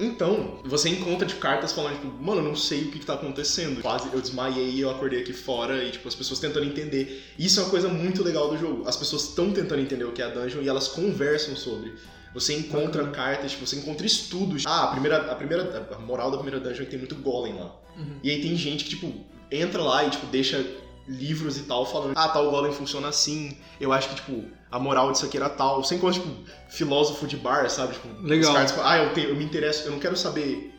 Então, 0.00 0.58
você 0.64 0.88
encontra 0.88 1.28
tipo, 1.28 1.40
cartas 1.40 1.72
falando, 1.72 2.00
tipo, 2.00 2.22
mano, 2.22 2.40
eu 2.40 2.44
não 2.44 2.56
sei 2.56 2.84
o 2.84 2.90
que, 2.90 2.98
que 2.98 3.06
tá 3.06 3.14
acontecendo. 3.14 3.82
Quase 3.82 4.08
eu 4.12 4.20
desmaiei 4.20 4.82
eu 4.82 4.90
acordei 4.90 5.20
aqui 5.20 5.34
fora 5.34 5.84
e, 5.84 5.90
tipo, 5.90 6.08
as 6.08 6.14
pessoas 6.14 6.40
tentando 6.40 6.64
entender. 6.64 7.22
Isso 7.38 7.60
é 7.60 7.62
uma 7.62 7.70
coisa 7.70 7.88
muito 7.88 8.22
legal 8.22 8.48
do 8.48 8.56
jogo. 8.56 8.88
As 8.88 8.96
pessoas 8.96 9.24
estão 9.24 9.52
tentando 9.52 9.80
entender 9.82 10.04
o 10.04 10.12
que 10.12 10.22
é 10.22 10.24
a 10.24 10.28
dungeon 10.28 10.62
e 10.62 10.68
elas 10.68 10.88
conversam 10.88 11.54
sobre. 11.54 11.94
Você 12.32 12.54
encontra 12.54 13.06
cartas, 13.08 13.52
tipo, 13.52 13.66
você 13.66 13.76
encontra 13.76 14.06
estudos. 14.06 14.64
Ah, 14.66 14.84
a 14.84 14.86
primeira, 14.88 15.30
a 15.30 15.34
primeira. 15.34 15.86
A 15.92 15.98
moral 15.98 16.30
da 16.30 16.38
primeira 16.38 16.58
dungeon 16.58 16.82
é 16.82 16.84
que 16.86 16.90
tem 16.90 16.98
muito 16.98 17.16
golem 17.16 17.54
lá. 17.54 17.76
Uhum. 17.96 18.20
E 18.22 18.30
aí 18.30 18.40
tem 18.40 18.56
gente 18.56 18.84
que, 18.84 18.90
tipo, 18.90 19.12
entra 19.50 19.82
lá 19.82 20.04
e, 20.04 20.10
tipo, 20.10 20.26
deixa 20.26 20.64
livros 21.06 21.58
e 21.58 21.62
tal, 21.62 21.84
falando, 21.84 22.12
ah, 22.16 22.28
tal 22.28 22.50
golem 22.50 22.72
funciona 22.72 23.08
assim, 23.08 23.56
eu 23.80 23.92
acho 23.92 24.10
que, 24.10 24.14
tipo, 24.16 24.44
a 24.70 24.78
moral 24.78 25.12
disso 25.12 25.26
aqui 25.26 25.36
era 25.36 25.48
tal. 25.48 25.82
Você 25.82 25.96
encontra, 25.96 26.20
tipo, 26.20 26.34
filósofo 26.68 27.26
de 27.26 27.36
bar, 27.36 27.68
sabe? 27.68 27.94
Tipo, 27.94 28.08
Legal. 28.22 28.50
os 28.50 28.56
caras, 28.56 28.70
tipo, 28.70 28.82
ah, 28.84 28.98
eu, 28.98 29.12
tenho, 29.12 29.30
eu 29.30 29.36
me 29.36 29.44
interesso, 29.44 29.86
eu 29.86 29.92
não 29.92 29.98
quero 29.98 30.16
saber 30.16 30.74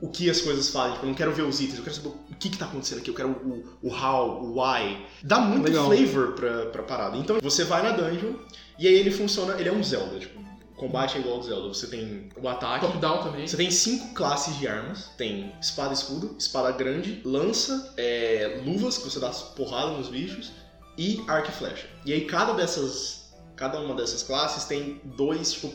o 0.00 0.08
que 0.08 0.30
as 0.30 0.40
coisas 0.40 0.68
fazem, 0.68 0.92
tipo, 0.92 1.04
eu 1.04 1.08
não 1.08 1.14
quero 1.14 1.32
ver 1.32 1.42
os 1.42 1.60
itens, 1.60 1.78
eu 1.78 1.84
quero 1.84 1.96
saber 1.96 2.08
o 2.08 2.34
que 2.38 2.50
que 2.50 2.56
tá 2.56 2.66
acontecendo 2.66 2.98
aqui, 2.98 3.10
eu 3.10 3.14
quero 3.14 3.30
o, 3.30 3.64
o 3.82 3.92
how, 3.92 4.42
o 4.42 4.60
why. 4.60 5.04
Dá 5.22 5.40
muito 5.40 5.66
Legal. 5.66 5.86
flavor 5.86 6.32
pra, 6.34 6.66
pra 6.66 6.82
parada. 6.82 7.16
Então, 7.16 7.38
você 7.42 7.64
vai 7.64 7.82
na 7.82 7.90
dungeon, 7.90 8.34
e 8.78 8.86
aí 8.86 8.94
ele 8.94 9.10
funciona, 9.10 9.54
ele 9.58 9.68
é 9.68 9.72
um 9.72 9.82
Zelda, 9.82 10.18
tipo, 10.18 10.38
o 10.40 10.74
combate 10.76 11.16
é 11.16 11.20
igual 11.20 11.36
ao 11.36 11.42
Zelda, 11.42 11.68
você 11.68 11.88
tem 11.88 12.28
o 12.40 12.48
ataque, 12.48 12.86
Top-down 12.86 13.24
também. 13.24 13.44
você 13.48 13.56
tem 13.56 13.68
cinco 13.68 14.14
classes 14.14 14.56
de 14.56 14.68
armas. 14.68 15.10
Tem 15.18 15.52
espada 15.60 15.92
escudo, 15.92 16.36
espada 16.38 16.70
grande, 16.70 17.20
lança, 17.24 17.92
é, 17.96 18.60
luvas, 18.64 18.98
que 18.98 19.04
você 19.10 19.18
dá 19.18 19.30
porrada 19.30 19.90
nos 19.90 20.08
bichos, 20.08 20.52
e 20.96 21.24
arco 21.26 21.48
e 21.48 21.52
flecha. 21.52 21.86
E 22.04 22.12
aí 22.12 22.24
cada 22.24 22.52
dessas. 22.52 23.17
Cada 23.58 23.80
uma 23.80 23.94
dessas 23.94 24.22
classes 24.22 24.64
tem 24.64 25.00
dois, 25.04 25.52
tipo, 25.52 25.74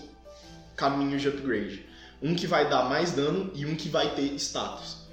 caminhos 0.74 1.22
de 1.22 1.28
upgrade. 1.28 1.86
Um 2.22 2.34
que 2.34 2.48
vai 2.48 2.70
dar 2.70 2.86
mais 2.86 3.12
dano 3.12 3.52
e 3.54 3.66
um 3.66 3.76
que 3.76 3.90
vai 3.90 4.16
ter 4.16 4.34
status. 4.40 5.04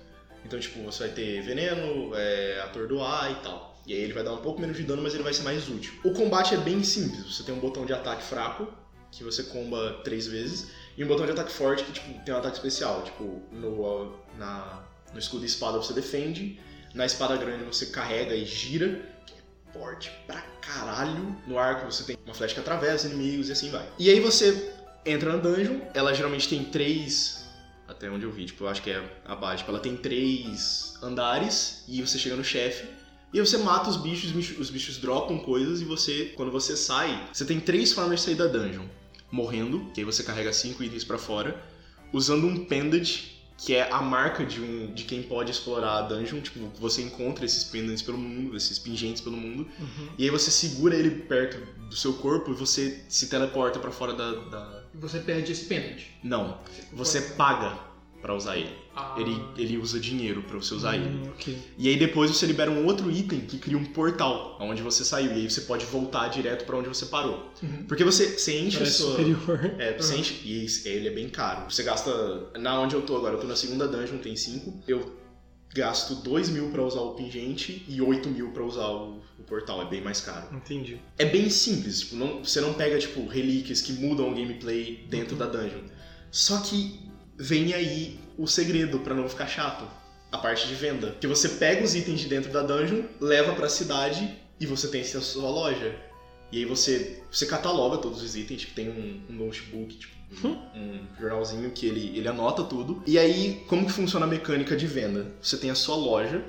Então, 0.45 0.59
tipo, 0.59 0.81
você 0.85 1.05
vai 1.05 1.13
ter 1.13 1.43
veneno, 1.43 2.15
é, 2.15 2.61
atordoar 2.63 3.33
e 3.33 3.35
tal. 3.43 3.77
E 3.85 3.93
aí 3.93 3.99
ele 3.99 4.13
vai 4.13 4.23
dar 4.23 4.33
um 4.33 4.39
pouco 4.39 4.61
menos 4.61 4.77
de 4.77 4.85
dano, 4.85 5.03
mas 5.03 5.15
ele 5.15 5.25
vai 5.25 5.35
ser 5.35 5.43
mais 5.43 5.69
útil. 5.69 5.93
O 6.05 6.13
combate 6.13 6.55
é 6.55 6.59
bem 6.59 6.83
simples. 6.85 7.35
Você 7.35 7.43
tem 7.43 7.53
um 7.53 7.59
botão 7.59 7.85
de 7.85 7.93
ataque 7.93 8.23
fraco, 8.23 8.73
que 9.11 9.25
você 9.25 9.43
comba 9.43 10.01
três 10.05 10.29
vezes, 10.29 10.71
e 10.97 11.05
um 11.05 11.09
botão 11.09 11.27
de 11.27 11.33
ataque 11.33 11.51
forte 11.51 11.83
que 11.83 11.93
tipo, 11.93 12.25
tem 12.25 12.33
um 12.33 12.39
ataque 12.39 12.55
especial. 12.55 13.03
Tipo, 13.03 13.43
no, 13.51 14.17
na, 14.39 14.85
no 15.13 15.19
escudo 15.19 15.43
e 15.43 15.47
espada 15.47 15.77
você 15.77 15.93
defende, 15.93 16.61
na 16.95 17.05
espada 17.05 17.37
grande 17.37 17.65
você 17.65 17.87
carrega 17.87 18.35
e 18.35 18.45
gira, 18.45 19.03
que 19.27 19.35
é 19.35 19.73
forte 19.73 20.13
pra 20.25 20.41
caralho. 20.73 21.37
No 21.47 21.59
arco 21.59 21.91
você 21.91 22.05
tem 22.05 22.17
uma 22.25 22.35
flecha 22.35 22.55
que 22.55 22.61
atravessa 22.61 23.09
inimigos 23.09 23.49
e 23.49 23.53
assim 23.53 23.71
vai. 23.71 23.87
E 23.99 24.09
aí 24.09 24.21
você 24.21 24.73
entra 25.05 25.33
na 25.33 25.39
dungeon, 25.39 25.81
ela 25.95 26.15
geralmente 26.15 26.49
tem 26.49 26.65
três. 26.65 27.49
Até 27.89 28.09
onde 28.09 28.25
eu 28.25 28.31
vi, 28.31 28.47
tipo, 28.47 28.65
eu 28.65 28.69
acho 28.69 28.83
que 28.83 28.91
é 28.91 29.03
a 29.25 29.35
base. 29.35 29.59
Tipo, 29.59 29.73
ela 29.73 29.81
tem 29.81 29.97
três 29.97 30.95
andares 31.03 31.85
e 31.89 32.01
você 32.01 32.19
chega 32.19 32.37
no 32.37 32.45
chefe. 32.45 32.87
E 33.33 33.41
você 33.41 33.59
mata 33.59 33.91
os 33.91 33.97
bichos, 33.97 34.27
os 34.27 34.33
bichos, 34.33 34.59
os 34.59 34.71
bichos 34.71 34.97
dropam 34.99 35.39
coisas 35.39 35.81
e 35.81 35.85
você, 35.85 36.33
quando 36.37 36.51
você 36.51 36.77
sai, 36.77 37.29
você 37.33 37.45
tem 37.45 37.61
três 37.61 37.93
formas 37.93 38.21
de 38.21 38.27
sair 38.27 38.35
da 38.35 38.47
dungeon. 38.47 38.85
Morrendo, 39.31 39.91
que 39.93 40.01
aí 40.01 40.05
você 40.05 40.23
carrega 40.23 40.53
cinco 40.53 40.83
itens 40.83 41.05
pra 41.05 41.17
fora, 41.17 41.61
usando 42.13 42.47
um 42.47 42.65
pendant, 42.65 43.23
que 43.65 43.75
é 43.75 43.91
a 43.93 44.01
marca 44.01 44.45
de, 44.45 44.61
um, 44.61 44.93
de 44.95 45.05
quem 45.05 45.23
pode 45.23 45.51
explorar 45.51 45.99
a 45.99 46.03
dungeon. 46.03 46.41
Tipo, 46.41 46.61
você 46.81 47.03
encontra 47.03 47.45
esses 47.45 47.65
pendants 47.65 48.01
pelo 48.03 48.17
mundo, 48.17 48.57
esses 48.57 48.79
pingentes 48.79 49.21
pelo 49.21 49.37
mundo, 49.37 49.67
Uhum. 49.79 50.09
e 50.17 50.25
aí 50.25 50.31
você 50.31 50.51
segura 50.51 50.95
ele 50.97 51.11
perto 51.11 51.59
do 51.89 51.95
seu 51.97 52.15
corpo 52.15 52.51
e 52.51 52.55
você 52.55 53.05
se 53.09 53.29
teleporta 53.29 53.79
pra 53.79 53.91
fora 53.91 54.15
da- 54.15 54.33
da, 54.33 54.83
Você 54.95 55.19
perde 55.21 55.53
esse 55.53 55.67
pendant. 55.67 56.01
não, 56.23 56.59
você 56.93 57.21
paga 57.21 57.79
pra 58.23 58.35
usar 58.35 58.57
ele. 58.57 58.75
Ele, 59.19 59.43
ele 59.57 59.77
usa 59.79 59.99
dinheiro 60.01 60.43
pra 60.43 60.57
você 60.57 60.75
usar 60.75 60.97
ele. 60.97 61.07
Hum, 61.09 61.23
ok. 61.35 61.57
E 61.79 61.89
aí 61.89 61.97
depois 61.99 62.31
você 62.31 62.47
libera 62.47 62.71
um 62.71 62.87
outro 62.87 63.11
item 63.11 63.41
que 63.41 63.59
cria 63.59 63.77
um 63.79 63.85
portal 63.87 64.57
onde 64.61 64.83
você 64.83 65.05
saiu. 65.05 65.31
E 65.33 65.35
aí 65.35 65.51
você 65.51 65.63
pode 65.63 65.85
voltar 65.87 66.29
direto 66.29 66.65
pra 66.65 66.77
onde 66.77 66.89
você 66.89 67.07
parou. 67.07 67.51
Uhum. 67.63 67.85
Porque 67.89 68.05
você, 68.05 68.39
você 68.39 68.59
enche 68.59 68.77
a 68.77 68.81
Parece 68.81 68.97
sua. 68.99 69.11
superior. 69.11 69.75
É, 69.79 69.97
você 69.97 70.17
enche. 70.17 70.35
E 70.45 70.89
ele 70.89 71.09
é 71.09 71.11
bem 71.13 71.29
caro. 71.29 71.71
Você 71.71 71.83
gasta. 71.83 72.11
Na 72.59 72.81
onde 72.81 72.95
eu 72.95 73.03
tô 73.03 73.17
agora, 73.17 73.35
eu 73.35 73.41
tô 73.41 73.47
na 73.47 73.57
segunda 73.57 73.87
dungeon, 73.89 74.19
tem 74.19 74.35
5. 74.37 74.83
Eu 74.89 75.19
gasto 75.75 76.17
2 76.17 76.49
mil 76.49 76.71
pra 76.71 76.83
usar 76.83 77.01
o 77.01 77.15
pingente 77.15 77.85
e 77.89 78.01
8 78.03 78.29
mil 78.29 78.51
pra 78.51 78.65
usar 78.65 78.89
o, 78.89 79.21
o 79.39 79.43
portal. 79.47 79.83
É 79.83 79.85
bem 79.85 80.01
mais 80.01 80.21
caro. 80.21 80.47
Entendi. 80.55 81.01
É 81.17 81.25
bem 81.25 81.49
simples, 81.49 82.01
tipo, 82.01 82.17
não- 82.17 82.43
você 82.45 82.61
não 82.61 82.75
pega, 82.75 82.99
tipo, 82.99 83.27
relíquias 83.29 83.81
que 83.81 83.93
mudam 83.93 84.31
o 84.31 84.35
gameplay 84.35 85.07
dentro 85.09 85.37
da 85.37 85.47
dungeon. 85.47 85.83
Só 86.31 86.59
que 86.61 86.99
vem 87.41 87.73
aí 87.75 88.19
o 88.39 88.47
segredo 88.47 88.99
pra 89.01 89.15
não 89.15 89.29
ficar 89.29 89.47
chato. 89.47 89.85
A 90.31 90.39
parte 90.39 90.69
de 90.69 90.75
venda. 90.77 91.17
Que 91.21 91.27
você 91.27 91.49
pega 91.49 91.83
os 91.83 91.95
itens 91.97 92.21
de 92.21 92.29
dentro 92.29 92.53
da 92.53 92.63
dungeon, 92.63 93.03
leva 93.21 93.53
pra 93.55 93.69
cidade 93.69 94.33
e 94.61 94.65
você 94.67 94.87
tem 94.87 95.01
a 95.01 95.05
sua 95.21 95.51
loja. 95.51 95.93
E 96.53 96.59
aí 96.59 96.65
você, 96.65 97.21
você 97.33 97.47
cataloga 97.47 97.99
todos 97.99 98.23
os 98.23 98.37
itens, 98.37 98.61
tipo, 98.61 98.75
tem 98.75 98.89
um, 98.91 99.21
um 99.29 99.33
notebook, 99.33 99.97
tipo, 99.97 100.15
um 100.77 101.01
jornalzinho 101.21 101.71
que 101.73 101.87
ele, 101.87 102.17
ele 102.17 102.29
anota 102.29 102.63
tudo. 102.63 103.03
E 103.07 103.19
aí, 103.19 103.65
como 103.67 103.85
que 103.87 103.91
funciona 103.93 104.25
a 104.25 104.29
mecânica 104.29 104.77
de 104.77 104.87
venda? 104.87 105.33
Você 105.43 105.57
tem 105.57 105.71
a 105.71 105.75
sua 105.75 105.97
loja, 105.97 106.45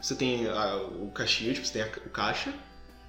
você 0.00 0.14
tem 0.14 0.46
a- 0.46 0.76
o 1.00 1.10
caixinha, 1.12 1.52
tipo, 1.52 1.66
você 1.66 1.72
tem 1.72 1.82
a- 1.82 2.06
o 2.06 2.10
caixa, 2.10 2.52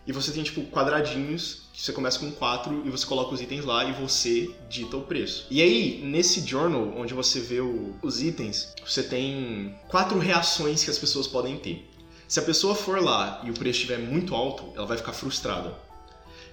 e 0.08 0.12
você 0.12 0.32
tem, 0.32 0.44
tipo, 0.44 0.62
quadradinhos, 0.68 1.64
que 1.74 1.82
você 1.82 1.92
começa 1.92 2.20
com 2.20 2.32
quatro 2.32 2.84
e 2.86 2.90
você 2.90 3.06
coloca 3.06 3.34
os 3.34 3.42
itens 3.42 3.66
lá 3.66 3.84
e 3.86 3.92
você 3.94 4.54
dita 4.70 4.96
o 4.98 5.02
preço. 5.02 5.48
E 5.50 5.62
aí, 5.62 6.02
nesse 6.04 6.46
journal, 6.46 6.94
onde 6.96 7.14
você 7.14 7.40
vê 7.40 7.60
o- 7.60 7.96
os 8.04 8.22
itens, 8.22 8.74
você 8.86 9.02
tem 9.02 9.76
quatro 9.88 10.20
reações 10.20 10.84
que 10.84 10.92
as 10.92 10.98
pessoas 10.98 11.28
podem 11.28 11.58
ter. 11.58 11.90
Se 12.28 12.40
a 12.40 12.44
pessoa 12.44 12.76
for 12.76 13.02
lá 13.02 13.42
e 13.44 13.50
o 13.50 13.54
preço 13.54 13.80
estiver 13.80 14.00
muito 14.00 14.34
alto, 14.36 14.72
ela 14.76 14.86
vai 14.86 14.98
ficar 14.98 15.14
frustrada. 15.14 15.74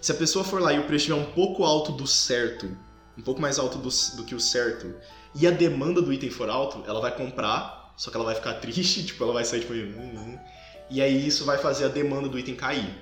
Se 0.00 0.10
a 0.10 0.14
pessoa 0.14 0.44
for 0.44 0.60
lá 0.60 0.72
e 0.72 0.78
o 0.78 0.84
preço 0.84 1.04
estiver 1.10 1.14
um 1.20 1.32
pouco 1.32 1.62
alto 1.64 1.92
do 1.92 2.06
certo, 2.06 2.76
um 3.16 3.22
pouco 3.22 3.40
mais 3.40 3.58
alto 3.58 3.78
do, 3.78 3.88
do 4.16 4.24
que 4.24 4.34
o 4.34 4.40
certo, 4.40 4.94
e 5.34 5.46
a 5.46 5.50
demanda 5.50 6.02
do 6.02 6.12
item 6.12 6.30
for 6.30 6.48
alto, 6.50 6.82
ela 6.86 7.00
vai 7.00 7.14
comprar, 7.14 7.94
só 7.96 8.10
que 8.10 8.16
ela 8.16 8.24
vai 8.24 8.34
ficar 8.34 8.54
triste, 8.60 9.04
tipo, 9.04 9.22
ela 9.22 9.32
vai 9.32 9.44
sair 9.44 9.60
tipo, 9.60 9.72
"Hum, 9.74 10.14
hum", 10.16 10.38
e 10.90 11.00
aí 11.00 11.26
isso 11.26 11.44
vai 11.44 11.58
fazer 11.58 11.84
a 11.84 11.88
demanda 11.88 12.28
do 12.28 12.38
item 12.38 12.54
cair. 12.56 12.92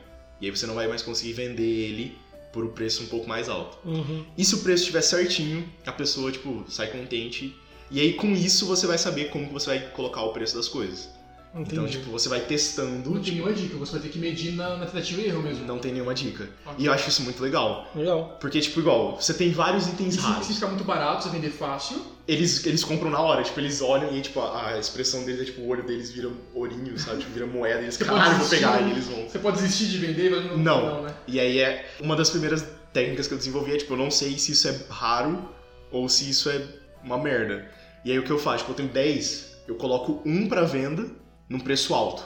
E 0.41 0.47
aí 0.47 0.51
você 0.51 0.67
não 0.67 0.75
vai 0.75 0.89
mais 0.89 1.03
conseguir 1.03 1.35
vender 1.35 1.63
ele 1.63 2.19
por 2.53 2.65
um 2.65 2.69
preço 2.69 3.03
um 3.05 3.07
pouco 3.07 3.29
mais 3.29 3.49
alto. 3.49 3.79
Uhum. 3.87 4.25
E 4.37 4.45
se 4.45 4.55
o 4.55 4.59
preço 4.59 4.83
estiver 4.83 5.03
certinho, 5.03 5.69
a 5.87 5.93
pessoa, 5.93 6.33
tipo, 6.33 6.65
sai 6.69 6.89
contente. 6.89 7.55
E 7.91 8.01
aí 8.01 8.15
com 8.15 8.33
isso 8.33 8.67
você 8.67 8.87
vai 8.87 8.99
saber 8.99 9.31
como 9.31 9.47
que 9.47 9.53
você 9.53 9.67
vai 9.67 9.91
colocar 9.91 10.23
o 10.23 10.33
preço 10.33 10.57
das 10.57 10.69
coisas. 10.69 11.09
Entendi. 11.53 11.73
Então, 11.75 11.87
tipo, 11.89 12.11
você 12.13 12.29
vai 12.29 12.41
testando, 12.41 13.11
Não 13.11 13.15
tem 13.15 13.23
tipo, 13.23 13.37
nenhuma 13.39 13.53
dica, 13.53 13.77
você 13.77 13.93
vai 13.93 14.01
ter 14.03 14.09
que 14.09 14.19
medir 14.21 14.53
na, 14.53 14.77
na 14.77 14.87
tentativa 14.87 15.21
e 15.21 15.27
erro 15.27 15.43
mesmo. 15.43 15.67
não 15.67 15.79
tem 15.81 15.93
nenhuma 15.93 16.15
dica. 16.15 16.49
Ok. 16.65 16.77
E 16.79 16.87
eu 16.87 16.93
acho 16.93 17.09
isso 17.09 17.23
muito 17.23 17.43
legal. 17.43 17.91
Legal. 17.95 18.37
Porque, 18.41 18.61
tipo, 18.61 18.79
igual, 18.79 19.17
você 19.21 19.35
tem 19.35 19.51
vários 19.51 19.89
itens 19.89 20.15
E 20.15 20.19
se, 20.21 20.25
raros. 20.25 20.47
se 20.47 20.55
ficar 20.55 20.69
muito 20.69 20.85
barato, 20.85 21.25
você 21.25 21.31
vender 21.31 21.51
fácil. 21.51 22.01
Eles, 22.29 22.65
eles 22.65 22.85
compram 22.85 23.11
na 23.11 23.19
hora, 23.21 23.43
tipo, 23.43 23.59
eles 23.59 23.83
olham 23.83 24.17
e 24.17 24.21
tipo, 24.23 24.39
a, 24.41 24.69
a 24.69 24.79
expressão 24.79 25.25
deles 25.25 25.41
é 25.41 25.45
tipo, 25.47 25.63
o 25.63 25.69
olho 25.69 25.83
deles 25.83 26.13
vira 26.13 26.31
ourinho, 26.55 26.97
sabe? 26.97 27.19
Tipo, 27.19 27.33
vira 27.33 27.47
moeda 27.47 27.81
e 27.81 27.85
eles, 27.87 27.97
Você 27.97 28.05
caralho, 28.05 28.25
pode 28.27 28.39
vou 28.39 28.49
pegar, 28.49 28.71
desistir. 28.79 28.89
e 28.89 28.93
eles 28.93 29.07
vão. 29.09 29.29
Você 29.29 29.39
pode 29.41 29.57
desistir 29.61 29.87
de 29.87 29.99
vender, 29.99 30.31
mas 30.31 30.45
não, 30.45 30.57
Não. 30.57 30.87
não 30.97 31.03
né? 31.03 31.15
E 31.27 31.41
aí 31.41 31.59
é 31.59 31.91
uma 32.01 32.15
das 32.15 32.31
primeiras 32.31 32.65
técnicas 32.93 33.27
que 33.27 33.35
eu 33.35 33.39
desenvolvi 33.39 33.73
é, 33.73 33.77
tipo, 33.79 33.95
eu 33.95 33.97
não 33.97 34.11
sei 34.13 34.39
se 34.39 34.53
isso 34.53 34.69
é 34.69 34.79
raro 34.89 35.49
ou 35.91 36.09
se 36.09 36.31
isso 36.31 36.49
é 36.49 36.63
uma 37.03 37.19
merda. 37.19 37.69
E 38.05 38.13
aí 38.13 38.19
o 38.21 38.23
que 38.23 38.31
eu 38.31 38.39
faço? 38.39 38.59
Tipo, 38.59 38.71
eu 38.71 38.77
tenho 38.77 38.89
10, 38.91 39.63
eu 39.67 39.75
coloco 39.75 40.23
um 40.25 40.49
pra 40.49 40.63
venda 40.63 41.07
num 41.51 41.59
preço 41.61 41.93
alto. 41.95 42.23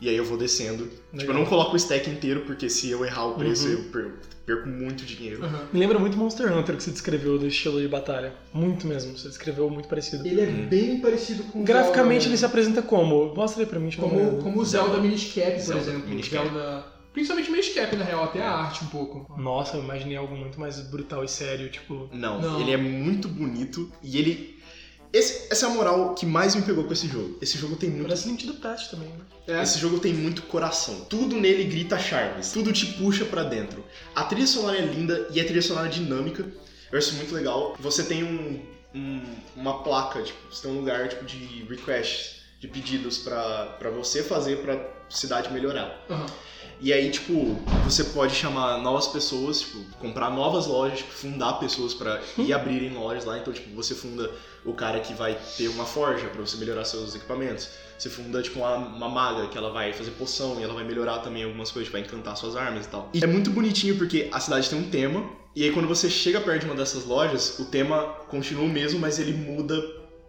E 0.00 0.08
aí 0.10 0.16
eu 0.16 0.24
vou 0.26 0.36
descendo. 0.36 0.84
Tipo, 0.84 1.00
eu 1.14 1.18
Legal. 1.20 1.34
não 1.36 1.46
coloco 1.46 1.72
o 1.72 1.76
stack 1.76 2.08
inteiro, 2.10 2.42
porque 2.42 2.68
se 2.68 2.90
eu 2.90 3.02
errar 3.04 3.28
o 3.28 3.34
preço, 3.34 3.66
Uhum. 3.66 3.72
eu 3.72 3.82
per- 3.84 4.12
perco 4.44 4.68
muito 4.68 5.04
dinheiro. 5.06 5.42
Aham. 5.42 5.68
Me 5.72 5.80
lembra 5.80 5.98
muito 5.98 6.18
Monster 6.18 6.54
Hunter 6.54 6.76
que 6.76 6.82
você 6.82 6.90
descreveu 6.90 7.38
do 7.38 7.46
estilo 7.46 7.80
de 7.80 7.88
batalha. 7.88 8.34
Muito 8.52 8.86
mesmo, 8.86 9.16
você 9.16 9.26
descreveu 9.28 9.70
muito 9.70 9.88
parecido. 9.88 10.26
Ele 10.26 10.40
é 10.42 10.44
Hum. 10.44 10.66
bem 10.68 11.00
parecido 11.00 11.44
com 11.44 11.62
o 11.62 11.64
Graficamente 11.64 12.20
Zelda, 12.24 12.28
ele 12.28 12.36
se 12.36 12.44
apresenta 12.44 12.82
como? 12.82 13.34
Mostra 13.34 13.62
aí 13.62 13.66
pra 13.66 13.80
mim. 13.80 13.90
Como, 13.96 14.14
olhada. 14.16 14.36
como 14.42 14.60
o 14.60 14.64
Zelda 14.66 14.98
Minish 14.98 15.32
Cap, 15.34 15.52
por 15.52 15.60
Zelda 15.60 15.80
exemplo. 15.82 16.08
Minish 16.10 16.28
Cap. 16.28 16.44
Zelda. 16.46 16.84
Principalmente 17.14 17.50
Minish 17.50 17.70
Cap, 17.72 17.96
na 17.96 18.04
real, 18.04 18.24
até 18.24 18.42
a 18.42 18.50
arte 18.52 18.84
um 18.84 18.88
pouco. 18.88 19.40
Nossa, 19.40 19.78
eu 19.78 19.82
imaginei 19.82 20.18
algo 20.18 20.36
muito 20.36 20.60
mais 20.60 20.78
brutal 20.90 21.24
e 21.24 21.28
sério, 21.28 21.70
tipo... 21.70 22.10
Não, 22.12 22.38
Não. 22.42 22.60
ele 22.60 22.72
é 22.72 22.76
muito 22.76 23.26
bonito 23.26 23.90
e 24.02 24.18
ele. 24.18 24.55
Esse- 25.12 25.46
essa 25.50 25.66
é 25.66 25.68
a 25.68 25.72
moral 25.72 26.14
que 26.14 26.26
mais 26.26 26.54
me 26.54 26.62
pegou 26.62 26.84
com 26.84 26.92
esse 26.92 27.06
jogo. 27.08 27.38
Esse 27.40 27.56
jogo 27.58 27.76
tem 27.76 27.90
muito. 27.90 28.04
Parece 28.04 28.28
Link 28.28 28.46
do 28.46 28.54
Past 28.54 28.90
também, 28.90 29.08
né? 29.08 29.24
É. 29.48 29.62
Esse 29.62 29.78
jogo 29.78 29.98
tem 29.98 30.12
muito 30.12 30.42
coração. 30.42 31.04
Tudo 31.08 31.36
nele 31.40 31.64
grita 31.64 31.98
Charles. 31.98 32.52
Tudo 32.52 32.72
te 32.72 32.86
puxa 32.86 33.24
pra 33.24 33.42
dentro. 33.44 33.84
A 34.14 34.24
trilha 34.24 34.46
sonora 34.46 34.76
é 34.78 34.82
linda 34.82 35.28
e 35.32 35.40
a 35.40 35.44
trilha 35.44 35.62
sonora 35.62 35.86
é 35.86 35.90
dinâmica. 35.90 36.44
Eu 36.92 36.98
acho 36.98 37.14
muito 37.14 37.34
legal. 37.34 37.76
Você 37.80 38.02
tem 38.04 38.22
um, 38.24 38.62
um- 38.94 39.22
uma 39.56 39.82
placa, 39.82 40.22
tipo, 40.22 40.38
você 40.52 40.62
tem 40.62 40.70
um 40.70 40.78
lugar 40.80 41.08
tipo, 41.08 41.24
de 41.24 41.64
requests, 41.68 42.36
de 42.60 42.68
pedidos 42.68 43.18
pra, 43.18 43.76
pra 43.78 43.90
você 43.90 44.22
fazer 44.22 44.58
pra 44.58 44.78
cidade 45.10 45.52
melhorar. 45.52 46.04
Aham. 46.10 46.26
E 46.80 46.92
aí, 46.92 47.10
tipo, 47.10 47.56
você 47.84 48.04
pode 48.04 48.34
chamar 48.34 48.78
novas 48.82 49.06
pessoas, 49.06 49.60
tipo, 49.60 49.78
comprar 49.98 50.30
novas 50.30 50.66
lojas, 50.66 50.98
tipo, 50.98 51.10
fundar 51.12 51.54
pessoas 51.54 51.94
pra 51.94 52.20
ir 52.38 52.52
abrirem 52.52 52.92
lojas 52.92 53.24
lá. 53.24 53.38
Então, 53.38 53.52
tipo, 53.52 53.74
você 53.74 53.94
funda 53.94 54.30
o 54.64 54.74
cara 54.74 55.00
que 55.00 55.14
vai 55.14 55.38
ter 55.56 55.68
uma 55.68 55.86
forja 55.86 56.26
pra 56.28 56.40
você 56.40 56.56
melhorar 56.58 56.84
seus 56.84 57.14
equipamentos. 57.14 57.70
Você 57.98 58.10
funda, 58.10 58.42
tipo, 58.42 58.58
uma, 58.58 58.76
uma 58.76 59.08
maga 59.08 59.48
que 59.48 59.56
ela 59.56 59.70
vai 59.70 59.92
fazer 59.92 60.10
poção 60.12 60.60
e 60.60 60.62
ela 60.62 60.74
vai 60.74 60.84
melhorar 60.84 61.18
também 61.20 61.44
algumas 61.44 61.70
coisas, 61.70 61.86
tipo, 61.86 61.98
vai 61.98 62.06
encantar 62.06 62.36
suas 62.36 62.54
armas 62.54 62.84
e 62.84 62.88
tal. 62.88 63.10
E 63.14 63.24
é 63.24 63.26
muito 63.26 63.50
bonitinho 63.50 63.96
porque 63.96 64.28
a 64.30 64.38
cidade 64.38 64.68
tem 64.68 64.78
um 64.78 64.90
tema, 64.90 65.24
e 65.54 65.64
aí 65.64 65.72
quando 65.72 65.88
você 65.88 66.10
chega 66.10 66.40
perto 66.40 66.60
de 66.60 66.66
uma 66.66 66.74
dessas 66.74 67.06
lojas, 67.06 67.58
o 67.58 67.64
tema 67.64 68.02
continua 68.28 68.64
o 68.64 68.68
mesmo, 68.68 69.00
mas 69.00 69.18
ele 69.18 69.32
muda 69.32 69.74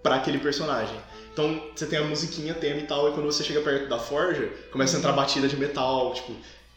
pra 0.01 0.15
aquele 0.15 0.37
personagem. 0.37 0.95
Então 1.37 1.61
você 1.75 1.85
tem 1.85 1.99
a 1.99 2.03
musiquinha, 2.03 2.55
tema 2.55 2.79
e 2.79 2.87
tal, 2.87 3.09
e 3.09 3.13
quando 3.13 3.27
você 3.27 3.43
chega 3.43 3.61
perto 3.61 3.87
da 3.87 3.99
forja, 3.99 4.49
começa 4.71 4.95
a 4.95 4.99
entrar 4.99 5.11
batida 5.13 5.47
de 5.47 5.55
metal, 5.55 6.11
tipo, 6.15 6.33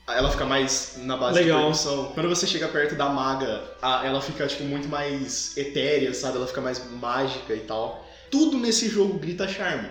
ela 0.07 0.31
fica 0.31 0.45
mais 0.45 0.97
na 0.99 1.17
base 1.17 1.39
Legal. 1.39 1.61
de 1.61 1.65
percussão. 1.65 2.13
Quando 2.13 2.29
você 2.29 2.47
chega 2.47 2.69
perto 2.69 2.95
da 2.95 3.09
maga, 3.09 3.63
a- 3.81 4.05
ela 4.05 4.21
fica, 4.21 4.47
tipo, 4.47 4.65
muito 4.65 4.87
mais 4.87 5.57
etérea, 5.57 6.13
sabe? 6.13 6.37
Ela 6.37 6.47
fica 6.47 6.61
mais 6.61 6.83
mágica 6.93 7.55
e 7.55 7.61
tal. 7.61 8.07
Tudo 8.31 8.59
nesse 8.59 8.87
jogo 8.91 9.19
grita 9.19 9.49
charme. 9.49 9.89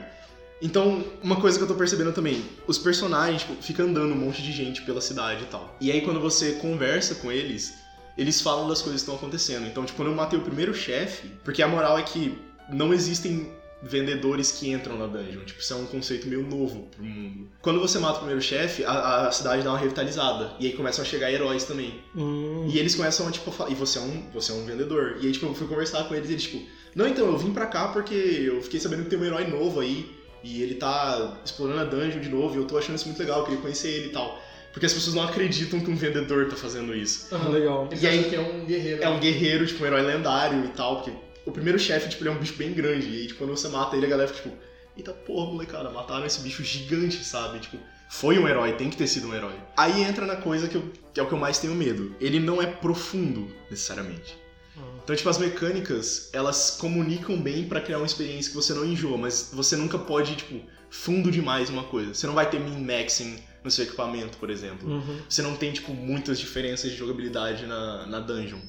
Então, 0.61 1.03
uma 1.23 1.37
coisa 1.37 1.57
que 1.57 1.63
eu 1.63 1.67
tô 1.67 1.73
percebendo 1.73 2.11
também, 2.13 2.45
os 2.67 2.77
personagens, 2.77 3.41
tipo, 3.41 3.59
fica 3.63 3.81
andando 3.81 4.11
um 4.13 4.17
monte 4.17 4.43
de 4.43 4.51
gente 4.51 4.83
pela 4.83 5.01
cidade 5.01 5.45
e 5.45 5.47
tal. 5.47 5.75
E 5.81 5.91
aí 5.91 6.01
quando 6.01 6.19
você 6.19 6.51
conversa 6.61 7.15
com 7.15 7.31
eles, 7.31 7.73
eles 8.15 8.39
falam 8.39 8.67
das 8.67 8.83
coisas 8.83 9.01
que 9.01 9.09
estão 9.09 9.15
acontecendo. 9.15 9.65
Então, 9.65 9.83
tipo, 9.83 9.97
quando 9.97 10.09
eu 10.09 10.15
matei 10.15 10.37
o 10.37 10.43
primeiro 10.43 10.75
chefe, 10.75 11.29
porque 11.43 11.63
a 11.63 11.67
moral 11.67 11.97
é 11.97 12.03
que 12.03 12.37
não 12.69 12.93
existem 12.93 13.57
vendedores 13.81 14.51
que 14.51 14.69
entram 14.69 14.97
na 14.97 15.07
dungeon. 15.07 15.43
Tipo, 15.45 15.59
isso 15.61 15.73
é 15.73 15.75
um 15.77 15.85
conceito 15.85 16.27
meio 16.27 16.43
novo 16.43 16.87
pro 16.95 17.03
mundo. 17.03 17.47
Quando 17.61 17.79
você 17.79 17.97
mata 17.99 18.15
o 18.15 18.19
primeiro 18.19 18.41
chefe, 18.41 18.83
a, 18.83 19.27
a 19.27 19.31
cidade 19.31 19.63
dá 19.63 19.69
uma 19.71 19.79
revitalizada. 19.79 20.51
E 20.59 20.67
aí 20.67 20.73
começam 20.73 21.03
a 21.03 21.07
chegar 21.07 21.31
heróis 21.31 21.63
também. 21.63 21.93
Hum, 22.15 22.67
E 22.71 22.77
eles 22.77 22.95
começam 22.95 23.27
a, 23.27 23.31
tipo, 23.31 23.51
falar, 23.51 23.69
e 23.71 23.75
você 23.75 23.97
é 23.99 24.01
um, 24.01 24.23
você 24.33 24.51
é 24.51 24.55
um 24.55 24.65
vendedor. 24.65 25.17
E 25.21 25.27
aí, 25.27 25.31
tipo, 25.31 25.45
eu 25.45 25.53
fui 25.53 25.67
conversar 25.67 26.03
com 26.05 26.15
eles 26.15 26.29
e 26.29 26.33
eles, 26.33 26.43
tipo, 26.43 26.61
não, 26.95 27.07
então, 27.07 27.25
eu 27.27 27.37
vim 27.37 27.51
pra 27.53 27.67
cá 27.67 27.87
porque 27.89 28.13
eu 28.13 28.61
fiquei 28.61 28.79
sabendo 28.79 29.03
que 29.03 29.09
tem 29.09 29.19
um 29.19 29.23
herói 29.25 29.45
novo 29.47 29.79
aí, 29.79 30.09
e 30.43 30.61
ele 30.63 30.75
tá 30.75 31.37
explorando 31.45 31.81
a 31.81 31.83
dungeon 31.83 32.19
de 32.19 32.29
novo, 32.29 32.55
e 32.55 32.57
eu 32.57 32.65
tô 32.65 32.77
achando 32.77 32.95
isso 32.95 33.05
muito 33.07 33.19
legal, 33.19 33.39
eu 33.39 33.45
queria 33.45 33.61
conhecer 33.61 33.89
ele 33.89 34.07
e 34.07 34.11
tal. 34.11 34.41
Porque 34.71 34.85
as 34.85 34.93
pessoas 34.93 35.15
não 35.15 35.23
acreditam 35.23 35.79
que 35.79 35.89
um 35.89 35.95
vendedor 35.95 36.47
tá 36.47 36.55
fazendo 36.55 36.95
isso. 36.95 37.33
Aham. 37.33 37.49
legal. 37.49 37.87
Eles 37.91 38.03
E 38.03 38.07
aí- 38.07 38.23
que 38.29 38.35
é 38.35 38.39
um 38.39 38.65
guerreiro. 38.65 39.03
É 39.03 39.09
um 39.09 39.19
guerreiro, 39.19 39.65
tipo, 39.65 39.83
um 39.83 39.87
herói 39.87 40.01
lendário 40.03 40.63
e 40.63 40.67
tal, 40.69 40.97
porque 40.97 41.11
o 41.49 41.53
primeiro 41.53 41.77
chefe, 41.79 42.09
tipo, 42.09 42.23
ele 42.23 42.29
é 42.29 42.33
um 42.33 42.39
bicho 42.39 42.53
bem 42.55 42.73
grande, 42.73 43.07
e 43.09 43.21
aí, 43.21 43.27
tipo, 43.27 43.39
quando 43.39 43.51
você 43.51 43.67
mata 43.67 43.95
ele, 43.95 44.05
a 44.05 44.09
galera 44.09 44.27
fica, 44.29 44.49
tipo, 44.49 44.55
eita 44.97 45.11
porra, 45.13 45.51
molecada, 45.51 45.89
mataram 45.89 46.25
esse 46.25 46.41
bicho 46.41 46.63
gigante, 46.63 47.23
sabe? 47.23 47.59
Tipo, 47.59 47.77
foi 48.09 48.37
um 48.39 48.47
herói, 48.47 48.73
tem 48.73 48.89
que 48.89 48.97
ter 48.97 49.07
sido 49.07 49.27
um 49.27 49.35
herói. 49.35 49.53
Aí 49.77 50.01
entra 50.03 50.25
na 50.25 50.35
coisa 50.35 50.67
que, 50.67 50.75
eu- 50.75 50.91
que 51.13 51.19
é 51.19 51.23
o 51.23 51.27
que 51.27 51.33
eu 51.33 51.37
mais 51.37 51.59
tenho 51.59 51.75
medo. 51.75 52.15
Ele 52.19 52.39
não 52.39 52.61
é 52.61 52.65
profundo, 52.65 53.49
necessariamente. 53.69 54.37
Hum. 54.77 54.81
Então, 55.03 55.15
tipo, 55.15 55.29
as 55.29 55.37
mecânicas, 55.37 56.29
elas 56.33 56.71
comunicam 56.79 57.39
bem 57.39 57.65
pra 57.67 57.79
criar 57.81 57.97
uma 57.97 58.05
experiência 58.05 58.49
que 58.49 58.55
você 58.55 58.73
não 58.73 58.85
enjoa, 58.85 59.17
mas 59.17 59.51
você 59.53 59.75
nunca 59.75 59.97
pode, 59.97 60.35
tipo, 60.35 60.59
fundo 60.89 61.29
demais 61.31 61.69
uma 61.69 61.83
coisa. 61.83 62.13
Você 62.13 62.25
não 62.27 62.33
vai 62.33 62.49
ter 62.49 62.59
min-maxing 62.59 63.37
no 63.63 63.69
seu 63.69 63.83
equipamento, 63.85 64.37
por 64.37 64.49
exemplo. 64.49 64.89
Uhum. 64.89 65.19
Você 65.29 65.41
não 65.41 65.55
tem, 65.55 65.71
tipo, 65.71 65.93
muitas 65.93 66.39
diferenças 66.39 66.89
de 66.91 66.97
jogabilidade 66.97 67.65
na, 67.65 68.05
na 68.07 68.19
dungeon. 68.19 68.59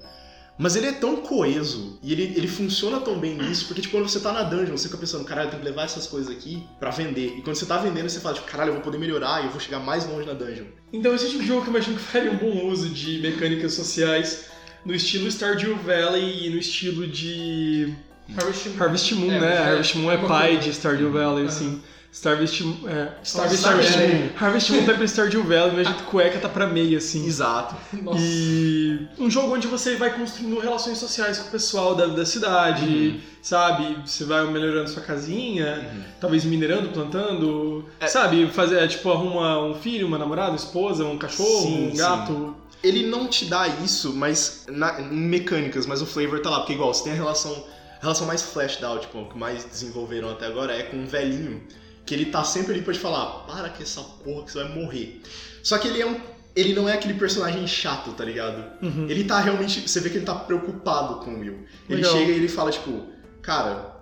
Mas 0.63 0.77
ele 0.77 0.87
é 0.89 0.93
tão 0.93 1.17
coeso 1.17 1.99
e 2.03 2.13
ele, 2.13 2.35
ele 2.37 2.47
funciona 2.47 3.01
tão 3.01 3.19
bem 3.19 3.35
nisso, 3.35 3.65
porque, 3.67 3.81
tipo, 3.81 3.97
quando 3.97 4.07
você 4.11 4.21
tá 4.21 4.31
na 4.31 4.43
dungeon, 4.43 4.77
você 4.77 4.89
fica 4.89 4.99
pensando, 4.99 5.25
caralho, 5.25 5.47
eu 5.47 5.51
tenho 5.53 5.63
que 5.63 5.69
levar 5.71 5.85
essas 5.85 6.07
coisas 6.07 6.31
aqui 6.31 6.63
pra 6.79 6.91
vender. 6.91 7.35
E 7.39 7.41
quando 7.41 7.57
você 7.57 7.65
tá 7.65 7.79
vendendo, 7.79 8.11
você 8.11 8.21
fala, 8.21 8.35
tipo, 8.35 8.47
caralho, 8.47 8.69
eu 8.69 8.75
vou 8.75 8.83
poder 8.83 8.99
melhorar 8.99 9.41
e 9.41 9.47
eu 9.47 9.51
vou 9.51 9.59
chegar 9.59 9.79
mais 9.79 10.07
longe 10.07 10.27
na 10.27 10.35
dungeon. 10.35 10.67
Então 10.93 11.15
esse 11.15 11.29
tipo 11.31 11.41
de 11.41 11.49
jogo 11.49 11.63
que 11.63 11.69
eu 11.69 11.75
imagino 11.75 11.97
que 11.97 12.03
faria 12.03 12.31
um 12.31 12.37
bom 12.37 12.67
uso 12.67 12.91
de 12.91 13.21
mecânicas 13.21 13.73
sociais 13.73 14.51
no 14.85 14.95
estilo 14.95 15.31
Stardew 15.31 15.77
Valley 15.77 16.47
e 16.47 16.51
no 16.51 16.59
estilo 16.59 17.07
de 17.07 17.95
Harvest 18.37 18.69
Moon. 18.69 18.77
Harvest 18.85 19.13
Moon, 19.15 19.33
É, 19.33 19.41
né? 19.41 19.55
é, 19.55 19.59
Harvest 19.59 19.97
Moon 19.99 20.11
é 20.11 20.15
é 20.15 20.19
pai 20.19 20.57
de 20.59 20.71
Stardew 20.75 21.11
Valley, 21.11 21.45
Aham. 21.45 21.49
assim. 21.49 21.83
Starvest 22.13 22.61
Moon. 22.65 22.89
É. 22.89 23.13
Starvest 23.23 23.65
Harvest. 23.65 23.97
Moon. 23.99 24.29
Harvest 24.37 24.73
Moon 24.73 24.85
tá 24.85 24.95
pra 24.95 25.05
Stardew 25.07 25.45
Valley, 25.45 25.77
mas 25.77 25.87
a 25.89 25.93
cueca 25.93 26.39
tá 26.41 26.49
pra 26.49 26.67
meia, 26.67 26.99
assim. 26.99 27.25
Exato. 27.27 27.77
Nossa. 28.03 28.19
E 28.21 29.07
um 29.19 29.31
jogo 29.31 29.55
onde 29.55 29.69
você 29.69 29.95
vai 29.97 30.13
construindo 30.13 30.59
relações 30.59 30.99
sociais 30.99 31.39
com 31.39 31.49
o 31.49 31.51
pessoal 31.53 31.95
da, 31.95 32.07
da 32.07 32.27
cidade, 32.27 33.21
sabe? 33.41 33.97
Você 34.05 34.25
vai 34.25 34.45
melhorando 34.51 34.91
sua 34.91 35.03
casinha, 35.03 35.89
talvez 36.21 36.45
minerando, 36.45 36.89
plantando, 36.89 37.85
É. 38.01 38.07
sabe? 38.09 38.49
Fazer, 38.51 38.87
tipo, 38.89 39.11
arruma 39.11 39.61
um 39.65 39.75
filho, 39.75 40.07
uma 40.07 40.19
namorada, 40.19 40.51
uma 40.51 40.57
esposa, 40.57 41.05
um 41.05 41.17
cachorro, 41.17 41.63
Sim, 41.63 41.89
um 41.89 41.91
sim. 41.93 41.97
gato. 41.97 42.57
Ele 42.83 43.07
não 43.07 43.29
te 43.29 43.45
dá 43.45 43.69
isso, 43.69 44.13
mas 44.15 44.65
na, 44.69 45.01
em 45.01 45.13
mecânicas, 45.15 45.87
mas 45.87 46.01
o 46.03 46.07
flavor 46.07 46.41
tá 46.41 46.49
lá, 46.51 46.59
porque 46.61 46.73
igual, 46.73 46.93
você 46.93 47.05
tem 47.05 47.13
a 47.13 47.17
relação, 47.17 47.53
a 47.99 48.01
relação 48.03 48.27
mais 48.27 48.41
fleshed 48.43 48.83
out, 48.85 49.03
tipo, 49.07 49.23
que 49.27 49.39
mais 49.39 49.65
desenvolveram 49.65 50.31
até 50.31 50.47
agora 50.47 50.73
é 50.75 50.83
com 50.85 50.97
um 50.97 51.07
velhinho, 51.07 51.63
que 52.11 52.15
ele 52.17 52.27
tá 52.27 52.43
sempre 52.43 52.73
ali 52.73 52.83
pra 52.83 52.93
te 52.93 52.99
falar, 52.99 53.45
para 53.47 53.69
com 53.69 53.81
essa 53.81 54.01
porra 54.03 54.43
que 54.45 54.51
você 54.51 54.65
vai 54.65 54.75
morrer. 54.75 55.23
Só 55.63 55.79
que 55.79 55.87
ele 55.87 56.03
é 56.03 56.07
um 56.07 56.21
ele 56.57 56.75
não 56.75 56.89
é 56.89 56.95
aquele 56.95 57.15
personagem 57.15 57.65
chato, 57.69 58.11
tá 58.15 58.25
ligado? 58.25 58.65
Uhum. 58.83 59.07
Ele 59.09 59.23
tá 59.23 59.39
realmente. 59.39 59.89
Você 59.89 60.01
vê 60.01 60.11
que 60.11 60.17
ele 60.17 60.27
tá 60.27 60.35
preocupado 60.35 61.25
com 61.25 61.35
o 61.35 61.39
Will. 61.39 61.65
Ele 61.89 62.03
Legal. 62.03 62.13
chega 62.13 62.33
e 62.33 62.35
ele 62.35 62.49
fala, 62.49 62.73
tipo, 62.73 63.05
cara, 63.41 63.95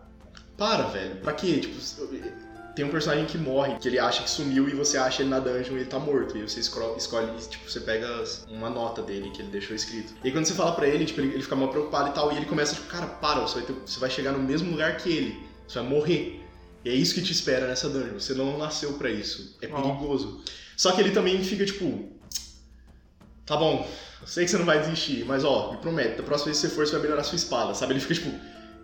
para, 0.56 0.84
velho. 0.84 1.16
Pra 1.16 1.34
quê? 1.34 1.58
Tipo, 1.58 1.76
tem 2.74 2.86
um 2.86 2.88
personagem 2.88 3.26
que 3.26 3.36
morre, 3.36 3.74
que 3.78 3.86
ele 3.86 3.98
acha 3.98 4.22
que 4.22 4.30
sumiu 4.30 4.66
e 4.66 4.72
você 4.72 4.96
acha 4.96 5.20
ele 5.20 5.28
na 5.28 5.40
dungeon 5.40 5.74
e 5.74 5.80
ele 5.80 5.84
tá 5.84 5.98
morto. 5.98 6.38
E 6.38 6.48
você 6.48 6.58
escro- 6.60 6.94
escolhe, 6.96 7.28
tipo, 7.50 7.70
você 7.70 7.80
pega 7.80 8.24
uma 8.48 8.70
nota 8.70 9.02
dele 9.02 9.28
que 9.30 9.42
ele 9.42 9.50
deixou 9.50 9.76
escrito. 9.76 10.14
E 10.24 10.28
aí 10.28 10.32
quando 10.32 10.46
você 10.46 10.54
fala 10.54 10.72
pra 10.72 10.86
ele, 10.88 11.04
tipo, 11.04 11.20
ele, 11.20 11.34
ele 11.34 11.42
fica 11.42 11.54
mal 11.54 11.68
preocupado 11.68 12.08
e 12.08 12.12
tal. 12.14 12.32
E 12.32 12.36
ele 12.38 12.46
começa, 12.46 12.74
tipo, 12.74 12.86
cara, 12.86 13.06
para, 13.06 13.40
você 13.42 13.56
vai, 13.56 13.64
ter- 13.64 13.76
você 13.84 14.00
vai 14.00 14.08
chegar 14.08 14.32
no 14.32 14.38
mesmo 14.38 14.70
lugar 14.70 14.96
que 14.96 15.10
ele. 15.12 15.46
Você 15.68 15.80
vai 15.80 15.88
morrer. 15.88 16.47
É 16.88 16.94
isso 16.94 17.14
que 17.14 17.22
te 17.22 17.32
espera 17.32 17.66
nessa 17.66 17.88
dungeon. 17.88 18.18
Você 18.18 18.34
não 18.34 18.56
nasceu 18.58 18.94
pra 18.94 19.10
isso. 19.10 19.56
É 19.60 19.66
perigoso. 19.66 20.40
Só 20.76 20.92
que 20.92 21.00
ele 21.00 21.10
também 21.10 21.42
fica, 21.42 21.64
tipo, 21.66 22.08
tá 23.44 23.56
bom, 23.56 23.86
eu 24.20 24.26
sei 24.26 24.44
que 24.44 24.50
você 24.50 24.58
não 24.58 24.64
vai 24.64 24.78
desistir, 24.80 25.24
mas 25.26 25.44
ó, 25.44 25.72
me 25.72 25.78
promete, 25.78 26.16
da 26.16 26.22
próxima 26.22 26.46
vez 26.46 26.60
que 26.60 26.68
você 26.68 26.74
for, 26.74 26.86
você 26.86 26.92
vai 26.92 27.02
melhorar 27.02 27.22
a 27.22 27.24
sua 27.24 27.36
espada, 27.36 27.74
sabe? 27.74 27.92
Ele 27.94 28.00
fica, 28.00 28.14
tipo, 28.14 28.30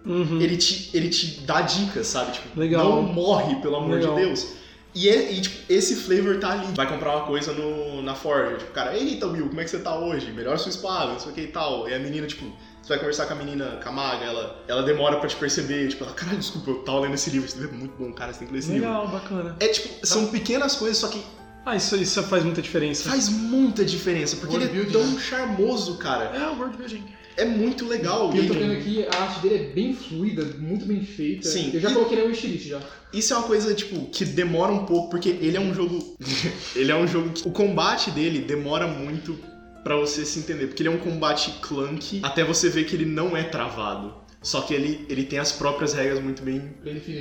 Uhum. 0.06 0.40
ele 0.40 0.56
te, 0.56 0.90
ele 0.92 1.08
te 1.08 1.40
dá 1.40 1.62
dicas, 1.62 2.06
sabe? 2.08 2.32
Tipo, 2.32 2.58
Legal. 2.60 2.84
não 2.84 3.02
morre, 3.02 3.56
pelo 3.56 3.76
amor 3.76 3.98
Legal. 3.98 4.14
de 4.14 4.20
Deus. 4.22 4.46
E, 4.94 5.08
é- 5.08 5.32
e, 5.32 5.40
tipo, 5.40 5.72
esse 5.72 5.96
flavor 5.96 6.38
tá 6.38 6.52
ali. 6.52 6.66
Vai 6.74 6.88
comprar 6.88 7.16
uma 7.16 7.26
coisa 7.26 7.52
no, 7.52 8.02
na 8.02 8.14
Forge, 8.14 8.58
tipo, 8.58 8.72
cara, 8.72 8.96
eita, 8.96 9.26
Will, 9.26 9.48
como 9.48 9.60
é 9.60 9.64
que 9.64 9.70
você 9.70 9.78
tá 9.78 9.98
hoje? 9.98 10.30
Melhora 10.30 10.58
sua 10.58 10.70
espada, 10.70 11.12
não 11.12 11.18
sei 11.20 11.32
o 11.32 11.34
que 11.34 11.40
e 11.40 11.46
tal. 11.48 11.88
E 11.88 11.94
a 11.94 11.98
menina, 11.98 12.26
tipo, 12.26 12.44
você 12.84 12.88
vai 12.90 12.98
conversar 12.98 13.24
com 13.26 13.32
a 13.32 13.36
menina, 13.36 13.80
com 13.82 13.88
a 13.88 13.92
maga, 13.92 14.24
ela, 14.26 14.62
ela 14.68 14.82
demora 14.82 15.16
pra 15.18 15.26
te 15.28 15.36
perceber, 15.36 15.88
tipo, 15.88 16.04
ela, 16.04 16.12
caralho, 16.12 16.38
desculpa, 16.38 16.70
eu 16.70 16.76
tava 16.82 17.00
lendo 17.00 17.14
esse 17.14 17.30
livro, 17.30 17.46
esse 17.48 17.56
livro 17.58 17.74
é 17.74 17.78
muito 17.78 17.94
bom, 17.98 18.12
cara, 18.12 18.32
você 18.32 18.40
tem 18.40 18.48
que 18.48 18.52
ler 18.52 18.58
esse 18.60 18.72
livro. 18.72 18.86
Legal, 18.88 19.08
bacana. 19.08 19.56
É 19.58 19.68
tipo, 19.68 20.06
são 20.06 20.26
pequenas 20.26 20.76
coisas, 20.76 20.98
só 20.98 21.08
que 21.08 21.22
Ah, 21.64 21.76
isso, 21.76 21.96
isso 21.96 22.22
faz 22.24 22.44
muita 22.44 22.60
diferença. 22.60 23.08
faz 23.08 23.30
muita 23.30 23.84
diferença, 23.86 24.36
porque 24.36 24.54
ele 24.54 24.64
é 24.64 24.68
World 24.68 24.92
tão 24.92 25.00
building, 25.02 25.18
charmoso, 25.20 25.96
cara. 25.96 26.24
É 26.36 26.46
o 26.50 26.58
world 26.58 26.76
building. 26.76 27.02
É 27.36 27.44
muito 27.46 27.86
legal. 27.88 28.30
E 28.32 28.38
eu 28.38 28.46
tô 28.46 28.54
vendo 28.54 28.72
aqui, 28.74 29.04
a 29.10 29.22
arte 29.22 29.40
dele 29.40 29.54
é 29.56 29.72
bem 29.72 29.92
fluida, 29.94 30.44
muito 30.58 30.84
bem 30.84 31.04
feita. 31.04 31.48
Sim. 31.48 31.70
Eu 31.74 31.80
já 31.80 31.90
E- 31.90 31.94
coloquei 31.94 32.18
na 32.18 32.24
wishlist 32.26 32.68
já. 32.68 32.80
Isso 33.12 33.32
é 33.32 33.36
uma 33.36 33.46
coisa, 33.46 33.74
tipo, 33.74 34.06
que 34.10 34.24
demora 34.24 34.70
um 34.70 34.84
pouco, 34.84 35.08
porque 35.10 35.30
ele 35.30 35.56
é 35.56 35.60
um 35.60 35.74
jogo. 35.74 36.16
ele 36.76 36.92
é 36.92 36.94
um 36.96 37.08
jogo 37.08 37.30
que. 37.30 37.48
O 37.48 37.50
combate 37.50 38.10
dele 38.12 38.40
demora 38.40 38.86
muito 38.86 39.36
pra 39.84 39.94
você 39.96 40.24
se 40.24 40.38
entender. 40.40 40.66
Porque 40.66 40.82
ele 40.82 40.88
é 40.88 40.92
um 40.92 40.98
combate 40.98 41.52
clunky 41.62 42.20
até 42.22 42.42
você 42.42 42.68
ver 42.68 42.84
que 42.84 42.96
ele 42.96 43.04
não 43.06 43.36
é 43.36 43.44
travado. 43.44 44.24
Só 44.42 44.60
que 44.60 44.74
ele, 44.74 45.06
ele 45.08 45.24
tem 45.24 45.38
as 45.38 45.52
próprias 45.52 45.94
regras 45.94 46.22
muito 46.22 46.42
bem. 46.42 46.74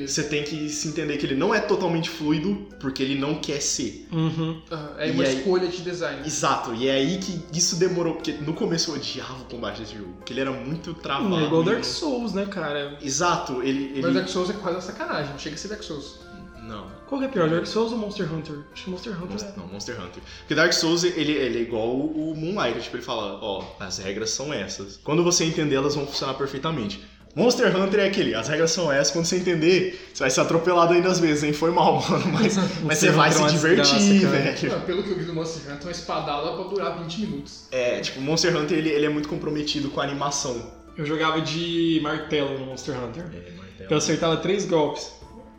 Você 0.05 0.24
tem 0.24 0.43
que 0.43 0.68
se 0.68 0.89
entender 0.89 1.16
que 1.16 1.26
ele 1.26 1.36
não 1.38 1.55
é 1.55 1.61
totalmente 1.61 2.09
fluido, 2.09 2.68
porque 2.82 3.01
ele 3.01 3.18
não 3.18 3.36
quer 3.36 3.61
ser. 3.61 4.05
Uhum. 4.11 4.61
Ah, 4.70 4.95
é 4.97 5.07
E 5.07 5.11
uma 5.11 5.24
aí- 5.24 5.38
escolha 5.38 5.70
de 5.70 5.82
design. 5.82 6.22
Exato, 6.26 6.74
e 6.76 6.89
é 6.89 6.91
aí 6.95 7.18
que 7.20 7.39
isso 7.57 7.78
demorou, 7.78 8.16
porque 8.16 8.34
no 8.34 8.53
começo 8.53 8.91
eu 8.91 8.95
odiava 8.95 9.41
o 9.41 9.45
combate 9.45 9.80
desse 9.80 9.95
jogo, 9.95 10.11
porque 10.18 10.34
ele 10.34 10.41
era 10.41 10.51
muito 10.51 10.93
travado. 10.95 11.39
É 11.39 11.45
igual 11.45 11.64
Dark 11.64 11.86
Souls, 11.86 12.34
né, 12.34 12.45
cara? 12.45 12.97
Exato, 13.01 13.64
ele. 13.64 13.86
ele... 13.93 14.01
Mas 14.01 14.14
Dark 14.16 14.28
Souls 14.28 14.49
é 14.49 14.53
quase 14.53 14.76
uma 14.76 14.82
sacanagem, 14.82 15.32
não 15.32 15.39
chega 15.39 15.55
a 15.55 15.57
ser 15.57 15.70
Dark 15.70 15.82
Souls. 15.82 16.20
Não. 16.68 16.88
Qual 17.07 17.20
que 17.20 17.28
é 17.28 17.30
pior, 17.30 17.49
Dark 17.49 17.66
Souls 17.66 17.91
ou 17.91 17.97
Monster 17.97 18.32
Hunter? 18.34 18.55
Acho 18.72 18.86
que 18.86 18.89
Monster 18.89 19.14
Hunter 19.14 19.32
Monster, 19.32 19.49
é. 19.49 19.59
não, 19.59 19.68
Monster 19.68 19.95
Hunter. 19.95 20.24
Porque 20.39 20.55
Dark 20.55 20.72
Souls, 20.72 21.03
ele, 21.03 21.34
ele 21.34 21.59
é 21.59 21.61
igual 21.61 21.89
o 21.89 22.34
Moonlight, 22.36 22.82
tipo, 22.82 22.95
ele 22.95 23.03
fala, 23.03 23.39
ó, 23.41 23.64
as 23.80 23.97
regras 23.97 24.30
são 24.30 24.53
essas. 24.53 24.97
Quando 25.03 25.24
você 25.24 25.43
entender, 25.43 25.76
elas 25.76 25.95
vão 25.95 26.07
funcionar 26.07 26.36
perfeitamente. 26.36 27.03
Monster 27.36 27.76
Hunter 27.76 27.99
é 27.99 28.07
aquele, 28.07 28.36
as 28.36 28.47
regras 28.47 28.70
são 28.72 28.91
essas, 28.91 29.11
quando 29.11 29.26
você 29.26 29.38
entender, 29.38 29.99
você 30.14 30.20
vai 30.20 30.30
ser 30.30 30.41
atropelado 30.41 30.93
ainda 30.93 31.09
às 31.09 31.20
vezes, 31.20 31.43
hein? 31.43 31.51
Foi 31.51 31.72
mal, 31.72 31.95
mano, 32.07 32.28
mas, 32.32 32.55
mas 32.84 32.99
você 32.99 33.09
vai 33.09 33.30
é 33.30 33.32
se 33.32 33.49
divertir, 33.49 34.28
velho. 34.28 34.76
Ah, 34.76 34.80
pelo 34.82 35.01
que 35.01 35.09
eu 35.09 35.18
vi 35.18 35.26
do 35.26 35.34
Monster 35.34 35.74
Hunter, 35.74 35.82
uma 35.88 35.91
espadada 35.91 36.51
pode 36.51 36.70
durar 36.70 36.99
20 36.99 37.22
minutos. 37.22 37.66
É, 37.72 37.99
tipo, 38.01 38.22
Monster 38.22 38.55
Hunter, 38.55 38.78
ele, 38.78 38.89
ele 38.89 39.05
é 39.07 39.09
muito 39.09 39.28
comprometido 39.28 39.89
com 39.89 39.99
a 39.99 40.03
animação. 40.03 40.72
Eu 40.95 41.07
jogava 41.07 41.41
de 41.41 41.99
martelo 42.03 42.59
no 42.59 42.68
Monster 42.68 42.95
Hunter. 43.03 43.26
É, 43.34 43.88
Eu 43.89 43.97
acertava 43.97 44.38
três 44.38 44.66
golpes. 44.66 45.11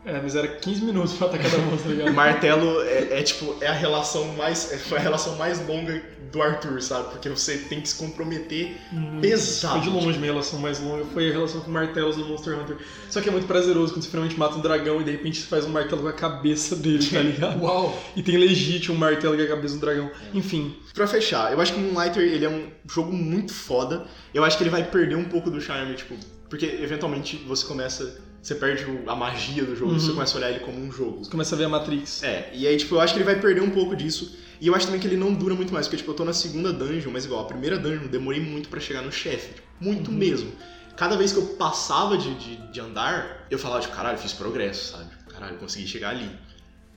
É, 0.05 0.19
mas 0.21 0.35
era 0.35 0.47
15 0.47 0.85
minutos 0.85 1.13
pra 1.13 1.27
atacar 1.27 1.49
cada 1.49 1.63
monstro, 1.63 1.83
tá 1.83 1.89
O 1.89 1.91
ligado? 1.93 2.13
martelo 2.15 2.81
é, 2.83 3.19
é, 3.19 3.23
tipo, 3.23 3.55
é 3.59 3.67
a 3.67 3.73
relação 3.73 4.25
mais. 4.35 4.71
é, 4.71 4.77
Foi 4.77 4.97
a 4.99 5.01
relação 5.01 5.35
mais 5.37 5.65
longa 5.67 6.01
do 6.31 6.41
Arthur, 6.41 6.81
sabe? 6.81 7.09
Porque 7.11 7.27
você 7.29 7.57
tem 7.57 7.81
que 7.81 7.89
se 7.89 7.95
comprometer 7.95 8.75
Uhum. 8.93 9.19
pesado. 9.21 9.79
Foi 9.81 9.81
de 9.81 9.89
longe 9.89 10.19
minha 10.19 10.31
relação 10.31 10.59
mais 10.59 10.79
longa, 10.79 11.05
foi 11.05 11.29
a 11.29 11.33
relação 11.33 11.61
com 11.61 11.71
martelos 11.71 12.17
no 12.17 12.25
Monster 12.27 12.59
Hunter. 12.59 12.77
Só 13.09 13.19
que 13.21 13.29
é 13.29 13.31
muito 13.31 13.47
prazeroso 13.47 13.93
quando 13.93 14.03
você 14.03 14.09
finalmente 14.09 14.37
mata 14.37 14.55
um 14.55 14.61
dragão 14.61 15.01
e 15.01 15.03
de 15.03 15.11
repente 15.11 15.39
você 15.41 15.47
faz 15.47 15.65
um 15.65 15.69
martelo 15.69 16.01
com 16.03 16.07
a 16.07 16.13
cabeça 16.13 16.75
dele, 16.75 17.05
tá 17.09 17.19
ligado? 17.21 17.61
Uau! 17.63 17.97
E 18.15 18.21
tem 18.21 18.37
legítimo 18.37 18.95
um 18.95 18.99
martelo 18.99 19.35
com 19.35 19.41
a 19.43 19.47
cabeça 19.47 19.75
do 19.75 19.81
dragão. 19.81 20.11
Enfim, 20.33 20.75
Pra 20.93 21.07
fechar, 21.07 21.51
eu 21.51 21.59
acho 21.59 21.73
que 21.73 21.79
Moonlighter 21.79 22.23
ele 22.23 22.45
é 22.45 22.49
um 22.49 22.67
jogo 22.89 23.11
muito 23.11 23.53
foda. 23.53 24.05
Eu 24.33 24.43
acho 24.45 24.55
que 24.57 24.63
ele 24.63 24.69
vai 24.69 24.83
perder 24.83 25.15
um 25.15 25.25
pouco 25.25 25.49
do 25.51 25.59
charme, 25.59 25.93
tipo, 25.95 26.15
porque 26.49 26.65
eventualmente 26.65 27.35
você 27.47 27.65
começa, 27.65 28.17
você 28.45 28.53
perde 28.55 28.85
a 29.07 29.15
magia 29.15 29.63
do 29.65 29.75
jogo, 29.75 29.93
Uhum. 29.93 29.99
você 29.99 30.11
começa 30.11 30.35
a 30.35 30.37
olhar 30.37 30.49
ele 30.51 30.59
como 30.59 30.79
um 30.79 30.91
jogo. 30.91 31.23
você 31.23 31.31
começa 31.31 31.55
a 31.55 31.57
ver 31.57 31.63
a 31.65 31.69
Matrix. 31.69 32.21
É, 32.23 32.51
e 32.53 32.67
aí 32.67 32.77
tipo, 32.77 32.95
eu 32.95 33.01
acho 33.01 33.13
que 33.13 33.19
ele 33.19 33.25
vai 33.25 33.39
perder 33.39 33.61
um 33.61 33.71
pouco 33.71 33.95
disso. 33.95 34.37
E 34.61 34.67
eu 34.67 34.75
acho 34.75 34.85
também 34.85 35.01
que 35.01 35.07
ele 35.07 35.17
não 35.17 35.33
dura 35.33 35.55
muito 35.55 35.73
mais, 35.73 35.87
porque 35.87 35.97
tipo, 35.97 36.11
eu 36.11 36.15
tô 36.15 36.23
na 36.23 36.31
segunda 36.33 36.71
dungeon, 36.71 37.11
mas 37.11 37.25
igual, 37.25 37.41
a 37.41 37.45
primeira 37.45 37.77
dungeon 37.77 38.07
demorei 38.07 38.39
muito 38.39 38.69
pra 38.69 38.79
chegar 38.79 39.01
no 39.01 39.11
chefe, 39.11 39.53
tipo, 39.55 39.67
muito 39.81 40.11
mesmo. 40.11 40.51
Cada 40.95 41.17
vez 41.17 41.33
que 41.33 41.39
eu 41.39 41.45
passava 41.57 42.17
de, 42.17 42.33
de, 42.35 42.55
de 42.71 42.79
andar, 42.79 43.47
eu 43.51 43.57
falava, 43.59 43.81
tipo, 43.81 43.93
caralho, 43.95 44.17
fiz 44.17 44.31
progresso, 44.31 44.91
sabe? 44.93 45.09
Caralho, 45.33 45.57
consegui 45.57 45.87
chegar 45.87 46.11
ali. 46.11 46.29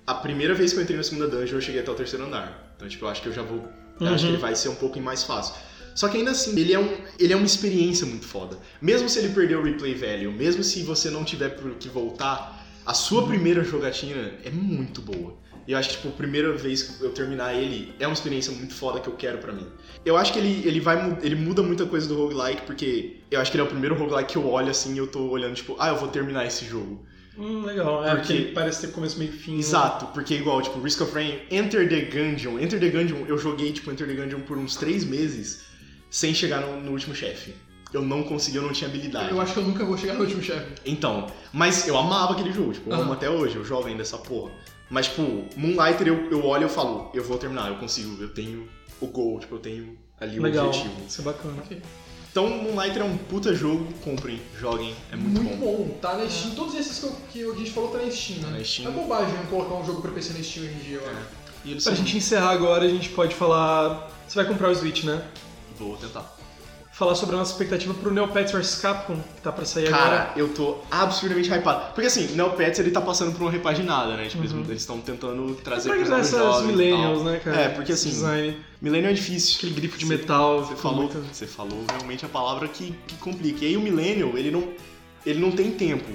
A 0.07 0.15
primeira 0.15 0.55
vez 0.55 0.73
que 0.73 0.79
eu 0.79 0.83
entrei 0.83 0.97
na 0.97 1.03
segunda 1.03 1.27
dungeon, 1.27 1.57
eu 1.57 1.61
cheguei 1.61 1.81
até 1.81 1.91
o 1.91 1.95
terceiro 1.95 2.25
andar. 2.27 2.73
Então, 2.77 2.87
tipo, 2.89 3.05
eu 3.05 3.09
acho 3.09 3.21
que 3.23 3.29
eu 3.29 3.33
já 3.33 3.43
vou. 3.43 3.69
Eu 4.01 4.07
acho 4.09 4.19
que 4.19 4.25
Uhum. 4.27 4.35
ele 4.35 4.37
vai 4.43 4.55
ser 4.55 4.69
um 4.69 4.75
pouquinho 4.77 5.05
mais 5.05 5.25
fácil. 5.25 5.55
Só 5.99 6.07
que 6.07 6.17
ainda 6.17 6.31
assim, 6.31 6.57
ele 6.57 6.73
é, 6.73 6.79
um, 6.79 6.89
ele 7.19 7.33
é 7.33 7.37
uma 7.37 7.45
experiência 7.45 8.07
muito 8.07 8.25
foda. 8.25 8.57
Mesmo 8.81 9.09
se 9.09 9.19
ele 9.19 9.31
perder 9.31 9.57
o 9.57 9.65
replay 9.65 9.97
value, 9.97 10.31
mesmo 10.31 10.63
se 10.63 10.85
você 10.85 11.11
não 11.11 11.25
tiver 11.25 11.59
que 11.81 11.89
voltar, 11.89 12.65
a 12.87 12.95
sua 12.95 13.27
primeira 13.27 13.65
jogatina 13.65 14.31
é 14.45 14.49
muito 14.49 15.03
boa. 15.03 15.35
E 15.67 15.73
eu 15.73 15.77
acho 15.77 15.89
que, 15.89 15.97
tipo, 15.97 16.07
a 16.11 16.13
primeira 16.13 16.53
vez 16.53 16.85
que 16.85 17.03
eu 17.03 17.11
terminar 17.11 17.53
ele 17.53 17.93
é 17.99 18.07
uma 18.07 18.13
experiência 18.13 18.53
muito 18.53 18.75
foda 18.75 19.01
que 19.01 19.09
eu 19.09 19.15
quero 19.15 19.39
pra 19.39 19.53
mim. 19.53 19.67
Eu 20.05 20.17
acho 20.17 20.33
que 20.33 20.39
ele, 20.39 20.69
ele 20.69 20.79
vai 20.79 21.19
ele 21.21 21.35
muda 21.35 21.65
muita 21.65 21.85
coisa 21.85 22.07
do 22.07 22.15
roguelike, 22.15 22.63
porque 22.63 23.17
eu 23.29 23.41
acho 23.41 23.51
que 23.51 23.57
ele 23.57 23.63
é 23.63 23.67
o 23.67 23.69
primeiro 23.69 23.97
roguelike 23.97 24.35
que 24.35 24.39
eu 24.39 24.47
olho 24.47 24.71
assim 24.71 24.95
e 24.95 24.99
eu 24.99 25.09
tô 25.09 25.29
olhando, 25.29 25.57
tipo, 25.57 25.75
ah, 25.81 25.89
eu 25.89 25.97
vou 25.97 26.07
terminar 26.07 26.47
esse 26.47 26.65
jogo. 26.65 27.05
Hum, 27.37 27.65
legal. 27.65 28.07
É, 28.07 28.15
porque, 28.15 28.53
parece 28.55 28.83
ter 28.87 28.93
começo, 28.93 29.19
meio 29.19 29.33
fim. 29.33 29.55
né? 29.55 29.59
Exato, 29.59 30.07
porque 30.15 30.35
igual, 30.35 30.63
tipo, 30.63 30.81
Risk 30.81 31.01
of 31.01 31.13
Rain, 31.13 31.41
Enter 31.51 31.89
the 31.89 32.03
Gungeon. 32.03 32.61
Enter 32.61 32.79
the 32.79 32.89
Gungeon, 32.89 33.27
eu 33.27 33.37
joguei, 33.37 33.73
tipo, 33.73 33.91
Enter 33.91 34.07
the 34.07 34.15
Gungeon 34.15 34.41
por 34.43 34.57
uns 34.57 34.77
três 34.77 35.03
meses 35.03 35.67
sem 36.11 36.35
chegar 36.35 36.61
no, 36.61 36.81
no 36.81 36.93
último 36.93 37.15
chefe. 37.15 37.55
Eu 37.93 38.03
não 38.03 38.23
consegui, 38.23 38.57
eu 38.59 38.63
não 38.63 38.73
tinha 38.73 38.89
habilidade. 38.89 39.31
Eu 39.31 39.41
acho 39.41 39.55
que 39.55 39.59
eu 39.61 39.65
nunca 39.65 39.85
vou 39.85 39.97
chegar 39.97 40.15
no 40.15 40.21
último 40.21 40.43
chefe. 40.43 40.67
Então, 40.85 41.27
mas 41.53 41.89
eu 41.89 41.97
amava 41.97 42.35
aquele 42.35 42.53
jogo, 42.53 42.73
tipo, 42.75 42.91
eu 42.91 43.01
amo 43.01 43.13
até 43.15 43.31
hoje, 43.31 43.57
eu 43.57 43.65
jogo 43.65 43.89
ainda 43.89 44.03
essa 44.03 44.19
porra. 44.19 44.51
Mas, 44.91 45.07
tipo, 45.07 45.23
Moonlighter 45.57 46.07
eu, 46.09 46.31
eu 46.31 46.45
olho 46.45 46.63
e 46.63 46.65
eu 46.65 46.69
falo, 46.69 47.11
eu 47.15 47.23
vou 47.25 47.39
terminar, 47.39 47.69
eu 47.69 47.77
consigo, 47.77 48.23
eu 48.23 48.29
tenho 48.31 48.69
o 49.01 49.07
goal, 49.07 49.39
tipo, 49.39 49.55
eu 49.55 49.59
tenho 49.59 49.99
ali 50.21 50.39
o 50.39 50.43
Legal. 50.43 50.67
objetivo. 50.69 50.95
Isso 51.07 51.21
é 51.21 51.25
bacana. 51.25 51.63
Então, 52.31 52.49
Moonlighter 52.49 53.01
é 53.03 53.05
um 53.05 53.17
puta 53.17 53.55
jogo, 53.55 53.87
comprem, 54.05 54.39
joguem, 54.59 54.95
é 55.11 55.17
muito, 55.17 55.43
Muito 55.43 55.57
bom. 55.59 55.99
Tá 56.01 56.15
na 56.17 56.29
Steam. 56.29 56.55
Todos 56.55 56.75
esses 56.75 56.99
que, 57.33 57.41
eu- 57.41 57.55
que 57.55 57.57
a 57.57 57.59
gente 57.59 57.71
falou 57.71 57.91
tá 57.91 57.99
na 57.99 58.11
Steam, 58.11 58.41
Tá 58.41 58.47
né? 58.49 58.59
na 58.59 58.65
Steam. 58.65 58.89
É 58.89 58.93
bobagem 58.93 59.35
não 59.35 59.47
colocar 59.47 59.75
um 59.77 59.85
jogo 59.87 60.03
pra 60.03 60.11
PC 60.13 60.35
na 60.35 60.43
Steam 60.45 60.67
hoje 60.67 60.75
em 60.75 60.79
dia, 60.79 60.97
eu 60.99 61.07
É. 61.07 61.11
acho. 61.11 61.27
E 61.65 61.71
eles 61.73 61.85
Pra 61.85 61.95
são... 61.97 62.05
gente 62.05 62.17
encerrar 62.19 62.51
agora, 62.51 62.85
a 62.85 62.89
gente 62.89 63.09
pode 63.11 63.35
falar. 63.35 64.11
Você 64.29 64.37
vai 64.37 64.45
comprar 64.47 64.71
o 64.71 64.75
Switch, 64.75 65.05
né? 65.05 65.23
Vou 65.79 65.97
tentar. 65.97 66.37
Falar 66.93 67.15
sobre 67.15 67.37
a 67.37 67.39
nossa 67.39 67.53
expectativa 67.53 67.95
pro 67.95 68.11
Neopets 68.13 68.51
vs 68.51 68.75
Capcom, 68.81 69.15
que 69.37 69.41
tá 69.41 69.53
pra 69.53 69.65
sair 69.65 69.87
agora. 69.87 70.03
Cara, 70.03 70.33
eu 70.35 70.49
tô 70.49 70.79
absurdamente 70.91 71.49
hypado. 71.49 71.93
Porque 71.95 72.09
assim, 72.09 72.35
Neopets 72.35 72.81
ele 72.81 72.91
tá 72.91 73.01
passando 73.01 73.31
por 73.33 73.43
uma 73.43 73.53
repaginada, 73.53 74.17
né? 74.17 74.27
Tipo, 74.27 74.43
Uhum. 74.49 74.63
eles 74.65 74.81
estão 74.81 75.01
tentando 75.01 75.55
trazer 75.63 75.91
mais 75.91 76.11
essas 76.11 76.63
millennials, 76.65 77.23
né, 77.23 77.41
cara? 77.45 77.57
É, 77.57 77.69
porque 77.69 77.93
Esse 77.93 78.09
assim, 78.09 78.17
Design, 78.17 78.57
Millennial 78.83 79.13
é 79.13 79.15
difícil. 79.15 79.59
aquele 79.59 79.75
grifo 79.75 79.97
de 79.97 80.07
Você- 80.07 80.17
metal. 80.17 80.65
Você 80.65 80.75
falou, 80.75 80.97
muita- 81.03 81.21
você 81.21 81.47
falou 81.47 81.85
realmente 81.89 82.25
a 82.25 82.29
palavra 82.29 82.67
que, 82.67 82.93
que 83.07 83.15
complica. 83.17 83.65
E 83.65 83.69
aí 83.69 83.77
o 83.77 83.81
Millennial, 83.81 84.37
ele 84.37 84.51
não, 84.51 84.69
ele 85.25 85.39
não 85.39 85.53
tem 85.53 85.71
tempo 85.71 86.11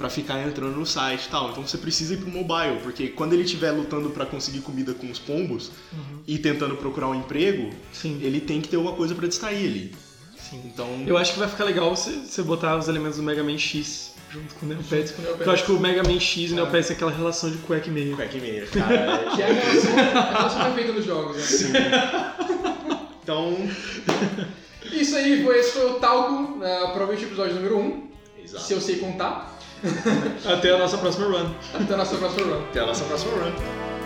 pra 0.00 0.08
ficar 0.08 0.40
entrando 0.48 0.74
no 0.76 0.86
site 0.86 1.26
e 1.26 1.28
tal. 1.28 1.50
Então 1.50 1.66
você 1.66 1.76
precisa 1.76 2.14
ir 2.14 2.16
pro 2.16 2.30
mobile, 2.30 2.80
porque 2.82 3.08
quando 3.08 3.34
ele 3.34 3.42
estiver 3.42 3.70
lutando 3.70 4.08
pra 4.08 4.24
conseguir 4.24 4.60
comida 4.60 4.94
com 4.94 5.10
os 5.10 5.18
pombos 5.18 5.70
Uhum. 5.92 6.20
e 6.26 6.38
tentando 6.38 6.74
procurar 6.76 7.08
um 7.08 7.14
emprego, 7.14 7.68
Sim, 7.92 8.18
ele 8.22 8.40
tem 8.40 8.62
que 8.62 8.68
ter 8.68 8.76
alguma 8.76 8.96
coisa 8.96 9.14
pra 9.14 9.28
distrair 9.28 9.62
ele. 9.62 9.94
sim. 10.38 10.62
Então, 10.64 10.88
Eu 11.06 11.18
acho 11.18 11.34
que 11.34 11.38
vai 11.38 11.48
ficar 11.48 11.64
legal 11.64 11.94
você, 11.94 12.12
você 12.12 12.42
botar 12.42 12.78
os 12.78 12.88
elementos 12.88 13.18
do 13.18 13.22
Mega 13.22 13.44
Man 13.44 13.58
X 13.58 14.14
junto 14.32 14.54
com 14.54 14.64
o 14.64 14.68
Neopets. 14.70 15.10
Com 15.12 15.20
o 15.20 15.24
Neopets. 15.24 15.36
Porque 15.36 15.48
eu 15.50 15.52
acho 15.52 15.64
que 15.66 15.72
o 15.72 15.78
Mega 15.80 16.02
Man 16.02 16.18
X 16.18 16.50
e 16.50 16.52
o 16.54 16.56
Neopets 16.56 16.90
é 16.90 16.94
aquela 16.94 17.10
relação 17.10 17.50
de 17.50 17.58
cueca 17.58 17.88
e 17.88 17.90
meia. 17.92 18.16
Quack 18.16 18.40
meia, 18.40 18.66
cara. 18.72 19.30
Que 19.36 19.42
é 19.42 19.50
a 19.50 19.52
relação, 19.52 19.98
a 19.98 20.30
relação 20.38 20.64
perfeita 20.64 20.92
dos 20.94 21.04
jogos, 21.04 21.36
né? 21.36 21.42
Sim. 21.42 21.72
Então, 23.22 23.56
Isso 24.92 25.14
aí, 25.16 25.44
foi, 25.44 25.58
esse 25.58 25.72
foi 25.72 25.90
o 25.90 25.94
Talco, 25.94 26.56
né, 26.58 26.78
provavelmente 26.92 27.24
o 27.24 27.28
episódio 27.28 27.54
número 27.56 27.78
1, 27.78 28.08
exato. 28.44 28.64
se 28.64 28.72
eu 28.72 28.80
sei 28.80 28.96
contar. 28.96 29.58
Até 30.46 30.70
a 30.70 30.78
nossa 30.78 30.98
próxima 30.98 31.26
run. 31.26 31.50
Até 31.74 31.94
a 31.94 31.96
nossa 31.96 32.16
próxima 32.16 32.46
run. 32.46 32.62
Até 32.70 32.80
a 32.80 32.86
nossa 32.86 33.04
próxima 33.04 33.32
run. 33.32 33.99